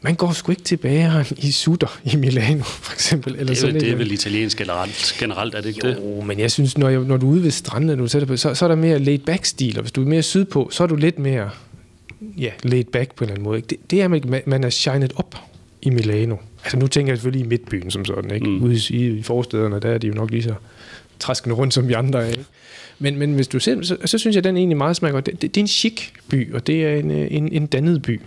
man 0.00 0.14
går 0.14 0.32
sgu 0.32 0.52
ikke 0.52 0.62
tilbage 0.62 1.24
i 1.36 1.50
sutter 1.50 2.00
i 2.04 2.16
Milano, 2.16 2.62
for 2.62 2.92
eksempel. 2.92 3.32
Eller 3.32 3.44
Det 3.44 3.52
er, 3.52 3.60
sådan 3.60 3.80
det 3.80 3.90
er 3.90 3.96
vel 3.96 4.12
italiensk 4.12 4.58
generelt, 4.58 5.16
generelt 5.18 5.54
er 5.54 5.60
det 5.60 5.68
ikke 5.68 5.88
det? 5.88 5.96
Jo, 5.96 6.20
men 6.20 6.38
jeg 6.38 6.50
synes, 6.50 6.78
når, 6.78 6.88
jeg, 6.88 7.00
når 7.00 7.16
du 7.16 7.26
er 7.28 7.32
ude 7.32 7.42
ved 7.42 7.50
stranden, 7.50 7.98
du 7.98 8.06
sætter 8.06 8.26
på, 8.26 8.36
så, 8.36 8.54
så 8.54 8.64
er 8.64 8.68
der 8.68 8.76
mere 8.76 8.98
laid-back-stil, 8.98 9.76
og 9.78 9.82
hvis 9.82 9.92
du 9.92 10.02
er 10.02 10.06
mere 10.06 10.22
sydpå, 10.22 10.68
så 10.72 10.82
er 10.82 10.86
du 10.86 10.96
lidt 10.96 11.18
mere 11.18 11.50
ja, 12.38 12.50
laid-back 12.62 13.14
på 13.14 13.24
en 13.24 13.28
eller 13.28 13.34
anden 13.34 13.44
måde. 13.44 13.56
Ikke? 13.58 13.66
Det, 13.66 13.90
det 13.90 14.02
er, 14.02 14.08
man, 14.08 14.42
man 14.46 14.64
er 14.64 14.70
shined 14.70 15.10
op 15.16 15.34
i 15.82 15.90
Milano. 15.90 16.36
Altså 16.64 16.78
nu 16.78 16.86
tænker 16.86 17.12
jeg 17.12 17.18
selvfølgelig 17.18 17.44
i 17.44 17.48
midtbyen 17.48 17.90
som 17.90 18.04
sådan, 18.04 18.34
ikke? 18.34 18.48
Mm. 18.48 18.62
Ude 18.62 18.80
i, 18.90 19.06
i 19.06 19.22
forstederne, 19.22 19.80
der 19.80 19.88
er 19.88 19.98
de 19.98 20.06
jo 20.06 20.14
nok 20.14 20.30
lige 20.30 20.42
så 20.42 20.54
træskende 21.18 21.54
rundt 21.54 21.74
som 21.74 21.88
vi 21.88 21.92
andre 21.92 22.22
er, 22.22 22.30
ikke? 22.30 22.44
Men, 22.98 23.18
men 23.18 23.34
hvis 23.34 23.48
du 23.48 23.58
ser, 23.58 23.82
så, 23.82 23.96
så 24.04 24.18
synes 24.18 24.36
jeg, 24.36 24.44
den 24.44 24.56
er 24.56 24.60
egentlig 24.60 24.76
meget 24.76 24.96
smag 24.96 25.12
godt. 25.12 25.26
Det, 25.26 25.42
det, 25.42 25.54
det 25.54 25.60
er 25.60 25.62
en 25.64 25.68
chic 25.68 26.02
by, 26.28 26.54
og 26.54 26.66
det 26.66 26.84
er 26.84 26.96
en, 26.96 27.10
øh, 27.10 27.28
en, 27.30 27.52
en 27.52 27.66
dannet 27.66 28.02
by. 28.02 28.20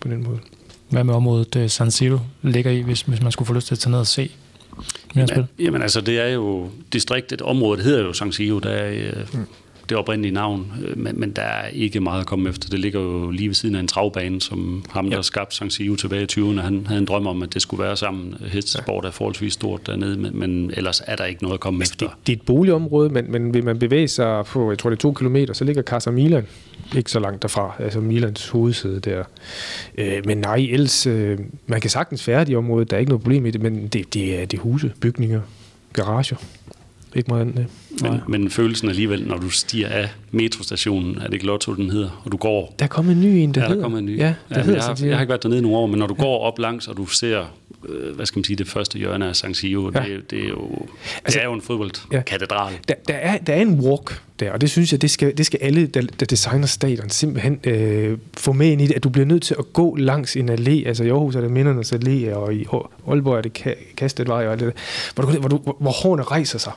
på 0.00 0.08
den 0.08 0.22
måde. 0.22 0.38
Hvad 0.88 1.04
med 1.04 1.14
området 1.14 1.56
uh, 1.56 1.66
San 1.70 1.90
Siro 1.90 2.18
ligger 2.42 2.70
i, 2.70 2.80
hvis, 2.80 3.02
hvis 3.02 3.22
man 3.22 3.32
skulle 3.32 3.46
få 3.46 3.52
lyst 3.54 3.66
til 3.66 3.74
at 3.74 3.78
tage 3.78 3.90
ned 3.90 3.98
og 3.98 4.06
se? 4.06 4.30
Jamen, 5.16 5.48
jamen 5.58 5.82
altså, 5.82 6.00
det 6.00 6.20
er 6.20 6.28
jo 6.28 6.70
distriktet, 6.92 7.42
området 7.42 7.84
hedder 7.84 8.02
jo 8.02 8.12
San 8.12 8.32
Siro, 8.32 8.58
der 8.58 8.70
er 8.70 8.92
øh, 8.92 9.26
mm. 9.32 9.46
Det 9.88 9.96
oprindelige 9.96 10.34
navn, 10.34 10.72
øh, 10.84 10.98
men, 10.98 11.20
men 11.20 11.30
der 11.30 11.42
er 11.42 11.68
ikke 11.68 12.00
meget 12.00 12.20
at 12.20 12.26
komme 12.26 12.48
efter. 12.48 12.68
Det 12.68 12.78
ligger 12.78 13.00
jo 13.00 13.30
lige 13.30 13.48
ved 13.48 13.54
siden 13.54 13.74
af 13.74 13.80
en 13.80 13.88
travbane, 13.88 14.40
som 14.40 14.84
ham, 14.90 15.10
der 15.10 15.16
ja. 15.16 15.22
skabte 15.22 15.56
San 15.56 15.70
Siro 15.70 15.96
tilbage 15.96 16.22
i 16.22 16.26
20'erne, 16.32 16.60
han 16.60 16.86
havde 16.86 17.00
en 17.00 17.06
drøm 17.06 17.26
om, 17.26 17.42
at 17.42 17.54
det 17.54 17.62
skulle 17.62 17.82
være 17.84 17.96
sammen. 17.96 18.34
Hestesport 18.40 19.04
er 19.04 19.10
forholdsvis 19.10 19.52
stort 19.52 19.86
dernede, 19.86 20.16
men, 20.16 20.38
men 20.38 20.70
ellers 20.76 21.02
er 21.06 21.16
der 21.16 21.24
ikke 21.24 21.42
noget 21.42 21.54
at 21.54 21.60
komme 21.60 21.80
Altså, 21.80 21.92
efter. 21.92 22.06
det, 22.06 22.26
det 22.26 22.32
er 22.32 22.36
et 22.36 22.42
boligområde, 22.46 23.10
men, 23.10 23.32
men 23.32 23.54
vil 23.54 23.64
man 23.64 23.78
bevæge 23.78 24.08
sig 24.08 24.44
på, 24.44 24.70
jeg 24.70 24.78
tror 24.78 24.90
det 24.90 24.96
er 24.96 25.00
to 25.00 25.12
kilometer, 25.12 25.54
så 25.54 25.64
ligger 25.64 25.82
Casa 25.82 26.10
Milan 26.10 26.46
ikke 26.96 27.10
så 27.10 27.20
langt 27.20 27.42
derfra, 27.42 27.74
altså 27.78 28.00
Milans 28.00 28.48
hovedsæde 28.48 29.00
der. 29.00 29.24
Øh, 29.98 30.26
men 30.26 30.38
nej, 30.38 30.66
ellers, 30.70 31.06
øh, 31.06 31.38
man 31.66 31.80
kan 31.80 31.90
sagtens 31.90 32.22
færdig 32.22 32.52
i 32.52 32.56
området, 32.56 32.90
der 32.90 32.96
er 32.96 33.00
ikke 33.00 33.10
noget 33.10 33.22
problem 33.22 33.46
i 33.46 33.50
det, 33.50 33.60
men 33.62 33.86
det, 33.88 34.14
det 34.14 34.42
er 34.42 34.46
det 34.46 34.56
er 34.56 34.60
huse, 34.62 34.92
bygninger, 35.00 35.40
garager. 35.92 36.36
Ikke 37.16 37.30
meget 37.30 37.40
andet. 37.40 37.66
Men, 38.02 38.20
men 38.28 38.50
følelsen 38.50 38.88
alligevel, 38.88 39.26
når 39.26 39.36
du 39.36 39.50
stiger 39.50 39.88
af 39.88 40.08
metrostationen, 40.30 41.18
er 41.18 41.24
det 41.24 41.32
ikke 41.32 41.46
Lotto, 41.46 41.74
den 41.74 41.90
hedder, 41.90 42.22
og 42.24 42.32
du 42.32 42.36
går... 42.36 42.74
Der 42.78 42.84
er 42.84 42.88
kommet 42.88 43.12
en 43.12 43.20
ny 43.20 43.26
en, 43.26 43.54
der 43.54 43.60
ja, 43.60 43.64
der 43.64 43.68
hedder. 43.68 43.82
kommer 43.82 43.98
en 43.98 44.06
ny. 44.06 44.18
Ja, 44.18 44.24
der 44.24 44.34
ja, 44.50 44.62
hedder 44.62 44.78
jeg, 44.78 44.84
har, 44.84 45.06
jeg 45.06 45.16
har 45.16 45.20
ikke 45.20 45.28
været 45.28 45.42
dernede 45.42 45.58
i 45.58 45.62
nogle 45.62 45.76
år, 45.76 45.86
men 45.86 45.98
når 45.98 46.06
du 46.06 46.14
ja. 46.18 46.22
går 46.22 46.38
op 46.38 46.58
langs, 46.58 46.88
og 46.88 46.96
du 46.96 47.06
ser, 47.06 47.44
øh, 47.88 48.16
hvad 48.16 48.26
skal 48.26 48.38
man 48.38 48.44
sige, 48.44 48.56
det 48.56 48.68
første 48.68 48.98
hjørne 48.98 49.28
af 49.28 49.36
San 49.36 49.54
Siro, 49.54 49.90
ja. 49.94 50.00
det, 50.00 50.30
det, 50.30 50.44
er 50.44 50.48
jo, 50.48 50.86
altså, 51.24 51.38
det 51.38 51.40
er 51.40 51.44
jo 51.44 51.52
en 51.52 51.62
fodboldkatedral. 51.62 52.72
Ja. 52.72 52.78
Der, 52.88 52.94
der, 53.08 53.14
er, 53.14 53.38
der 53.38 53.54
er 53.54 53.60
en 53.60 53.80
walk 53.80 54.22
der, 54.40 54.52
og 54.52 54.60
det 54.60 54.70
synes 54.70 54.92
jeg, 54.92 55.02
det 55.02 55.10
skal, 55.10 55.36
det 55.36 55.46
skal 55.46 55.60
alle, 55.62 55.86
der, 55.86 56.02
der 56.20 56.26
designer 56.26 56.66
stadion, 56.66 57.10
simpelthen 57.10 57.60
øh, 57.64 58.18
få 58.36 58.52
med 58.52 58.68
ind 58.68 58.80
i 58.80 58.86
det, 58.86 58.94
at 58.94 59.04
du 59.04 59.08
bliver 59.08 59.26
nødt 59.26 59.42
til 59.42 59.56
at 59.58 59.72
gå 59.72 59.96
langs 59.96 60.36
en 60.36 60.50
allé, 60.50 60.88
altså 60.88 61.04
i 61.04 61.08
Aarhus 61.08 61.36
er 61.36 61.40
det 61.40 61.50
Mindernes 61.50 61.92
Allé, 61.92 62.34
og 62.34 62.54
i 62.54 62.66
Aalborg 63.08 63.36
er 63.36 63.42
det 63.42 63.76
Kastetvej, 63.96 64.46
og 64.46 64.60
det, 64.60 64.72
hvor, 65.14 65.24
du, 65.24 65.38
hvor, 65.40 65.48
du, 65.48 65.74
hvor 65.80 65.90
hårene 65.90 66.22
rejser 66.22 66.58
sig 66.58 66.72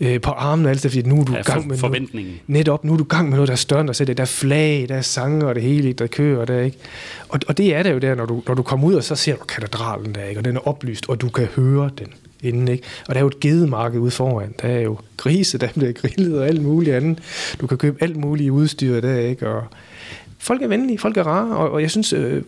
øh, 0.00 0.20
på 0.20 0.30
armen 0.30 0.66
og 0.66 0.70
alt 0.70 0.82
det, 0.82 0.90
fordi 0.90 1.08
nu 1.08 1.20
er 1.20 1.24
du 1.24 1.32
ja, 1.32 1.42
gang 1.42 1.68
med 1.68 1.76
forventningen. 1.76 2.32
Noget, 2.32 2.48
netop, 2.48 2.84
nu 2.84 2.92
er 2.92 2.96
du 2.96 3.04
gang 3.04 3.28
med 3.28 3.36
noget, 3.36 3.48
der 3.48 3.52
er 3.52 3.56
større 3.56 3.80
end 3.80 4.06
dig 4.06 4.16
Der 4.16 4.22
er 4.22 4.26
flag, 4.26 4.86
der 4.88 4.94
er 4.94 5.02
sange 5.02 5.46
og 5.46 5.54
det 5.54 5.62
hele, 5.62 5.92
der 5.92 6.06
kører 6.06 6.44
der, 6.44 6.60
ikke? 6.60 6.76
Og, 7.28 7.40
og 7.48 7.58
det 7.58 7.74
er 7.74 7.82
det 7.82 7.92
jo 7.92 7.98
der, 7.98 8.14
når 8.14 8.26
du, 8.26 8.42
når 8.46 8.54
du 8.54 8.62
kommer 8.62 8.86
ud, 8.86 8.94
og 8.94 9.04
så 9.04 9.14
ser 9.14 9.36
du 9.36 9.44
katedralen 9.44 10.14
der, 10.14 10.24
ikke? 10.24 10.40
Og 10.40 10.44
den 10.44 10.56
er 10.56 10.68
oplyst, 10.68 11.08
og 11.08 11.20
du 11.20 11.28
kan 11.28 11.46
høre 11.56 11.90
den 11.98 12.08
inden, 12.42 12.68
ikke? 12.68 12.84
Og 13.08 13.14
der 13.14 13.20
er 13.20 13.24
jo 13.24 13.28
et 13.28 13.40
gedemarked 13.40 14.00
ude 14.00 14.10
foran. 14.10 14.54
Der 14.62 14.68
er 14.68 14.80
jo 14.80 14.98
grise, 15.16 15.58
der 15.58 15.68
bliver 15.76 15.92
grillet 15.92 16.38
og 16.38 16.46
alt 16.46 16.62
muligt 16.62 16.96
andet. 16.96 17.18
Du 17.60 17.66
kan 17.66 17.78
købe 17.78 18.02
alt 18.02 18.16
muligt 18.16 18.50
udstyr 18.50 19.00
der, 19.00 19.18
ikke? 19.18 19.48
Og 19.48 19.64
folk 20.38 20.62
er 20.62 20.68
venlige, 20.68 20.98
folk 20.98 21.16
er 21.16 21.22
rare, 21.22 21.56
og, 21.56 21.70
og 21.70 21.82
jeg 21.82 21.90
synes, 21.90 22.12
øh, 22.12 22.42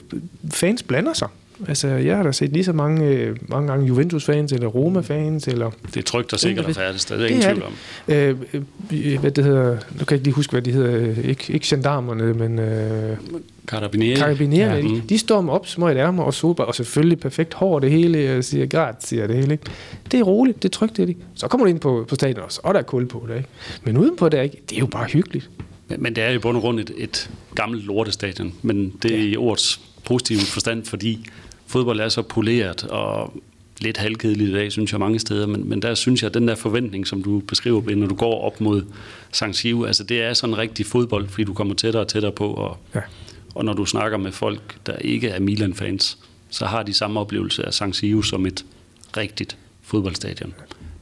fans 0.51 0.83
blander 0.83 1.13
sig. 1.13 1.29
Altså, 1.69 1.89
jeg 1.89 2.17
har 2.17 2.23
da 2.23 2.33
set 2.33 2.53
lige 2.53 2.65
så 2.65 2.73
mange, 2.73 3.07
øh, 3.07 3.37
mange 3.49 3.69
gange 3.69 3.87
Juventus-fans, 3.87 4.53
eller 4.53 4.67
Roma-fans, 4.67 5.49
eller... 5.49 5.71
Det 5.87 5.97
er 5.97 6.03
trygt 6.03 6.33
og 6.33 6.41
sikkert 6.41 6.67
at 6.67 6.77
færdes, 6.77 7.05
det 7.05 7.21
er 7.21 7.27
ingen 7.27 7.43
tvivl 7.43 7.63
om. 7.63 7.73
Øh, 8.09 8.37
øh, 8.93 9.21
hvad 9.21 9.31
det 9.31 9.45
hedder... 9.45 9.71
Nu 9.71 9.79
kan 9.79 10.07
jeg 10.11 10.13
ikke 10.13 10.25
lige 10.25 10.35
huske, 10.35 10.51
hvad 10.51 10.63
de 10.63 10.73
hedder. 10.73 11.23
Ikke, 11.23 11.53
ikke 11.53 11.67
gendarmerne, 11.67 12.35
men... 12.35 12.59
Øh, 12.59 13.17
Carabinieri. 13.67 14.17
Carabinieri, 14.17 14.89
ja. 14.89 14.95
de, 14.95 15.03
de 15.09 15.19
står 15.19 15.41
med 15.41 15.53
op, 15.53 15.67
små 15.67 15.89
i 15.89 15.97
ærmer 15.97 16.23
og 16.23 16.35
super, 16.35 16.65
og 16.65 16.75
selvfølgelig 16.75 17.21
perfekt 17.21 17.55
hår 17.55 17.79
det 17.79 17.91
hele, 17.91 18.37
og 18.37 18.45
siger 18.45 18.67
grazie 18.67 19.29
det 19.29 19.37
hele. 19.37 19.53
Ikke? 19.53 19.65
Det 20.11 20.21
er 20.21 20.25
roligt, 20.25 20.63
det 20.63 20.69
er 20.69 20.73
trygt, 20.73 20.97
det 20.97 21.03
er 21.03 21.07
det. 21.07 21.17
Så 21.35 21.49
kommer 21.49 21.67
du 21.67 21.71
ind 21.71 21.81
på, 21.81 22.05
på 22.09 22.15
stadion 22.15 22.45
også, 22.45 22.61
og 22.65 22.75
der 22.75 22.81
er 22.81 22.85
kul 22.85 23.07
på 23.07 23.25
det. 23.29 23.37
Ikke? 23.37 23.49
Men 23.85 23.97
udenpå 23.97 24.29
det, 24.29 24.43
ikke? 24.43 24.63
det 24.71 24.77
er 24.77 24.81
jo 24.81 24.87
bare 24.87 25.07
hyggeligt. 25.07 25.51
Men, 25.89 26.03
men 26.03 26.17
det 26.17 26.25
er 26.25 26.29
jo 26.29 26.35
i 26.35 26.39
bund 26.39 26.57
og 26.57 26.63
grund 26.63 26.81
et, 26.81 26.91
et 26.97 27.31
gammelt 27.55 27.87
lortestadion, 27.87 28.55
men 28.63 28.93
det 29.03 29.13
er 29.13 29.17
ja. 29.17 29.25
i 29.25 29.37
ordets 29.37 29.81
positive 30.05 30.41
forstand, 30.41 30.85
fordi 30.85 31.27
fodbold 31.73 32.01
er 32.01 32.09
så 32.09 32.23
poleret 32.23 32.85
og 32.85 33.43
lidt 33.81 33.97
halvkedeligt 33.97 34.51
i 34.51 34.53
dag, 34.53 34.73
synes 34.73 34.93
jeg 34.93 35.01
mange 35.01 35.19
steder, 35.19 35.47
men, 35.47 35.69
men 35.69 35.83
der 35.83 35.95
synes 35.95 36.23
jeg, 36.23 36.29
at 36.29 36.35
den 36.35 36.49
der 36.49 36.55
forventning, 36.55 37.07
som 37.07 37.23
du 37.23 37.41
beskriver, 37.41 37.97
når 37.97 38.07
du 38.07 38.15
går 38.15 38.41
op 38.41 38.61
mod 38.61 38.85
San 39.33 39.55
Siro, 39.55 39.85
altså 39.85 40.05
det 40.05 40.23
er 40.23 40.33
sådan 40.35 40.55
en 40.55 40.59
rigtig 40.59 40.87
fodbold, 40.87 41.29
fordi 41.29 41.45
du 41.45 41.55
kommer 41.55 41.75
tættere 41.75 42.03
og 42.03 42.09
tættere 42.09 42.33
på, 42.33 42.49
og, 42.49 42.77
ja. 42.95 43.01
og 43.55 43.65
når 43.65 43.73
du 43.73 43.85
snakker 43.85 44.19
med 44.19 44.33
folk, 44.33 44.87
der 44.87 44.97
ikke 44.97 45.29
er 45.29 45.41
Milan-fans, 45.41 46.19
så 46.51 46.67
har 46.67 46.83
de 46.83 46.95
samme 46.95 47.21
oplevelse 47.21 47.67
af 47.67 47.75
San 47.75 47.93
Siro 47.93 48.23
som 48.23 48.47
et 48.47 48.65
rigtigt 49.17 49.57
fodboldstadion. 49.83 50.55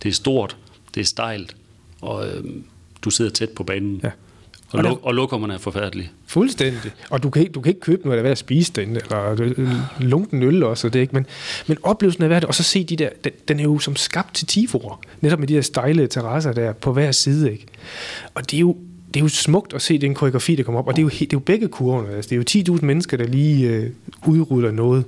Det 0.03 0.09
er 0.09 0.12
stort, 0.12 0.57
det 0.95 1.01
er 1.01 1.05
stejlt, 1.05 1.57
og 2.01 2.29
øh, 2.29 2.45
du 3.05 3.11
sidder 3.11 3.31
tæt 3.31 3.51
på 3.51 3.64
banen. 3.64 4.01
Ja. 4.05 4.11
Og, 4.73 4.79
og, 4.79 4.83
lo- 4.85 4.99
og 5.03 5.14
lokummerne 5.14 5.55
er 5.55 5.59
forfærdelige. 5.59 6.11
Fuldstændig. 6.27 6.91
Og 7.11 7.23
du 7.23 7.31
kan, 7.31 7.43
ikke, 7.43 7.53
du 7.53 7.61
kan 7.61 7.71
ikke 7.71 7.81
købe 7.81 8.03
noget, 8.05 8.16
der 8.16 8.21
er 8.21 8.23
ved 8.23 8.31
at 8.31 8.39
spise 8.39 8.73
den, 8.73 8.89
eller 8.97 9.77
lunken 10.01 10.43
øl 10.43 10.62
også, 10.62 10.89
det 10.89 11.01
ikke. 11.01 11.14
Men, 11.14 11.27
men 11.66 11.79
oplevelsen 11.83 12.23
af 12.23 12.29
hvert, 12.29 12.45
og 12.45 12.55
så 12.55 12.62
se 12.62 12.85
de 12.85 12.97
der, 12.97 13.09
den, 13.25 13.33
den 13.49 13.61
er 13.61 13.64
jo 13.64 13.79
som 13.79 13.97
skabt 13.97 14.35
til 14.35 14.47
tifor, 14.47 15.03
netop 15.21 15.39
med 15.39 15.49
de 15.49 15.55
der 15.55 15.61
stejle 15.61 16.07
terrasser 16.07 16.53
der 16.53 16.73
på 16.73 16.93
hver 16.93 17.12
side, 17.12 17.53
ikke. 17.53 17.66
Og 18.35 18.51
det 18.51 18.57
er 18.57 18.61
jo, 18.61 18.77
det 19.14 19.20
er 19.20 19.24
jo 19.24 19.28
smukt 19.28 19.74
at 19.74 19.82
se 19.82 19.98
den 19.98 20.14
koreografi, 20.14 20.54
der 20.54 20.62
kommer 20.62 20.78
op, 20.78 20.88
og 20.88 20.96
det 20.96 21.02
er 21.02 21.04
jo, 21.04 21.08
det 21.08 21.22
er 21.22 21.28
jo 21.32 21.38
begge 21.38 21.68
kurverne. 21.68 22.08
Altså, 22.16 22.28
det 22.28 22.54
er 22.56 22.62
jo 22.68 22.74
10.000 22.76 22.84
mennesker, 22.84 23.16
der 23.16 23.24
lige 23.24 23.68
øh, 23.68 23.90
udruller 24.26 24.70
noget 24.70 25.04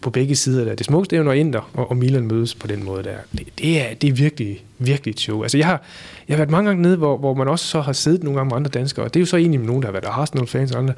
på 0.00 0.10
begge 0.10 0.36
sider 0.36 0.64
der. 0.64 0.74
Det 0.74 0.86
smukkeste 0.86 1.16
er 1.16 1.18
jo, 1.18 1.24
når 1.24 1.32
Inter 1.32 1.70
og, 1.74 1.90
og 1.90 1.96
Milan 1.96 2.26
mødes 2.26 2.54
på 2.54 2.66
den 2.66 2.84
måde 2.84 3.02
der. 3.02 3.16
Det, 3.32 3.46
det, 3.58 3.80
er, 3.80 3.94
det 3.94 4.08
er 4.08 4.12
virkelig, 4.12 4.64
virkelig 4.78 5.12
et 5.12 5.20
show. 5.20 5.42
Altså, 5.42 5.58
jeg 5.58 5.66
har, 5.66 5.82
jeg 6.28 6.34
har 6.34 6.38
været 6.38 6.50
mange 6.50 6.68
gange 6.68 6.82
nede, 6.82 6.96
hvor, 6.96 7.18
hvor 7.18 7.34
man 7.34 7.48
også 7.48 7.66
så 7.66 7.80
har 7.80 7.92
siddet 7.92 8.22
nogle 8.22 8.38
gange 8.38 8.48
med 8.48 8.56
andre 8.56 8.70
danskere, 8.70 9.04
og 9.04 9.14
det 9.14 9.20
er 9.20 9.22
jo 9.22 9.26
så 9.26 9.36
egentlig 9.36 9.60
med 9.60 9.66
nogen, 9.66 9.82
der 9.82 9.88
har 9.88 9.92
været 9.92 10.04
Arsenal-fans 10.04 10.72
og 10.72 10.78
andre. 10.78 10.94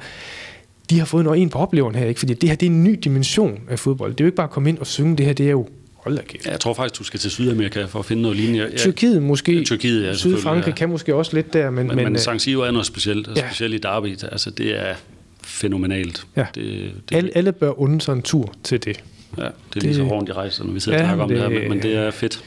De 0.89 0.99
har 0.99 1.05
fået 1.05 1.23
noget 1.25 1.41
en 1.41 1.49
på 1.49 1.59
opleveren 1.59 1.95
her, 1.95 2.05
ikke? 2.05 2.19
fordi 2.19 2.33
det 2.33 2.49
her 2.49 2.55
det 2.55 2.65
er 2.65 2.69
en 2.69 2.83
ny 2.83 2.99
dimension 3.03 3.59
af 3.69 3.79
fodbold. 3.79 4.11
Det 4.11 4.21
er 4.21 4.25
jo 4.25 4.27
ikke 4.27 4.35
bare 4.35 4.47
at 4.47 4.51
komme 4.51 4.69
ind 4.69 4.77
og 4.77 4.87
synge, 4.87 5.17
det 5.17 5.25
her 5.25 5.33
det 5.33 5.45
er 5.45 5.51
jo 5.51 5.67
Hold 6.03 6.17
da 6.17 6.21
kæft. 6.21 6.45
Jeg 6.45 6.59
tror 6.59 6.73
faktisk, 6.73 6.99
du 6.99 7.03
skal 7.03 7.19
til 7.19 7.31
Sydamerika 7.31 7.85
for 7.85 7.99
at 7.99 8.05
finde 8.05 8.21
noget 8.21 8.37
lignende. 8.37 8.69
Ja, 8.71 8.77
Tyrkiet 8.77 9.23
måske. 9.23 9.57
Ja, 9.57 9.63
Tyrkiet, 9.63 10.03
ja, 10.03 10.13
Sydfrankrig 10.13 10.71
ja. 10.71 10.75
kan 10.75 10.89
måske 10.89 11.15
også 11.15 11.35
lidt 11.35 11.53
der. 11.53 11.69
Men, 11.69 11.87
men, 11.87 11.95
men, 11.95 12.05
men 12.05 12.19
San 12.19 12.39
Siro 12.39 12.61
er 12.61 12.71
noget 12.71 12.85
specielt, 12.85 13.27
og 13.27 13.35
ja. 13.35 13.47
specielt 13.47 13.73
i 13.73 13.77
Derby. 13.77 14.17
Altså, 14.31 14.49
det 14.49 14.79
er 14.79 14.95
fænomenalt. 15.43 16.27
Ja. 16.35 16.45
Det, 16.55 16.91
det, 17.09 17.15
alle, 17.15 17.31
alle 17.35 17.51
bør 17.51 17.79
unde 17.79 18.01
sig 18.01 18.13
en 18.13 18.21
tur 18.21 18.53
til 18.63 18.83
det. 18.83 19.03
Ja, 19.37 19.41
det 19.41 19.47
er 19.47 19.51
det, 19.73 19.83
lige 19.83 19.95
så 19.95 20.03
hårdt, 20.03 20.27
de 20.27 20.33
rejser, 20.33 20.63
når 20.63 20.73
vi 20.73 20.79
sidder 20.79 20.97
ja, 20.97 21.03
og 21.03 21.07
snakker 21.07 21.23
om 21.23 21.29
det, 21.29 21.37
det 21.37 21.51
her, 21.51 21.59
men, 21.59 21.69
men 21.69 21.81
det 21.81 21.95
er 21.95 22.11
fedt. 22.11 22.43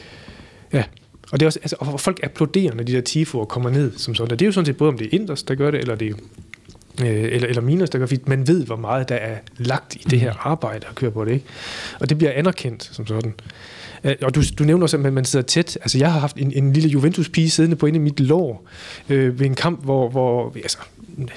Ja, 0.73 0.85
og, 1.33 1.41
det 1.41 1.43
er 1.43 1.47
også, 1.47 1.59
altså, 1.63 1.77
og 1.79 2.01
folk 2.01 2.21
applauderer, 2.23 2.75
når 2.75 2.83
de 2.83 2.93
der 2.93 3.01
tifoer 3.01 3.45
kommer 3.45 3.71
ned 3.71 3.93
som 3.97 4.15
sådan. 4.15 4.31
Det 4.31 4.43
er 4.43 4.47
jo 4.47 4.53
sådan 4.53 4.67
set 4.67 4.77
både, 4.77 4.89
om 4.89 4.99
det 4.99 5.05
er 5.05 5.09
Inders, 5.13 5.43
der 5.43 5.55
gør 5.55 5.71
det, 5.71 5.81
eller 5.81 5.95
det 5.95 6.09
er 6.09 6.15
øh, 7.01 7.09
eller, 7.09 7.49
eller 7.49 7.63
Minas, 7.63 7.91
der 7.91 7.99
gør. 7.99 8.07
Man 8.27 8.49
ved, 8.49 8.67
hvor 8.67 8.77
meget 8.77 9.09
der 9.09 9.15
er 9.15 9.37
lagt 9.59 9.95
i 9.95 10.05
det 10.11 10.21
her 10.21 10.33
arbejde 10.41 10.87
at 10.91 10.95
køre 10.95 11.11
på 11.11 11.25
det. 11.25 11.33
Ikke? 11.33 11.47
Og 12.01 12.09
det 12.09 12.19
bliver 12.19 12.33
anerkendt 12.33 12.91
som 12.93 13.07
sådan. 13.07 13.35
Og 14.23 14.35
du, 14.35 14.43
du 14.59 14.65
nævner 14.65 14.83
også, 14.83 14.97
at 14.97 15.13
man 15.13 15.25
sidder 15.25 15.47
tæt. 15.47 15.79
Altså, 15.83 15.99
jeg 15.99 16.13
har 16.13 16.21
haft 16.21 16.37
en, 16.37 16.53
en 16.53 16.73
lille 16.73 16.89
Juventus-pige 16.89 17.51
siddende 17.51 17.77
på 17.77 17.87
inde 17.87 17.97
i 17.97 18.01
mit 18.01 18.21
lår 18.21 18.67
øh, 19.09 19.41
ved 19.41 19.47
en 19.47 19.55
kamp, 19.55 19.85
hvor, 19.85 20.09
hvor 20.11 20.53
altså, 20.57 20.79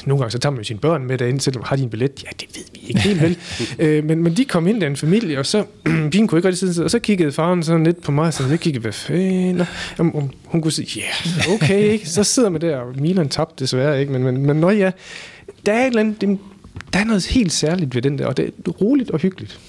nogle 0.05 0.21
gange 0.21 0.31
så 0.31 0.39
tager 0.39 0.55
man 0.55 0.63
sine 0.63 0.79
børn 0.79 1.05
med 1.05 1.17
derinde, 1.17 1.41
selvom 1.41 1.63
har 1.65 1.75
de 1.75 1.83
en 1.83 1.89
billet? 1.89 2.23
Ja, 2.23 2.29
det 2.39 2.47
ved 2.55 2.63
vi 2.73 2.87
ikke 2.87 2.99
helt 2.99 3.21
vel. 3.21 3.37
øh, 3.79 4.03
men, 4.03 4.23
men 4.23 4.37
de 4.37 4.45
kom 4.45 4.67
ind 4.67 4.81
der 4.81 4.87
en 4.87 4.95
familie, 4.95 5.39
og 5.39 5.45
så, 5.45 5.63
pigen 6.11 6.27
kunne 6.27 6.39
ikke 6.39 6.47
rigtig 6.47 6.73
sidde, 6.73 6.85
og 6.85 6.91
så 6.91 6.99
kiggede 6.99 7.31
faren 7.31 7.63
sådan 7.63 7.83
lidt 7.83 8.01
på 8.01 8.11
mig, 8.11 8.33
så 8.33 8.47
jeg 8.49 8.59
kiggede, 8.59 8.81
hvad 8.81 8.91
fanden? 8.91 9.63
Om, 9.97 10.29
hun 10.45 10.61
kunne 10.61 10.71
sige, 10.71 10.87
ja, 11.01 11.29
yeah, 11.47 11.55
okay, 11.55 11.83
ikke? 11.91 12.09
Så 12.09 12.23
sidder 12.23 12.49
man 12.49 12.61
der, 12.61 12.77
og 12.77 12.93
Milan 12.99 13.29
tabte 13.29 13.63
desværre, 13.63 13.99
ikke? 13.99 14.11
Men, 14.11 14.23
men, 14.23 14.45
men 14.45 14.57
når 14.57 14.71
ja, 14.71 14.91
der 15.65 15.73
er 15.73 15.81
et 15.81 15.87
eller 15.87 15.99
andet, 15.99 16.21
det, 16.21 16.39
der 16.93 16.99
er 16.99 17.03
noget 17.03 17.25
helt 17.25 17.51
særligt 17.51 17.95
ved 17.95 18.01
den 18.01 18.17
der, 18.17 18.25
og 18.25 18.37
det 18.37 18.45
er 18.45 18.71
roligt 18.71 19.11
og 19.11 19.19
hyggeligt. 19.19 19.59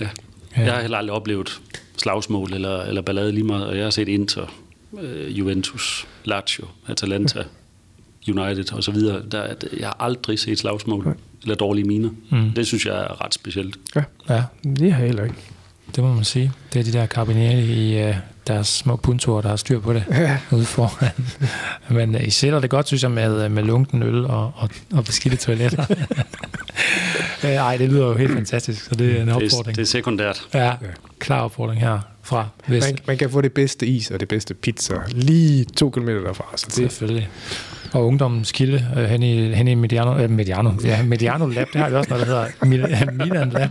Ja. 0.00 0.08
Jeg 0.56 0.72
har 0.72 0.80
heller 0.80 0.98
aldrig 0.98 1.16
oplevet 1.16 1.60
slagsmål 1.96 2.52
eller, 2.52 2.82
eller 2.82 3.02
ballade 3.02 3.32
lige 3.32 3.44
meget, 3.44 3.66
og 3.66 3.76
jeg 3.76 3.84
har 3.84 3.90
set 3.90 4.08
Inter, 4.08 4.54
uh, 4.92 5.38
Juventus, 5.38 6.06
Lazio, 6.24 6.64
Atalanta, 6.86 7.42
United 8.28 8.72
og 8.72 8.84
så 8.84 8.90
videre. 8.90 9.22
Der, 9.30 9.54
jeg 9.80 9.86
har 9.86 9.96
aldrig 10.00 10.38
set 10.38 10.58
slagsmål 10.58 11.04
Nej. 11.04 11.14
eller 11.42 11.54
dårlige 11.54 11.84
miner. 11.84 12.10
Mm. 12.30 12.50
Det 12.50 12.66
synes 12.66 12.86
jeg 12.86 12.96
er 12.96 13.24
ret 13.24 13.34
specielt. 13.34 13.76
Ja, 13.96 14.02
ja 14.28 14.44
det 14.64 14.92
har 14.92 14.98
jeg 15.00 15.06
heller 15.06 15.24
ikke. 15.24 15.36
Det 15.96 16.04
må 16.04 16.14
man 16.14 16.24
sige. 16.24 16.52
Det 16.72 16.80
er 16.80 16.84
de 16.84 16.92
der 16.92 17.06
karabinere 17.06 17.62
i 17.62 18.08
uh, 18.08 18.16
deres 18.46 18.68
små 18.68 18.96
puntorer, 18.96 19.42
der 19.42 19.48
har 19.48 19.56
styr 19.56 19.80
på 19.80 19.92
det 19.92 20.04
ja. 20.10 20.38
ude 20.50 20.64
foran. 20.64 21.26
Men 21.88 22.14
uh, 22.14 22.26
I 22.26 22.30
sætter 22.30 22.60
det 22.60 22.70
godt, 22.70 22.86
synes 22.86 23.02
jeg, 23.02 23.10
med, 23.10 23.48
med 23.48 23.62
lunken 23.62 24.02
øl 24.02 24.24
og, 24.24 24.52
og, 24.56 24.70
og 24.92 25.04
beskidte 25.04 25.36
toiletter. 25.36 25.84
Nej, 27.42 27.76
det 27.76 27.88
lyder 27.88 28.06
jo 28.06 28.14
helt 28.14 28.32
fantastisk, 28.32 28.84
så 28.84 28.94
det 28.94 29.18
er 29.18 29.22
en 29.22 29.28
opfordring. 29.28 29.52
Det 29.52 29.66
er, 29.66 29.72
det 29.72 29.82
er 29.82 29.86
sekundært. 29.86 30.48
Ja, 30.54 30.72
klar 31.18 31.40
opfordring 31.40 31.80
her 31.80 31.98
fra 32.22 32.48
Vest. 32.66 32.86
Man, 32.86 32.98
man 33.06 33.18
kan 33.18 33.30
få 33.30 33.40
det 33.40 33.52
bedste 33.52 33.86
is 33.86 34.10
og 34.10 34.20
det 34.20 34.28
bedste 34.28 34.54
pizza 34.54 34.94
lige 35.10 35.64
to 35.64 35.90
kilometer 35.90 36.20
derfra. 36.20 36.44
Så 36.56 36.66
det, 36.66 36.74
Selvfølgelig. 36.74 37.28
Og 37.92 38.06
ungdommens 38.06 38.52
kilde 38.52 38.86
øh, 38.96 39.04
hen, 39.04 39.22
i, 39.22 39.54
hen 39.54 39.68
i 39.68 39.74
Mediano, 39.74 40.18
øh, 40.18 40.30
Mediano, 40.30 40.70
ja, 40.84 41.02
Mediano 41.02 41.46
Lab, 41.46 41.66
det 41.72 41.80
har 41.80 41.88
vi 41.88 41.94
også 41.94 42.10
noget, 42.10 42.26
der 42.26 42.34
hedder 42.34 43.06
Milan 43.24 43.50
Lab. 43.50 43.70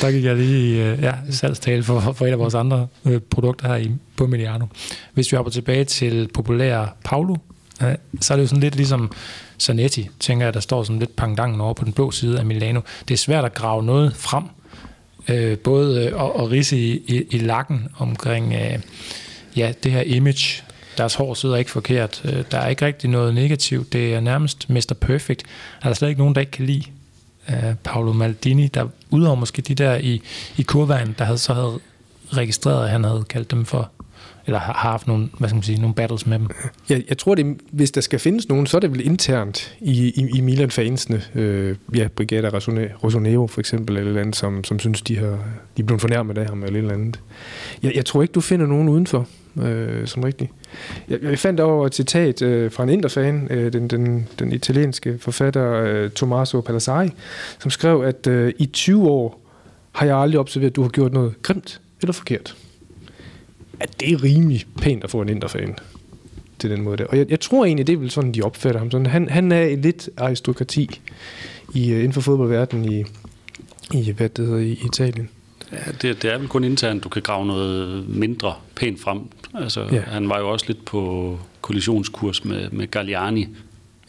der 0.00 0.10
gik 0.10 0.24
jeg 0.24 0.36
lige 0.36 0.84
øh, 0.84 1.02
ja, 1.02 1.12
salgstale 1.30 1.82
for, 1.82 2.00
for 2.00 2.26
et 2.26 2.30
af 2.30 2.38
vores 2.38 2.54
andre 2.54 2.86
øh, 3.04 3.20
produkter 3.30 3.68
her 3.68 3.76
i, 3.76 3.90
på 4.16 4.26
Mediano. 4.26 4.66
Hvis 5.14 5.32
vi 5.32 5.36
hopper 5.36 5.50
tilbage 5.50 5.84
til 5.84 6.28
populære 6.34 6.88
Paulo 7.04 7.36
så 8.20 8.34
er 8.34 8.36
det 8.36 8.42
jo 8.42 8.48
sådan 8.48 8.62
lidt 8.62 8.76
ligesom 8.76 9.12
Zanetti, 9.60 10.08
tænker 10.20 10.46
jeg, 10.46 10.54
der 10.54 10.60
står 10.60 10.82
sådan 10.82 10.98
lidt 10.98 11.16
pangdangen 11.16 11.60
over 11.60 11.74
på 11.74 11.84
den 11.84 11.92
blå 11.92 12.10
side 12.10 12.38
af 12.38 12.46
Milano. 12.46 12.80
Det 13.08 13.14
er 13.14 13.18
svært 13.18 13.44
at 13.44 13.54
grave 13.54 13.82
noget 13.82 14.16
frem, 14.16 14.44
øh, 15.28 15.58
både 15.58 16.06
øh, 16.06 16.20
og, 16.20 16.36
og 16.36 16.50
rise 16.50 16.78
i, 16.78 16.92
i, 16.92 17.24
i 17.30 17.38
lakken 17.38 17.88
omkring 17.98 18.54
øh, 18.54 18.78
ja, 19.56 19.72
det 19.82 19.92
her 19.92 20.00
image. 20.00 20.62
Deres 20.98 21.14
hår 21.14 21.34
sidder 21.34 21.56
ikke 21.56 21.70
forkert. 21.70 22.22
Øh, 22.24 22.44
der 22.50 22.58
er 22.58 22.68
ikke 22.68 22.86
rigtig 22.86 23.10
noget 23.10 23.34
negativt. 23.34 23.92
Det 23.92 24.14
er 24.14 24.20
nærmest 24.20 24.70
Mr. 24.70 24.94
Perfect. 25.00 25.42
Der 25.82 25.90
er 25.90 25.94
slet 25.94 26.08
ikke 26.08 26.20
nogen, 26.20 26.34
der 26.34 26.40
ikke 26.40 26.52
kan 26.52 26.66
lide 26.66 26.84
øh, 27.48 27.74
Paolo 27.84 28.12
Maldini, 28.12 28.66
der 28.66 28.86
udover 29.10 29.34
måske 29.34 29.62
de 29.62 29.74
der 29.74 29.94
i, 29.94 30.22
i 30.56 30.62
kurvejen, 30.62 31.14
der 31.18 31.24
havde 31.24 31.38
så 31.38 31.54
havde 31.54 31.78
registreret, 32.32 32.84
at 32.84 32.90
han 32.90 33.04
havde 33.04 33.24
kaldt 33.28 33.50
dem 33.50 33.64
for 33.64 33.90
eller 34.46 34.58
har 34.58 34.72
haft 34.72 35.06
nogle, 35.06 35.28
hvad 35.38 35.48
skal 35.48 35.56
man 35.56 35.62
sige, 35.62 35.80
nogle 35.80 35.94
battles 35.94 36.26
med 36.26 36.38
dem. 36.38 36.48
Jeg, 36.88 37.02
jeg 37.08 37.18
tror, 37.18 37.34
det, 37.34 37.56
hvis 37.70 37.90
der 37.90 38.00
skal 38.00 38.18
findes 38.18 38.48
nogen, 38.48 38.66
så 38.66 38.76
er 38.76 38.80
det 38.80 38.92
vel 38.92 39.06
internt 39.06 39.76
i, 39.80 40.08
i, 40.08 40.30
i 40.34 40.40
Milan-fansene. 40.40 41.22
Øh, 41.34 41.76
ja, 41.94 42.08
Brigada 42.08 42.48
Rosoneo 43.04 43.46
for 43.46 43.60
eksempel, 43.60 43.96
eller 43.96 44.20
andet, 44.20 44.36
som, 44.36 44.64
som 44.64 44.78
synes, 44.78 45.02
de, 45.02 45.18
har, 45.18 45.38
de 45.76 45.82
er 45.82 45.86
blevet 45.86 46.00
fornærmet 46.00 46.38
af 46.38 46.46
ham, 46.46 46.62
eller 46.62 46.78
et 46.78 46.82
eller 46.82 46.94
andet. 46.94 47.20
Jeg, 47.82 47.92
jeg 47.94 48.04
tror 48.04 48.22
ikke, 48.22 48.32
du 48.32 48.40
finder 48.40 48.66
nogen 48.66 48.88
udenfor, 48.88 49.26
øh, 49.62 50.06
som 50.06 50.22
rigtigt. 50.22 50.50
Jeg, 51.08 51.22
jeg 51.22 51.38
fandt 51.38 51.60
over 51.60 51.86
et 51.86 51.94
citat 51.94 52.42
øh, 52.42 52.70
fra 52.72 52.82
en 52.82 52.88
interfan, 52.88 53.48
øh, 53.50 53.72
den, 53.72 53.88
den, 53.88 54.28
den 54.38 54.52
italienske 54.52 55.18
forfatter 55.18 55.72
øh, 55.72 56.10
Tommaso 56.10 56.60
Palazzari, 56.60 57.10
som 57.58 57.70
skrev, 57.70 58.02
at 58.02 58.26
øh, 58.26 58.52
i 58.58 58.66
20 58.66 59.08
år 59.08 59.40
har 59.92 60.06
jeg 60.06 60.16
aldrig 60.16 60.40
observeret, 60.40 60.70
at 60.70 60.76
du 60.76 60.82
har 60.82 60.88
gjort 60.88 61.12
noget 61.12 61.42
grimt 61.42 61.80
eller 62.02 62.12
forkert 62.12 62.56
at 63.82 64.00
det 64.00 64.12
er 64.12 64.22
rimelig 64.22 64.64
pænt 64.78 65.04
at 65.04 65.10
få 65.10 65.22
en 65.22 65.28
interfan 65.28 65.76
til 66.58 66.70
den 66.70 66.82
måde 66.82 66.96
der. 66.96 67.04
Og 67.04 67.18
jeg, 67.18 67.30
jeg 67.30 67.40
tror 67.40 67.64
egentlig, 67.64 67.86
det 67.86 67.92
er 67.92 67.96
vel 67.96 68.10
sådan, 68.10 68.32
de 68.32 68.42
opfatter 68.42 68.78
ham. 68.78 68.90
Sådan, 68.90 69.06
han, 69.06 69.28
han 69.28 69.52
er 69.52 69.76
lidt 69.76 70.10
aristokrati 70.16 71.00
i, 71.74 71.92
uh, 71.92 71.98
inden 71.98 72.12
for 72.12 72.20
fodboldverdenen 72.20 72.92
i, 72.92 73.04
i, 73.94 74.12
hvad 74.12 74.28
det 74.28 74.46
hedder, 74.46 74.60
i 74.60 74.78
Italien. 74.86 75.28
Ja, 75.72 75.92
det, 76.02 76.22
det 76.22 76.32
er 76.32 76.38
vel 76.38 76.48
kun 76.48 76.64
internt, 76.64 77.04
du 77.04 77.08
kan 77.08 77.22
grave 77.22 77.46
noget 77.46 78.08
mindre 78.08 78.54
pænt 78.76 79.00
frem. 79.00 79.20
Altså, 79.54 79.88
ja. 79.92 80.00
Han 80.00 80.28
var 80.28 80.38
jo 80.38 80.50
også 80.50 80.66
lidt 80.68 80.84
på 80.84 81.38
kollisionskurs 81.60 82.44
med, 82.44 82.70
med 82.70 82.90
Galliani, 82.90 83.48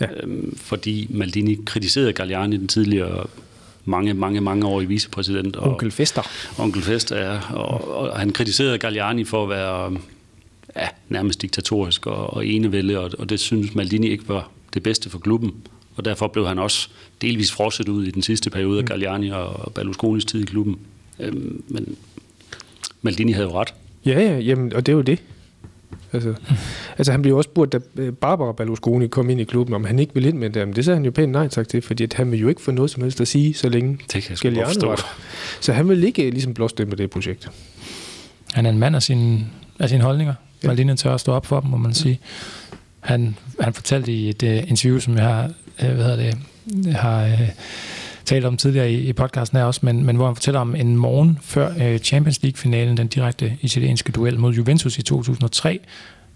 ja. 0.02 0.08
øhm, 0.24 0.58
fordi 0.58 1.08
Maldini 1.10 1.58
kritiserede 1.66 2.14
Galliani, 2.14 2.58
den 2.58 2.68
tidligere 2.68 3.26
mange, 3.86 4.14
mange, 4.14 4.42
mange 4.42 4.66
år 4.66 4.82
i 4.82 4.86
vicepræsident. 4.86 5.56
Og, 5.56 5.72
onkel 5.72 5.92
Fester. 5.92 6.22
Onkel 6.60 6.82
Fester, 6.82 7.18
ja. 7.18 7.40
Og, 7.54 7.98
og 7.98 8.20
han 8.20 8.30
kritiserede 8.30 8.78
Galliani 8.78 9.24
for 9.24 9.44
at 9.44 9.50
være 9.50 9.98
ja, 10.76 10.88
nærmest 11.10 11.42
diktatorisk 11.42 12.08
og, 12.08 12.34
og 12.34 12.48
enevælde, 12.48 13.00
og, 13.00 13.12
og 13.20 13.30
det 13.30 13.40
synes 13.40 13.76
Maldini 13.76 14.08
ikke 14.08 14.30
var 14.30 14.50
det 14.74 14.84
bedste 14.84 15.10
for 15.10 15.20
klubben. 15.20 15.54
Og 15.96 16.06
derfor 16.06 16.28
blev 16.28 16.48
han 16.48 16.60
også 16.60 16.90
delvis 17.22 17.52
frosset 17.52 17.90
ud 17.90 18.06
i 18.06 18.12
den 18.12 18.22
sidste 18.22 18.50
periode 18.50 18.78
af 18.78 18.84
mm. 18.84 18.88
Galliani 18.88 19.30
og 19.30 19.72
Berlusconis 19.76 20.26
tid 20.26 20.42
i 20.42 20.46
klubben. 20.46 20.80
Øhm, 21.20 21.64
men 21.68 21.96
Maldini 23.02 23.32
havde 23.32 23.48
jo 23.48 23.60
ret. 23.60 23.74
Ja, 24.06 24.20
ja, 24.20 24.40
jamen, 24.40 24.74
og 24.74 24.86
det 24.86 24.92
er 24.92 24.96
jo 24.96 25.02
det. 25.02 25.20
Altså, 26.14 26.34
altså 26.98 27.12
han 27.12 27.22
blev 27.22 27.38
også 27.38 27.48
spurgt, 27.48 27.74
da 27.74 27.80
øh, 27.96 28.14
Barbara 28.14 28.52
Berlusconi 28.52 29.08
kom 29.08 29.30
ind 29.30 29.42
i 29.42 29.44
klubben, 29.44 29.76
om 29.76 29.86
han 29.86 30.00
ikke 30.00 30.14
ville 30.14 30.30
ind 30.30 30.38
med 30.38 30.50
dem. 30.50 30.74
Det 30.74 30.86
sagde 30.86 30.98
han 30.98 31.06
jo 31.06 31.12
pænt 31.12 31.32
nej 31.32 31.48
tak 31.48 31.68
til, 31.68 31.82
fordi 31.82 32.04
at 32.04 32.14
han 32.14 32.32
ville 32.32 32.42
jo 32.42 32.48
ikke 32.48 32.62
få 32.62 32.72
noget 32.72 32.92
som 32.92 33.04
helst 33.04 33.22
at 33.22 33.28
sige, 33.28 33.54
så 33.54 33.70
længe 33.70 34.00
det 34.14 34.24
kan 34.24 34.56
jeg 34.56 34.66
var 34.82 35.16
Så 35.62 35.74
han 35.74 35.90
vil 35.90 36.04
ikke 36.04 36.30
ligesom 36.30 36.56
med 36.60 36.98
det 36.98 37.10
projekt. 37.10 37.50
Han 38.54 38.66
er 38.66 38.70
en 38.70 38.80
mand 38.80 38.96
af 38.96 39.04
sine, 39.04 39.46
af 39.80 39.90
sine 39.90 40.04
holdninger. 40.04 40.34
Ja. 40.64 40.68
Maldini 40.68 40.96
tør 40.96 41.14
at 41.14 41.20
stå 41.20 41.32
op 41.32 41.46
for 41.46 41.60
dem, 41.60 41.70
må 41.70 41.78
man 41.78 41.94
sige. 41.94 42.20
Han, 43.00 43.36
han 43.60 43.74
fortalte 43.74 44.12
i 44.12 44.30
et 44.30 44.44
uh, 44.44 44.70
interview, 44.70 45.00
som 45.00 45.16
jeg 45.16 45.24
har, 45.24 45.44
uh, 45.84 45.90
hvad 45.90 46.06
hedder 46.06 46.16
det, 46.16 46.38
har 46.96 47.26
uh, 47.26 47.40
talt 48.26 48.46
om 48.46 48.58
tidligere 48.58 48.92
i, 48.92 49.08
i 49.08 49.14
podcasten 49.14 49.58
her 49.58 49.66
også, 49.66 49.80
men, 49.84 50.06
men 50.06 50.16
hvor 50.16 50.26
han 50.26 50.36
fortæller 50.36 50.60
om 50.60 50.76
en 50.76 50.96
morgen 50.96 51.40
før 51.42 51.70
øh, 51.82 52.00
Champions 52.00 52.44
League-finalen, 52.44 52.98
den 52.98 53.08
direkte 53.08 53.58
italienske 53.62 54.12
duel 54.12 54.40
mod 54.40 54.54
Juventus 54.54 54.98
i 54.98 55.02
2003. 55.02 55.80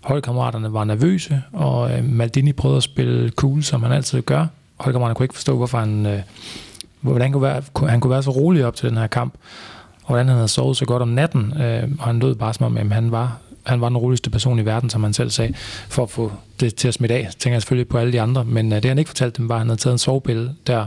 Holdkammeraterne 0.03 0.73
var 0.73 0.83
nervøse, 0.83 1.41
og 1.53 1.91
øh, 1.91 2.05
Maldini 2.05 2.53
prøvede 2.53 2.77
at 2.77 2.83
spille 2.83 3.29
cool, 3.29 3.63
som 3.63 3.83
han 3.83 3.91
altid 3.91 4.21
gør. 4.21 4.45
Holdkammeraterne 4.77 5.15
kunne 5.15 5.23
ikke 5.23 5.35
forstå, 5.35 5.57
hvorfor 5.57 5.77
han, 5.77 6.05
øh, 6.05 6.19
hvordan 7.01 7.31
kunne 7.31 7.43
være, 7.43 7.63
han 7.87 7.99
kunne 7.99 8.11
være 8.11 8.23
så 8.23 8.31
rolig 8.31 8.65
op 8.65 8.75
til 8.75 8.89
den 8.89 8.97
her 8.97 9.07
kamp, 9.07 9.33
og 10.03 10.07
hvordan 10.07 10.27
han 10.27 10.35
havde 10.35 10.47
sovet 10.47 10.77
så 10.77 10.85
godt 10.85 11.01
om 11.01 11.07
natten, 11.07 11.61
øh, 11.61 11.83
og 11.99 12.05
han 12.05 12.19
lød 12.19 12.35
bare 12.35 12.53
som 12.53 12.65
om, 12.65 12.77
at 12.77 12.91
han 12.91 13.11
var 13.11 13.37
han 13.67 13.81
var 13.81 13.89
den 13.89 13.97
roligste 13.97 14.29
person 14.29 14.59
i 14.59 14.65
verden, 14.65 14.89
som 14.89 15.03
han 15.03 15.13
selv 15.13 15.29
sagde, 15.29 15.53
for 15.89 16.03
at 16.03 16.09
få 16.09 16.31
det 16.59 16.75
til 16.75 16.87
at 16.87 16.93
smitte 16.93 17.15
af. 17.15 17.29
tænker 17.39 17.55
jeg 17.55 17.61
selvfølgelig 17.61 17.87
på 17.87 17.97
alle 17.97 18.13
de 18.13 18.21
andre, 18.21 18.45
men 18.45 18.73
øh, 18.73 18.83
det 18.83 18.85
han 18.85 18.97
ikke 18.97 19.09
fortalte 19.09 19.37
dem, 19.37 19.49
var, 19.49 19.55
at 19.55 19.59
han 19.59 19.67
havde 19.67 19.79
taget 19.79 19.93
en 19.93 19.97
sovepille 19.97 20.51
der 20.67 20.85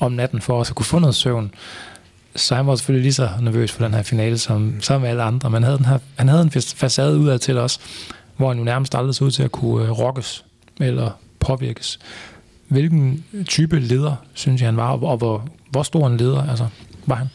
om 0.00 0.12
natten 0.12 0.40
for 0.40 0.58
også 0.58 0.72
at 0.72 0.76
kunne 0.76 0.86
få 0.86 0.98
noget 0.98 1.14
søvn. 1.14 1.50
Så 2.36 2.54
han 2.54 2.66
var 2.66 2.76
selvfølgelig 2.76 3.02
lige 3.02 3.12
så 3.12 3.28
nervøs 3.40 3.72
for 3.72 3.84
den 3.84 3.94
her 3.94 4.02
finale 4.02 4.38
som, 4.38 4.80
som 4.80 5.04
alle 5.04 5.22
andre, 5.22 5.50
men 5.50 5.62
havde 5.62 5.76
den 5.76 5.86
her, 5.86 5.98
han 6.16 6.28
havde 6.28 6.42
en 6.42 6.50
facade 6.50 7.18
udad 7.18 7.38
til 7.38 7.58
os, 7.58 7.80
hvor 8.36 8.48
han 8.48 8.58
jo 8.58 8.64
nærmest 8.64 8.94
aldrig 8.94 9.14
så 9.14 9.24
ud 9.24 9.30
til 9.30 9.42
at 9.42 9.52
kunne 9.52 9.84
øh, 9.84 9.90
rokkes 9.90 10.44
eller 10.80 11.10
påvirkes. 11.40 11.98
Hvilken 12.68 13.24
type 13.46 13.78
leder, 13.78 14.16
synes 14.34 14.60
jeg, 14.60 14.68
han 14.68 14.76
var, 14.76 14.90
og 14.90 15.16
hvor, 15.16 15.48
hvor 15.70 15.82
stor 15.82 16.06
en 16.06 16.16
leder 16.16 16.48
altså, 16.50 16.66
var 17.06 17.14
han? 17.14 17.26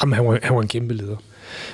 Jamen, 0.00 0.14
han 0.14 0.26
var, 0.26 0.38
han 0.42 0.54
var 0.54 0.62
en 0.62 0.68
kæmpe 0.68 0.94
leder. 0.94 1.16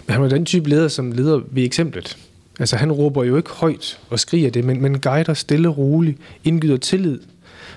Men 0.06 0.12
han 0.12 0.22
var 0.22 0.28
den 0.28 0.46
type 0.46 0.68
leder, 0.68 0.88
som 0.88 1.12
leder 1.12 1.40
ved 1.50 1.64
eksemplet. 1.64 2.18
Altså, 2.58 2.76
han 2.76 2.92
råber 2.92 3.24
jo 3.24 3.36
ikke 3.36 3.50
højt 3.50 3.98
og 4.10 4.20
skriger 4.20 4.50
det, 4.50 4.64
men, 4.64 4.82
men 4.82 5.00
guider 5.00 5.34
stille 5.34 5.68
og 5.68 5.78
roligt, 5.78 6.18
indgyder 6.44 6.76
tillid, 6.76 7.18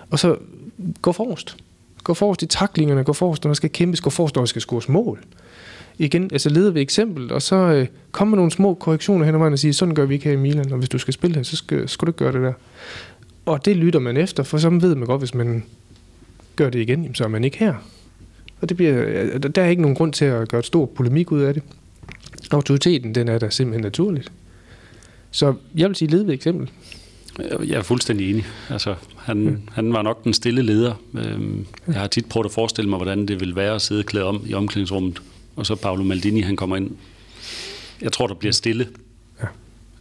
og 0.10 0.20
så 0.20 0.38
går 1.02 1.12
forrest. 1.12 1.58
Gå 2.08 2.14
forrest 2.14 2.42
i 2.42 2.46
taklingerne, 2.46 3.04
gå 3.04 3.14
forrest, 3.14 3.44
når 3.44 3.50
man 3.50 3.56
skal 3.56 3.70
kæmpes, 3.70 4.02
gå 4.02 4.10
forrest, 4.10 4.36
når 4.36 4.42
man 4.42 4.48
skal 4.48 4.62
scores 4.62 4.90
mål. 4.90 5.24
Igen, 5.98 6.30
altså 6.32 6.50
leder 6.50 6.72
ved 6.72 6.82
eksempel, 6.82 7.32
og 7.32 7.42
så 7.42 7.56
øh, 7.56 7.88
kommer 8.12 8.36
nogle 8.36 8.52
små 8.52 8.74
korrektioner 8.74 9.26
hen 9.26 9.36
ad 9.36 9.40
vejen 9.40 9.54
og 9.54 9.60
siger, 9.60 9.74
sådan 9.74 9.96
gør 9.96 10.06
vi 10.06 10.14
ikke 10.14 10.26
her 10.26 10.34
i 10.34 10.36
Milan, 10.36 10.72
og 10.72 10.78
hvis 10.78 10.90
du 10.90 10.98
skal 10.98 11.14
spille 11.14 11.36
her, 11.36 11.44
så 11.44 11.56
skal, 11.56 11.90
skal 11.90 12.06
du 12.06 12.10
ikke 12.10 12.18
gøre 12.18 12.32
det 12.32 12.42
der. 12.42 12.54
Og 13.46 13.66
det 13.66 13.76
lytter 13.76 14.00
man 14.00 14.18
efter, 14.18 14.44
for 14.44 14.58
så 14.58 14.70
ved 14.70 14.96
man 14.96 15.06
godt, 15.06 15.22
hvis 15.22 15.34
man 15.34 15.64
gør 16.56 16.70
det 16.70 16.80
igen, 16.80 17.16
så 17.16 17.24
er 17.24 17.28
man 17.28 17.44
ikke 17.44 17.58
her. 17.58 17.74
Og 18.62 18.70
det 18.70 18.78
bliver, 18.78 19.38
der 19.38 19.62
er 19.62 19.70
ikke 19.70 19.82
nogen 19.82 19.96
grund 19.96 20.14
til 20.14 20.26
at 20.26 20.50
gøre 20.50 20.60
et 20.60 20.66
stort 20.66 20.90
polemik 20.90 21.32
ud 21.32 21.42
af 21.42 21.54
det. 21.54 21.64
Autoriteten, 22.52 23.16
den 23.16 23.28
er 23.28 23.40
der 23.40 23.50
simpelthen 23.50 23.84
naturligt. 23.84 24.32
Så 25.32 25.54
jeg 25.76 25.88
vil 25.88 25.96
sige 25.96 26.12
led 26.12 26.24
ved 26.24 26.34
eksempel. 26.34 26.70
Jeg 27.40 27.78
er 27.78 27.82
fuldstændig 27.82 28.30
enig. 28.30 28.46
Altså, 28.70 28.96
han, 29.18 29.38
mm. 29.38 29.62
han 29.72 29.94
var 29.94 30.02
nok 30.02 30.24
den 30.24 30.34
stille 30.34 30.62
leder. 30.62 30.94
Øhm, 31.14 31.66
jeg 31.88 31.96
har 31.96 32.08
tit 32.08 32.26
prøvet 32.26 32.46
at 32.46 32.52
forestille 32.52 32.90
mig, 32.90 32.98
hvordan 32.98 33.28
det 33.28 33.40
vil 33.40 33.56
være 33.56 33.76
at 33.76 33.82
sidde 33.82 34.04
klædt 34.04 34.26
om 34.26 34.42
i 34.48 34.54
omklædningsrummet, 34.54 35.22
og 35.56 35.66
så 35.66 35.76
Paolo 35.76 36.04
Maldini, 36.04 36.42
han 36.42 36.56
kommer 36.56 36.76
ind. 36.76 36.92
Jeg 38.02 38.12
tror, 38.12 38.28
der 38.28 38.34
bliver 38.34 38.54
stille. 38.54 38.88
Ja. 39.42 39.48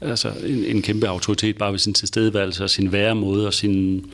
Altså 0.01 0.33
en, 0.47 0.65
en 0.65 0.83
kæmpe 0.83 1.09
autoritet 1.09 1.57
bare 1.57 1.73
ved 1.73 1.79
sin 1.79 1.95
tilstedeværelse 1.95 2.65
og 2.65 2.71
sin 2.71 2.93
væremåde 2.93 3.47
og 3.47 3.55
sin 3.55 4.07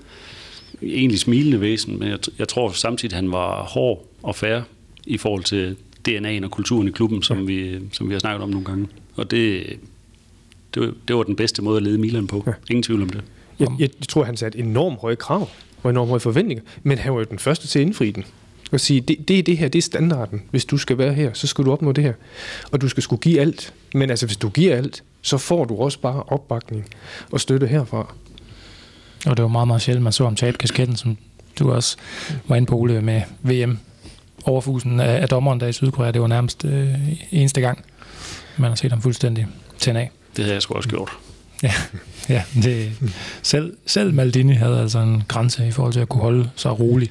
egentlig 0.83 1.19
smilende 1.19 1.61
væsen. 1.61 1.99
Men 1.99 2.09
jeg, 2.09 2.19
jeg 2.39 2.49
tror 2.49 2.71
samtidig, 2.71 3.17
han 3.17 3.33
var 3.33 3.63
hård 3.63 4.07
og 4.23 4.37
fair 4.37 4.61
i 5.07 5.17
forhold 5.17 5.45
til 5.45 5.77
DNA'en 6.09 6.45
og 6.45 6.51
kulturen 6.51 6.89
i 6.89 6.91
klubben, 6.91 7.23
som, 7.23 7.39
ja. 7.39 7.45
vi, 7.45 7.79
som 7.93 8.09
vi 8.09 8.15
har 8.15 8.19
snakket 8.19 8.43
om 8.43 8.51
nogle 8.51 8.65
gange. 8.65 8.89
Og 9.17 9.31
det, 9.31 9.67
det, 10.75 10.83
var, 10.83 10.93
det 11.09 11.17
var 11.17 11.23
den 11.23 11.37
bedste 11.37 11.63
måde 11.63 11.77
at 11.77 11.83
lede 11.83 11.99
Milan 11.99 12.27
på. 12.27 12.45
Ja. 12.47 12.53
Ingen 12.71 12.83
tvivl 12.83 13.03
om 13.03 13.09
det. 13.09 13.23
Jeg, 13.59 13.69
jeg, 13.79 13.91
jeg 14.01 14.09
tror, 14.09 14.25
han 14.25 14.37
satte 14.37 14.59
enormt 14.59 15.01
høje 15.01 15.17
krav 15.17 15.49
og 15.83 15.91
enormt 15.91 16.09
høje 16.09 16.21
forventninger, 16.21 16.65
men 16.83 16.99
han 16.99 17.13
var 17.13 17.19
jo 17.19 17.25
den 17.25 17.39
første 17.39 17.69
til 17.69 17.79
at 17.79 17.87
indfri 17.87 18.11
den. 18.11 18.25
Og 18.73 18.81
sige, 18.81 19.01
det, 19.01 19.29
det 19.29 19.39
er 19.39 19.43
det 19.43 19.59
her, 19.59 19.69
det 19.69 19.79
er 19.79 19.83
standarden. 19.83 20.43
Hvis 20.51 20.65
du 20.65 20.79
skal 20.79 20.99
være 20.99 21.15
her, 21.15 21.33
så 21.33 21.47
skal 21.47 21.65
du 21.65 21.73
opnå 21.73 21.93
det 21.93 22.05
her. 22.05 22.13
Og 22.71 22.81
du 22.81 22.89
skal 22.89 23.03
skulle 23.03 23.21
give 23.21 23.41
alt. 23.41 23.75
Men 23.95 24.11
altså, 24.11 24.27
hvis 24.27 24.37
du 24.37 24.49
giver 24.49 24.77
alt, 24.77 25.03
så 25.23 25.39
får 25.39 25.65
du 25.65 25.77
også 25.77 25.99
bare 26.01 26.23
opbakning 26.23 26.87
og 27.33 27.41
støtte 27.41 27.67
herfra. 27.67 28.15
Og 29.27 29.37
det 29.37 29.43
var 29.43 29.49
meget, 29.49 29.67
meget 29.67 29.83
sjældent, 29.83 30.05
man 30.05 30.13
så 30.13 30.25
om 30.25 30.37
tabe 30.37 30.59
kasketten, 30.59 30.97
som 30.97 31.17
du 31.59 31.73
også 31.73 31.97
var 32.49 32.57
inde 32.57 32.67
på, 32.67 32.77
Ole, 32.77 33.03
med 33.03 33.23
VM 33.43 33.79
overfusen 34.45 35.01
af, 35.01 35.23
af 35.23 35.29
dommeren 35.29 35.61
der 35.61 35.67
i 35.67 35.73
Sydkorea. 35.73 36.11
Det 36.11 36.21
var 36.21 36.27
nærmest 36.27 36.65
øh, 36.65 36.89
eneste 37.31 37.61
gang, 37.61 37.85
man 38.57 38.71
har 38.71 38.77
set 38.77 38.93
ham 38.93 39.03
fuldstændig 39.03 39.47
tænde 39.79 40.01
af. 40.01 40.11
Det 40.37 40.45
havde 40.45 40.55
jeg 40.55 40.63
sgu 40.63 40.75
også 40.75 40.89
gjort. 40.89 41.13
Ja, 41.63 41.73
ja 42.29 42.43
det, 42.55 42.93
selv, 43.43 43.77
selv 43.87 44.15
Maldini 44.15 44.53
havde 44.53 44.81
altså 44.81 44.99
en 44.99 45.23
grænse 45.29 45.69
i 45.69 45.71
forhold 45.71 45.93
til 45.93 46.01
at 46.01 46.09
kunne 46.09 46.23
holde 46.23 46.51
sig 46.57 46.81
rolig. 46.81 47.11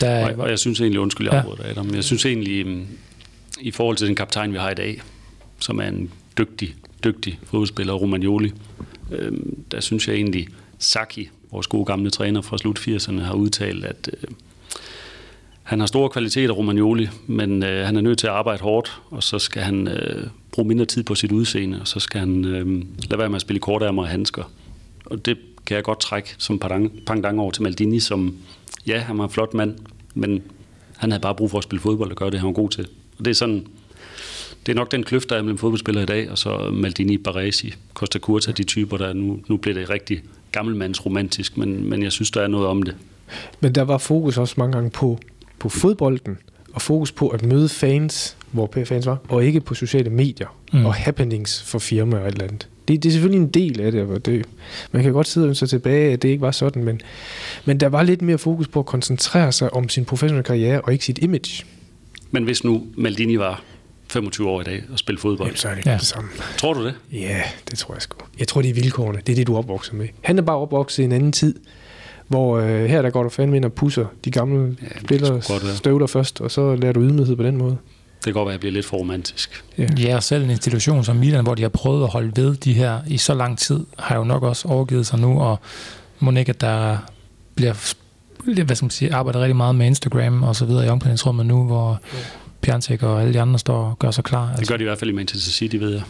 Der, 0.00 0.30
og, 0.30 0.38
og 0.38 0.50
jeg 0.50 0.58
synes 0.58 0.80
egentlig, 0.80 1.00
undskyld, 1.00 1.28
jeg 1.32 1.44
ja. 1.58 1.70
Adam, 1.70 1.86
men 1.86 1.94
jeg 1.94 2.04
synes 2.04 2.26
egentlig, 2.26 2.66
mm, 2.66 2.86
i 3.60 3.70
forhold 3.70 3.96
til 3.96 4.06
den 4.06 4.14
kaptajn, 4.14 4.52
vi 4.52 4.58
har 4.58 4.70
i 4.70 4.74
dag, 4.74 5.02
som 5.58 5.78
er 5.78 5.84
en 5.84 6.10
dygtig, 6.38 6.74
dygtig 7.04 7.38
fodboldspiller, 7.44 7.92
Romagnoli, 7.92 8.52
øh, 9.12 9.32
der 9.70 9.80
synes 9.80 10.08
jeg 10.08 10.16
egentlig, 10.16 10.48
Saki, 10.78 11.28
vores 11.52 11.66
gode 11.66 11.84
gamle 11.84 12.10
træner 12.10 12.42
fra 12.42 12.58
slut 12.58 12.78
80'erne, 12.78 13.20
har 13.20 13.34
udtalt, 13.34 13.84
at 13.84 14.10
øh, 14.12 14.28
han 15.66 15.80
har 15.80 15.86
store 15.86 16.10
kvaliteter, 16.10 16.54
Romagnoli, 16.54 17.08
men 17.26 17.62
øh, 17.62 17.86
han 17.86 17.96
er 17.96 18.00
nødt 18.00 18.18
til 18.18 18.26
at 18.26 18.32
arbejde 18.32 18.62
hårdt, 18.62 19.00
og 19.10 19.22
så 19.22 19.38
skal 19.38 19.62
han 19.62 19.88
øh, 19.88 20.26
bruge 20.52 20.68
mindre 20.68 20.84
tid 20.84 21.02
på 21.02 21.14
sit 21.14 21.32
udseende, 21.32 21.80
og 21.80 21.88
så 21.88 22.00
skal 22.00 22.20
han 22.20 22.44
øh, 22.44 22.82
lade 23.10 23.18
være 23.18 23.28
med 23.28 23.36
at 23.36 23.40
spille 23.40 23.60
kortærmer 23.60 24.02
og 24.02 24.08
handsker. 24.08 24.42
Og 25.06 25.26
det, 25.26 25.38
kan 25.66 25.74
jeg 25.74 25.84
godt 25.84 26.00
trække 26.00 26.34
som 26.38 26.58
pangdang 27.06 27.40
over 27.40 27.50
til 27.50 27.62
Maldini, 27.62 28.00
som, 28.00 28.36
ja, 28.86 28.98
han 28.98 29.18
var 29.18 29.24
en 29.24 29.30
flot 29.30 29.54
mand, 29.54 29.74
men 30.14 30.42
han 30.96 31.10
havde 31.10 31.22
bare 31.22 31.34
brug 31.34 31.50
for 31.50 31.58
at 31.58 31.64
spille 31.64 31.80
fodbold 31.80 32.10
og 32.10 32.16
gøre 32.16 32.30
det, 32.30 32.40
han 32.40 32.46
var 32.46 32.52
god 32.52 32.70
til. 32.70 32.88
Og 33.18 33.24
det 33.24 33.30
er 33.30 33.34
sådan, 33.34 33.66
det 34.66 34.72
er 34.72 34.76
nok 34.76 34.92
den 34.92 35.02
kløft, 35.02 35.30
der 35.30 35.36
er 35.36 35.42
mellem 35.42 35.58
fodboldspillere 35.58 36.02
i 36.02 36.06
dag, 36.06 36.30
og 36.30 36.38
så 36.38 36.70
Maldini, 36.72 37.18
Baresi, 37.18 37.74
Costa 37.94 38.18
Curta, 38.18 38.52
de 38.52 38.64
typer, 38.64 38.96
der 38.96 39.12
nu, 39.12 39.40
nu 39.48 39.56
bliver 39.56 39.74
det 39.74 39.90
rigtig 39.90 40.22
gammelmandsromantisk, 40.52 41.56
men, 41.56 41.90
men 41.90 42.02
jeg 42.02 42.12
synes, 42.12 42.30
der 42.30 42.42
er 42.42 42.48
noget 42.48 42.66
om 42.66 42.82
det. 42.82 42.96
Men 43.60 43.74
der 43.74 43.82
var 43.82 43.98
fokus 43.98 44.38
også 44.38 44.54
mange 44.58 44.72
gange 44.72 44.90
på, 44.90 45.18
på 45.58 45.68
fodbolden, 45.68 46.38
og 46.72 46.82
fokus 46.82 47.12
på 47.12 47.28
at 47.28 47.42
møde 47.42 47.68
fans, 47.68 48.36
hvor 48.50 48.70
fans 48.84 49.06
var, 49.06 49.18
og 49.28 49.44
ikke 49.44 49.60
på 49.60 49.74
sociale 49.74 50.10
medier 50.10 50.56
mm. 50.72 50.86
og 50.86 50.94
happenings 50.94 51.62
for 51.62 51.78
firmaer 51.78 52.20
og 52.20 52.28
et 52.28 52.32
eller 52.32 52.44
andet. 52.44 52.68
Det, 52.88 53.02
det 53.02 53.08
er 53.08 53.12
selvfølgelig 53.12 53.42
en 53.42 53.50
del 53.50 53.80
af 53.80 53.92
det, 53.92 54.02
og 54.02 54.26
det, 54.26 54.46
man 54.92 55.02
kan 55.02 55.12
godt 55.12 55.28
sidde 55.28 55.48
og 55.48 55.56
sig 55.56 55.68
tilbage, 55.68 56.12
at 56.12 56.22
det 56.22 56.28
ikke 56.28 56.40
var 56.40 56.50
sådan, 56.50 56.84
men, 56.84 57.00
men 57.64 57.80
der 57.80 57.88
var 57.88 58.02
lidt 58.02 58.22
mere 58.22 58.38
fokus 58.38 58.68
på 58.68 58.78
at 58.78 58.86
koncentrere 58.86 59.52
sig 59.52 59.74
om 59.74 59.88
sin 59.88 60.04
professionelle 60.04 60.44
karriere 60.44 60.80
og 60.80 60.92
ikke 60.92 61.04
sit 61.04 61.18
image. 61.18 61.64
Men 62.30 62.44
hvis 62.44 62.64
nu 62.64 62.86
Maldini 62.96 63.38
var 63.38 63.62
25 64.08 64.48
år 64.48 64.60
i 64.60 64.64
dag 64.64 64.82
og 64.92 64.98
spille 64.98 65.18
fodbold. 65.18 65.48
Jamen, 65.48 65.56
så 65.56 65.68
er 65.68 65.74
det 65.74 65.86
ja. 65.86 65.92
det 65.92 66.06
samme. 66.06 66.30
Tror 66.58 66.74
du 66.74 66.84
det? 66.84 66.94
Ja, 67.12 67.42
det 67.70 67.78
tror 67.78 67.94
jeg 67.94 68.02
sgu. 68.02 68.18
Jeg 68.38 68.48
tror, 68.48 68.62
det 68.62 68.70
er 68.70 68.74
vilkårene. 68.74 69.20
Det 69.26 69.32
er 69.32 69.36
det, 69.36 69.46
du 69.46 69.56
opvokser 69.56 69.94
med. 69.94 70.08
Han 70.20 70.38
er 70.38 70.42
bare 70.42 70.56
opvokset 70.56 71.02
i 71.02 71.04
en 71.04 71.12
anden 71.12 71.32
tid, 71.32 71.54
hvor 72.28 72.58
øh, 72.58 72.84
her 72.84 73.02
der 73.02 73.10
går 73.10 73.22
du 73.22 73.28
fandme 73.28 73.56
ind 73.56 73.64
og 73.64 73.72
pusser 73.72 74.06
de 74.24 74.30
gamle 74.30 74.76
ja, 74.82 75.00
spillere 75.00 75.42
støvler 75.74 76.06
først, 76.06 76.40
og 76.40 76.50
så 76.50 76.76
lærer 76.76 76.92
du 76.92 77.00
ydmyghed 77.00 77.36
på 77.36 77.42
den 77.42 77.56
måde. 77.56 77.76
Det 78.16 78.24
kan 78.24 78.32
godt 78.32 78.46
være, 78.46 78.52
at 78.52 78.54
jeg 78.54 78.60
bliver 78.60 78.72
lidt 78.72 78.86
for 78.86 78.96
romantisk. 78.96 79.64
Ja. 79.78 79.86
ja, 79.98 80.20
selv 80.20 80.44
en 80.44 80.50
institution 80.50 81.04
som 81.04 81.16
Milan, 81.16 81.44
hvor 81.44 81.54
de 81.54 81.62
har 81.62 81.68
prøvet 81.68 82.02
at 82.02 82.08
holde 82.08 82.32
ved 82.36 82.56
de 82.56 82.72
her 82.72 83.00
i 83.06 83.16
så 83.16 83.34
lang 83.34 83.58
tid, 83.58 83.86
har 83.98 84.16
jo 84.16 84.24
nok 84.24 84.42
også 84.42 84.68
overgivet 84.68 85.06
sig 85.06 85.18
nu, 85.18 85.40
og 85.40 85.58
må 86.18 86.30
ikke, 86.30 86.50
at 86.50 86.60
der 86.60 86.96
bliver 87.54 87.94
hvad 88.64 88.76
skal 88.76 88.84
man 88.84 88.90
sige, 88.90 89.14
arbejder 89.14 89.40
rigtig 89.40 89.56
meget 89.56 89.74
med 89.74 89.86
Instagram 89.86 90.42
og 90.42 90.56
så 90.56 90.64
videre 90.64 90.86
i 90.86 90.88
omklædningsrummet 90.88 91.46
nu, 91.46 91.64
hvor 91.64 92.00
Pjantek 92.66 93.02
og 93.02 93.20
alle 93.20 93.34
de 93.34 93.40
andre 93.40 93.58
står 93.58 93.76
og 93.76 93.98
gør 93.98 94.10
sig 94.10 94.24
klar. 94.24 94.48
Altså. 94.48 94.60
Det 94.60 94.68
gør 94.68 94.76
de 94.76 94.82
i 94.82 94.86
hvert 94.86 94.98
fald 94.98 95.10
i 95.10 95.14
Manchester 95.14 95.52
City, 95.52 95.76
ved 95.76 95.92
jeg. 95.92 96.02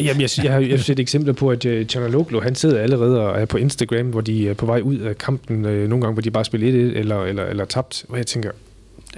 Jamen, 0.00 0.20
jeg, 0.20 0.30
jeg, 0.44 0.52
har, 0.52 0.60
jeg 0.60 0.70
har 0.70 0.76
set 0.82 1.00
eksempler 1.00 1.32
på, 1.32 1.50
at 1.50 1.64
uh, 1.64 1.82
Chanaloglu, 1.84 2.40
han 2.40 2.54
sidder 2.54 2.80
allerede 2.80 3.20
og 3.20 3.40
er 3.40 3.44
på 3.44 3.56
Instagram, 3.56 4.06
hvor 4.06 4.20
de 4.20 4.48
er 4.48 4.54
på 4.54 4.66
vej 4.66 4.80
ud 4.80 4.96
af 4.96 5.18
kampen, 5.18 5.64
uh, 5.64 5.72
nogle 5.72 5.88
gange, 5.88 6.12
hvor 6.12 6.22
de 6.22 6.30
bare 6.30 6.44
spiller 6.44 6.68
1 6.68 6.74
eller, 6.74 7.24
eller, 7.24 7.44
eller 7.44 7.64
tabt, 7.64 8.04
hvor 8.08 8.16
jeg 8.16 8.26
tænker, 8.26 8.50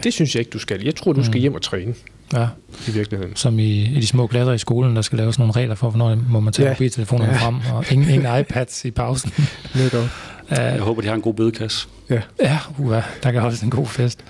det 0.02 0.12
synes 0.12 0.34
jeg 0.34 0.40
ikke, 0.40 0.50
du 0.50 0.58
skal. 0.58 0.84
Jeg 0.84 0.94
tror, 0.94 1.12
du 1.12 1.24
skal 1.24 1.34
mm. 1.34 1.40
hjem 1.40 1.54
og 1.54 1.62
træne. 1.62 1.94
Ja. 2.32 2.46
I 2.88 2.90
virkeligheden. 2.90 3.36
Som 3.36 3.58
i, 3.58 3.82
i 3.82 4.00
de 4.00 4.06
små 4.06 4.26
klasser 4.26 4.52
i 4.52 4.58
skolen, 4.58 4.96
der 4.96 5.02
skal 5.02 5.18
laves 5.18 5.38
nogle 5.38 5.52
regler 5.52 5.74
for, 5.74 5.90
hvornår 5.90 6.18
må 6.28 6.40
man 6.40 6.52
tage 6.52 6.68
ja. 6.68 6.74
mobiltelefonerne 6.74 7.32
ja. 7.32 7.38
frem, 7.38 7.56
og 7.72 7.92
ingen, 7.92 8.10
ingen 8.10 8.40
iPads 8.40 8.84
i 8.84 8.90
pausen. 8.90 9.32
Netop. 9.74 10.04
Uh, 10.50 10.56
jeg 10.56 10.80
håber, 10.80 11.02
de 11.02 11.08
har 11.08 11.14
en 11.14 11.22
god 11.22 11.34
bedekasse. 11.34 11.88
Ja, 12.10 12.20
ja 12.40 12.58
uh, 12.78 12.90
der 13.22 13.32
kan 13.32 13.36
også 13.36 13.64
en 13.64 13.70
god 13.70 13.86
fest. 13.86 14.24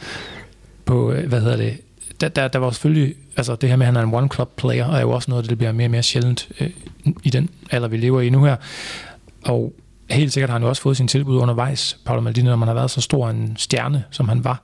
På, 0.85 1.13
hvad 1.13 1.41
hedder 1.41 1.57
det, 1.57 1.77
der, 2.21 2.29
der, 2.29 2.49
der 2.49 2.59
var 2.59 2.71
selvfølgelig, 2.71 3.15
altså 3.37 3.57
det 3.57 3.69
her 3.69 3.77
med, 3.77 3.87
at 3.87 3.95
han 3.95 3.97
er 3.97 4.09
en 4.09 4.15
one-club-player, 4.15 4.87
er 4.87 5.01
jo 5.01 5.11
også 5.11 5.31
noget, 5.31 5.51
der 5.51 5.57
bliver 5.57 5.73
mere 5.73 5.87
og 5.87 5.91
mere 5.91 6.03
sjældent 6.03 6.49
øh, 6.61 6.71
i 7.23 7.31
den 7.31 7.51
alder, 7.71 7.89
vi 7.89 7.97
lever 7.97 8.21
i 8.21 8.31
nu 8.31 8.45
her. 8.45 8.57
Og 9.45 9.73
helt 10.11 10.33
sikkert 10.33 10.51
har 10.51 10.55
han 10.55 10.63
jo 10.63 10.69
også 10.69 10.83
fået 10.83 10.97
sin 10.97 11.09
tilbud 11.09 11.37
undervejs, 11.37 11.99
Paolo 12.05 12.21
Maldini, 12.21 12.49
når 12.49 12.57
man 12.57 12.69
har 12.69 12.75
været 12.75 12.91
så 12.91 13.01
stor 13.01 13.31
en 13.31 13.55
stjerne, 13.59 14.05
som 14.11 14.29
han 14.29 14.45
var. 14.45 14.63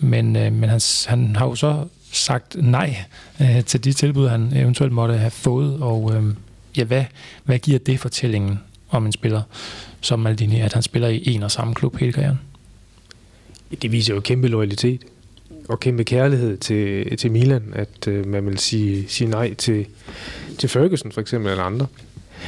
Men, 0.00 0.36
øh, 0.36 0.52
men 0.52 0.68
han, 0.68 0.80
han 1.06 1.36
har 1.36 1.46
jo 1.46 1.54
så 1.54 1.84
sagt 2.12 2.56
nej 2.60 3.04
øh, 3.40 3.64
til 3.64 3.84
de 3.84 3.92
tilbud, 3.92 4.28
han 4.28 4.52
eventuelt 4.56 4.92
måtte 4.92 5.16
have 5.16 5.30
fået. 5.30 5.80
Og 5.80 6.14
øh, 6.14 6.34
ja, 6.76 6.84
hvad, 6.84 7.04
hvad 7.44 7.58
giver 7.58 7.78
det 7.78 8.00
fortællingen 8.00 8.60
om 8.90 9.06
en 9.06 9.12
spiller 9.12 9.42
som 10.00 10.18
Maldini, 10.18 10.60
at 10.60 10.72
han 10.72 10.82
spiller 10.82 11.08
i 11.08 11.22
en 11.26 11.42
og 11.42 11.50
samme 11.50 11.74
klub 11.74 11.96
hele 11.96 12.12
karrieren? 12.12 12.40
Det 13.82 13.92
viser 13.92 14.14
jo 14.14 14.20
kæmpe 14.20 14.48
loyalitet 14.48 15.04
og 15.68 15.80
kæmpe 15.80 16.04
kærlighed 16.04 16.56
til, 16.56 17.16
til 17.16 17.32
Milan, 17.32 17.72
at 17.72 18.08
øh, 18.08 18.26
man 18.26 18.46
vil 18.46 18.58
sige, 18.58 19.04
sige 19.08 19.30
nej 19.30 19.54
til, 19.54 19.86
til 20.58 20.68
Ferguson 20.68 21.12
for 21.12 21.20
eksempel, 21.20 21.50
eller 21.50 21.64
andre. 21.64 21.86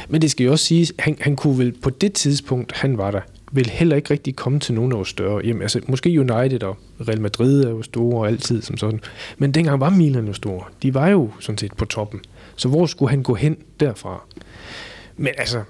Men 0.09 0.21
det 0.21 0.31
skal 0.31 0.43
jo 0.43 0.51
også 0.51 0.65
siges, 0.65 0.93
han, 0.99 1.17
han 1.21 1.35
kunne 1.35 1.57
vel 1.57 1.71
på 1.71 1.89
det 1.89 2.13
tidspunkt, 2.13 2.71
han 2.71 2.97
var 2.97 3.11
der, 3.11 3.21
vil 3.51 3.69
heller 3.69 3.95
ikke 3.95 4.11
rigtig 4.11 4.35
komme 4.35 4.59
til 4.59 4.73
nogen 4.73 4.91
af 4.91 4.95
vores 4.95 5.09
større. 5.09 5.41
Jamen, 5.45 5.61
altså, 5.61 5.81
måske 5.87 6.09
United 6.09 6.63
og 6.63 6.77
Real 7.07 7.21
Madrid 7.21 7.63
er 7.63 7.69
jo 7.69 7.81
store 7.81 8.27
altid 8.27 8.61
som 8.61 8.77
sådan. 8.77 8.99
Men 9.37 9.51
dengang 9.51 9.79
var 9.79 9.89
Milan 9.89 10.27
jo 10.27 10.33
store. 10.33 10.63
De 10.83 10.93
var 10.93 11.07
jo 11.07 11.31
sådan 11.39 11.57
set 11.57 11.73
på 11.73 11.85
toppen. 11.85 12.19
Så 12.55 12.67
hvor 12.67 12.85
skulle 12.85 13.09
han 13.09 13.23
gå 13.23 13.33
hen 13.33 13.57
derfra? 13.79 14.23
Men 15.17 15.33
altså, 15.37 15.63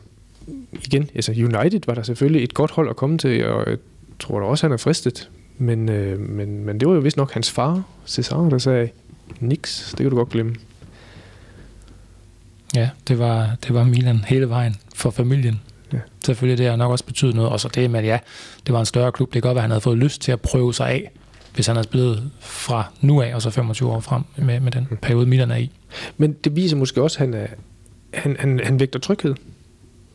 igen, 0.86 1.10
altså 1.16 1.32
United 1.32 1.82
var 1.88 1.94
der 1.94 2.04
selvfølgelig 2.04 2.44
et 2.44 2.54
godt 2.54 2.72
hold 2.72 2.90
at 2.90 2.96
komme 2.96 3.18
til, 3.18 3.46
og 3.46 3.70
jeg 3.70 3.78
tror 4.20 4.40
da 4.40 4.46
også, 4.46 4.66
han 4.66 4.72
er 4.72 4.78
fristet. 4.78 5.30
Men, 5.62 5.90
øh, 5.90 6.20
men, 6.20 6.66
men 6.66 6.80
det 6.80 6.88
var 6.88 6.94
jo 6.94 7.00
vist 7.00 7.18
nok 7.18 7.34
hans 7.34 7.52
far, 7.52 7.84
Cesar, 8.06 8.50
der 8.50 8.58
sagde, 8.58 8.90
niks, 9.40 9.90
det 9.90 9.98
kan 9.98 10.10
du 10.10 10.16
godt 10.16 10.30
glemme. 10.30 10.56
Ja, 12.76 12.90
det 13.08 13.20
var, 13.20 13.56
det 13.68 13.74
var 13.74 13.84
Milan 13.84 14.18
hele 14.28 14.50
vejen 14.50 14.76
for 14.96 15.10
familien. 15.10 15.60
Ja. 15.94 15.98
Selvfølgelig 16.26 16.58
det 16.58 16.68
har 16.68 16.76
nok 16.76 16.92
også 16.92 17.06
betydet 17.06 17.36
noget. 17.36 17.52
Og 17.52 17.60
så 17.60 17.68
det 17.68 17.92
med, 17.92 18.00
at 18.00 18.06
ja, 18.06 18.20
det 18.66 18.74
var 18.74 18.80
en 18.80 18.86
større 18.86 19.12
klub. 19.12 19.34
Det 19.34 19.42
kan 19.42 19.50
godt 19.50 19.56
være, 19.56 19.62
at 19.62 19.64
han 19.64 19.72
havde 19.72 19.82
fået 19.82 19.98
lyst 19.98 20.22
til 20.22 20.32
at 20.32 20.42
prøve 20.42 20.74
sig 20.74 20.90
af, 20.90 21.12
hvis 21.56 21.68
han 21.68 21.76
havde 21.76 21.88
spillet 21.88 22.32
fra 22.40 22.84
nu 23.02 23.22
af 23.22 23.36
og 23.36 23.42
så 23.42 23.50
25 23.50 23.92
år 23.92 24.00
frem 24.00 24.24
med, 24.38 24.60
med 24.60 24.72
den 24.72 24.88
mm. 24.90 24.98
periode, 24.98 25.26
Milan 25.26 25.52
er 25.52 25.56
i. 25.56 25.72
Men 26.18 26.34
det 26.34 26.56
viser 26.56 26.78
måske 26.78 27.02
også, 27.02 27.18
at 27.18 27.20
han, 27.20 27.34
er, 27.34 27.48
han, 28.14 28.36
han, 28.40 28.60
han 28.64 28.80
vægter 28.80 29.00
tryghed 29.00 29.36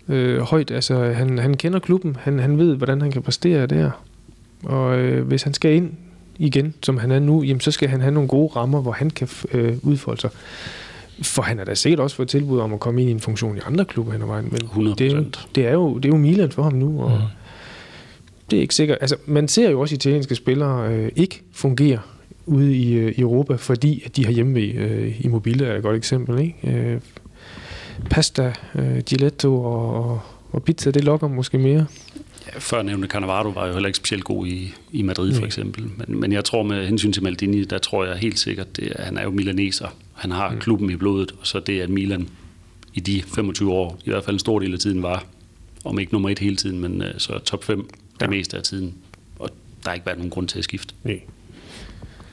øh, 0.09 0.41
højt. 0.41 0.71
Altså, 0.71 1.13
han, 1.13 1.39
han 1.39 1.55
kender 1.55 1.79
klubben. 1.79 2.17
Han, 2.21 2.39
han 2.39 2.59
ved, 2.59 2.77
hvordan 2.77 3.01
han 3.01 3.11
kan 3.11 3.23
præstere 3.23 3.67
der. 3.67 3.91
Og 4.65 4.99
øh, 4.99 5.27
hvis 5.27 5.43
han 5.43 5.55
skal 5.55 5.75
ind 5.75 5.93
igen, 6.39 6.75
som 6.83 6.99
han 6.99 7.11
er 7.11 7.19
nu, 7.19 7.43
jamen, 7.43 7.61
så 7.61 7.71
skal 7.71 7.89
han 7.89 8.01
have 8.01 8.15
nogle 8.15 8.29
gode 8.29 8.53
rammer, 8.57 8.81
hvor 8.81 8.93
han 8.93 9.11
kan 9.11 9.29
øh, 9.53 9.77
udfolde 9.83 10.21
sig. 10.21 10.31
For 11.23 11.43
han 11.43 11.59
har 11.59 11.65
da 11.65 11.75
sikkert 11.75 12.01
også 12.01 12.17
fået 12.17 12.29
tilbud 12.29 12.61
om 12.61 12.73
at 12.73 12.81
komme 12.81 13.01
ind 13.01 13.11
i 13.11 13.13
en 13.13 13.21
funktion 13.21 13.57
i 13.57 13.61
andre 13.67 13.85
klubber 13.85 14.13
hen 14.13 14.23
ad 14.23 14.27
vejen. 14.27 14.49
Men 14.51 14.89
100%. 14.89 14.95
Det 14.95 15.07
er, 15.07 15.15
jo, 15.15 15.25
det, 15.55 15.67
er 15.67 15.73
jo, 15.73 15.97
det 15.97 16.05
er 16.05 16.09
jo 16.09 16.17
Milan 16.17 16.53
for 16.53 16.63
ham 16.63 16.73
nu, 16.73 17.03
og 17.03 17.11
mm. 17.11 17.17
det 18.51 18.57
er 18.57 18.61
ikke 18.61 18.75
sikkert. 18.75 18.99
Altså, 19.01 19.17
man 19.27 19.49
ser 19.49 19.71
jo 19.71 19.81
også 19.81 19.95
italienske 19.95 20.35
spillere 20.35 20.95
øh, 20.95 21.11
ikke 21.17 21.43
fungere 21.53 21.99
ude 22.47 22.77
i, 22.77 22.93
øh, 22.95 23.13
i 23.17 23.21
Europa, 23.21 23.55
fordi 23.55 24.03
at 24.07 24.17
de 24.17 24.25
har 24.25 24.33
hjemme 24.33 24.61
øh, 24.61 25.25
i 25.25 25.29
Mobile, 25.29 25.67
er 25.67 25.77
et 25.77 25.83
godt 25.83 25.97
eksempel. 25.97 26.41
Ikke? 26.41 26.79
Øh, 26.79 27.01
pasta, 28.11 28.53
øh, 28.75 28.99
Giletto 28.99 29.65
og, 29.65 30.21
og 30.53 30.63
pizza, 30.63 30.91
det 30.91 31.05
lokker 31.05 31.29
måske 31.29 31.59
mere. 31.59 31.87
Ja, 32.55 32.59
før 32.59 32.83
nævnte 32.83 33.09
Cannavaro 33.09 33.49
var 33.49 33.67
jo 33.67 33.73
heller 33.73 33.87
ikke 33.87 33.97
specielt 33.97 34.25
god 34.25 34.47
i, 34.47 34.75
i 34.93 35.03
Madrid 35.03 35.35
for 35.35 35.47
eksempel. 35.47 35.85
Men, 35.97 36.21
men 36.21 36.33
jeg 36.33 36.45
tror 36.45 36.63
med 36.63 36.87
hensyn 36.87 37.13
til 37.13 37.23
Maldini, 37.23 37.65
der 37.65 37.79
tror 37.79 38.05
jeg 38.05 38.17
helt 38.17 38.39
sikkert, 38.39 38.77
det 38.77 38.93
er, 38.97 39.05
han 39.05 39.19
er 39.19 39.23
jo 39.23 39.31
milaneser. 39.31 39.89
Han 40.15 40.31
har 40.31 40.51
mm. 40.51 40.59
klubben 40.59 40.91
i 40.91 40.97
blodet, 40.97 41.33
og 41.33 41.47
så 41.47 41.61
det, 41.61 41.81
at 41.81 41.89
Milan 41.89 42.29
i 42.95 43.01
de 43.01 43.23
25 43.23 43.73
år, 43.73 43.99
i 44.05 44.11
hvert 44.11 44.25
fald 44.25 44.35
en 44.35 44.41
stor 44.41 44.59
del 44.59 44.73
af 44.73 44.79
tiden 44.79 45.03
var, 45.03 45.25
om 45.85 45.99
ikke 45.99 46.13
nummer 46.13 46.31
et 46.31 46.39
hele 46.39 46.57
tiden, 46.57 46.81
men 46.81 47.03
uh, 47.03 47.09
så 47.19 47.39
top 47.39 47.65
5 47.65 47.89
det 48.21 48.31
meste 48.31 48.57
af 48.57 48.63
tiden. 48.63 48.95
Og 49.39 49.51
der 49.85 49.91
har 49.91 49.95
ikke 49.95 50.07
været 50.07 50.19
nogen 50.19 50.31
grund 50.31 50.49
til 50.49 50.59
at 50.59 50.65
skifte. 50.65 50.95
Nej. 51.05 51.21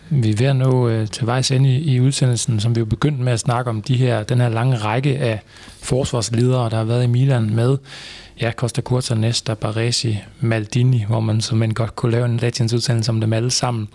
Vi 0.10 0.30
er 0.30 0.35
ved 0.35 0.48
at 0.48 0.56
nå 0.56 0.89
øh, 0.89 1.07
til 1.07 1.27
vejs 1.27 1.52
ende 1.52 1.77
i, 1.77 1.95
i 1.95 1.99
udsendelsen, 1.99 2.60
som 2.60 2.76
vi 2.76 2.80
jo 2.80 2.85
begyndt 2.85 3.19
med 3.19 3.34
at 3.34 3.39
snakke 3.39 3.69
om 3.69 3.81
de 3.81 3.95
her, 3.95 4.23
den 4.23 4.41
her 4.41 4.49
lange 4.49 4.77
række 4.77 5.18
af 5.18 5.39
forsvarsledere, 5.80 6.69
der 6.69 6.77
har 6.77 6.84
været 6.84 7.03
i 7.03 7.07
Milan 7.07 7.56
med 7.56 7.77
ja, 8.41 8.51
Costa 8.51 8.81
Curta, 8.81 9.15
Nesta, 9.15 9.53
Baresi, 9.53 10.18
Maldini, 10.39 11.05
hvor 11.07 11.19
man 11.19 11.41
som 11.41 11.63
en 11.63 11.73
godt 11.73 11.95
kunne 11.95 12.11
lave 12.11 12.26
en 12.26 12.38
Legends 12.38 12.73
udsendelse 12.73 13.11
om 13.11 13.22
dem 13.22 13.34
alle 13.34 13.51
sammen. 13.51 13.88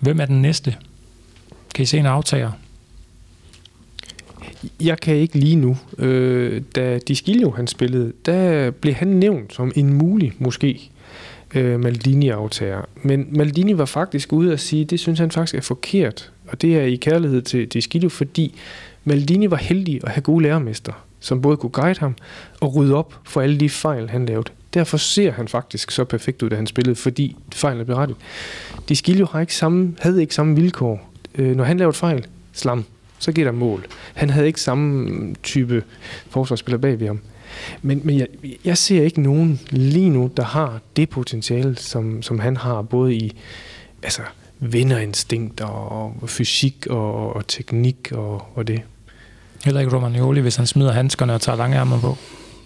Hvem 0.00 0.20
er 0.20 0.26
den 0.26 0.42
næste? 0.42 0.76
Kan 1.74 1.82
I 1.82 1.86
se 1.86 1.98
en 1.98 2.06
aftager? 2.06 2.50
Jeg 4.80 5.00
kan 5.00 5.16
ikke 5.16 5.38
lige 5.38 5.56
nu. 5.56 5.76
Øh, 5.98 6.62
da 6.76 6.98
Diskilio 6.98 7.50
han 7.50 7.66
spillede, 7.66 8.12
der 8.26 8.70
blev 8.70 8.94
han 8.94 9.08
nævnt 9.08 9.54
som 9.54 9.72
en 9.76 9.92
mulig, 9.92 10.32
måske, 10.38 10.90
øh, 11.54 11.80
Maldini-aftager. 11.80 12.82
Men 13.02 13.26
Maldini 13.30 13.78
var 13.78 13.84
faktisk 13.84 14.32
ude 14.32 14.52
at 14.52 14.60
sige, 14.60 14.84
det 14.84 15.00
synes 15.00 15.18
han 15.18 15.30
faktisk 15.30 15.54
er 15.54 15.60
forkert. 15.60 16.32
Og 16.48 16.62
det 16.62 16.76
er 16.76 16.82
i 16.82 16.96
kærlighed 16.96 17.42
til 17.42 17.68
Diskilio, 17.68 18.08
fordi 18.08 18.54
Maldini 19.04 19.50
var 19.50 19.56
heldig 19.56 20.00
at 20.04 20.10
have 20.10 20.22
gode 20.22 20.42
lærermester 20.42 20.92
som 21.20 21.42
både 21.42 21.56
kunne 21.56 21.70
guide 21.70 22.00
ham 22.00 22.14
og 22.60 22.74
rydde 22.74 22.94
op 22.94 23.20
for 23.24 23.40
alle 23.40 23.60
de 23.60 23.70
fejl, 23.70 24.10
han 24.10 24.26
lavede. 24.26 24.50
Derfor 24.74 24.96
ser 24.96 25.32
han 25.32 25.48
faktisk 25.48 25.90
så 25.90 26.04
perfekt 26.04 26.42
ud, 26.42 26.50
da 26.50 26.56
han 26.56 26.66
spillede, 26.66 26.96
fordi 26.96 27.36
fejlen 27.52 27.80
er 27.80 27.84
berettet. 27.84 28.16
De 28.88 28.96
Skiljo 28.96 29.26
har 29.26 29.40
ikke 29.40 29.54
samme, 29.54 29.96
havde 30.00 30.20
ikke 30.20 30.34
samme 30.34 30.56
vilkår. 30.56 31.10
Øh, 31.34 31.56
når 31.56 31.64
han 31.64 31.78
lavede 31.78 31.96
fejl, 31.96 32.26
slam, 32.52 32.84
så 33.18 33.32
giver 33.32 33.44
der 33.44 33.52
mål. 33.52 33.86
Han 34.14 34.30
havde 34.30 34.46
ikke 34.46 34.60
samme 34.60 35.34
type 35.42 35.84
forsvarsspiller 36.30 36.78
bag 36.78 37.00
ved 37.00 37.06
ham. 37.06 37.20
Men, 37.82 38.00
men 38.04 38.18
jeg, 38.18 38.26
jeg 38.64 38.78
ser 38.78 39.02
ikke 39.02 39.20
nogen 39.20 39.60
lige 39.70 40.10
nu, 40.10 40.30
der 40.36 40.42
har 40.42 40.80
det 40.96 41.08
potentiale, 41.10 41.76
som, 41.76 42.22
som 42.22 42.38
han 42.38 42.56
har, 42.56 42.82
både 42.82 43.14
i 43.14 43.36
altså, 44.02 44.22
vinderinstinkt 44.58 45.60
og, 45.60 46.14
og 46.22 46.28
fysik 46.28 46.86
og, 46.90 47.36
og 47.36 47.46
teknik 47.46 48.12
og, 48.12 48.42
og 48.54 48.68
det. 48.68 48.82
Heller 49.64 49.80
ikke 49.80 49.96
Romagnoli, 49.96 50.40
hvis 50.40 50.56
han 50.56 50.66
smider 50.66 50.92
handskerne 50.92 51.34
og 51.34 51.40
tager 51.40 51.56
lange 51.56 51.76
ærmer 51.76 52.00
på. 52.00 52.16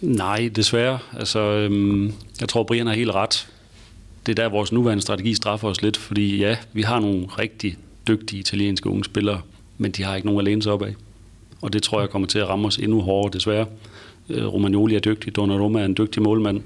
Nej, 0.01 0.51
desværre. 0.57 0.99
Altså, 1.19 1.41
øhm, 1.41 2.13
jeg 2.41 2.49
tror, 2.49 2.63
Brian 2.63 2.87
har 2.87 2.95
helt 2.95 3.11
ret. 3.11 3.49
Det 4.27 4.39
er 4.39 4.43
der, 4.43 4.49
vores 4.49 4.73
nuværende 4.73 5.03
strategi 5.03 5.35
straffer 5.35 5.69
os 5.69 5.83
lidt, 5.83 5.97
fordi 5.97 6.37
ja, 6.37 6.57
vi 6.73 6.83
har 6.83 7.01
nogle 7.01 7.27
rigtig 7.39 7.77
dygtige 8.09 8.41
italienske 8.41 8.89
unge 8.89 9.05
spillere, 9.05 9.41
men 9.79 9.91
de 9.91 10.03
har 10.03 10.15
ikke 10.15 10.27
nogen 10.27 10.41
at 10.41 10.45
læne 10.45 10.63
sig 10.63 10.73
op 10.73 10.83
af. 10.83 10.95
Og 11.63 11.73
det 11.73 11.83
tror 11.83 12.01
jeg 12.01 12.11
kommer 12.11 12.29
til 12.29 12.39
at 12.39 12.49
ramme 12.49 12.67
os 12.67 12.77
endnu 12.77 13.01
hårdere, 13.01 13.33
desværre. 13.33 13.67
Øh, 14.29 14.47
Romagnoli 14.47 14.95
er 14.95 15.01
dygtig, 15.01 15.37
Donnarumma 15.37 15.81
er 15.81 15.85
en 15.85 15.97
dygtig 15.99 16.23
målmand, 16.23 16.61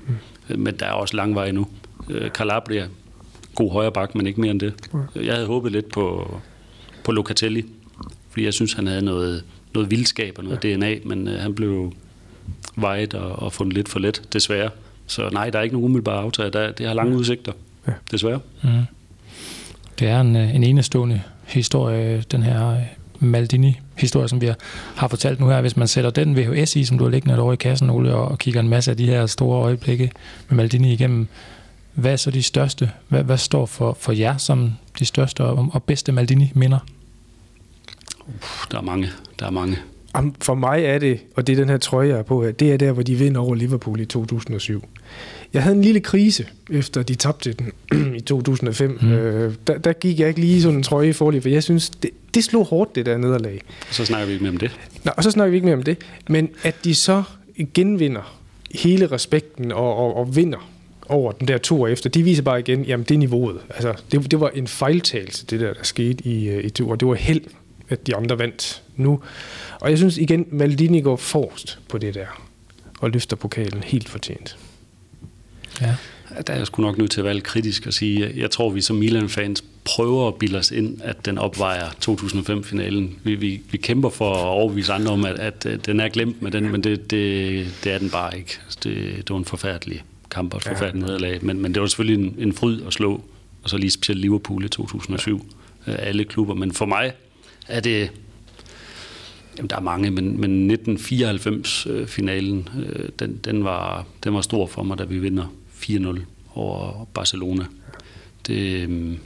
mm. 0.48 0.58
men 0.58 0.76
der 0.76 0.86
er 0.86 0.92
også 0.92 1.16
lang 1.16 1.34
vej 1.34 1.50
nu. 1.50 1.66
Øh, 2.10 2.30
Calabria, 2.30 2.86
god 3.54 3.72
højre 3.72 3.92
bak, 3.92 4.14
men 4.14 4.26
ikke 4.26 4.40
mere 4.40 4.50
end 4.50 4.60
det. 4.60 4.74
Jeg 5.14 5.34
havde 5.34 5.46
håbet 5.46 5.72
lidt 5.72 5.88
på, 5.88 6.34
på 7.04 7.12
Locatelli, 7.12 7.64
fordi 8.30 8.44
jeg 8.44 8.54
synes, 8.54 8.72
han 8.72 8.86
havde 8.86 9.04
noget, 9.04 9.44
noget 9.76 9.90
vildskab 9.90 10.34
og 10.38 10.44
noget 10.44 10.64
ja. 10.64 10.76
DNA, 10.76 10.94
men 11.04 11.28
øh, 11.28 11.40
han 11.40 11.54
blev 11.54 11.92
vejet 12.76 13.14
og, 13.14 13.42
og 13.42 13.52
fundet 13.52 13.74
lidt 13.74 13.88
for 13.88 13.98
let, 13.98 14.22
desværre. 14.32 14.70
Så 15.06 15.30
nej, 15.32 15.50
der 15.50 15.58
er 15.58 15.62
ikke 15.62 15.74
nogen 15.74 15.84
umiddelbare 15.84 16.20
aftager. 16.20 16.50
Der, 16.50 16.72
det 16.72 16.86
har 16.86 16.94
lange 16.94 17.16
udsigter, 17.16 17.52
ja. 17.88 17.92
desværre. 18.10 18.40
Mm. 18.62 18.70
Det 19.98 20.08
er 20.08 20.20
en, 20.20 20.36
en 20.36 20.64
enestående 20.64 21.22
historie, 21.44 22.24
den 22.30 22.42
her 22.42 22.76
Maldini-historie, 23.20 24.28
som 24.28 24.40
vi 24.40 24.50
har 24.96 25.08
fortalt 25.08 25.40
nu 25.40 25.48
her. 25.48 25.60
Hvis 25.60 25.76
man 25.76 25.88
sætter 25.88 26.10
den 26.10 26.36
VHS 26.36 26.76
i, 26.76 26.84
som 26.84 26.98
du 26.98 27.04
har 27.04 27.10
liggende 27.10 27.40
år 27.40 27.52
i 27.52 27.56
kassen, 27.56 27.90
Ole, 27.90 28.14
og 28.14 28.38
kigger 28.38 28.60
en 28.60 28.68
masse 28.68 28.90
af 28.90 28.96
de 28.96 29.06
her 29.06 29.26
store 29.26 29.62
øjeblikke 29.62 30.12
med 30.48 30.56
Maldini 30.56 30.92
igennem, 30.92 31.26
hvad 31.94 32.12
er 32.12 32.16
så 32.16 32.30
de 32.30 32.42
største? 32.42 32.90
Hvad, 33.08 33.22
hvad 33.22 33.38
står 33.38 33.66
for, 33.66 33.96
for 34.00 34.12
jer 34.12 34.36
som 34.36 34.72
de 34.98 35.04
største 35.04 35.44
og, 35.44 35.70
og 35.72 35.82
bedste 35.82 36.12
Maldini-minder? 36.12 36.78
Der 38.70 38.78
er 38.78 38.82
mange. 38.82 39.08
Der 39.38 39.46
er 39.46 39.50
mange. 39.50 39.78
For 40.40 40.54
mig 40.54 40.84
er 40.84 40.98
det, 40.98 41.20
og 41.34 41.46
det 41.46 41.52
er 41.52 41.56
den 41.56 41.68
her 41.68 41.76
trøje, 41.76 42.08
jeg 42.08 42.18
er 42.18 42.22
på 42.22 42.44
her, 42.44 42.52
det 42.52 42.72
er 42.72 42.76
der, 42.76 42.92
hvor 42.92 43.02
de 43.02 43.14
vinder 43.14 43.40
over 43.40 43.54
Liverpool 43.54 44.00
i 44.00 44.04
2007. 44.04 44.84
Jeg 45.52 45.62
havde 45.62 45.76
en 45.76 45.82
lille 45.82 46.00
krise, 46.00 46.46
efter 46.70 47.02
de 47.02 47.14
tabte 47.14 47.52
den 47.52 47.72
i 48.18 48.20
2005. 48.20 48.98
Mm. 49.02 49.12
Øh, 49.12 49.54
der, 49.66 49.78
der 49.78 49.92
gik 49.92 50.20
jeg 50.20 50.28
ikke 50.28 50.40
lige 50.40 50.62
sådan 50.62 50.76
en 50.76 50.82
trøje 50.82 51.08
i 51.08 51.12
forlig, 51.12 51.42
for 51.42 51.48
jeg 51.48 51.62
synes, 51.62 51.90
det, 51.90 52.10
det 52.34 52.44
slog 52.44 52.66
hårdt, 52.66 52.94
det 52.94 53.06
der 53.06 53.16
nederlag. 53.16 53.62
Og 53.88 53.94
så 53.94 54.04
snakker 54.04 54.26
vi 54.26 54.32
ikke 54.32 54.42
mere 54.42 54.52
om 54.52 54.58
det. 54.58 54.70
Nå, 55.04 55.12
og 55.16 55.24
så 55.24 55.30
snakker 55.30 55.50
vi 55.50 55.56
ikke 55.56 55.64
mere 55.64 55.76
om 55.76 55.82
det. 55.82 55.98
Men 56.28 56.50
at 56.62 56.84
de 56.84 56.94
så 56.94 57.22
genvinder 57.74 58.38
hele 58.74 59.06
respekten 59.06 59.72
og, 59.72 59.96
og, 59.96 60.16
og 60.16 60.36
vinder 60.36 60.70
over 61.08 61.32
den 61.32 61.48
der 61.48 61.58
to 61.58 61.82
år 61.82 61.88
efter, 61.88 62.10
de 62.10 62.22
viser 62.22 62.42
bare 62.42 62.60
igen, 62.60 62.84
jamen 62.84 63.04
det 63.08 63.14
er 63.14 63.18
niveauet. 63.18 63.56
Altså, 63.70 63.94
det, 64.12 64.30
det 64.30 64.40
var 64.40 64.48
en 64.48 64.66
fejltagelse, 64.66 65.46
det 65.46 65.60
der, 65.60 65.74
der 65.74 65.82
skete 65.82 66.26
i, 66.28 66.48
øh, 66.48 66.64
i 66.64 66.70
to 66.70 66.90
år. 66.90 66.96
Det 66.96 67.08
var 67.08 67.14
held, 67.14 67.42
at 67.88 68.06
de 68.06 68.16
andre 68.16 68.38
vandt 68.38 68.82
nu. 68.96 69.20
Og 69.80 69.90
jeg 69.90 69.98
synes 69.98 70.18
igen, 70.18 70.46
Maldini 70.50 71.00
går 71.00 71.16
forrest 71.16 71.78
på 71.88 71.98
det 71.98 72.14
der, 72.14 72.26
og 73.00 73.10
løfter 73.10 73.36
pokalen 73.36 73.82
helt 73.82 74.08
fortjent. 74.08 74.56
Ja. 75.80 75.96
Der 76.46 76.52
er 76.52 76.56
jeg 76.56 76.66
sgu 76.66 76.82
nok 76.82 76.98
nødt 76.98 77.10
til 77.10 77.20
at 77.20 77.24
være 77.24 77.34
lidt 77.34 77.44
kritisk 77.44 77.86
og 77.86 77.92
sige, 77.92 78.32
jeg 78.36 78.50
tror, 78.50 78.70
vi 78.70 78.80
som 78.80 78.96
Milan-fans 78.96 79.64
prøver 79.84 80.28
at 80.28 80.34
bilde 80.34 80.58
os 80.58 80.70
ind, 80.70 81.00
at 81.02 81.26
den 81.26 81.38
opvejer 81.38 81.88
2005-finalen. 82.08 83.18
Vi, 83.24 83.34
vi, 83.34 83.60
vi 83.70 83.78
kæmper 83.78 84.10
for 84.10 84.34
at 84.34 84.44
overbevise 84.44 84.92
andre 84.92 85.12
om, 85.12 85.24
at, 85.24 85.38
at, 85.38 85.86
den 85.86 86.00
er 86.00 86.08
glemt 86.08 86.42
med 86.42 86.50
den, 86.50 86.72
men 86.72 86.84
det, 86.84 87.10
det, 87.10 87.66
det 87.84 87.92
er 87.92 87.98
den 87.98 88.10
bare 88.10 88.38
ikke. 88.38 88.58
Det, 88.84 89.16
det 89.16 89.30
var 89.30 89.36
en 89.36 89.44
forfærdelig 89.44 90.04
kamp 90.30 90.54
og 90.54 90.58
et 90.58 90.64
forfærdeligt 90.64 91.06
nederlag, 91.06 91.44
men, 91.44 91.62
men 91.62 91.74
det 91.74 91.80
var 91.80 91.88
selvfølgelig 91.88 92.26
en, 92.26 92.34
en 92.38 92.52
fryd 92.52 92.82
at 92.86 92.92
slå, 92.92 93.22
og 93.62 93.70
så 93.70 93.76
lige 93.76 93.90
specielt 93.90 94.20
Liverpool 94.20 94.64
i 94.64 94.68
2007. 94.68 95.46
Ja. 95.86 95.92
Alle 95.92 96.24
klubber, 96.24 96.54
men 96.54 96.72
for 96.72 96.86
mig 96.86 97.12
er 97.68 97.80
det 97.80 98.10
Jamen, 99.56 99.70
der 99.70 99.76
er 99.76 99.80
mange, 99.80 100.10
men, 100.10 100.40
men 100.40 100.70
1994-finalen, 100.70 102.68
øh, 102.78 103.08
den, 103.18 103.40
den, 103.44 103.64
var, 103.64 104.06
den 104.24 104.34
var 104.34 104.40
stor 104.40 104.66
for 104.66 104.82
mig, 104.82 104.98
da 104.98 105.04
vi 105.04 105.18
vinder 105.18 105.52
4-0 105.72 106.20
over 106.54 107.04
Barcelona. 107.14 107.64
Det 108.46 108.88
øh, 108.88 109.16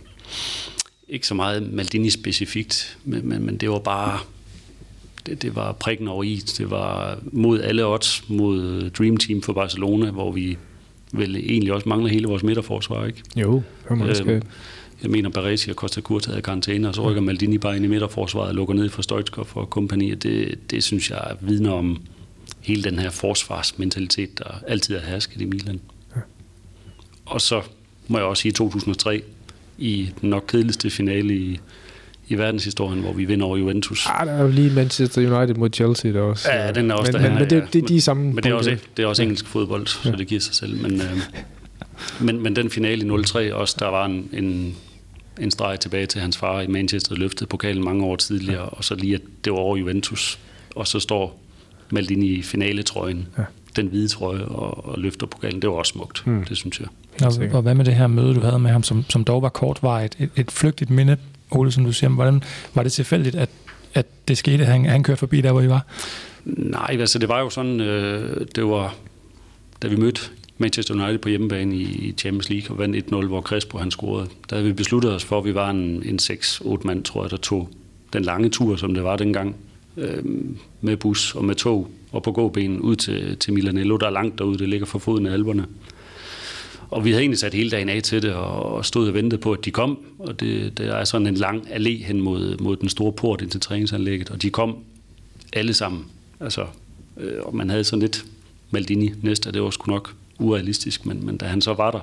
ikke 1.08 1.26
så 1.26 1.34
meget 1.34 1.72
Maldini-specifikt, 1.72 2.98
men, 3.04 3.28
men, 3.28 3.46
men 3.46 3.56
det 3.56 3.70
var 3.70 3.78
bare 3.78 4.18
det, 5.26 5.42
det 5.42 5.56
var 5.56 5.72
prikken 5.72 6.08
over 6.08 6.24
i. 6.24 6.36
Det 6.58 6.70
var 6.70 7.18
mod 7.32 7.60
alle 7.60 7.86
odds 7.86 8.24
mod 8.28 8.90
Dream 8.90 9.16
Team 9.16 9.42
for 9.42 9.52
Barcelona, 9.52 10.10
hvor 10.10 10.32
vi 10.32 10.58
vel 11.12 11.36
egentlig 11.36 11.72
også 11.72 11.88
mangler 11.88 12.10
hele 12.10 12.26
vores 12.26 12.42
midterforsvar, 12.42 13.06
ikke? 13.06 13.22
Jo, 13.36 13.62
det 13.88 13.98
må 13.98 14.04
øhm, 14.04 14.42
jeg 15.02 15.10
mener, 15.10 15.30
Baresi 15.30 15.70
og 15.70 15.76
Costa 15.76 16.00
Curta 16.00 16.30
havde 16.30 16.42
karantæne, 16.42 16.88
og 16.88 16.94
så 16.94 17.02
rykker 17.02 17.22
Maldini 17.22 17.58
bare 17.58 17.76
ind 17.76 17.84
i 17.84 17.88
midterforsvaret 17.88 18.48
og 18.48 18.54
lukker 18.54 18.74
ned 18.74 18.88
for 18.88 19.02
Stoichkov 19.02 19.48
og 19.54 19.70
kompagni. 19.70 20.14
Det, 20.14 20.58
det 20.70 20.84
synes 20.84 21.10
jeg 21.10 21.36
vidner 21.40 21.72
om 21.72 22.02
hele 22.60 22.84
den 22.84 22.98
her 22.98 23.10
forsvarsmentalitet, 23.10 24.38
der 24.38 24.62
altid 24.66 24.96
er 24.96 25.00
hersket 25.00 25.40
i 25.40 25.44
Milan. 25.44 25.80
Ja. 26.16 26.20
Og 27.26 27.40
så 27.40 27.62
må 28.08 28.18
jeg 28.18 28.26
også 28.26 28.40
sige 28.40 28.52
2003, 28.52 29.22
i 29.78 30.10
den 30.20 30.30
nok 30.30 30.44
kedeligste 30.48 30.90
finale 30.90 31.34
i, 31.34 31.60
i 32.28 32.34
verdenshistorien, 32.34 33.00
hvor 33.00 33.12
vi 33.12 33.24
vinder 33.24 33.46
over 33.46 33.56
Juventus. 33.56 34.06
Ah, 34.06 34.26
der 34.26 34.32
er 34.32 34.42
jo 34.42 34.48
lige 34.48 34.70
Manchester 34.70 35.38
United 35.38 35.54
mod 35.54 35.70
Chelsea 35.72 36.12
der 36.12 36.20
også. 36.20 36.52
Ja, 36.52 36.72
den 36.72 36.90
er 36.90 36.94
også 36.94 37.12
men, 37.12 37.22
der. 37.22 37.28
Men, 37.28 37.38
men 37.38 37.50
det, 37.50 37.72
det, 37.72 37.88
de 37.88 37.96
er 37.96 38.00
samme 38.00 38.24
Men 38.32 38.36
det 38.36 38.46
er 38.46 38.54
også, 38.54 38.76
det 38.96 39.02
er 39.02 39.06
også 39.06 39.22
engelsk 39.22 39.46
fodbold, 39.46 39.86
ja. 40.04 40.10
så 40.10 40.16
det 40.16 40.26
giver 40.26 40.40
sig 40.40 40.54
selv. 40.54 40.82
Men, 40.82 41.00
øh, 41.00 41.20
men, 42.20 42.42
men 42.42 42.56
den 42.56 42.70
finale 42.70 43.06
i 43.06 43.10
0-3 43.10 43.54
også, 43.54 43.76
der 43.78 43.86
var 43.86 44.06
en, 44.06 44.28
en 44.32 44.76
en 45.40 45.50
streg 45.50 45.80
tilbage 45.80 46.06
til 46.06 46.20
hans 46.20 46.36
far 46.36 46.60
i 46.60 46.66
Manchester, 46.66 47.14
løftede 47.14 47.48
pokalen 47.48 47.84
mange 47.84 48.04
år 48.04 48.16
tidligere, 48.16 48.62
ja. 48.62 48.68
og 48.68 48.84
så 48.84 48.94
lige 48.94 49.14
at 49.14 49.20
det 49.44 49.52
var 49.52 49.58
over 49.58 49.76
Juventus, 49.76 50.38
og 50.76 50.86
så 50.86 51.00
står 51.00 51.40
Maldini 51.90 52.26
i 52.26 52.42
finaletrøjen, 52.42 53.28
ja. 53.38 53.42
den 53.76 53.86
hvide 53.86 54.08
trøje, 54.08 54.44
og, 54.44 54.86
og 54.86 54.98
løfter 54.98 55.26
pokalen. 55.26 55.62
Det 55.62 55.70
var 55.70 55.76
også 55.76 55.90
smukt, 55.92 56.26
mm. 56.26 56.44
det 56.44 56.56
synes 56.56 56.80
jeg. 56.80 56.88
Og, 57.22 57.32
og 57.52 57.62
hvad 57.62 57.74
med 57.74 57.84
det 57.84 57.94
her 57.94 58.06
møde, 58.06 58.34
du 58.34 58.40
havde 58.40 58.58
med 58.58 58.70
ham, 58.70 58.82
som, 58.82 59.04
som 59.08 59.24
dog 59.24 59.42
var 59.42 59.48
kort, 59.48 59.78
var 59.82 60.00
et, 60.00 60.16
et, 60.18 60.30
et 60.36 60.50
flygtigt 60.50 60.90
minde, 60.90 61.16
Ole, 61.50 61.72
som 61.72 61.84
du 61.84 61.92
siger. 61.92 62.10
Hvordan 62.10 62.42
var 62.74 62.82
det 62.82 62.92
tilfældigt, 62.92 63.36
at, 63.36 63.48
at 63.94 64.06
det 64.28 64.38
skete, 64.38 64.64
at 64.64 64.72
han, 64.72 64.84
han 64.84 65.02
kørte 65.02 65.18
forbi 65.18 65.40
der, 65.40 65.52
hvor 65.52 65.60
I 65.60 65.68
var? 65.68 65.86
Nej, 66.44 66.96
altså 67.00 67.18
det 67.18 67.28
var 67.28 67.40
jo 67.40 67.50
sådan, 67.50 67.80
øh, 67.80 68.46
det 68.54 68.64
var, 68.64 68.94
da 69.82 69.88
vi 69.88 69.96
mødte 69.96 70.20
Manchester 70.60 70.94
United 70.94 71.18
på 71.18 71.28
hjemmebane 71.28 71.76
i 71.76 72.14
Champions 72.18 72.50
League 72.50 72.70
og 72.70 72.78
vandt 72.78 73.12
1-0, 73.12 73.26
hvor 73.26 73.40
Crespo 73.40 73.78
han 73.78 73.90
scorede. 73.90 74.28
Der 74.50 74.56
havde 74.56 74.68
vi 74.68 74.72
besluttet 74.72 75.12
os 75.12 75.24
for, 75.24 75.38
at 75.38 75.44
vi 75.44 75.54
var 75.54 75.70
en, 75.70 76.02
en 76.06 76.18
6-8 76.22 76.76
mand, 76.84 77.04
tror 77.04 77.24
jeg, 77.24 77.30
der 77.30 77.36
tog 77.36 77.68
den 78.12 78.22
lange 78.22 78.48
tur, 78.48 78.76
som 78.76 78.94
det 78.94 79.04
var 79.04 79.16
dengang, 79.16 79.56
øh, 79.96 80.24
med 80.80 80.96
bus 80.96 81.34
og 81.34 81.44
med 81.44 81.54
tog 81.54 81.90
og 82.12 82.22
på 82.22 82.32
gåben 82.32 82.80
ud 82.80 82.96
til, 82.96 83.36
til 83.36 83.52
Milanello, 83.52 83.96
der 83.96 84.06
er 84.06 84.10
langt 84.10 84.38
derude, 84.38 84.58
det 84.58 84.68
ligger 84.68 84.86
for 84.86 84.98
foden 84.98 85.26
af 85.26 85.32
alberne. 85.32 85.66
Og 86.90 87.04
vi 87.04 87.10
havde 87.10 87.22
egentlig 87.22 87.38
sat 87.38 87.54
hele 87.54 87.70
dagen 87.70 87.88
af 87.88 88.02
til 88.02 88.22
det, 88.22 88.34
og 88.34 88.84
stod 88.84 89.08
og 89.08 89.14
ventede 89.14 89.40
på, 89.40 89.52
at 89.52 89.64
de 89.64 89.70
kom. 89.70 89.98
Og 90.18 90.40
det, 90.40 90.78
der 90.78 90.94
er 90.94 91.04
sådan 91.04 91.26
en 91.26 91.34
lang 91.34 91.68
allé 91.68 92.04
hen 92.06 92.20
mod, 92.20 92.56
mod 92.58 92.76
den 92.76 92.88
store 92.88 93.12
port 93.12 93.42
ind 93.42 93.50
til 93.50 93.60
træningsanlægget. 93.60 94.30
Og 94.30 94.42
de 94.42 94.50
kom 94.50 94.76
alle 95.52 95.74
sammen. 95.74 96.04
Altså, 96.40 96.66
øh, 97.16 97.32
og 97.42 97.56
man 97.56 97.70
havde 97.70 97.84
sådan 97.84 98.00
lidt 98.00 98.24
Maldini 98.70 99.12
næste, 99.22 99.52
det 99.52 99.62
var 99.62 99.70
sgu 99.70 99.90
nok 99.92 100.14
urealistisk, 100.40 101.06
men, 101.06 101.26
men 101.26 101.36
da 101.36 101.46
han 101.46 101.60
så 101.60 101.74
var 101.74 101.90
der, 101.90 102.00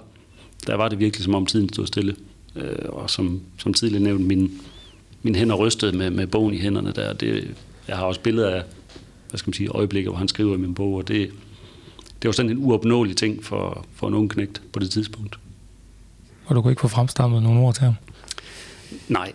der 0.68 0.76
var 0.76 0.90
det 0.90 1.00
virkelig 1.00 1.24
som 1.24 1.36
om 1.36 1.46
tiden 1.46 1.70
stod 1.70 1.88
stille. 1.88 2.16
Øh, 2.56 2.90
og 2.90 3.10
som, 3.10 3.42
som 3.58 3.74
tidligere 3.74 4.04
nævnt, 4.04 4.26
min, 4.26 4.62
min 5.24 5.36
hænder 5.36 5.56
rystede 5.56 5.98
med, 5.98 6.10
med 6.10 6.28
bogen 6.28 6.54
i 6.54 6.60
hænderne 6.60 6.92
der. 6.92 7.14
Det, 7.14 7.56
jeg 7.88 7.98
har 7.98 8.06
også 8.06 8.20
billeder 8.22 8.50
af 8.50 8.64
hvad 9.30 9.38
skal 9.38 9.50
man 9.50 9.54
sige, 9.54 9.70
øjeblikke, 9.70 10.10
hvor 10.10 10.18
han 10.18 10.28
skriver 10.28 10.56
i 10.56 10.58
min 10.58 10.74
bog, 10.74 10.94
og 10.94 11.08
det, 11.08 11.32
det 12.22 12.28
var 12.28 12.32
sådan 12.32 12.52
en 12.52 12.58
uopnåelig 12.58 13.18
ting 13.18 13.46
for, 13.46 13.86
for 13.96 14.08
en 14.08 14.14
ung 14.14 14.30
knægt 14.30 14.62
på 14.74 14.80
det 14.80 14.90
tidspunkt. 14.90 15.40
Og 16.46 16.56
du 16.56 16.62
kunne 16.62 16.72
ikke 16.72 16.82
få 16.82 16.88
fremstammet 16.88 17.44
nogle 17.44 17.60
ord 17.60 17.74
til 17.74 17.84
ham? 17.84 17.94
Nej, 19.08 19.34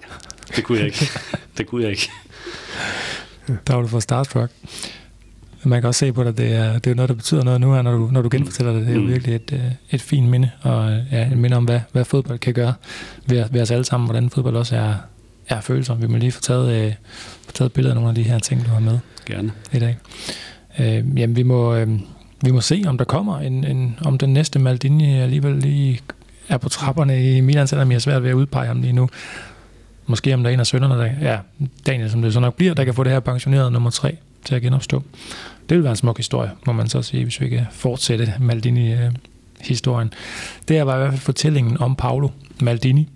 det 0.57 0.65
kunne 0.65 0.79
jeg 0.79 0.87
ikke. 0.87 1.09
det 1.59 1.66
kunne 1.66 1.83
jeg 1.83 1.91
ikke. 1.91 2.11
Der 3.66 3.74
var 3.74 3.83
du 3.83 3.89
for 3.89 4.01
starstruck. 4.01 4.53
Man 5.64 5.80
kan 5.80 5.89
også 5.89 5.98
se 5.98 6.12
på 6.12 6.24
dig, 6.24 6.39
det 6.39 6.52
er, 6.52 6.78
det 6.78 6.90
er 6.90 6.94
noget, 6.94 7.09
der 7.09 7.14
betyder 7.14 7.44
noget 7.44 7.60
nu, 7.60 7.82
når 7.82 7.93
du, 7.93 8.09
når 8.12 8.22
du 8.22 8.28
genfortæller 8.32 8.72
det. 8.72 8.82
Det 8.82 8.90
er 8.90 8.94
jo 8.94 9.01
mm. 9.01 9.09
virkelig 9.09 9.34
et, 9.34 9.52
øh, 9.52 9.60
et 9.90 10.02
fint 10.02 10.28
minde, 10.28 10.51
og 10.62 11.01
ja, 11.12 11.26
et 11.26 11.39
minde 11.39 11.56
om, 11.56 11.64
hvad, 11.64 11.80
hvad 11.93 12.05
fodbold 12.05 12.39
kan 12.39 12.55
gøre 12.55 12.74
ved, 13.26 13.44
ved 13.51 13.60
os 13.62 13.70
alle 13.70 13.84
sammen, 13.84 14.06
hvordan 14.06 14.30
fodbold 14.30 14.56
også 14.56 14.76
er, 14.76 14.94
er 15.48 15.60
følsom. 15.60 16.02
Vi 16.02 16.06
må 16.06 16.16
lige 16.16 16.32
få 16.32 16.40
taget, 16.40 16.86
øh, 16.86 16.93
få 17.47 17.52
taget 17.52 17.72
billeder 17.72 17.94
af 17.94 17.94
nogle 17.94 18.09
af 18.09 18.14
de 18.14 18.22
her 18.22 18.39
ting, 18.39 18.64
du 18.64 18.70
har 18.70 18.80
med 18.80 18.98
Gerne. 19.26 19.52
i 19.72 19.78
dag. 19.78 19.97
Øh, 20.78 21.18
jamen, 21.20 21.36
vi 21.36 21.43
må, 21.43 21.74
øh, 21.74 21.89
vi 22.44 22.51
må 22.51 22.60
se, 22.60 22.82
om 22.86 22.98
der 22.98 23.05
kommer 23.05 23.39
en, 23.39 23.64
en, 23.64 23.98
om 24.05 24.18
den 24.18 24.32
næste 24.32 24.59
Maldini 24.59 25.20
alligevel 25.20 25.55
lige 25.55 26.01
er 26.48 26.56
på 26.56 26.68
trapperne 26.68 27.36
i 27.36 27.40
Milan, 27.40 27.66
selvom 27.66 27.90
jeg 27.90 27.97
er 27.97 28.01
svært 28.01 28.22
ved 28.22 28.30
at 28.30 28.34
udpege 28.34 28.66
ham 28.66 28.80
lige 28.80 28.93
nu. 28.93 29.09
Måske 30.06 30.34
om 30.34 30.43
der 30.43 30.51
er 30.51 30.55
en 30.55 30.60
af 30.60 30.66
sønderne, 30.66 30.94
der, 30.94 31.10
ja, 31.20 31.39
Daniel, 31.86 32.10
som 32.10 32.22
det 32.22 32.32
så 32.32 32.40
nok 32.40 32.55
bliver, 32.55 32.74
der 32.74 32.84
kan 32.84 32.94
få 32.94 33.05
det 33.05 33.12
her 33.12 33.20
pensioneret 33.20 33.72
nummer 33.72 33.90
tre 33.90 34.16
til 34.44 34.55
at 34.55 34.62
genopstå. 34.62 35.02
Det 35.69 35.77
vil 35.77 35.85
være 35.85 35.90
en 35.90 35.97
smuk 35.97 36.16
historie, 36.16 36.51
må 36.66 36.73
man 36.73 36.89
så 36.89 37.02
sige, 37.02 37.23
hvis 37.23 37.40
vi 37.40 37.48
kan 37.48 37.66
fortsætte 37.70 38.35
Maldini-historien. 38.40 40.12
Det 40.69 40.77
her 40.77 40.82
var 40.82 40.94
i 40.94 40.98
hvert 40.98 41.10
fald 41.10 41.20
fortællingen 41.20 41.78
om 41.81 41.97
Paolo 41.97 42.28
Maldini, 42.60 43.09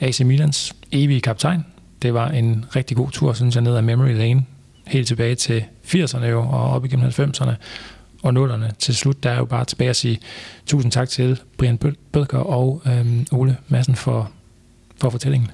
AC 0.00 0.20
Milans 0.20 0.76
evige 0.92 1.20
kaptajn. 1.20 1.64
Det 2.02 2.14
var 2.14 2.28
en 2.28 2.64
rigtig 2.76 2.96
god 2.96 3.10
tur, 3.10 3.32
synes 3.32 3.54
jeg, 3.54 3.62
ned 3.62 3.76
ad 3.76 3.82
Memory 3.82 4.14
Lane, 4.14 4.44
helt 4.86 5.08
tilbage 5.08 5.34
til 5.34 5.64
80'erne 5.84 6.24
jo, 6.24 6.40
og 6.40 6.70
op 6.70 6.84
igennem 6.84 7.08
90'erne, 7.08 7.50
og 8.22 8.34
nullerne 8.34 8.72
til 8.78 8.96
slut. 8.96 9.22
Der 9.22 9.30
er 9.30 9.36
jo 9.36 9.44
bare 9.44 9.64
tilbage 9.64 9.90
at 9.90 9.96
sige 9.96 10.18
tusind 10.66 10.92
tak 10.92 11.08
til 11.08 11.40
Brian 11.58 11.78
Bødker 12.12 12.38
og 12.38 12.82
øhm, 12.86 13.26
Ole 13.32 13.56
Madsen 13.68 13.94
for, 13.94 14.30
for 15.00 15.10
fortællingen. 15.10 15.50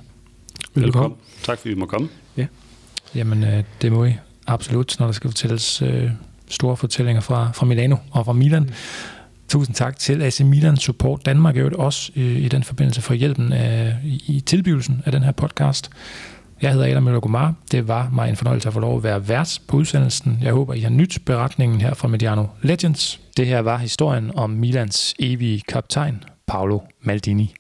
Velkommen. 0.75 1.19
Tak 1.43 1.59
fordi 1.59 1.69
vi 1.75 1.79
må 1.81 1.87
komme. 1.87 2.09
Ja. 2.37 2.47
Jamen, 3.15 3.45
øh, 3.45 3.65
det 3.83 3.93
må 3.93 4.05
I 4.05 4.13
absolut, 4.47 4.97
når 4.99 5.07
der 5.07 5.13
skal 5.13 5.31
fortælles 5.31 5.83
øh, 5.83 6.11
store 6.49 6.77
fortællinger 6.77 7.21
fra, 7.21 7.51
fra 7.55 7.67
Milano 7.67 7.97
og 8.11 8.25
fra 8.25 8.33
Milan. 8.33 8.63
Mm. 8.63 8.73
Tusind 9.49 9.75
tak 9.75 9.99
til 9.99 10.23
AC 10.23 10.41
Milan 10.41 10.77
Support 10.77 11.27
Danmark, 11.27 11.57
og 11.57 11.71
også 11.79 12.13
i, 12.15 12.23
i 12.23 12.49
den 12.49 12.65
forbindelse 12.65 13.03
for 13.03 13.15
hjælpen 13.15 13.53
af, 13.53 13.97
i, 14.05 14.23
i 14.27 14.41
tilbydelsen 14.41 15.03
af 15.07 15.13
den 15.13 15.23
her 15.23 15.33
podcast. 15.33 15.91
Jeg 16.63 16.73
hedder 16.73 16.91
Adam 16.91 17.03
Møller 17.03 17.21
Gumar. 17.21 17.55
Det 17.73 17.89
var 17.89 18.11
mig 18.13 18.29
en 18.29 18.37
fornøjelse 18.37 18.69
at 18.69 18.75
få 18.75 18.81
lov 18.81 18.97
at 18.97 19.03
være 19.03 19.29
vært 19.29 19.61
på 19.69 19.77
udsendelsen. 19.77 20.39
Jeg 20.43 20.53
håber, 20.53 20.75
I 20.75 20.81
har 20.81 20.91
nyt 20.91 21.19
beretningen 21.27 21.81
her 21.81 21.95
fra 21.95 22.09
Mediano 22.09 22.47
Legends. 22.63 23.21
Det 23.37 23.47
her 23.47 23.59
var 23.59 23.77
historien 23.77 24.31
om 24.35 24.51
Milans 24.51 25.15
evige 25.19 25.63
kaptajn, 25.69 26.25
Paolo 26.47 26.81
Maldini. 27.03 27.55